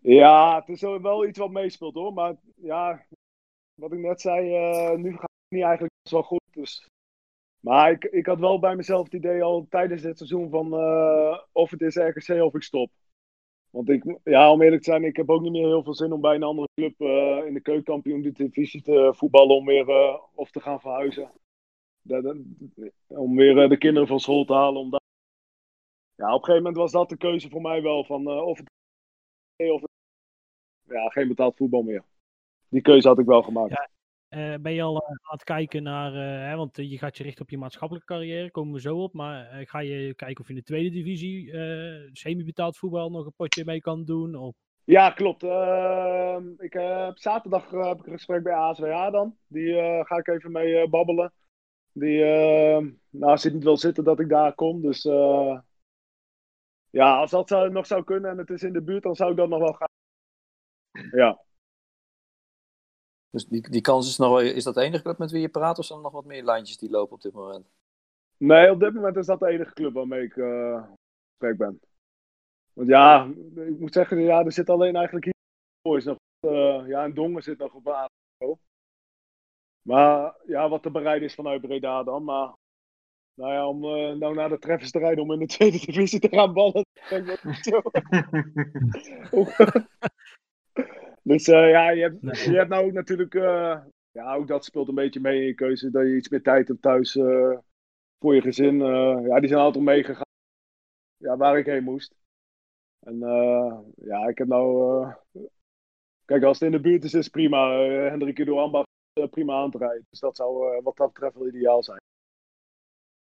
Ja, 0.00 0.58
het 0.58 0.68
is 0.68 0.80
wel 0.80 1.26
iets 1.26 1.38
wat 1.38 1.50
meespeelt 1.50 1.94
hoor. 1.94 2.12
Maar 2.12 2.36
ja, 2.54 3.06
wat 3.74 3.92
ik 3.92 3.98
net 3.98 4.20
zei, 4.20 4.54
eh, 4.54 4.96
nu 4.96 5.16
niet 5.48 5.62
eigenlijk 5.62 5.92
best 6.02 6.14
wel 6.14 6.22
goed. 6.22 6.42
Dus. 6.50 6.88
Maar 7.60 7.90
ik, 7.90 8.04
ik 8.04 8.26
had 8.26 8.38
wel 8.38 8.58
bij 8.58 8.76
mezelf 8.76 9.04
het 9.04 9.14
idee 9.14 9.42
al 9.42 9.66
tijdens 9.68 10.02
dit 10.02 10.16
seizoen 10.16 10.50
van 10.50 10.72
eh, 10.74 11.38
of 11.52 11.70
het 11.70 11.80
is 11.80 11.96
RKC 11.96 12.42
of 12.42 12.54
ik 12.54 12.62
stop. 12.62 12.90
Want 13.70 13.88
ik, 13.88 14.18
ja, 14.24 14.52
om 14.52 14.62
eerlijk 14.62 14.82
te 14.82 14.90
zijn, 14.90 15.04
ik 15.04 15.16
heb 15.16 15.30
ook 15.30 15.40
niet 15.40 15.52
meer 15.52 15.66
heel 15.66 15.82
veel 15.82 15.94
zin 15.94 16.12
om 16.12 16.20
bij 16.20 16.34
een 16.34 16.42
andere 16.42 16.68
club 16.74 17.00
eh, 17.00 17.46
in 17.46 17.54
de 17.54 17.60
keukenkampioen 17.60 18.22
divisie 18.22 18.82
te 18.82 19.12
voetballen 19.16 19.56
om 19.56 19.64
weer 19.64 19.88
eh, 19.88 20.20
of 20.34 20.50
te 20.50 20.60
gaan 20.60 20.80
verhuizen. 20.80 21.30
Dat- 22.02 22.36
om 23.06 23.36
weer 23.36 23.68
de 23.68 23.78
kinderen 23.78 24.08
van 24.08 24.20
school 24.20 24.44
te 24.44 24.52
halen. 24.52 24.80
Om 24.80 24.90
daar... 24.90 25.00
Ja, 26.14 26.26
op 26.26 26.38
een 26.38 26.44
gegeven 26.44 26.62
moment 26.62 26.76
was 26.76 26.92
dat 26.92 27.08
de 27.08 27.16
keuze 27.16 27.48
voor 27.48 27.60
mij 27.60 27.82
wel 27.82 28.04
van 28.04 28.28
of 28.28 28.58
het 28.58 28.70
of 29.70 29.80
het... 29.80 29.90
ja, 30.82 31.08
geen 31.08 31.28
betaald 31.28 31.56
voetbal 31.56 31.82
meer. 31.82 32.04
Die 32.68 32.82
keuze 32.82 33.08
had 33.08 33.18
ik 33.18 33.26
wel 33.26 33.42
gemaakt. 33.42 33.97
Eh, 34.28 34.54
ben 34.60 34.72
je 34.72 34.82
al 34.82 34.98
eh, 34.98 35.08
aan 35.08 35.18
het 35.22 35.44
kijken 35.44 35.82
naar, 35.82 36.12
eh, 36.12 36.48
hè, 36.48 36.56
want 36.56 36.76
je 36.76 36.98
gaat 36.98 37.16
je 37.16 37.22
richten 37.22 37.42
op 37.42 37.50
je 37.50 37.58
maatschappelijke 37.58 38.12
carrière, 38.12 38.50
komen 38.50 38.74
we 38.74 38.80
zo 38.80 39.02
op. 39.02 39.12
Maar 39.12 39.64
ga 39.66 39.78
je 39.78 40.14
kijken 40.14 40.40
of 40.40 40.46
je 40.46 40.52
in 40.52 40.58
de 40.58 40.64
tweede 40.64 40.90
divisie 40.90 41.52
semi-betaald 42.12 42.76
voetbal 42.76 43.10
nog 43.10 43.26
een 43.26 43.32
potje 43.36 43.64
mee 43.64 43.80
kan 43.80 44.04
doen? 44.04 44.34
Of... 44.34 44.54
Ja, 44.84 45.10
klopt. 45.10 45.42
Ehm, 45.42 46.48
ik, 46.58 46.72
heb 46.72 47.18
zaterdag 47.18 47.70
heb 47.70 47.98
ik 47.98 48.06
een 48.06 48.12
gesprek 48.12 48.42
bij 48.42 48.54
ASWH 48.54 49.10
dan. 49.10 49.36
Die 49.46 49.74
ga 50.04 50.16
ik 50.16 50.28
even 50.28 50.52
mee 50.52 50.88
babbelen. 50.88 51.32
Die 51.92 52.24
ehm, 52.24 52.90
nou, 53.10 53.38
zit 53.38 53.52
niet 53.52 53.64
wel 53.64 53.76
zitten 53.76 54.04
dat 54.04 54.20
ik 54.20 54.28
daar 54.28 54.54
kom. 54.54 54.82
Dus 54.82 55.02
ja, 56.90 57.18
als 57.18 57.30
dat 57.30 57.70
nog 57.70 57.86
zou 57.86 58.04
kunnen 58.04 58.30
en 58.30 58.38
het 58.38 58.50
is 58.50 58.62
in 58.62 58.72
de 58.72 58.82
buurt, 58.82 59.02
dan 59.02 59.14
zou 59.14 59.30
ik 59.30 59.36
dat 59.36 59.48
nog 59.48 59.58
wel 59.58 59.72
gaan. 59.72 59.88
Ja. 61.10 61.46
Dus 63.30 63.46
die, 63.46 63.70
die 63.70 63.80
kans 63.80 64.08
is 64.08 64.16
nog 64.16 64.28
wel, 64.28 64.40
is 64.40 64.64
dat 64.64 64.74
de 64.74 64.82
enige 64.82 65.02
club 65.02 65.18
met 65.18 65.30
wie 65.30 65.40
je 65.40 65.48
praat, 65.48 65.78
of 65.78 65.84
zijn 65.84 65.98
er 65.98 66.04
nog 66.04 66.12
wat 66.12 66.24
meer 66.24 66.44
lijntjes 66.44 66.78
die 66.78 66.90
lopen 66.90 67.14
op 67.14 67.22
dit 67.22 67.32
moment? 67.32 67.66
Nee, 68.36 68.70
op 68.70 68.80
dit 68.80 68.94
moment 68.94 69.16
is 69.16 69.26
dat 69.26 69.40
de 69.40 69.48
enige 69.48 69.72
club 69.72 69.92
waarmee 69.94 70.22
ik 70.22 70.36
eh, 70.36 70.82
in 70.88 70.96
gesprek 71.30 71.56
ben. 71.56 71.80
Want 72.72 72.88
ja, 72.88 73.24
ik 73.54 73.78
moet 73.78 73.92
zeggen, 73.92 74.20
ja, 74.20 74.44
er 74.44 74.52
zit 74.52 74.70
alleen 74.70 74.94
eigenlijk 74.94 75.24
hier 75.24 75.34
boys 75.82 76.04
nog. 76.04 76.16
eh, 76.40 76.88
ja, 76.88 77.04
en 77.04 77.14
Dongen 77.14 77.42
zit 77.42 77.58
nog 77.58 77.74
op 77.74 77.86
een 77.86 77.92
aantal 77.92 78.16
niveau. 78.38 78.58
Maar 79.82 80.34
ja, 80.46 80.68
wat 80.68 80.82
te 80.82 80.90
bereiden 80.90 81.28
is 81.28 81.34
vanuit 81.34 81.60
Breda 81.60 82.02
dan. 82.02 82.24
Maar 82.24 82.52
nou 83.34 83.52
ja, 83.52 83.68
om 83.68 83.84
eh, 83.84 84.12
nou 84.16 84.34
naar 84.34 84.48
de 84.48 84.58
treffers 84.58 84.90
te 84.90 84.98
rijden 84.98 85.24
om 85.24 85.32
in 85.32 85.38
de 85.38 85.46
tweede 85.46 85.78
divisie 85.78 86.20
te 86.20 86.28
gaan 86.28 86.52
ballen. 86.52 86.84
dus 91.22 91.48
eh, 91.48 91.70
ja, 91.70 91.90
je 91.90 92.02
hebt, 92.02 92.38
je 92.44 92.56
hebt 92.56 92.68
nou 92.68 92.86
ook 92.86 92.92
natuurlijk. 92.92 93.34
eh, 93.34 93.80
ja, 94.10 94.34
ook 94.34 94.48
dat 94.48 94.64
speelt 94.64 94.88
een 94.88 94.94
beetje 94.94 95.20
mee 95.20 95.40
in 95.40 95.46
je 95.46 95.54
keuze. 95.54 95.90
Dat 95.90 96.02
je 96.06 96.16
iets 96.16 96.28
meer 96.28 96.42
tijd 96.42 96.68
hebt 96.68 96.82
thuis 96.82 97.16
eh, 97.16 97.58
voor 98.18 98.34
je 98.34 98.40
gezin. 98.40 98.80
eh, 98.80 99.26
ja, 99.26 99.40
die 99.40 99.48
zijn 99.48 99.60
altijd 99.60 99.84
meegegaan. 99.84 100.26
Ja, 101.16 101.36
waar 101.36 101.58
ik 101.58 101.66
heen 101.66 101.84
moest. 101.84 102.14
En 103.06 103.22
eh, 103.22 103.78
ja, 103.96 104.26
ik 104.28 104.38
heb 104.38 104.46
nou. 104.46 105.02
eh, 105.02 105.14
kijk, 106.24 106.42
als 106.42 106.58
het 106.60 106.68
in 106.72 106.76
de 106.76 106.80
buurt 106.88 107.04
is, 107.04 107.14
is 107.14 107.24
het 107.24 107.32
prima. 107.32 107.86
Uh, 107.86 108.08
Hendrik 108.08 108.46
door 108.46 108.60
Ambach 108.60 108.84
prima 109.30 109.54
aan 109.62 109.70
te 109.70 109.78
rijden. 109.78 110.06
Dus 110.10 110.20
dat 110.20 110.36
zou 110.36 110.82
wat 110.82 110.96
dat 110.96 111.12
betreft 111.12 111.34
wel 111.34 111.46
ideaal 111.48 111.82
zijn. 111.82 112.00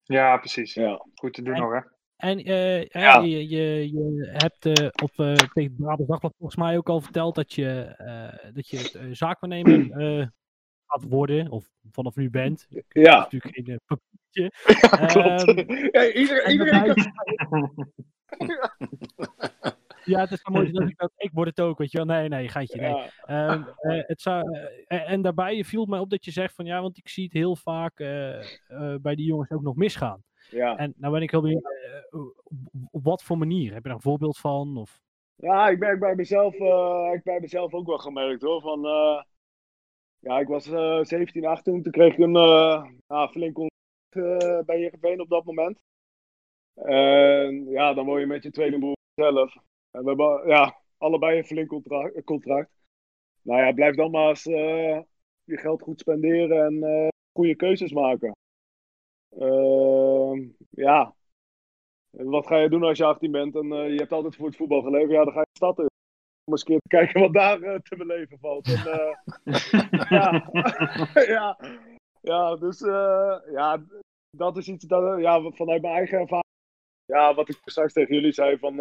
Ja, 0.04 0.38
precies. 0.38 0.74
Ja. 0.74 1.06
Goed 1.16 1.34
te 1.34 1.42
doen 1.42 1.54
En- 1.54 1.62
nog, 1.62 1.72
hè? 1.74 1.80
En 2.22 2.44
eh, 2.44 2.86
ja. 2.86 3.00
Ja. 3.00 3.20
je, 3.20 3.50
je, 3.50 3.92
je 3.92 4.30
hebt 4.32 4.66
eh, 4.66 4.88
op 5.04 5.12
eh 5.16 5.34
tegen 5.34 5.72
het 5.72 5.76
Brabants 5.76 6.08
Dagblad 6.08 6.34
volgens 6.38 6.60
mij 6.60 6.78
ook 6.78 6.90
al 6.90 7.02
verteld 7.02 7.36
dat 7.36 7.54
je, 7.54 7.96
dat 8.54 8.68
je 8.68 9.10
zaakwaarnemer 9.12 9.90
gaat 10.88 11.04
worden, 11.04 11.50
of 11.50 11.70
vanaf 11.92 12.16
nu 12.16 12.30
bent. 12.30 12.68
Dat 12.70 12.84
is 12.90 13.04
Ja, 13.04 13.18
natuurlijk 13.18 13.56
geen 13.56 13.80
papiertje. 13.86 14.52
klopt. 15.08 15.58
Ehm, 15.58 15.90
ja, 15.98 16.12
iedereen 16.12 16.94
kan... 16.94 16.96
Ja, 20.06 20.20
het 20.20 20.32
is 20.32 20.42
zo 20.42 20.52
mooi 20.52 20.72
dat 20.72 20.90
ik 20.90 20.98
dat 20.98 21.12
ik 21.18 21.32
word 21.34 21.48
het 21.48 21.62
ook, 21.62 21.78
weet 21.78 21.92
je 21.92 21.98
wel. 21.98 22.08
Nee, 22.08 22.28
nee, 22.28 22.50
geitje, 22.50 22.82
nee. 22.82 22.96
Ja, 22.96 23.10
Ehm, 23.26 23.64
eh, 23.92 24.08
het 24.08 24.22
zou, 24.22 24.58
en 24.88 25.22
daarbij 25.22 25.64
viel 25.64 25.82
het 25.82 25.90
mij 25.90 26.00
op 26.00 26.10
dat 26.10 26.26
je 26.26 26.32
zegt 26.32 26.56
van 26.56 26.66
ja, 26.66 26.82
want 26.82 26.98
ik 26.98 27.08
zie 27.10 27.24
het 27.24 27.34
heel 27.34 27.56
vaak 27.56 27.96
bij 29.02 29.16
die 29.16 29.26
jongens 29.26 29.52
ook 29.52 29.62
nog 29.62 29.76
misgaan. 29.76 30.24
Ja. 30.52 30.78
En 30.78 30.94
nou 30.98 31.14
ben 31.14 31.22
ik 31.22 31.32
heel 31.32 31.42
benieuwd, 31.42 31.64
eh, 31.64 32.20
op, 32.20 32.36
op 32.92 33.04
wat 33.04 33.24
voor 33.24 33.38
manier? 33.38 33.74
Heb 33.74 33.82
je 33.82 33.88
daar 33.88 33.98
een 33.98 34.02
voorbeeld 34.02 34.38
van? 34.38 34.78
Of... 34.78 35.00
Ja, 35.36 35.70
ik 35.70 35.80
merk 35.80 36.00
bij 36.00 36.16
mezelf, 36.16 36.54
eh, 36.56 37.12
ik 37.14 37.24
bij 37.24 37.40
mezelf 37.40 37.74
ook 37.74 37.88
wel 37.88 37.98
gemerkt 37.98 38.42
hoor. 38.42 38.62
Van, 38.62 38.86
eh, 38.86 39.22
ja, 40.20 40.40
ik 40.40 40.48
was 40.48 40.68
eh 40.68 41.04
17, 41.04 41.46
18, 41.46 41.84
toen 41.84 41.92
kreeg 41.92 42.14
ik 42.14 42.20
een 42.20 42.36
uh, 42.36 43.28
flink 43.28 43.54
contract 43.54 43.80
eh, 44.10 44.66
bij 44.66 44.78
Heerenveen 44.78 45.22
op 45.22 45.30
dat 45.30 45.46
moment. 45.46 45.80
En 46.74 47.70
ja, 47.70 47.94
dan 47.94 48.06
word 48.06 48.20
je 48.20 48.28
met 48.28 48.44
je 48.44 48.52
tweede 48.52 48.80
broer 48.80 48.96
zelf. 49.16 49.56
En 49.92 50.04
we 50.04 50.08
hebben 50.08 50.48
ja, 50.48 50.82
allebei 50.98 51.38
een 51.38 51.46
flink 51.46 51.68
contra- 51.68 52.12
contract. 52.24 52.70
Nou 53.42 53.62
ja, 53.62 53.72
blijf 53.72 53.96
dan 53.96 54.12
maar 54.12 54.30
eens 54.30 54.46
eh, 54.46 55.00
je 55.44 55.58
geld 55.58 55.82
goed 55.82 56.00
spenderen 56.00 56.66
en 56.66 56.84
eh, 56.84 57.08
goede 57.32 57.56
keuzes 57.56 57.92
maken. 57.92 58.36
Ehm, 59.38 60.50
ja, 60.70 61.16
wat 62.10 62.48
ga 62.48 62.58
je 62.58 62.70
doen 62.70 62.84
als 62.84 62.98
je 62.98 63.04
18 63.06 63.32
bent 63.32 63.56
en 63.56 63.72
eh, 63.72 63.90
je 63.90 63.98
hebt 63.98 64.12
altijd 64.12 64.36
voor 64.36 64.46
het 64.46 64.56
voetbal 64.56 64.82
geleefd? 64.82 65.12
Ja, 65.12 65.24
dan 65.24 65.34
ga 65.34 65.40
je 65.40 65.46
de 65.52 65.58
stad 65.58 65.80
in. 65.80 65.86
Om 66.44 66.54
eens 66.54 66.62
een 66.62 66.68
keer 66.68 66.80
te 66.80 66.88
kijken 66.88 67.22
wat 67.22 67.34
daar 67.34 67.62
eh, 67.62 67.80
te 67.80 67.96
beleven 67.96 68.40
valt. 68.40 68.68
En, 68.68 68.74
eh, 68.74 69.16
ja, 70.20 70.50
ja, 71.36 71.60
ja, 72.22 72.56
dus 72.56 72.80
ja, 73.52 73.84
dat 74.38 74.58
is 74.58 74.68
iets 74.68 74.86
dat, 74.86 75.20
ja, 75.20 75.52
vanuit 75.52 75.82
mijn 75.82 75.94
eigen 75.94 76.20
ervaring. 76.20 76.50
Ja, 77.06 77.34
wat 77.34 77.50
ik 77.50 77.58
straks 77.66 77.94
tegen 77.94 78.16
jullie 78.16 78.32
zei: 78.32 78.58
van 78.58 78.76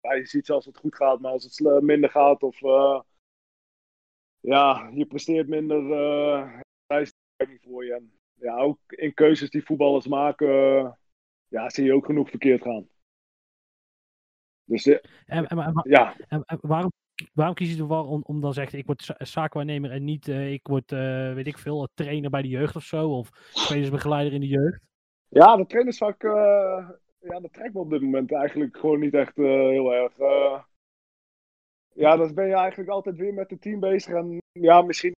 ja, 0.00 0.14
je 0.14 0.26
ziet 0.26 0.46
zelfs 0.46 0.66
als 0.66 0.74
het 0.74 0.76
goed 0.84 0.94
gaat, 0.94 1.20
maar 1.20 1.32
als 1.32 1.44
het 1.44 1.82
minder 1.82 2.10
gaat 2.10 2.42
of 2.42 2.60
ja, 4.40 4.90
je 4.94 5.06
presteert 5.06 5.48
minder, 5.48 5.82
is 6.86 7.12
niet 7.48 7.62
voor 7.62 7.84
je. 7.84 7.94
En, 7.94 8.17
ja, 8.40 8.56
ook 8.56 8.78
in 8.86 9.14
keuzes 9.14 9.50
die 9.50 9.64
voetballers 9.64 10.06
maken, 10.06 10.48
eh, 10.48 10.90
ja, 11.48 11.70
zie 11.70 11.84
je 11.84 11.94
ook 11.94 12.06
genoeg 12.06 12.30
verkeerd 12.30 12.62
gaan. 12.62 12.88
Dus 14.64 14.86
eh, 14.86 14.98
En, 15.26 15.46
en, 15.46 15.58
en- 15.58 15.84
ja, 15.88 16.16
en- 16.28 16.44
waarom, 16.60 16.92
waarom 17.32 17.54
kies 17.54 17.74
je 17.74 17.82
ervoor 17.82 18.06
om, 18.06 18.22
om 18.26 18.40
dan 18.40 18.52
zegt 18.52 18.72
ik 18.72 18.86
word 18.86 19.02
za- 19.02 19.16
zaakwaarnemer 19.18 19.90
en 19.90 20.04
niet 20.04 20.28
eh, 20.28 20.52
ik 20.52 20.66
word, 20.66 20.90
weet 21.34 21.46
ik 21.46 21.58
veel, 21.58 21.88
trainer 21.94 22.30
bij 22.30 22.42
de 22.42 22.48
jeugd 22.48 22.76
of 22.76 22.82
zo? 22.82 23.10
Of 23.10 23.30
spelersbegeleider 23.50 24.32
in 24.32 24.40
de 24.40 24.46
jeugd? 24.46 24.80
ja, 25.28 25.56
de 25.56 25.66
trainersvak, 25.66 26.22
eh, 26.22 26.90
ja, 27.20 27.40
dat 27.40 27.52
trekt 27.52 27.74
me 27.74 27.80
op 27.80 27.90
dit 27.90 28.00
moment 28.00 28.32
eigenlijk 28.32 28.76
gewoon 28.76 29.00
niet 29.00 29.14
echt 29.14 29.36
heel 29.36 29.94
erg. 29.94 30.16
ja, 31.94 32.16
dan 32.16 32.34
ben 32.34 32.46
je 32.46 32.54
eigenlijk 32.54 32.90
altijd 32.90 33.16
weer 33.16 33.34
met 33.34 33.50
het 33.50 33.60
team 33.60 33.80
bezig. 33.80 34.14
En 34.14 34.38
ja, 34.52 34.82
misschien 34.82 35.12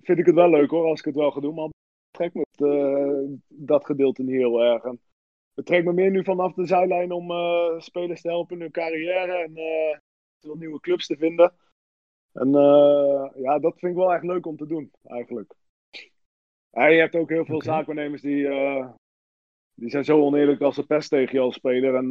vind 0.00 0.18
ik 0.18 0.26
het 0.26 0.34
wel 0.34 0.50
leuk 0.50 0.70
hoor, 0.70 0.84
als 0.86 0.98
ik 0.98 1.04
het 1.04 1.14
wel 1.14 1.30
ga 1.30 1.40
doen. 1.40 1.54
Maar 1.54 1.64
het 1.64 1.74
trekt 2.16 2.34
me 2.34 2.44
eh, 2.56 3.38
dat 3.48 3.84
gedeelte 3.84 4.22
niet 4.22 4.34
heel 4.34 4.62
erg. 4.62 4.84
En 4.84 5.00
het 5.54 5.66
trekt 5.66 5.84
me 5.84 5.92
meer 5.92 6.10
nu 6.10 6.24
vanaf 6.24 6.54
de 6.54 6.66
zijlijn 6.66 7.12
om 7.12 7.30
eh, 7.30 7.78
spelers 7.78 8.20
te 8.20 8.28
helpen 8.28 8.56
in 8.56 8.62
hun 8.62 8.70
carrière. 8.70 9.32
En 9.32 9.56
eh, 9.56 10.54
nieuwe 10.54 10.80
clubs 10.80 11.06
te 11.06 11.16
vinden. 11.16 11.52
En 12.32 12.50
ja, 13.36 13.58
dat 13.58 13.78
vind 13.78 13.92
ik 13.92 13.98
wel 13.98 14.12
echt 14.12 14.22
leuk 14.22 14.46
om 14.46 14.56
te 14.56 14.66
doen, 14.66 14.90
eigenlijk. 15.02 15.54
En 16.70 16.92
je 16.92 17.00
hebt 17.00 17.14
ook 17.14 17.28
heel 17.28 17.44
veel 17.44 17.62
zaakwaarnemers 17.62 18.22
die, 18.22 18.48
die 19.74 19.90
zijn 19.90 20.04
zo 20.04 20.20
oneerlijk 20.20 20.60
als 20.60 20.74
ze 20.74 20.86
pest 20.86 21.08
tegen 21.08 21.34
je 21.34 21.40
als 21.40 21.54
speler. 21.54 21.94
En 21.94 22.08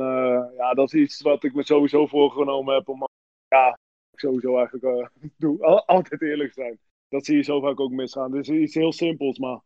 ja, 0.57 0.73
dat 0.73 0.94
is 0.94 1.02
iets 1.02 1.22
wat 1.22 1.44
ik 1.44 1.53
me 1.53 1.65
sowieso 1.65 2.07
voorgenomen 2.07 2.76
heb 2.76 2.90
om 2.90 3.07
ja, 3.48 3.77
sowieso 4.14 4.57
eigenlijk 4.57 5.10
doe. 5.38 5.61
Altijd 5.86 6.22
eerlijk 6.22 6.53
zijn. 6.53 6.80
dat 7.07 7.26
zie 7.26 7.36
je 7.36 7.44
zo 7.44 7.60
vaak 7.60 7.80
ook 7.80 7.91
misgaan. 7.91 8.36
Het 8.36 8.49
is 8.49 8.56
iets 8.56 8.76
heel 8.76 8.94
simpels, 8.94 9.40
maar 9.40 9.61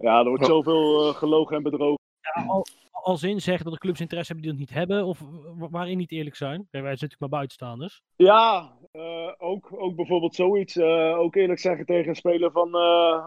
ja, 0.00 0.18
er 0.18 0.28
wordt 0.28 0.46
zoveel 0.46 1.08
eh, 1.08 1.14
gelogen 1.14 1.56
en 1.56 1.62
bedrogen. 1.62 1.98
Ja, 2.34 2.44
al, 2.46 2.64
als 2.90 3.22
in 3.22 3.40
zeggen 3.40 3.64
dat 3.64 3.72
de 3.72 3.78
clubs 3.80 4.00
interesse 4.00 4.32
hebben 4.32 4.50
die 4.50 4.58
dat 4.58 4.68
niet 4.68 4.78
hebben, 4.78 5.04
of 5.06 5.20
wa- 5.58 5.68
waarin 5.70 5.98
niet 5.98 6.12
eerlijk 6.12 6.36
zijn. 6.36 6.56
Wij 6.70 6.80
zijn 6.80 6.90
natuurlijk 6.92 7.20
maar 7.20 7.28
buitenstaanders. 7.28 8.02
Ja, 8.16 8.72
eh, 8.92 9.32
ook, 9.38 9.68
ook 9.72 9.96
bijvoorbeeld 9.96 10.34
zoiets. 10.34 10.76
eh, 10.76 11.18
ook 11.18 11.34
eerlijk 11.34 11.58
zeggen 11.60 11.86
tegen 11.86 12.08
een 12.08 12.16
speler 12.16 12.50
van, 12.50 12.66
eh, 12.74 13.26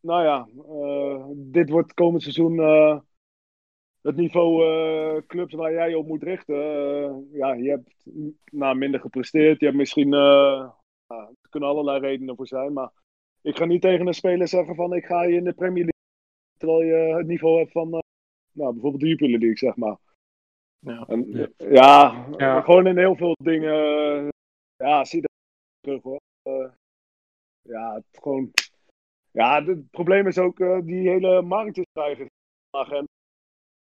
nou 0.00 0.22
ja, 0.24 0.48
eh, 0.68 1.24
dit 1.34 1.70
wordt 1.70 1.94
komend 1.94 2.22
seizoen 2.22 2.60
eh, 2.60 2.98
het 4.02 4.16
niveau 4.16 4.64
eh, 4.66 5.22
clubs 5.26 5.54
waar 5.54 5.72
jij 5.72 5.88
je 5.88 5.98
op 5.98 6.06
moet 6.06 6.22
richten. 6.22 6.56
Ja, 7.32 7.52
je 7.54 7.68
hebt 7.70 8.04
nou, 8.52 8.76
minder 8.76 9.00
gepresteerd. 9.00 9.58
Je 9.60 9.64
hebt 9.66 9.76
misschien, 9.78 10.12
eh, 10.14 10.68
ja, 11.06 11.16
er 11.42 11.48
kunnen 11.50 11.68
allerlei 11.68 11.98
redenen 12.00 12.36
voor 12.36 12.46
zijn, 12.46 12.72
maar 12.72 12.90
ik 13.42 13.56
ga 13.56 13.64
niet 13.64 13.82
tegen 13.82 14.06
een 14.06 14.14
speler 14.14 14.48
zeggen 14.48 14.74
van 14.74 14.92
ik 14.94 15.04
ga 15.04 15.22
je 15.22 15.34
in 15.36 15.44
de 15.44 15.52
Premier 15.52 15.84
League, 15.84 15.99
terwijl 16.60 16.82
je 16.82 17.16
het 17.16 17.26
niveau 17.26 17.58
hebt 17.58 17.72
van, 17.72 17.92
eh, 17.92 17.98
nou, 18.52 18.72
bijvoorbeeld 18.72 19.02
de 19.02 19.08
Jupiler 19.08 19.38
League, 19.38 19.56
zeg 19.56 19.76
maar. 19.76 19.96
Ja. 20.78 21.04
En, 21.08 21.50
ja, 21.56 22.26
Ja. 22.36 22.60
gewoon 22.60 22.86
in 22.86 22.98
heel 22.98 23.16
veel 23.16 23.34
dingen. 23.42 23.72
eh, 23.74 24.28
Ja, 24.76 25.04
zie 25.04 25.20
je 25.20 25.26
dat 25.28 25.36
terug 25.80 26.02
hoor. 26.02 26.20
Eh, 26.42 26.70
ja, 27.62 27.94
het 27.94 28.04
gewoon. 28.22 28.50
Ja, 29.32 29.64
het 29.64 29.90
probleem 29.90 30.26
is 30.26 30.38
ook 30.38 30.56
die 30.86 31.08
hele 31.08 31.42
markt 31.42 31.78
is 31.78 31.84
stijgen. 31.90 32.26
En 32.70 33.08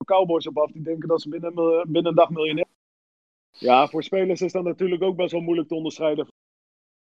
cowboys 0.06 0.48
op 0.48 0.58
af 0.58 0.72
die 0.72 0.82
denken 0.82 1.08
dat 1.08 1.22
ze 1.22 1.30
binnen, 1.30 1.58
een- 1.58 1.84
binnen 1.92 2.06
een 2.06 2.16
dag 2.16 2.30
miljonair 2.30 2.66
zijn. 3.52 3.72
Ja, 3.72 3.88
voor 3.88 4.04
spelers 4.04 4.42
is 4.42 4.52
dat 4.52 4.64
natuurlijk 4.64 5.02
ook 5.04 5.16
best 5.16 5.32
wel 5.32 5.42
moeilijk 5.42 5.68
te 5.68 5.76
onderscheiden. 5.76 6.28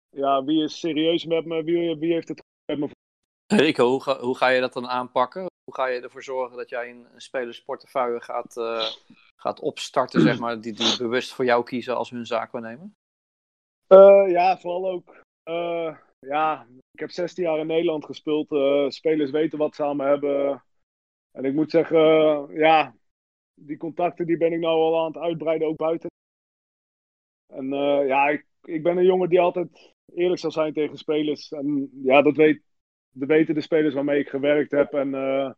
Ja, 0.10 0.44
wie 0.44 0.64
is 0.64 0.80
serieus 0.80 1.26
met 1.26 1.46
me? 1.46 1.64
Wie, 1.64 1.96
wie 1.96 2.14
heeft 2.14 2.28
het? 2.28 2.44
Rico, 3.48 4.00
hoe 4.20 4.36
ga, 4.38 4.48
je 4.48 4.60
dat 4.62 4.74
dan 4.74 4.88
aanpakken? 4.88 5.42
Hoe 5.42 5.74
ga 5.74 5.88
je 5.88 6.02
ervoor 6.02 6.24
zorgen 6.24 6.58
dat 6.58 6.70
jij 6.70 6.90
een, 6.90 7.08
een 7.14 7.22
spelersportefeuille 7.22 8.22
gaat, 8.22 8.58
eh, 8.58 8.86
gaat 9.36 9.60
opstarten, 9.60 10.22
zeg 10.22 10.40
maar, 10.40 10.62
die, 10.62 10.74
die 10.74 10.98
bewust 10.98 11.34
voor 11.34 11.46
jou 11.46 11.64
kiezen 11.64 11.96
als 11.96 12.10
hun 12.10 12.26
zaakwaarnemer? 12.26 12.92
Eh, 13.88 14.24
ja, 14.28 14.58
vooral 14.58 14.90
ook. 14.90 15.16
eh, 15.44 15.98
ja, 16.20 16.68
ik 16.92 17.00
heb 17.00 17.12
16 17.12 17.44
jaar 17.44 17.60
in 17.60 17.68
Nederland 17.68 18.06
gespeeld. 18.06 18.48
spelers 18.94 19.32
weten 19.32 19.58
wat 19.58 19.76
ze 19.76 19.84
aan 19.84 19.98
me 19.98 20.04
hebben. 20.04 20.64
En 21.32 21.46
ik 21.46 21.54
moet 21.54 21.72
zeggen, 21.72 22.00
ja, 22.54 22.96
die 23.54 23.78
contacten 23.78 24.26
die 24.26 24.38
ben 24.38 24.54
ik 24.54 24.60
nou 24.60 24.76
al 24.76 25.00
aan 25.00 25.12
het 25.14 25.18
uitbreiden, 25.18 25.68
ook 25.68 25.78
buiten. 25.78 26.10
En 27.54 27.70
ja, 28.08 28.30
ik, 28.30 28.46
ik 28.64 28.84
ben 28.84 28.98
een 28.98 29.06
jongen 29.06 29.30
die 29.30 29.40
altijd 29.40 29.94
eerlijk 30.14 30.40
zal 30.40 30.52
zijn 30.52 30.74
tegen 30.74 30.98
spelers. 30.98 31.52
En 31.52 31.90
ja, 32.04 32.22
dat, 32.22 32.36
weet, 32.36 32.62
dat 33.20 33.28
weten 33.28 33.56
de 33.56 33.62
spelers 33.62 33.94
waarmee 33.94 34.20
ik 34.20 34.30
gewerkt 34.30 34.72
heb. 34.72 34.94
En 34.94 35.14
eh, 35.16 35.52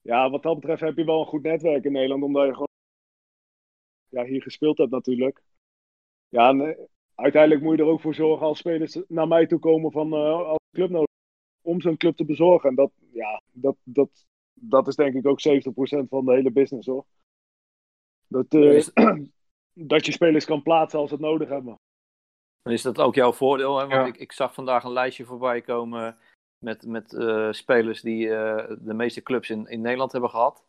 ja, 0.00 0.30
wat 0.30 0.42
dat 0.42 0.54
betreft 0.54 0.80
heb 0.80 0.96
je 0.96 1.04
wel 1.04 1.20
een 1.20 1.26
goed 1.26 1.42
netwerk 1.42 1.84
in 1.84 1.92
Nederland, 1.92 2.22
omdat 2.22 2.46
je 2.46 2.52
gewoon 2.52 2.68
ja, 4.08 4.24
hier 4.24 4.42
gespeeld 4.42 4.78
hebt 4.78 4.90
natuurlijk. 4.90 5.42
Ja, 6.28 6.48
en, 6.48 6.60
eh, 6.60 6.84
uiteindelijk 7.14 7.62
moet 7.62 7.76
je 7.76 7.82
er 7.82 7.88
ook 7.88 8.00
voor 8.00 8.14
zorgen 8.14 8.46
als 8.46 8.58
spelers 8.58 8.98
naar 9.08 9.28
mij 9.28 9.46
toe 9.46 9.58
komen 9.58 9.92
van 9.92 10.12
eh 10.12 10.46
als 10.48 10.58
club 10.72 10.90
nodig 10.90 11.08
om 11.62 11.80
zo'n 11.80 11.96
club 11.96 12.16
te 12.16 12.24
bezorgen. 12.24 12.68
En 12.68 12.74
dat, 12.74 12.92
ja, 13.12 13.42
dat, 13.52 13.76
dat, 13.82 14.26
dat 14.52 14.88
is 14.88 14.96
denk 14.96 15.14
ik 15.14 15.26
ook 15.26 15.40
70% 15.40 16.08
van 16.08 16.24
de 16.24 16.32
hele 16.32 16.50
business 16.52 16.86
hoor. 16.86 17.06
Dat, 18.26 18.54
Is- 18.54 18.90
dat 19.72 20.06
je 20.06 20.12
spelers 20.12 20.44
kan 20.44 20.62
plaatsen 20.62 20.98
als 20.98 21.08
ze 21.08 21.14
het 21.14 21.24
nodig 21.24 21.48
hebben. 21.48 21.78
Dan 22.62 22.72
is 22.72 22.82
dat 22.82 22.98
ook 22.98 23.14
jouw 23.14 23.32
voordeel, 23.32 23.78
hè? 23.78 23.86
Want 23.86 23.92
Ja. 23.92 24.04
ik, 24.06 24.16
ik 24.16 24.32
zag 24.32 24.54
vandaag 24.54 24.84
een 24.84 24.92
lijstje 24.92 25.24
voorbij 25.24 25.60
komen 25.60 26.18
met, 26.64 26.86
met 26.86 27.12
eh, 27.12 27.52
spelers 27.52 28.00
die 28.00 28.34
eh, 28.34 28.76
de 28.80 28.94
meeste 28.94 29.22
clubs 29.22 29.50
in, 29.50 29.66
in 29.66 29.80
Nederland 29.80 30.12
hebben 30.12 30.30
gehad. 30.30 30.64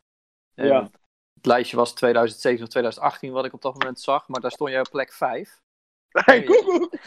En 0.54 0.66
Ja. 0.68 0.90
Het 1.34 1.46
lijstje 1.46 1.78
was 1.78 1.94
2007 1.94 2.64
of 2.64 2.70
2018 2.70 3.32
wat 3.32 3.46
ik 3.46 3.54
op 3.54 3.62
dat 3.62 3.74
moment 3.74 4.00
zag, 4.00 4.28
maar 4.28 4.42
daar 4.42 4.52
stond 4.52 4.70
jij 4.70 4.80
op 4.80 4.90
plek 4.90 5.14
5. 5.14 5.64
Hey, 6.26 6.44
koekoek! 6.44 6.94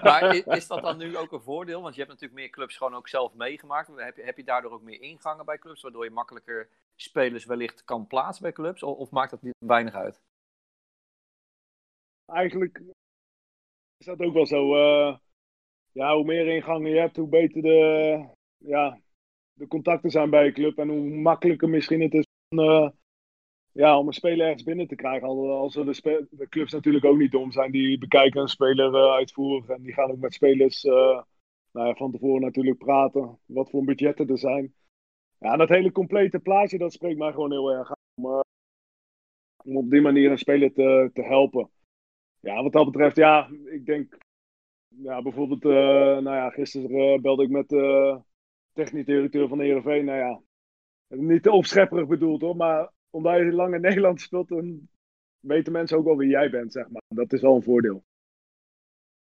Maar 0.02 0.34
is 0.34 0.66
dat 0.66 0.82
dan 0.82 0.96
nu 0.98 1.16
ook 1.16 1.32
een 1.32 1.40
voordeel? 1.42 1.82
Want 1.82 1.94
je 1.94 2.00
hebt 2.00 2.12
natuurlijk 2.12 2.40
meer 2.40 2.50
clubs 2.50 2.76
gewoon 2.76 2.94
ook 2.94 3.08
zelf 3.08 3.34
meegemaakt. 3.34 3.88
Heb 3.96 4.16
je, 4.16 4.22
heb 4.22 4.36
je 4.36 4.44
daardoor 4.44 4.72
ook 4.72 4.82
meer 4.82 5.00
ingangen 5.00 5.44
bij 5.44 5.58
clubs, 5.58 5.82
waardoor 5.82 6.04
je 6.04 6.10
makkelijker 6.10 6.68
spelers 6.96 7.44
wellicht 7.44 7.84
kan 7.84 8.06
plaatsen 8.06 8.42
bij 8.42 8.52
clubs? 8.52 8.82
Of, 8.82 8.96
of 8.96 9.10
maakt 9.10 9.30
dat 9.30 9.42
niet 9.42 9.54
weinig 9.58 9.94
uit? 9.94 10.20
Eigenlijk 12.26 12.82
is 13.98 14.06
dat 14.06 14.20
ook 14.20 14.32
wel 14.32 14.46
zo. 14.46 14.76
eh, 14.76 15.16
ja, 15.98 16.14
hoe 16.14 16.24
meer 16.24 16.46
ingangen 16.46 16.90
je 16.90 16.98
hebt, 16.98 17.16
hoe 17.16 17.28
beter 17.28 17.62
de, 17.62 18.24
ja, 18.56 19.00
de 19.52 19.66
contacten 19.66 20.10
zijn 20.10 20.30
bij 20.30 20.44
je 20.44 20.52
club. 20.52 20.78
En 20.78 20.88
hoe 20.88 21.08
makkelijker 21.10 21.68
misschien 21.68 22.00
het 22.00 22.14
is 22.14 22.24
om, 22.48 22.58
eh, 22.58 22.88
ja, 23.72 23.98
om 23.98 24.06
een 24.06 24.12
speler 24.12 24.46
ergens 24.46 24.62
binnen 24.62 24.86
te 24.86 24.94
krijgen. 24.94 25.28
Al, 25.28 25.50
al 25.50 25.70
zullen 25.70 25.94
spe- 25.94 26.26
de 26.30 26.48
clubs 26.48 26.72
natuurlijk 26.72 27.04
ook 27.04 27.18
niet 27.18 27.32
dom 27.32 27.52
zijn. 27.52 27.70
Die 27.70 27.98
bekijken 27.98 28.40
een 28.40 28.48
speler 28.48 28.94
eh, 28.94 29.12
uitvoeren. 29.12 29.76
En 29.76 29.82
die 29.82 29.92
gaan 29.92 30.10
ook 30.10 30.18
met 30.18 30.34
spelers 30.34 30.84
eh, 30.84 31.22
nou 31.72 31.86
ja, 31.88 31.94
van 31.94 32.12
tevoren 32.12 32.40
natuurlijk 32.42 32.78
praten. 32.78 33.38
Wat 33.46 33.70
voor 33.70 33.84
budgetten 33.84 34.28
er 34.28 34.38
zijn. 34.38 34.74
Ja, 35.38 35.56
dat 35.56 35.68
hele 35.68 35.92
complete 35.92 36.38
plaatje, 36.38 36.78
dat 36.78 36.92
spreekt 36.92 37.18
mij 37.18 37.32
gewoon 37.32 37.50
heel 37.50 37.72
erg 37.72 37.88
aan. 37.88 37.96
Om, 38.14 38.42
om 39.64 39.76
op 39.76 39.90
die 39.90 40.00
manier 40.00 40.30
een 40.30 40.38
speler 40.38 40.72
te, 40.72 41.10
te 41.12 41.22
helpen. 41.22 41.70
Ja, 42.40 42.62
wat 42.62 42.72
dat 42.72 42.84
betreft, 42.84 43.16
ja, 43.16 43.50
ik 43.64 43.86
denk, 43.86 44.16
ja, 44.88 45.22
bijvoorbeeld, 45.22 45.64
eh, 45.64 45.70
nou 46.22 46.36
ja, 46.36 46.50
gisteren 46.50 47.14
eh, 47.14 47.20
belde 47.20 47.42
ik 47.42 47.50
met 47.50 47.68
de 47.68 48.18
technisch 48.72 49.04
directeur 49.04 49.48
van 49.48 49.58
de 49.58 49.64
Heerenveen. 49.64 50.04
Nou 50.04 50.18
ja, 50.18 50.40
niet 51.16 51.42
te 51.42 51.50
opschepperig 51.50 52.06
bedoeld 52.06 52.40
hoor, 52.40 52.56
maar 52.56 52.90
omdat 53.10 53.36
je 53.36 53.52
lang 53.52 53.74
in 53.74 53.80
Nederland 53.88 54.20
speelt, 54.20 54.48
dan 54.48 54.88
weten 55.40 55.72
mensen 55.72 55.98
ook 55.98 56.04
wel 56.04 56.16
wie 56.16 56.28
jij 56.28 56.50
bent, 56.50 56.72
zeg 56.72 56.88
maar. 56.88 57.02
Dat 57.14 57.32
is 57.32 57.40
wel 57.40 57.54
een 57.54 57.62
voordeel. 57.62 58.04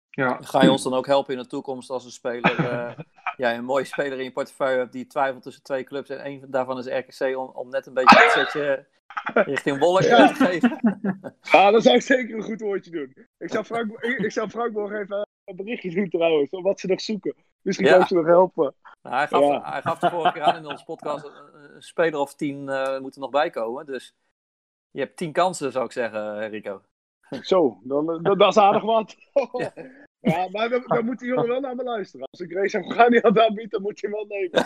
ja. 0.09 0.37
Ga 0.41 0.63
je 0.63 0.71
ons 0.71 0.83
dan 0.83 0.93
ook 0.93 1.05
helpen 1.07 1.33
in 1.33 1.39
de 1.41 1.47
toekomst 1.47 1.89
als 1.89 2.05
een 2.05 2.11
speler, 2.11 2.59
eh, 2.59 2.97
ja, 3.37 3.55
een 3.55 3.65
mooie 3.65 3.83
speler 3.85 4.17
in 4.17 4.23
je 4.23 4.31
portefeuille 4.31 4.77
hebt 4.77 4.91
die 4.91 5.07
twijfelt 5.07 5.43
tussen 5.43 5.63
twee 5.63 5.83
clubs 5.83 6.09
en 6.09 6.19
één 6.19 6.51
daarvan 6.51 6.77
is 6.77 6.85
RKC 6.87 7.37
om, 7.37 7.49
om 7.53 7.69
net 7.69 7.85
een 7.85 7.93
beetje 7.93 8.19
het 8.19 8.31
zetje 8.31 8.85
richting 9.53 9.79
Wolk 9.79 10.01
Ja. 10.01 10.27
te 10.27 10.33
geven? 10.33 10.79
Ja, 11.41 11.71
dat 11.71 11.83
zou 11.83 11.95
ik 11.95 12.01
zeker 12.01 12.35
een 12.35 12.43
goed 12.43 12.61
woordje 12.61 12.91
doen. 12.91 13.13
Ik 13.37 13.49
zou 13.49 13.63
Frank, 13.63 13.91
ik, 14.01 14.19
ik 14.19 14.31
zou 14.31 14.49
Frank 14.49 14.73
nog 14.73 14.91
even 14.91 15.27
een 15.45 15.55
berichtje 15.55 15.91
doen 15.91 16.09
trouwens, 16.09 16.49
om 16.49 16.63
wat 16.63 16.79
ze 16.79 16.87
nog 16.87 17.01
zoeken. 17.01 17.35
Misschien 17.61 17.85
Ja. 17.87 17.91
kan 17.93 18.01
ik 18.01 18.07
ze 18.07 18.13
nog 18.15 18.25
helpen. 18.25 18.75
Nou, 19.01 19.15
hij, 19.15 19.27
gaf, 19.27 19.41
Ja. 19.41 19.71
hij 19.71 19.81
gaf 19.81 19.99
de 19.99 20.09
vorige 20.09 20.33
keer 20.33 20.41
aan 20.43 20.55
in 20.55 20.65
onze 20.65 20.83
podcast, 20.85 21.25
een, 21.25 21.75
een 21.75 21.81
speler 21.81 22.19
of 22.19 22.35
tien 22.35 22.69
eh 22.69 22.99
moet 22.99 23.15
er 23.15 23.21
nog 23.21 23.29
bij 23.29 23.49
komen. 23.49 23.85
Dus 23.85 24.15
je 24.91 24.99
hebt 24.99 25.17
tien 25.17 25.31
kansen, 25.31 25.71
zou 25.71 25.85
ik 25.85 25.91
zeggen, 25.91 26.39
eh, 26.41 26.49
Rico. 26.49 26.81
Zo, 27.41 27.77
dan, 27.83 28.05
dan, 28.05 28.23
dat 28.37 28.49
is 28.49 28.57
aardig 28.57 28.83
wat. 28.83 29.15
Ja. 29.53 29.73
Ja, 30.25 30.47
maar 30.51 30.69
dan, 30.69 30.83
dan 30.87 31.05
moet 31.05 31.19
die 31.19 31.27
jongen 31.27 31.47
wel 31.47 31.59
naar 31.59 31.75
me 31.75 31.83
luisteren. 31.83 32.27
Als 32.31 32.39
ik 32.39 32.51
race 32.53 32.77
hem 32.77 32.89
ga 32.91 33.07
niet 33.09 33.21
aan 33.23 33.33
het 33.33 33.41
aanbieden, 33.43 33.69
dan 33.69 33.81
moet 33.81 33.99
je 33.99 34.07
hem 34.07 34.15
wel 34.15 34.25
nemen. 34.27 34.65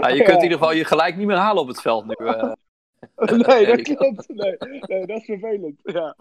Ja, 0.00 0.08
je 0.08 0.22
kunt 0.22 0.36
in 0.36 0.42
ieder 0.42 0.58
geval 0.58 0.72
je 0.72 0.84
gelijk 0.84 1.16
niet 1.16 1.26
meer 1.26 1.36
halen 1.36 1.62
op 1.62 1.68
het 1.68 1.80
veld 1.80 2.04
nu. 2.06 2.26
eh. 2.26 2.52
Nee, 3.46 3.66
dat 3.66 3.82
klopt. 3.82 4.28
Nee, 4.28 4.56
nee, 4.80 5.06
dat 5.06 5.16
is 5.18 5.24
vervelend. 5.24 5.80
Ja, 5.82 6.16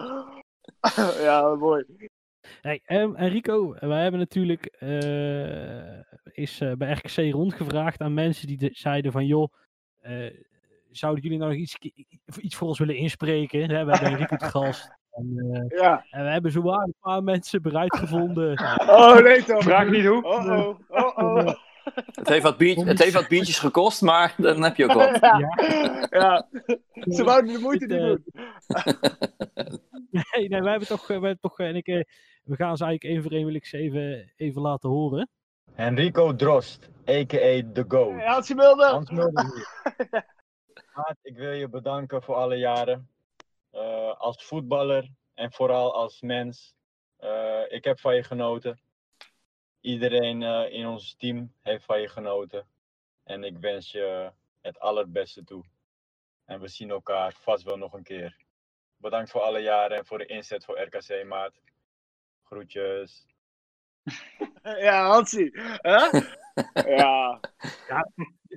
ja 1.28 1.56
mooi. 1.56 1.86
Hey, 2.62 2.82
ehm, 2.86 3.16
en 3.16 3.30
Rico, 3.30 3.76
wij 3.80 4.02
hebben 4.02 4.20
natuurlijk 4.20 4.66
eh, 4.66 6.00
is, 6.34 6.62
eh, 6.62 6.72
bij 6.78 6.92
RKC 6.92 7.34
rondgevraagd 7.34 8.02
aan 8.02 8.14
mensen 8.14 8.48
die 8.48 8.58
de- 8.58 8.70
zeiden 8.74 9.12
van 9.12 9.26
joh, 9.26 9.54
eh, 10.00 10.34
zouden 10.92 11.24
jullie 11.24 11.38
nou 11.38 11.52
nog 11.52 11.60
iets, 11.60 11.78
iets 12.42 12.56
voor 12.56 12.68
ons 12.68 12.80
willen 12.80 12.96
inspreken? 12.96 13.60
Hè, 13.70 13.86
we 13.86 13.92
hebben 13.92 14.12
een 14.12 14.18
Rico 14.18 14.36
te 14.36 14.46
gast. 14.46 14.92
En, 15.12 15.50
eh, 15.70 15.80
Ja. 15.80 16.06
en 16.10 16.24
we 16.24 16.30
hebben 16.32 16.52
zowaar 16.52 16.84
een 16.84 16.96
paar 17.02 17.24
mensen 17.24 17.62
bereid 17.62 17.96
gevonden. 17.96 18.60
Oh, 18.88 19.20
nee 19.20 19.44
toch. 19.44 19.64
Vraag 19.64 19.90
niet 19.90 20.06
hoe. 20.06 20.24
Oh, 20.24 20.46
oh, 20.60 20.80
oh, 20.90 21.18
oh. 21.18 21.54
Het, 22.14 22.28
heeft 22.30 22.44
wat 22.44 22.58
bier- 22.58 22.86
het 22.86 23.00
heeft 23.00 23.14
wat 23.14 23.28
biertjes 23.28 23.60
gekost, 23.60 24.02
maar 24.02 24.34
dan 24.38 24.64
heb 24.64 24.76
je 24.76 24.84
ook 24.84 24.94
wat. 24.94 25.18
Ja, 25.22 25.38
Ja. 26.10 26.48
Ze 26.94 27.24
wouden 27.24 27.54
de 27.54 27.60
moeite 27.60 27.86
niet 27.86 28.00
doen. 28.00 28.24
Nee, 30.12 30.48
nee, 30.50 30.62
wij 30.62 30.70
hebben 30.72 30.88
toch, 30.88 31.02
eh, 31.02 31.08
wij 31.08 31.16
hebben 31.30 31.40
toch 31.40 31.60
eh, 31.60 31.68
en 31.68 31.76
ik, 31.76 31.88
eh, 31.88 32.02
we 32.44 32.56
gaan 32.56 32.78
ze 32.78 32.84
eigenlijk 32.84 33.04
één 33.04 33.24
voor 33.24 33.32
één 33.32 33.46
wil 33.46 33.56
ik 33.56 33.66
ze 33.66 33.78
even, 33.78 34.34
even 34.36 34.62
laten 34.62 34.90
horen. 34.90 35.30
Henrico 35.72 36.36
Drost, 36.36 36.90
a.k.a. 37.10 37.62
The 37.74 37.86
Goat. 37.88 38.20
Ja, 38.20 38.36
als 38.36 38.48
je 38.48 38.56
wilde. 38.56 38.86
Hans 38.86 39.10
Mulder 39.10 39.44
hier. 39.46 39.68
Maat, 40.96 41.18
ik 41.22 41.38
wil 41.38 41.52
je 41.52 41.70
bedanken 41.70 42.24
voor 42.24 42.36
alle 42.36 42.56
jaren. 42.56 43.10
Eh, 43.72 44.14
als 44.18 44.46
voetballer 44.46 45.10
en 45.34 45.52
vooral 45.54 45.94
als 45.94 46.22
mens. 46.22 46.74
Eh, 47.18 47.60
ik 47.68 47.84
heb 47.84 48.00
van 48.00 48.16
je 48.16 48.24
genoten. 48.24 48.80
Iedereen 49.84 50.44
eh, 50.44 50.74
in 50.74 50.88
ons 50.88 51.14
team 51.14 51.54
heeft 51.62 51.86
van 51.86 52.02
je 52.02 52.08
genoten. 52.08 52.68
En 53.24 53.44
ik 53.44 53.58
wens 53.58 53.92
je 53.92 54.32
het 54.62 54.80
allerbeste 54.80 55.44
toe. 55.44 55.64
En 56.46 56.60
we 56.60 56.68
zien 56.68 56.90
elkaar 56.90 57.34
vast 57.34 57.64
wel 57.64 57.78
nog 57.78 57.94
een 57.94 58.04
keer. 58.04 58.38
bedankt 58.98 59.32
voor 59.32 59.42
alle 59.42 59.60
jaren 59.60 59.98
en 59.98 60.06
voor 60.06 60.18
de 60.18 60.26
inzet 60.26 60.66
voor 60.66 60.80
RKC, 60.80 61.26
maat. 61.26 61.62
Groetjes. 62.44 63.26
Ja, 64.64 65.08
Hansie. 65.08 65.52
Hè? 65.82 66.10
Ja, 66.74 67.40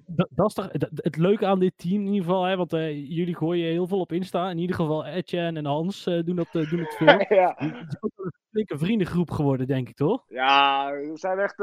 Dat, 0.06 0.28
dat 0.30 0.46
is 0.46 0.54
toch 0.54 0.68
dat- 0.68 0.90
het 0.94 1.16
leuke 1.16 1.46
aan 1.46 1.58
dit 1.58 1.72
team 1.78 2.00
in 2.00 2.06
ieder 2.12 2.22
geval, 2.24 2.44
hè, 2.44 2.56
want 2.56 2.72
eh, 2.72 3.10
jullie 3.10 3.36
gooien 3.36 3.66
heel 3.70 3.86
veel 3.86 4.00
op 4.00 4.12
Insta. 4.12 4.50
In 4.50 4.58
ieder 4.58 4.76
geval 4.76 5.06
Etienne 5.06 5.58
en 5.58 5.64
Hans 5.66 6.06
eh, 6.06 6.22
doen, 6.24 6.36
dat, 6.36 6.46
eh, 6.52 6.70
doen 6.70 6.78
het 6.78 6.94
veel. 6.94 7.06
ja. 7.40 7.54
Het 7.56 7.88
is 7.88 7.96
ook 8.02 8.12
een 8.16 8.32
flinke 8.50 8.78
vriendengroep 8.78 9.30
geworden, 9.30 9.66
denk 9.66 9.88
ik, 9.88 9.96
toch? 9.96 10.24
Ja, 10.28 10.90
we 10.92 11.10
zijn 11.14 11.38
echt. 11.38 11.58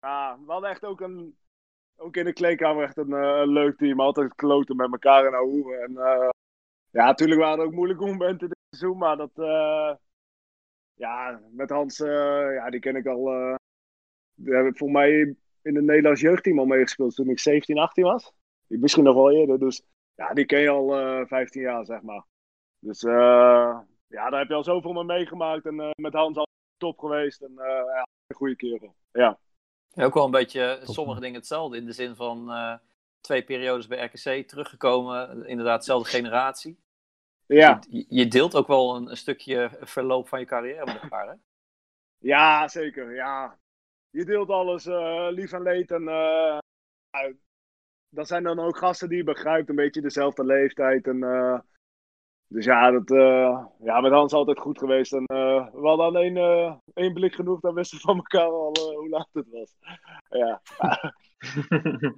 ja, 0.00 0.38
we 0.46 0.52
hadden 0.52 0.70
echt 0.70 0.84
ook 0.84 1.00
een. 1.00 1.36
Ook 1.98 2.16
in 2.16 2.24
de 2.24 2.32
kleedkamer 2.32 2.82
echt 2.84 2.96
een, 2.96 3.12
een 3.12 3.48
leuk 3.52 3.76
team. 3.76 4.00
Altijd 4.00 4.34
kloten 4.34 4.76
met 4.76 4.92
elkaar 4.92 5.26
en 5.26 5.34
ahoeren. 5.34 5.80
En 5.82 5.92
ja, 6.90 7.04
natuurlijk 7.06 7.40
waren 7.40 7.58
er 7.58 7.64
ook 7.64 7.72
moeilijke 7.72 8.04
momenten 8.06 8.48
dit 8.48 8.58
seizoen. 8.70 8.98
Maar 8.98 9.16
dat. 9.16 9.30
ja, 10.94 11.40
met 11.50 11.70
Hans, 11.70 11.96
ja, 11.98 12.70
die 12.70 12.80
ken 12.80 12.96
ik 12.96 13.06
al. 13.06 13.54
Eh 14.38 14.44
die 14.44 14.54
heb 14.54 14.66
ik 14.66 14.76
voor 14.76 14.90
mij 14.90 15.36
in 15.62 15.74
het 15.74 15.84
Nederlands 15.84 16.20
jeugdteam 16.20 16.58
al 16.58 16.66
meegespeeld 16.66 17.14
toen 17.14 17.28
ik 17.28 17.38
17, 17.38 17.78
18 17.78 18.04
was. 18.04 18.32
Ik 18.68 18.80
misschien 18.80 19.04
nog 19.04 19.14
wel 19.14 19.32
eerder. 19.32 19.58
Dus 19.58 19.82
ja, 20.14 20.32
die 20.32 20.46
ken 20.46 20.60
je 20.60 20.68
al 20.68 20.98
eh 20.98 21.26
15 21.26 21.62
jaar, 21.62 21.84
zeg 21.84 22.02
maar. 22.02 22.24
Dus 22.78 23.02
eh, 23.02 23.78
ja, 24.06 24.30
daar 24.30 24.38
heb 24.38 24.48
je 24.48 24.54
al 24.54 24.64
zoveel 24.64 24.92
mee 24.92 25.04
meegemaakt. 25.04 25.66
En 25.66 25.80
eh, 25.80 25.90
met 25.94 26.12
Hans 26.12 26.36
al 26.36 26.46
top 26.76 26.98
geweest. 26.98 27.42
En 27.42 27.58
eh, 27.58 27.66
ja, 27.66 28.06
een 28.26 28.36
goede 28.36 28.56
kerel. 28.56 28.94
Ja. 29.12 29.38
Ook 29.94 30.14
wel 30.14 30.24
een 30.24 30.30
beetje 30.30 30.80
Top, 30.84 30.94
sommige 30.94 31.20
dingen 31.20 31.36
hetzelfde. 31.36 31.76
In 31.76 31.86
de 31.86 31.92
zin 31.92 32.14
van 32.14 32.50
eh, 32.50 32.74
twee 33.20 33.44
periodes 33.44 33.86
bij 33.86 34.04
RKC 34.04 34.48
teruggekomen. 34.48 35.46
Inderdaad, 35.46 35.78
dezelfde 35.78 36.10
generatie. 36.10 36.78
Ja, 37.46 37.80
Je, 37.90 38.04
je 38.08 38.28
deelt 38.28 38.56
ook 38.56 38.66
wel 38.66 38.96
een, 38.96 39.10
een 39.10 39.16
stukje 39.16 39.70
verloop 39.80 40.28
van 40.28 40.40
je 40.40 40.46
carrière 40.46 40.84
met 40.84 41.02
elkaar. 41.02 41.28
Hè? 41.28 41.34
ja 42.18 42.68
zeker. 42.68 43.14
Ja. 43.14 43.58
Je 44.16 44.24
deelt 44.24 44.50
alles, 44.50 44.86
eh, 44.86 45.26
lief 45.30 45.52
en 45.52 45.62
leed. 45.62 45.90
En 45.90 46.08
eh, 46.08 46.58
ja, 47.10 47.32
dat 48.08 48.28
zijn 48.28 48.42
dan 48.42 48.58
ook 48.58 48.76
gasten 48.76 49.08
die 49.08 49.16
je 49.16 49.24
begrijpt. 49.24 49.68
Een 49.68 49.74
beetje 49.74 50.00
dezelfde 50.00 50.44
leeftijd. 50.44 51.06
En, 51.06 51.22
eh, 51.22 51.58
dus 52.48 52.64
ja, 52.64 52.90
dat, 52.90 53.10
eh, 53.10 53.64
ja, 53.78 54.00
met 54.00 54.12
Hans 54.12 54.32
altijd 54.32 54.58
goed 54.58 54.78
geweest. 54.78 55.12
En 55.12 55.24
eh, 55.24 55.68
we 55.72 55.86
hadden 55.88 56.06
alleen 56.06 56.36
eh, 56.36 56.74
één 56.94 57.12
blik 57.12 57.34
genoeg. 57.34 57.60
Dan 57.60 57.74
wisten 57.74 57.96
we 57.96 58.04
van 58.04 58.16
elkaar 58.16 58.48
al 58.48 58.76
hoe 58.76 59.08
laat 59.08 59.28
het 59.32 59.46
was. 59.50 59.74
Ja. 60.28 60.62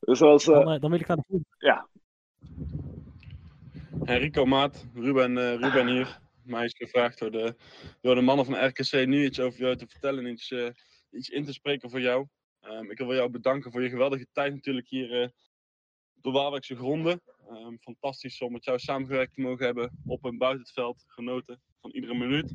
dus 0.00 0.20
eh, 0.20 0.54
Dan, 0.64 0.80
dan 0.80 0.90
wil 0.90 1.00
ik 1.00 1.06
naar 1.06 1.16
de 1.16 1.24
volgende. 1.26 1.86
Enrico 4.04 4.44
Maat, 4.44 4.86
Ruben, 4.94 5.56
Ruben 5.56 5.86
hier. 5.86 6.20
Mij 6.48 6.64
is 6.64 6.76
gevraagd 6.76 7.18
door 7.18 7.30
de, 7.30 7.54
door 8.00 8.14
de 8.14 8.20
mannen 8.20 8.44
van 8.44 8.66
RKC 8.66 9.06
nu 9.06 9.24
iets 9.24 9.40
over 9.40 9.60
jou 9.60 9.76
te 9.76 9.86
vertellen 9.86 10.24
en 10.24 10.32
iets, 10.32 10.50
eh, 10.50 10.68
iets 11.10 11.28
in 11.28 11.44
te 11.44 11.52
spreken 11.52 11.90
voor 11.90 12.00
jou. 12.00 12.26
Ehm, 12.60 12.90
ik 12.90 12.98
wil 12.98 13.14
jou 13.14 13.30
bedanken 13.30 13.72
voor 13.72 13.82
je 13.82 13.88
geweldige 13.88 14.26
tijd 14.32 14.54
natuurlijk 14.54 14.88
hier 14.88 15.22
eh, 15.22 15.28
op 16.16 16.22
de 16.22 16.30
Waalwijkse 16.30 16.76
gronden. 16.76 17.20
Ehm, 17.48 17.76
fantastisch 17.80 18.40
om 18.40 18.52
met 18.52 18.64
jou 18.64 18.78
samengewerkt 18.78 19.34
te 19.34 19.40
mogen 19.40 19.64
hebben 19.64 19.98
op 20.06 20.24
en 20.24 20.38
buiten 20.38 20.60
het 20.60 20.72
veld. 20.72 21.04
Genoten 21.06 21.60
van 21.80 21.90
iedere 21.90 22.14
minuut. 22.14 22.52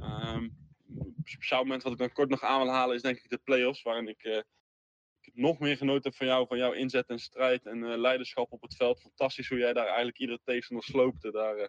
Ehm, 0.00 0.48
een 0.98 1.14
speciaal 1.24 1.62
moment 1.62 1.82
wat 1.82 1.92
ik 1.92 1.98
dan 1.98 2.12
kort 2.12 2.28
nog 2.28 2.42
aan 2.42 2.62
wil 2.62 2.72
halen 2.72 2.96
is 2.96 3.02
denk 3.02 3.16
ik 3.16 3.30
de 3.30 3.40
play-offs, 3.44 3.82
waarin 3.82 4.08
ik 4.08 4.22
eh, 4.22 4.40
nog 5.32 5.58
meer 5.58 5.76
genoten 5.76 6.02
heb 6.02 6.14
van 6.14 6.26
jou, 6.26 6.46
van 6.46 6.58
jouw 6.58 6.72
inzet 6.72 7.08
en 7.08 7.18
strijd 7.18 7.66
en 7.66 7.84
eh, 7.84 7.98
leiderschap 7.98 8.52
op 8.52 8.62
het 8.62 8.76
veld. 8.76 9.00
Fantastisch 9.00 9.48
hoe 9.48 9.58
jij 9.58 9.72
daar 9.72 9.86
eigenlijk 9.86 10.18
iedere 10.18 10.40
tegenstander 10.44 10.86
sloopte 10.86 11.30
daar, 11.30 11.56
eh, 11.56 11.68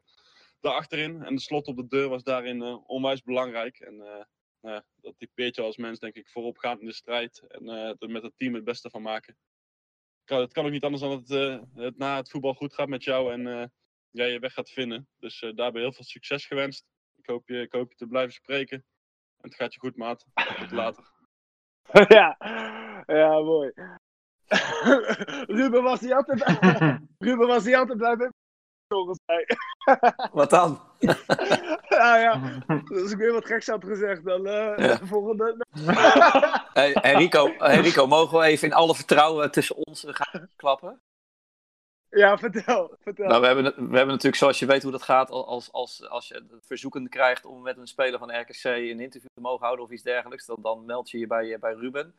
daar 0.60 0.74
achterin. 0.74 1.24
En 1.24 1.36
de 1.36 1.42
slot 1.42 1.68
op 1.68 1.76
de 1.76 1.88
deur 1.88 2.10
was 2.10 2.24
daarin 2.24 2.62
eh, 2.62 2.90
onwijs 2.90 3.22
belangrijk. 3.22 3.80
En 3.80 4.02
eh, 4.02 4.26
nou 4.68 4.80
ja, 4.80 4.86
dat 5.02 5.14
typeert 5.18 5.56
je 5.56 5.62
als 5.62 5.78
mens 5.78 6.00
denk 6.00 6.16
ik 6.16 6.30
voorop 6.30 6.58
gaan 6.58 6.80
in 6.80 6.86
de 6.86 6.94
strijd 6.94 7.40
en 7.48 7.70
eh, 7.70 7.94
er 8.00 8.10
met 8.10 8.24
het 8.24 8.38
team 8.38 8.54
het 8.54 8.64
beste 8.64 8.90
van 8.90 9.02
maken. 9.02 9.38
Kan, 10.24 10.40
het 10.40 10.54
kan 10.54 10.66
ook 10.66 10.72
niet 10.72 10.84
anders 10.84 11.02
dan 11.02 11.12
dat 11.12 11.20
het, 11.20 11.32
eh, 11.32 11.84
het 11.84 11.98
na 11.98 12.16
het 12.16 12.30
voetbal 12.30 12.54
goed 12.54 12.74
gaat 12.74 12.88
met 12.88 13.04
jou 13.04 13.32
en 13.32 13.48
eh, 13.48 13.66
jij 14.12 14.32
je 14.32 14.40
weg 14.40 14.54
gaat 14.54 14.70
vinden. 14.70 15.08
Dus 15.18 15.42
eh, 15.42 15.56
daarbij 15.56 15.82
heel 15.82 15.94
veel 15.94 16.04
succes 16.04 16.46
gewenst. 16.46 16.86
Ik 17.16 17.26
hoop, 17.26 17.48
je, 17.48 17.62
ik 17.62 17.72
hoop 17.72 17.92
je 17.92 17.98
te 17.98 18.08
blijven 18.08 18.34
spreken. 18.34 18.78
En 19.38 19.50
het 19.50 19.56
gaat 19.56 19.74
je 19.74 19.80
goed, 19.80 19.96
maat. 19.96 20.26
Tot 20.60 20.72
later. 20.72 21.12
ja, 22.18 22.36
ja, 23.06 23.40
mooi. 23.40 23.72
Ruben 25.60 25.84
was 25.84 26.00
hij 26.00 26.16
altijd, 26.16 26.44
Ruben 27.28 27.48
was 27.48 27.64
hij 27.64 27.78
altijd 27.78 27.98
blij 27.98 28.16
met 28.16 28.34
volgens 28.88 29.20
mij. 29.26 29.46
Wat 30.32 30.50
dan? 30.50 30.82
ja, 32.04 32.18
ja. 32.18 32.60
Dus 32.90 33.02
als 33.02 33.12
ik 33.12 33.18
weer 33.18 33.34
wat 33.34 33.46
geks 33.46 33.68
had 33.68 33.86
gezegd, 33.86 34.26
dan 34.26 34.48
eh 34.48 34.78
Ja. 34.78 34.98
volgende. 35.04 35.66
Hey, 36.74 36.94
Enrico, 36.94 37.48
Enrico, 37.58 38.08
mogen 38.08 38.40
we 38.40 38.46
even 38.46 38.68
in 38.68 38.74
alle 38.74 38.96
vertrouwen 38.96 39.52
tussen 39.52 39.76
ons 39.76 40.06
gaan 40.08 40.50
klappen? 40.56 41.02
Ja, 42.10 42.38
vertel, 42.38 42.96
vertel. 43.00 43.28
Nou, 43.28 43.42
we 43.42 43.46
hebben, 43.48 43.64
we 43.64 43.96
hebben 43.96 44.08
natuurlijk, 44.08 44.36
zoals 44.36 44.60
je 44.60 44.66
weet 44.66 44.84
hoe 44.84 44.92
dat 44.92 45.02
gaat, 45.04 45.30
als, 45.30 45.72
als, 45.72 46.10
als 46.10 46.28
je 46.28 46.34
het 46.34 46.66
verzoeken 46.66 47.10
krijgt 47.10 47.46
om 47.46 47.62
met 47.62 47.78
een 47.78 47.88
speler 47.88 48.20
van 48.20 48.40
RKC 48.40 48.64
een 48.64 49.00
interview 49.00 49.30
te 49.34 49.42
mogen 49.42 49.64
houden 49.66 49.86
of 49.86 49.92
iets 49.92 50.04
dergelijks, 50.04 50.46
dan, 50.46 50.58
dan 50.62 50.86
meld 50.86 51.10
je 51.10 51.18
je 51.18 51.28
bij, 51.28 51.54
eh, 51.54 51.60
bij 51.60 51.74
Ruben. 51.74 52.14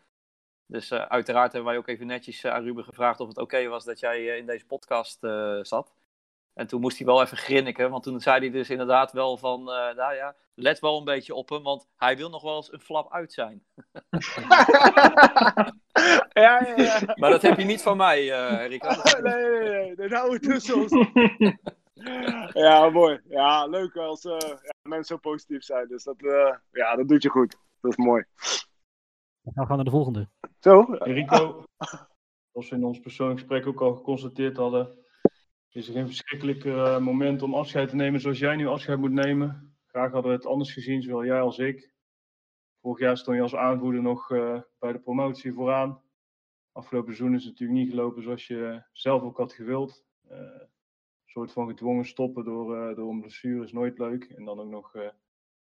Dus 0.66 0.90
eh, 0.90 1.02
uiteraard 1.02 1.52
hebben 1.52 1.70
wij 1.70 1.78
ook 1.80 1.88
even 1.88 2.06
netjes 2.06 2.44
eh, 2.44 2.52
aan 2.52 2.62
Ruben 2.64 2.84
gevraagd 2.84 3.20
of 3.20 3.28
het 3.28 3.38
oké 3.38 3.66
was 3.66 3.84
dat 3.84 4.00
jij 4.00 4.30
eh, 4.30 4.36
in 4.36 4.46
deze 4.46 4.66
podcast 4.66 5.24
eh, 5.24 5.59
zat. 5.62 5.92
En 6.59 6.66
toen 6.66 6.80
moest 6.80 6.98
hij 6.98 7.06
wel 7.06 7.22
even 7.22 7.36
grinniken, 7.36 7.90
want 7.90 8.02
toen 8.02 8.20
zei 8.20 8.39
hij 8.40 8.51
dus 8.51 8.70
inderdaad 8.70 9.12
wel 9.12 9.36
van, 9.36 9.60
eh, 9.60 9.94
nou 9.97 10.14
ja, 10.14 10.35
let 10.55 10.78
wel 10.78 10.98
een 10.98 11.05
beetje 11.05 11.35
op 11.35 11.48
hem, 11.48 11.62
want 11.62 11.86
hij 11.97 12.16
wil 12.16 12.30
nog 12.30 12.43
wel 12.43 12.56
eens 12.56 12.72
een 12.72 12.80
flap 12.80 13.12
uit 13.12 13.32
zijn. 13.32 13.62
ja, 16.32 16.62
ja, 16.66 16.72
ja. 16.76 17.01
Maar 17.14 17.30
dat 17.30 17.43
heb 17.43 17.59
je 17.59 17.64
niet 17.64 17.82
van 17.82 17.97
mij, 17.97 18.32
eh 18.32 18.62
Enrico. 18.64 18.89
Dat- 18.89 19.20
nee, 19.22 19.44
nee, 19.44 19.68
nee. 19.68 19.94
Dat 19.97 20.10
houden 20.10 20.40
we 20.40 20.47
tussen 20.47 20.74
ons. 20.74 20.93
ja, 22.52 22.89
mooi. 22.90 23.20
Ja, 23.28 23.66
leuk 23.66 23.97
als 23.97 24.24
eh, 24.24 24.39
ja, 24.39 24.72
mensen 24.82 25.14
zo 25.14 25.16
positief 25.16 25.62
zijn. 25.64 25.89
Dus 25.89 26.05
dat, 26.05 26.22
eh, 26.22 26.55
ja, 26.72 26.97
dat 26.97 27.09
doet 27.09 27.22
je 27.22 27.28
goed. 27.28 27.56
Dat 27.80 27.90
is 27.90 28.05
mooi. 28.05 28.24
We 29.43 29.52
gaan 29.66 29.76
naar 29.76 29.85
de 29.85 29.90
volgende. 29.90 30.28
Zo? 30.60 30.82
Enrico, 30.94 31.64
zoals 32.52 32.68
we 32.70 32.76
in 32.76 32.85
ons 32.85 33.01
persoonlijk 33.01 33.39
gesprek 33.39 33.66
ook 33.66 33.80
al 33.80 33.94
geconstateerd 33.94 34.56
hadden, 34.56 34.98
is 35.78 35.88
er 35.88 35.94
geen 35.94 36.06
verschrikkelijker 36.06 36.84
eh, 36.84 36.98
moment 36.98 37.42
om 37.42 37.55
afscheid 37.55 37.88
te 37.88 37.96
nemen 37.96 38.20
zoals 38.20 38.38
jij 38.38 38.56
nu 38.56 38.66
afscheid 38.66 38.98
moet 38.98 39.12
nemen. 39.12 39.76
Graag 39.86 40.12
hadden 40.12 40.30
we 40.30 40.36
het 40.36 40.46
anders 40.46 40.72
gezien, 40.72 41.02
zowel 41.02 41.24
jij 41.24 41.40
als 41.40 41.59
ik. 41.59 41.92
Vorig 42.80 42.98
jaar 42.98 43.16
stond 43.16 43.36
je 43.36 43.42
als 43.42 43.55
aanvoerder 43.55 44.02
nog 44.02 44.30
eh, 44.30 44.60
bij 44.78 44.92
de 44.92 44.98
promotie 44.98 45.52
vooraan. 45.52 46.02
Afgelopen 46.72 47.14
seizoen 47.14 47.36
is 47.36 47.44
het 47.44 47.52
natuurlijk 47.52 47.78
niet 47.78 47.90
gelopen 47.90 48.22
zoals 48.22 48.46
je 48.46 48.82
zelf 48.92 49.22
ook 49.22 49.36
had 49.36 49.52
gewild. 49.52 50.05
Eh, 50.28 50.38
een 50.38 51.32
soort 51.34 51.52
van 51.52 51.68
gedwongen 51.68 52.05
stoppen 52.05 52.44
door, 52.44 52.94
door 52.94 53.10
een 53.10 53.20
blessure 53.20 53.64
is 53.64 53.72
nooit 53.72 53.98
leuk. 53.98 54.24
En 54.24 54.44
dan 54.44 54.60
ook 54.60 54.70
nog 54.70 54.94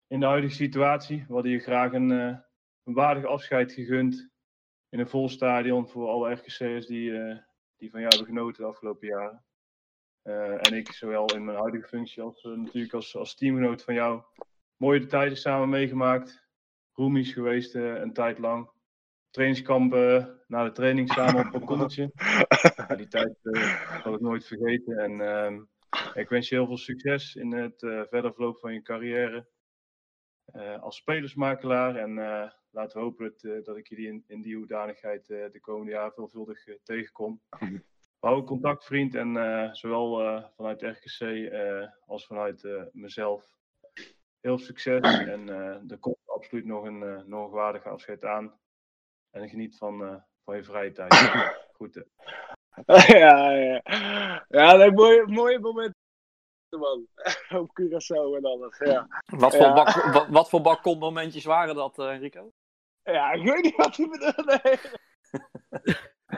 in 0.06 0.20
de 0.20 0.26
huidige 0.26 0.54
situatie, 0.54 1.24
we 1.28 1.32
hadden 1.32 1.52
je 1.52 1.58
graag 1.58 1.92
een, 1.92 2.10
een 2.10 2.94
waardig 2.94 3.24
afscheid 3.24 3.72
gegund 3.72 4.30
in 4.88 4.98
een 4.98 5.08
vol 5.08 5.28
stadion 5.28 5.88
voor 5.88 6.08
alle 6.08 6.32
RKC'ers 6.32 6.86
die, 6.86 7.10
die 7.76 7.90
van 7.90 8.00
jou 8.00 8.14
hebben 8.14 8.26
genoten 8.26 8.62
de 8.62 8.68
afgelopen 8.68 9.08
jaren. 9.08 9.44
Eh, 10.24 10.66
en 10.66 10.76
ik, 10.76 10.92
zowel 10.92 11.34
in 11.34 11.44
mijn 11.44 11.58
huidige 11.58 11.88
functie 11.88 12.22
als 12.22 12.42
eh, 12.42 12.52
natuurlijk 12.52 12.94
als, 12.94 13.16
als 13.16 13.34
teamgenoot 13.34 13.82
van 13.82 13.94
jou, 13.94 14.22
mooie 14.76 15.06
tijden 15.06 15.36
samen 15.36 15.68
meegemaakt. 15.68 16.42
Roomies 16.92 17.32
geweest 17.32 17.74
eh, 17.74 17.94
een 17.94 18.12
tijd 18.12 18.38
lang. 18.38 18.70
Trainingskampen, 19.30 20.40
na 20.46 20.64
de 20.64 20.72
training 20.72 21.12
samen 21.12 21.54
op 21.54 21.68
een. 21.68 22.10
Ja, 22.88 22.96
die 22.96 23.08
tijd 23.08 23.36
zal 24.02 24.14
ik 24.14 24.20
nooit 24.20 24.46
vergeten. 24.46 24.98
En 24.98 25.20
ehm, 25.20 25.62
ik 26.14 26.28
wens 26.28 26.48
je 26.48 26.54
heel 26.54 26.66
veel 26.66 26.76
succes 26.76 27.34
in 27.34 27.52
het 27.52 27.78
verder 27.78 28.32
verloop 28.34 28.58
van 28.58 28.72
je 28.74 28.82
carrière. 28.82 29.48
als 30.80 30.96
spelersmakelaar. 30.96 31.96
En 31.96 32.18
eh, 32.18 32.50
laten 32.70 32.98
we 32.98 33.04
hopen 33.04 33.34
dat, 33.36 33.64
dat 33.64 33.76
ik 33.76 33.88
jullie 33.88 34.08
in, 34.08 34.24
in 34.26 34.42
die 34.42 34.56
hoedanigheid 34.56 35.26
de 35.26 35.58
komende 35.60 35.92
jaren 35.92 36.12
veelvuldig 36.12 36.64
tegenkom. 36.82 37.40
We 38.24 38.30
houden 38.30 38.48
contact, 38.48 38.84
vriend. 38.84 39.14
En 39.14 39.36
eh, 39.36 39.72
zowel 39.72 40.20
eh, 40.20 40.44
vanuit 40.56 40.82
RKC 40.82 41.20
eh, 41.20 41.88
als 42.06 42.26
vanuit 42.26 42.64
eh, 42.64 42.82
mezelf. 42.92 43.44
Heel 44.40 44.58
succes. 44.58 45.02
En 45.18 45.48
eh, 45.48 45.90
er 45.90 45.98
komt 46.00 46.16
absoluut 46.24 46.64
nog 46.64 46.84
een, 46.84 46.98
nog 47.28 47.46
een 47.46 47.50
waardige 47.50 47.88
afscheid 47.88 48.24
aan. 48.24 48.58
En 49.30 49.48
geniet 49.48 49.76
van, 49.76 50.04
eh, 50.04 50.14
van 50.44 50.56
je 50.56 50.64
vrije 50.64 50.92
tijd. 50.92 51.14
Goed. 51.78 52.04
ja, 53.06 53.50
ja. 53.50 53.80
Ja, 54.48 54.76
dat 54.76 54.92
mooie, 54.94 55.26
mooie 55.26 55.58
moment. 55.58 55.94
Man. 56.68 57.06
Op 57.60 57.80
Curaçao 57.80 58.36
en 58.36 58.44
alles. 58.44 58.78
Ja. 58.78 59.22
Wat 59.26 59.56
voor, 59.56 59.64
Ja. 59.66 59.72
bak, 59.72 59.94
wat, 60.12 60.28
wat 60.28 60.48
voor 60.48 60.60
balkonmomentjes 60.60 61.44
waren 61.44 61.74
dat, 61.74 61.98
eh, 61.98 62.08
Enrico? 62.10 62.52
ja, 63.02 63.32
ik 63.32 63.42
weet 63.44 63.62
niet 63.62 63.76
wat 63.76 63.96
hij 63.96 64.08
bedoelt. 64.08 64.44
Nee. 64.64 64.76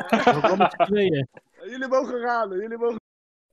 Z'n 0.68 0.84
tweeën. 0.84 1.28
Jullie 1.70 1.88
mogen 1.88 2.20
raden. 2.20 2.58
Jullie 2.60 2.78
mogen. 2.78 3.00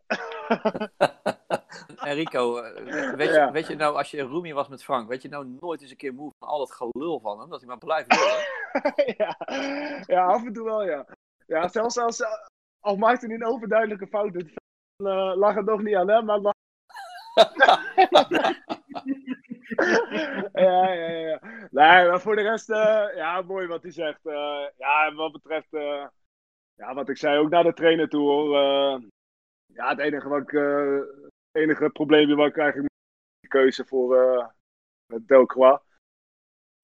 Enrico, 2.09 2.57
eh, 2.57 3.13
weet, 3.13 3.29
je, 3.29 3.49
weet 3.51 3.67
je 3.67 3.75
nou, 3.75 3.95
als 3.95 4.11
je 4.11 4.21
roomie 4.21 4.53
was 4.53 4.67
met 4.67 4.83
Frank, 4.83 5.07
weet 5.07 5.21
je 5.21 5.29
nou 5.29 5.57
nooit 5.59 5.81
eens 5.81 5.91
een 5.91 5.97
keer 5.97 6.13
moe 6.13 6.31
van 6.39 6.47
al 6.47 6.59
dat 6.59 6.71
gelul 6.71 7.19
van 7.19 7.39
hem, 7.39 7.49
dat 7.49 7.59
hij 7.59 7.67
maar 7.67 7.77
blijft 7.77 8.15
lullen? 8.15 8.45
ja. 9.17 9.37
ja, 10.05 10.25
af 10.25 10.45
en 10.45 10.53
toe 10.53 10.63
wel, 10.63 10.83
ja. 10.83 11.05
Ja, 11.47 11.67
zelfs 11.67 11.97
als, 11.97 12.21
eh, 12.21 12.29
al 12.79 12.95
maakte 12.95 13.25
hij 13.25 13.35
een 13.35 13.45
overduidelijke 13.45 14.07
fout, 14.07 14.33
het, 14.33 14.53
eh, 14.95 15.33
lag 15.35 15.55
het 15.55 15.65
nog 15.65 15.81
niet 15.81 15.95
aan 15.95 16.09
hem, 16.09 16.25
maar 16.25 16.39
lag... 16.39 16.53
ja, 20.53 20.93
ja, 20.93 21.09
ja. 21.09 21.39
Nee, 21.71 22.09
maar 22.09 22.21
voor 22.21 22.35
de 22.35 22.41
rest, 22.41 22.69
eh, 22.69 23.05
ja, 23.15 23.41
mooi 23.41 23.67
wat 23.67 23.81
hij 23.81 23.91
zegt. 23.91 24.19
Ja, 24.77 25.05
en 25.05 25.15
wat 25.15 25.31
betreft, 25.31 25.71
ja, 26.75 26.93
wat 26.93 27.09
ik 27.09 27.17
zei, 27.17 27.39
ook 27.39 27.49
naar 27.49 27.63
de 27.63 27.73
trainer 27.73 28.09
toe, 28.09 28.21
hoor. 28.21 28.55
Eh, 28.55 29.01
ja, 29.65 29.89
het 29.89 29.99
enige, 29.99 30.29
wat 30.29 30.41
ik, 30.41 30.53
eh, 30.53 30.95
het 30.95 31.61
enige 31.61 31.89
probleempje 31.89 32.35
wat 32.35 32.47
ik 32.47 32.57
eigenlijk 32.57 32.93
de 33.39 33.47
keuze 33.47 33.85
voor 33.85 34.17
eh 34.17 34.47
Delcroix. 35.25 35.83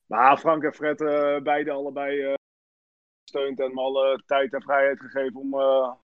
Maar 0.06 0.38
Frank 0.38 0.64
en 0.64 0.74
Fred, 0.74 0.98
beide 1.44 1.72
allebei 1.72 2.36
gesteund 3.24 3.60
en 3.60 3.74
me 3.74 3.82
alle 3.82 4.24
tijd 4.26 4.54
en 4.54 4.62
vrijheid 4.62 5.00
gegeven 5.00 5.40
om 5.40 5.50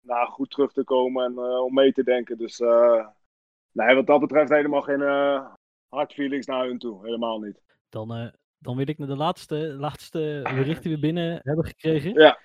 nou, 0.02 0.28
goed 0.28 0.50
terug 0.50 0.74
te 0.74 0.84
komen 0.84 1.26
en 1.26 1.38
om 1.38 1.74
mee 1.74 1.94
te 1.94 2.04
denken. 2.04 2.38
Dus 2.38 2.60
nee, 3.72 3.96
wat 3.96 4.08
dat 4.08 4.20
betreft 4.20 4.50
helemaal 4.50 4.82
geen 4.82 5.02
hard 5.90 6.14
feelings 6.14 6.46
naar 6.46 6.66
hun 6.66 6.80
toe. 6.80 7.06
Helemaal 7.06 7.40
niet. 7.40 7.62
Dan, 7.90 8.32
dan 8.62 8.76
wil 8.76 8.88
ik 8.88 8.98
naar 8.98 9.08
de 9.08 9.16
laatste, 9.16 9.56
laatste 9.56 10.40
bericht 10.44 10.84
die 10.84 10.94
we 10.94 11.00
binnen 11.00 11.40
hebben 11.44 11.66
gekregen. 11.66 12.14
Ja. 12.14 12.40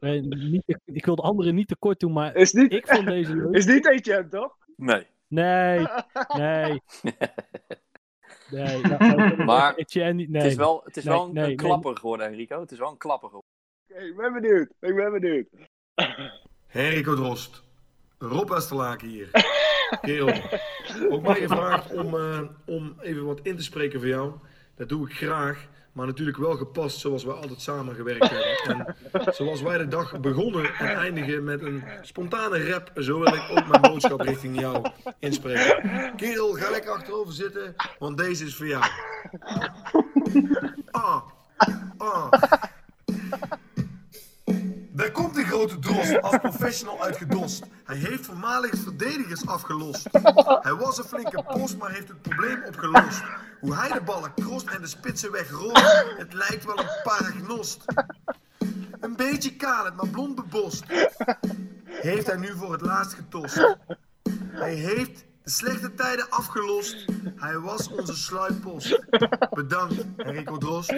Eh, 0.00 0.20
niet, 0.22 0.80
ik 0.84 1.04
wil 1.04 1.16
de 1.16 1.22
anderen 1.22 1.54
niet 1.54 1.68
tekort 1.68 2.00
doen, 2.00 2.12
maar 2.12 2.34
Is 2.34 2.52
niet, 2.52 2.72
ik 2.72 2.86
vond 2.86 3.06
deze 3.06 3.36
leuk. 3.36 3.54
is 3.54 3.66
niet 3.66 3.86
Etienne, 3.86 4.28
toch? 4.28 4.56
Nee. 4.76 5.06
Nee, 5.28 5.78
nee. 6.36 6.80
Nee, 8.50 8.80
nou, 8.80 9.44
Maar 9.44 9.74
nee. 9.76 10.26
Het 10.32 10.44
is 10.44 10.54
wel, 10.54 10.82
het 10.84 10.96
is 10.96 11.04
Nee, 11.04 11.14
wel 11.14 11.24
een, 11.26 11.32
nee, 11.32 11.42
een 11.42 11.48
nee. 11.48 11.56
klapper 11.56 11.96
geworden, 11.96 12.26
Enrico. 12.26 12.60
Het 12.60 12.72
is 12.72 12.78
wel 12.78 12.90
een 12.90 12.96
klapper 12.98 13.28
geworden. 13.28 13.50
Oké, 13.90 14.00
ik 14.04 14.16
ben 14.16 14.32
benieuwd. 14.32 14.68
Ik 14.80 14.94
ben 14.94 15.12
benieuwd. 15.20 15.46
Henrico 16.66 17.14
Drost. 17.14 17.62
Rob 18.18 18.48
Westerlaken 18.50 19.08
hier. 19.08 19.28
Kerel, 20.00 20.32
ook 21.10 21.22
mij 21.22 21.34
gevraagd 21.34 21.94
om, 21.94 22.14
eh, 22.14 22.40
om 22.66 22.96
even 23.00 23.24
wat 23.24 23.40
in 23.42 23.56
te 23.56 23.62
spreken 23.62 24.00
voor 24.00 24.08
jou. 24.08 24.32
Dat 24.76 24.88
doe 24.88 25.08
ik 25.08 25.16
graag, 25.16 25.66
maar 25.92 26.06
natuurlijk 26.06 26.36
wel 26.36 26.56
gepast 26.56 26.98
zoals 26.98 27.24
we 27.24 27.32
altijd 27.32 27.60
samen 27.60 27.94
gewerkt 27.94 28.30
hebben. 28.30 28.94
En 29.12 29.34
zoals 29.34 29.62
wij 29.62 29.78
de 29.78 29.88
dag 29.88 30.20
begonnen 30.20 30.74
en 30.74 30.96
eindigen 30.96 31.44
met 31.44 31.62
een 31.62 31.82
spontane 32.02 32.70
rap, 32.70 32.90
zo 32.94 33.18
wil 33.18 33.34
ik 33.34 33.46
ook 33.50 33.66
mijn 33.66 33.80
boodschap 33.80 34.20
richting 34.20 34.60
jou 34.60 34.90
inspreken. 35.18 36.14
Kerel, 36.16 36.52
ga 36.52 36.70
lekker 36.70 36.90
achterover 36.90 37.32
zitten, 37.32 37.74
want 37.98 38.18
deze 38.18 38.44
is 38.44 38.56
voor 38.56 38.66
jou. 38.66 38.84
Ah, 40.90 41.22
ah. 41.96 42.32
Daar 44.96 45.10
komt 45.10 45.34
die 45.34 45.44
grote 45.44 45.78
drost 45.78 46.22
als 46.22 46.36
professional 46.36 47.02
uitgedost. 47.02 47.64
Hij 47.84 47.96
heeft 47.96 48.26
voormalig 48.26 48.70
verdedigers 48.76 49.46
afgelost. 49.46 50.08
Hij 50.62 50.74
was 50.74 50.98
een 50.98 51.04
flinke 51.04 51.42
post, 51.42 51.76
maar 51.76 51.90
heeft 51.90 52.08
het 52.08 52.22
probleem 52.22 52.62
opgelost. 52.66 53.22
Hoe 53.60 53.74
hij 53.74 53.92
de 53.92 54.00
ballen 54.00 54.34
krost 54.34 54.66
en 54.68 54.80
de 54.80 54.86
spitsen 54.86 55.32
wegrolt, 55.32 55.80
het 56.16 56.32
lijkt 56.32 56.64
wel 56.64 56.78
een 56.78 56.88
paragnost. 57.02 57.84
Een 59.00 59.16
beetje 59.16 59.56
kaal, 59.56 59.92
maar 59.96 60.08
blond 60.08 60.34
bebost. 60.34 60.84
Heeft 61.84 62.26
hij 62.26 62.36
nu 62.36 62.52
voor 62.56 62.72
het 62.72 62.80
laatst 62.80 63.14
getost. 63.14 63.76
Hij 64.50 64.74
heeft 64.74 65.24
de 65.42 65.50
slechte 65.50 65.94
tijden 65.94 66.30
afgelost. 66.30 67.04
Hij 67.36 67.58
was 67.58 67.88
onze 67.88 68.16
sluitpost. 68.16 69.04
Bedankt, 69.50 70.04
Enrico 70.16 70.58
Drost. 70.58 70.94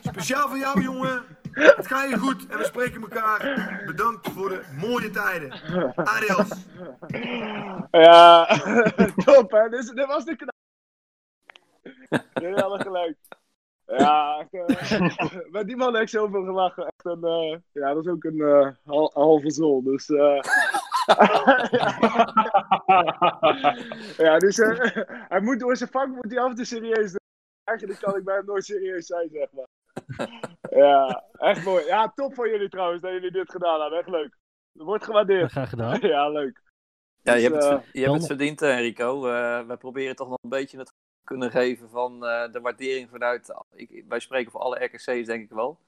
Speciaal 0.00 0.48
voor 0.48 0.58
jou, 0.58 0.82
jongen. 0.82 1.22
Het 1.64 1.86
gaat 1.86 2.08
je 2.10 2.18
goed 2.18 2.46
en 2.48 2.58
we 2.58 2.64
spreken 2.64 3.00
elkaar. 3.00 3.82
Bedankt 3.86 4.28
voor 4.30 4.48
de 4.48 4.62
mooie 4.80 5.10
tijden. 5.10 5.52
Adios. 5.94 6.48
Ja, 7.90 8.46
top 9.24 9.50
hè. 9.50 9.68
Dit, 9.68 9.96
dit 9.96 10.06
was 10.06 10.24
de 10.24 10.36
knap. 10.36 10.54
Jullie 12.40 12.60
hadden 12.60 12.80
gelijk. 12.80 13.16
Ja, 13.86 14.46
echt, 14.50 14.90
eh, 14.90 15.36
met 15.50 15.66
die 15.66 15.76
man 15.76 15.92
heb 15.94 16.02
ik 16.02 16.08
zoveel 16.08 16.44
gelachen. 16.44 16.82
Echt 16.84 17.04
een, 17.04 17.24
eh, 17.24 17.58
ja, 17.72 17.94
dat 17.94 18.04
is 18.04 18.10
ook 18.12 18.24
een 18.24 18.40
eh, 18.40 18.68
hal- 18.84 19.10
halve 19.14 19.50
zol. 19.50 19.82
Dus, 19.82 20.08
eh, 20.08 20.40
ja, 24.26 24.38
dus 24.38 24.58
eh, 24.58 24.78
hij 25.28 25.40
moet 25.40 25.60
door 25.60 25.76
zijn 25.76 25.90
vak 25.90 26.06
moet 26.08 26.30
hij 26.30 26.40
af 26.40 26.48
en 26.50 26.54
toe 26.56 26.64
serieus 26.64 27.10
doen. 27.10 27.20
Eigenlijk 27.64 28.00
kan 28.00 28.16
ik 28.16 28.24
bij 28.24 28.34
hem 28.36 28.44
nooit 28.44 28.64
serieus 28.64 29.06
zijn, 29.06 29.28
zeg 29.32 29.48
maar. 29.52 29.66
Ja, 30.70 31.24
echt 31.32 31.64
mooi. 31.64 31.84
Ja, 31.84 32.12
top 32.14 32.34
van 32.34 32.48
jullie 32.50 32.68
trouwens 32.68 33.02
dat 33.02 33.10
jullie 33.12 33.30
dit 33.30 33.50
gedaan 33.50 33.80
hebben. 33.80 33.98
Echt 33.98 34.08
leuk. 34.08 34.36
Wordt 34.72 35.04
gewaardeerd. 35.04 35.50
Graag 35.50 35.68
gedaan. 35.68 35.98
Ja, 36.12 36.28
leuk. 36.28 36.62
Ja, 37.22 37.34
je 37.34 37.48
Dus, 37.48 37.50
hebt 37.50 37.64
het, 37.64 37.82
eh, 37.84 37.92
je 37.92 38.00
hebt 38.00 38.14
het 38.14 38.26
verdiend, 38.26 38.62
eh, 38.62 38.76
Enrico. 38.76 39.26
Eh 39.26 39.66
wij 39.66 39.76
proberen 39.76 40.16
toch 40.16 40.28
nog 40.28 40.38
een 40.42 40.48
beetje 40.50 40.78
het 40.78 40.92
kunnen 41.24 41.50
geven 41.50 41.88
van 41.90 42.26
eh, 42.26 42.52
de 42.52 42.60
waardering 42.60 43.08
vanuit. 43.10 43.54
Ik, 43.74 44.04
wij 44.08 44.20
spreken 44.20 44.50
voor 44.50 44.60
alle 44.60 44.84
RKC's, 44.84 45.26
denk 45.26 45.42
ik 45.44 45.50
wel. 45.50 45.78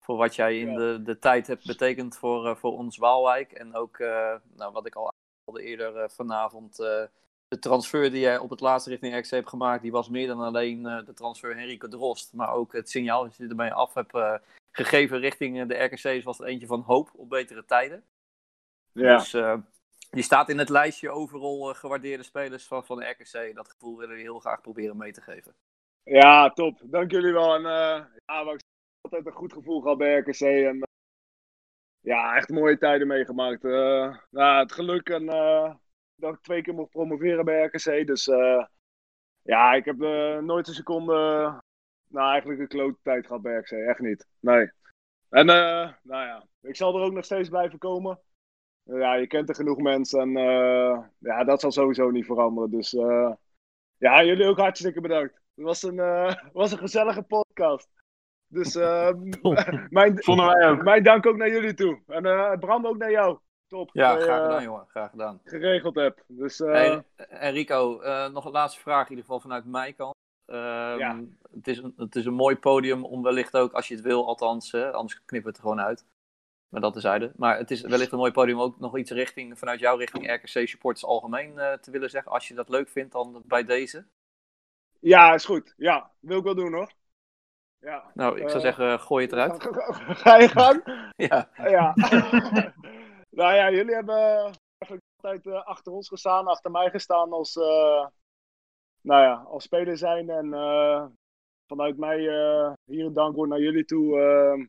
Voor 0.00 0.16
wat 0.16 0.34
jij 0.34 0.58
in 0.58 0.70
Ja. 0.70 0.76
de, 0.78 1.02
de 1.02 1.18
tijd 1.18 1.46
hebt 1.46 1.66
betekend 1.66 2.16
voor, 2.18 2.46
eh, 2.46 2.56
voor 2.56 2.72
ons 2.72 2.96
Waalwijk. 2.96 3.52
En 3.52 3.74
ook, 3.74 3.98
eh, 3.98 4.34
nou, 4.54 4.72
wat 4.72 4.86
ik 4.86 4.94
al 4.94 5.12
eerder 5.54 5.96
eh, 5.96 6.08
vanavond. 6.08 6.78
De 7.52 7.58
transfer 7.58 8.10
die 8.10 8.20
jij 8.20 8.38
op 8.38 8.50
het 8.50 8.60
laatste 8.60 8.90
richting 8.90 9.16
RKC 9.16 9.30
hebt 9.30 9.48
gemaakt, 9.48 9.82
die 9.82 9.92
was 9.92 10.08
meer 10.08 10.26
dan 10.26 10.40
alleen 10.40 10.86
eh, 10.86 11.04
de 11.06 11.12
transfer 11.12 11.56
Henrico 11.56 11.88
Drost. 11.88 12.32
Maar 12.32 12.52
ook 12.52 12.72
het 12.72 12.90
signaal 12.90 13.22
dat 13.22 13.36
je 13.36 13.48
ermee 13.48 13.72
af 13.72 13.94
hebt 13.94 14.14
eh, 14.14 14.34
gegeven 14.70 15.18
richting 15.18 15.60
eh, 15.60 15.68
de 15.68 15.82
RKC's 15.82 16.24
was 16.24 16.40
eentje 16.40 16.66
van 16.66 16.80
hoop 16.80 17.10
op 17.14 17.28
betere 17.28 17.64
tijden. 17.64 18.04
Ja. 18.92 19.16
Dus 19.16 19.30
die 20.10 20.22
staat 20.22 20.48
in 20.48 20.58
het 20.58 20.68
lijstje 20.68 21.10
overal 21.10 21.74
gewaardeerde 21.74 22.22
spelers 22.22 22.66
van, 22.66 22.84
van 22.84 22.98
de 22.98 23.04
RKC. 23.04 23.54
Dat 23.54 23.68
gevoel 23.68 23.96
willen 23.96 24.16
we 24.16 24.20
heel 24.20 24.38
graag 24.38 24.60
proberen 24.60 24.96
mee 24.96 25.12
te 25.12 25.20
geven. 25.20 25.54
Ja, 26.02 26.50
top. 26.50 26.78
Dank 26.82 27.10
jullie 27.10 27.32
wel. 27.32 27.54
En 27.54 27.60
uh, 27.60 28.04
ja, 28.26 28.46
heb 28.46 28.60
altijd 29.00 29.26
een 29.26 29.32
goed 29.32 29.52
gevoel 29.52 29.80
gehad 29.80 29.98
bij 29.98 30.18
RKC. 30.18 30.40
En 30.40 30.76
uh, 30.76 30.82
ja, 32.00 32.36
echt 32.36 32.48
mooie 32.48 32.78
tijden 32.78 33.06
meegemaakt. 33.06 33.64
Uh, 33.64 34.16
nou, 34.30 34.62
het 34.62 34.72
geluk 34.72 35.08
en 35.08 35.24
dat 36.22 36.34
ik 36.34 36.40
twee 36.40 36.62
keer 36.62 36.74
mocht 36.74 36.90
promoveren 36.90 37.44
bij 37.44 37.64
RKC. 37.64 38.06
Dus 38.06 38.24
ja, 39.42 39.72
ik 39.72 39.84
heb 39.84 39.96
nooit 40.42 40.68
een 40.68 40.74
seconde, 40.74 41.12
nou 42.08 42.30
eigenlijk 42.30 42.60
een 42.60 42.68
klote 42.68 42.98
tijd 43.02 43.26
gehad 43.26 43.42
bij 43.42 43.56
RKC. 43.56 43.70
Echt 43.70 43.98
niet. 43.98 44.26
Nee. 44.40 44.70
En 45.28 45.46
nou 45.46 45.94
ja, 46.02 46.46
ik 46.60 46.76
zal 46.76 46.96
er 46.96 47.02
ook 47.02 47.12
nog 47.12 47.24
steeds 47.24 47.48
blijven 47.48 47.78
komen. 47.78 48.20
Ja, 48.82 49.14
je 49.14 49.26
kent 49.26 49.48
er 49.48 49.54
genoeg 49.54 49.78
mensen 49.78 50.20
en 50.20 50.32
ja, 51.18 51.44
dat 51.44 51.60
zal 51.60 51.72
sowieso 51.72 52.10
niet 52.10 52.26
veranderen. 52.26 52.70
Dus 52.70 52.90
ja, 53.98 54.24
jullie 54.24 54.46
ook 54.46 54.58
hartstikke 54.58 55.00
bedankt. 55.00 55.40
Het 55.54 55.64
was 55.64 55.82
een, 55.82 55.96
was 56.52 56.72
een 56.72 56.78
gezellige 56.78 57.22
podcast. 57.22 57.88
Dus 58.52 58.76
uh, 58.86 59.10
mijn, 59.88 60.22
Vonden 60.22 60.46
wij 60.46 60.70
ook. 60.70 60.82
mijn 60.82 61.02
dank 61.02 61.26
ook 61.26 61.36
naar 61.36 61.50
jullie 61.50 61.74
toe. 61.74 62.00
En 62.06 62.26
uh, 62.26 62.52
Bram 62.58 62.86
ook 62.86 62.96
naar 62.96 63.10
jou. 63.10 63.38
Top. 63.72 63.90
Ja, 63.92 64.16
graag 64.16 64.42
gedaan, 64.42 64.62
jongen. 64.62 64.86
Graag 64.88 65.10
gedaan. 65.10 65.40
Geregeld 65.44 65.94
heb. 65.94 66.24
Dus, 66.26 66.58
hey, 66.58 67.04
Enrico, 67.16 68.00
nog 68.32 68.44
een 68.44 68.52
laatste 68.52 68.80
vraag, 68.80 69.04
in 69.04 69.08
ieder 69.10 69.24
geval 69.24 69.40
vanuit 69.40 69.64
mijn 69.64 69.94
kant. 69.94 70.14
Ja. 70.46 71.20
het, 71.52 71.68
is 71.68 71.78
een, 71.78 71.94
het 71.96 72.16
is 72.16 72.24
een 72.24 72.34
mooi 72.34 72.56
podium 72.56 73.04
om 73.04 73.22
wellicht 73.22 73.56
ook, 73.56 73.72
als 73.72 73.88
je 73.88 73.94
het 73.94 74.04
wil, 74.04 74.26
althans, 74.26 74.74
anders 74.74 75.24
knippen 75.24 75.42
we 75.42 75.48
het 75.48 75.56
er 75.56 75.62
gewoon 75.62 75.80
uit. 75.80 76.06
Maar 76.68 76.80
dat 76.80 76.92
tezijde. 76.92 77.32
Maar 77.36 77.58
het 77.58 77.70
is 77.70 77.80
wellicht 77.80 78.12
een 78.12 78.18
mooi 78.18 78.32
podium 78.32 78.58
om 78.58 78.62
ook 78.62 78.78
nog 78.78 78.98
iets 78.98 79.10
richting, 79.10 79.58
vanuit 79.58 79.80
jou 79.80 79.98
richting 79.98 80.32
RKC 80.32 80.68
Supporters 80.68 81.04
algemeen 81.04 81.54
te 81.80 81.90
willen 81.90 82.10
zeggen. 82.10 82.32
Als 82.32 82.48
je 82.48 82.54
dat 82.54 82.68
leuk 82.68 82.88
vindt, 82.88 83.12
dan 83.12 83.42
bij 83.46 83.64
deze. 83.64 84.06
Ja, 85.00 85.34
is 85.34 85.44
goed. 85.44 85.74
Ja, 85.76 86.10
wil 86.20 86.38
ik 86.38 86.44
wel 86.44 86.54
doen 86.54 86.72
hoor. 86.72 86.92
Ja. 87.82 88.10
Nou, 88.14 88.40
ik 88.40 88.48
zou 88.48 88.54
uh, 88.54 88.60
zeggen, 88.60 89.00
gooi 89.00 89.24
het 89.24 89.32
eruit. 89.32 89.68
Ga 90.22 90.36
je 90.36 90.48
gang? 90.48 90.82
ja. 91.28 91.48
ja. 91.56 91.94
nou 93.32 93.54
ja, 93.54 93.70
jullie 93.70 93.94
hebben 93.94 94.16
eigenlijk 94.78 95.02
altijd 95.16 95.46
uh, 95.46 95.66
achter 95.66 95.92
ons 95.92 96.08
gestaan, 96.08 96.46
achter 96.46 96.70
mij 96.70 96.90
gestaan 96.90 97.32
als, 97.32 97.56
uh, 97.56 98.06
nou 99.00 99.22
ja, 99.22 99.34
als 99.34 99.64
speler 99.64 99.96
zijn. 99.96 100.30
En 100.30 100.46
uh, 100.46 101.06
vanuit 101.66 101.96
mij 101.96 102.18
hier 102.84 103.04
een 103.04 103.12
dankwoord 103.12 103.48
naar 103.48 103.60
jullie 103.60 103.84
toe. 103.84 104.20
ehm, 104.20 104.66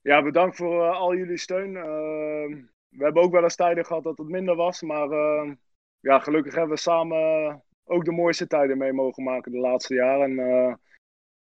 ja, 0.00 0.22
bedankt 0.22 0.56
voor 0.56 0.90
al 0.90 1.14
jullie 1.14 1.38
steun. 1.38 1.76
Ehm, 1.76 2.62
we 2.88 3.04
hebben 3.04 3.22
ook 3.22 3.32
wel 3.32 3.42
eens 3.42 3.56
tijden 3.56 3.84
gehad 3.84 4.02
dat 4.02 4.18
het 4.18 4.28
minder 4.28 4.56
was, 4.56 4.82
maar 4.82 5.10
ehm, 5.10 5.54
ja, 6.00 6.18
gelukkig 6.18 6.54
hebben 6.54 6.74
we 6.74 6.80
samen 6.80 7.62
ook 7.84 8.04
de 8.04 8.12
mooiste 8.12 8.46
tijden 8.46 8.78
mee 8.78 8.92
mogen 8.92 9.22
maken 9.22 9.52
de 9.52 9.58
laatste 9.58 9.94
jaren. 9.94 10.38
En 10.38 10.80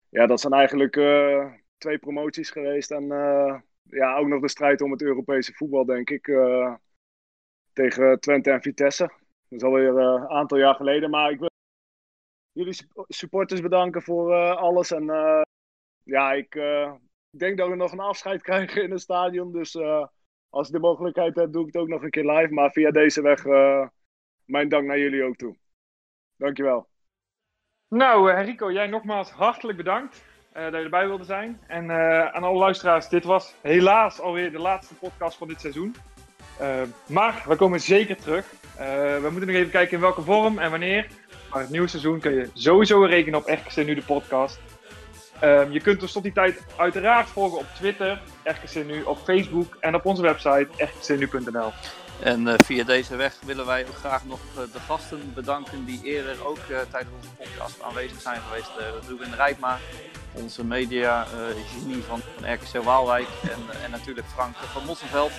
ja, 0.10 0.26
dat 0.26 0.40
zijn 0.40 0.53
eigenlijk 0.53 0.94
twee 1.78 1.98
promoties 1.99 2.49
geweest. 2.49 2.91
En 2.91 3.08
ja, 3.84 4.16
ook 4.18 4.28
nog 4.28 4.41
de 4.41 4.49
strijd 4.49 4.82
om 4.82 4.91
het 4.91 5.02
Europese 5.02 5.53
voetbal, 5.53 5.86
denk 5.86 6.10
ik. 6.10 6.26
tegen 7.74 8.20
Twente 8.20 8.52
en 8.52 8.62
Vitesse. 8.62 9.03
Dat 9.03 9.60
is 9.60 9.64
alweer 9.64 9.98
eh, 9.98 10.03
een 10.22 10.28
aantal 10.30 10.58
jaar 10.58 10.76
geleden. 10.76 11.10
Maar 11.10 11.32
ik 11.32 11.40
wil 11.40 11.49
jullie 12.52 12.74
sup- 12.74 13.06
supporters 13.08 13.62
bedanken 13.62 14.02
voor 14.02 14.34
eh, 14.34 14.56
alles. 14.56 14.91
En 14.91 15.10
eh, 15.10 15.41
ja, 16.03 16.32
ik 16.34 16.56
eh, 16.56 16.94
denk 17.30 17.58
dat 17.58 17.70
we 17.70 17.76
nog 17.76 17.91
een 17.91 17.99
afscheid 17.99 18.41
krijgen 18.48 18.84
in 18.84 18.91
het 18.91 19.02
stadion. 19.02 19.52
Dus 19.52 19.76
eh, 19.76 20.08
als 20.49 20.68
ik 20.68 20.74
de 20.74 20.80
mogelijkheid 20.80 21.36
heb, 21.36 21.52
doe 21.52 21.62
ik 21.68 21.74
het 21.74 21.82
ook 21.82 21.88
nog 21.88 22.03
een 22.03 22.10
keer 22.10 22.32
live. 22.32 22.53
Maar 22.53 22.72
via 22.72 22.91
deze 22.91 23.22
weg, 23.22 23.45
eh, 23.45 23.88
mijn 24.45 24.70
dank 24.70 24.86
naar 24.88 24.99
jullie 24.99 25.24
ook 25.24 25.36
toe. 25.36 25.58
Dankjewel. 26.36 26.90
Nou, 27.88 28.32
eh, 28.32 28.45
Rico, 28.45 28.72
jij 28.72 28.88
nogmaals 28.88 29.32
hartelijk 29.32 29.78
bedankt 29.78 30.26
eh, 30.53 30.64
dat 30.64 30.73
je 30.73 30.84
erbij 30.84 31.07
wilde 31.07 31.23
zijn. 31.23 31.60
En 31.68 31.90
eh, 31.90 32.26
aan 32.26 32.44
alle 32.44 32.57
luisteraars, 32.57 33.10
dit 33.10 33.23
was 33.23 33.53
helaas 33.61 34.19
alweer 34.19 34.52
de 34.52 34.60
laatste 34.60 34.94
podcast 34.94 35.38
van 35.38 35.48
dit 35.48 35.61
seizoen. 35.61 35.95
Eh, 36.60 36.82
maar 37.07 37.44
we 37.48 37.56
komen 37.56 37.80
zeker 37.80 38.15
terug. 38.15 38.45
We 39.22 39.28
moeten 39.32 39.48
nog 39.48 39.56
even 39.56 39.72
kijken 39.72 39.95
in 39.95 40.02
welke 40.02 40.22
vorm 40.22 40.60
en 40.60 40.69
wanneer. 40.69 41.07
Maar 41.52 41.61
het 41.61 41.69
nieuwe 41.69 41.88
seizoen 41.88 42.19
kun 42.19 42.34
je 42.34 42.49
sowieso 42.53 43.03
rekenen 43.03 43.40
op 43.40 43.48
RKC 43.48 43.86
Nu 43.86 43.95
de 43.95 44.02
podcast. 44.02 44.60
Ehm, 45.40 45.72
je 45.72 45.82
kunt 45.82 46.02
ons 46.02 46.11
tot 46.11 46.23
die 46.23 46.32
tijd 46.32 46.65
uiteraard 46.78 47.30
volgen 47.30 47.57
op 47.57 47.65
Twitter, 47.76 48.22
RKC 48.44 48.86
Nu, 48.86 49.02
op 49.02 49.18
Facebook 49.18 49.78
en 49.80 49.95
op 49.95 50.06
onze 50.06 50.22
website 50.22 50.68
rkcnu.nl. 50.78 51.72
En 52.22 52.48
eh, 52.48 52.53
via 52.65 52.84
deze 52.84 53.15
weg 53.15 53.35
willen 53.45 53.65
wij 53.65 53.88
ook 53.88 53.95
graag 53.95 54.26
nog 54.26 54.39
eh, 54.56 54.73
de 54.73 54.80
gasten 54.80 55.34
bedanken 55.34 55.85
die 55.85 55.99
eerder 56.03 56.48
ook 56.48 56.57
eh, 56.57 56.80
tijdens 56.91 57.15
onze 57.15 57.30
podcast 57.38 57.81
aanwezig 57.81 58.22
zijn 58.22 58.41
geweest. 58.41 58.72
Ruben 59.07 59.35
Rijpma, 59.35 59.77
onze 60.31 60.65
media 60.65 61.27
genie 61.73 62.03
van, 62.03 62.22
van 62.35 62.53
RKC 62.53 62.84
Waalwijk 62.84 63.27
en, 63.41 63.84
en 63.84 63.91
natuurlijk 63.91 64.27
Frank 64.27 64.56
van 64.56 64.85
Mosselveld. 64.85 65.31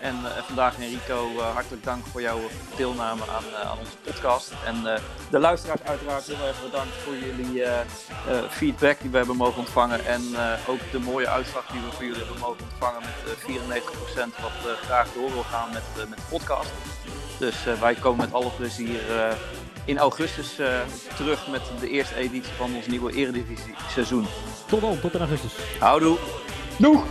En 0.00 0.14
eh, 0.14 0.42
vandaag 0.42 0.78
Enrico, 0.78 1.28
eh, 1.38 1.54
hartelijk 1.54 1.84
dank 1.84 2.06
voor 2.06 2.20
jouw 2.20 2.40
deelname 2.76 3.22
aan, 3.22 3.44
eh, 3.54 3.70
aan 3.70 3.78
onze 3.78 3.96
podcast. 4.02 4.52
En 4.64 5.00
de 5.30 5.38
luisteraars 5.38 5.80
uiteraard 5.82 6.26
heel 6.26 6.46
erg 6.46 6.62
bedankt 6.62 6.94
voor 7.04 7.16
jullie 7.16 7.62
feedback 8.50 9.00
die 9.00 9.10
we 9.10 9.16
hebben 9.16 9.36
mogen 9.36 9.58
ontvangen. 9.58 10.06
En 10.06 10.22
ook 10.66 10.78
de 10.92 10.98
mooie 10.98 11.28
uitslag 11.28 11.66
die 11.66 11.80
we 11.80 11.92
voor 11.92 12.04
jullie 12.04 12.18
hebben 12.18 12.38
mogen 12.38 12.62
ontvangen 12.70 13.00
met 13.00 13.32
eh 13.32 13.44
94% 13.44 14.40
wat 14.40 14.76
graag 14.84 15.12
door 15.12 15.32
wil 15.32 15.42
gaan 15.42 15.68
met, 15.72 16.08
met 16.08 16.18
de 16.18 16.24
podcast. 16.28 16.70
Dus 17.38 17.56
wij 17.80 17.94
komen 17.94 18.18
met 18.18 18.34
alle 18.34 18.50
plezier 18.50 19.00
in 19.84 19.98
augustus 19.98 20.54
terug 21.16 21.48
met 21.48 21.62
de 21.80 21.90
eerste 21.90 22.14
editie 22.14 22.52
van 22.52 22.74
ons 22.74 22.86
nieuwe 22.86 23.12
Eredivisie 23.12 23.74
seizoen. 23.88 24.26
Tot 24.66 24.80
dan, 24.80 25.00
tot 25.00 25.14
in 25.14 25.20
augustus. 25.20 25.52
Houdoe! 25.78 26.18
Doeg! 26.78 27.04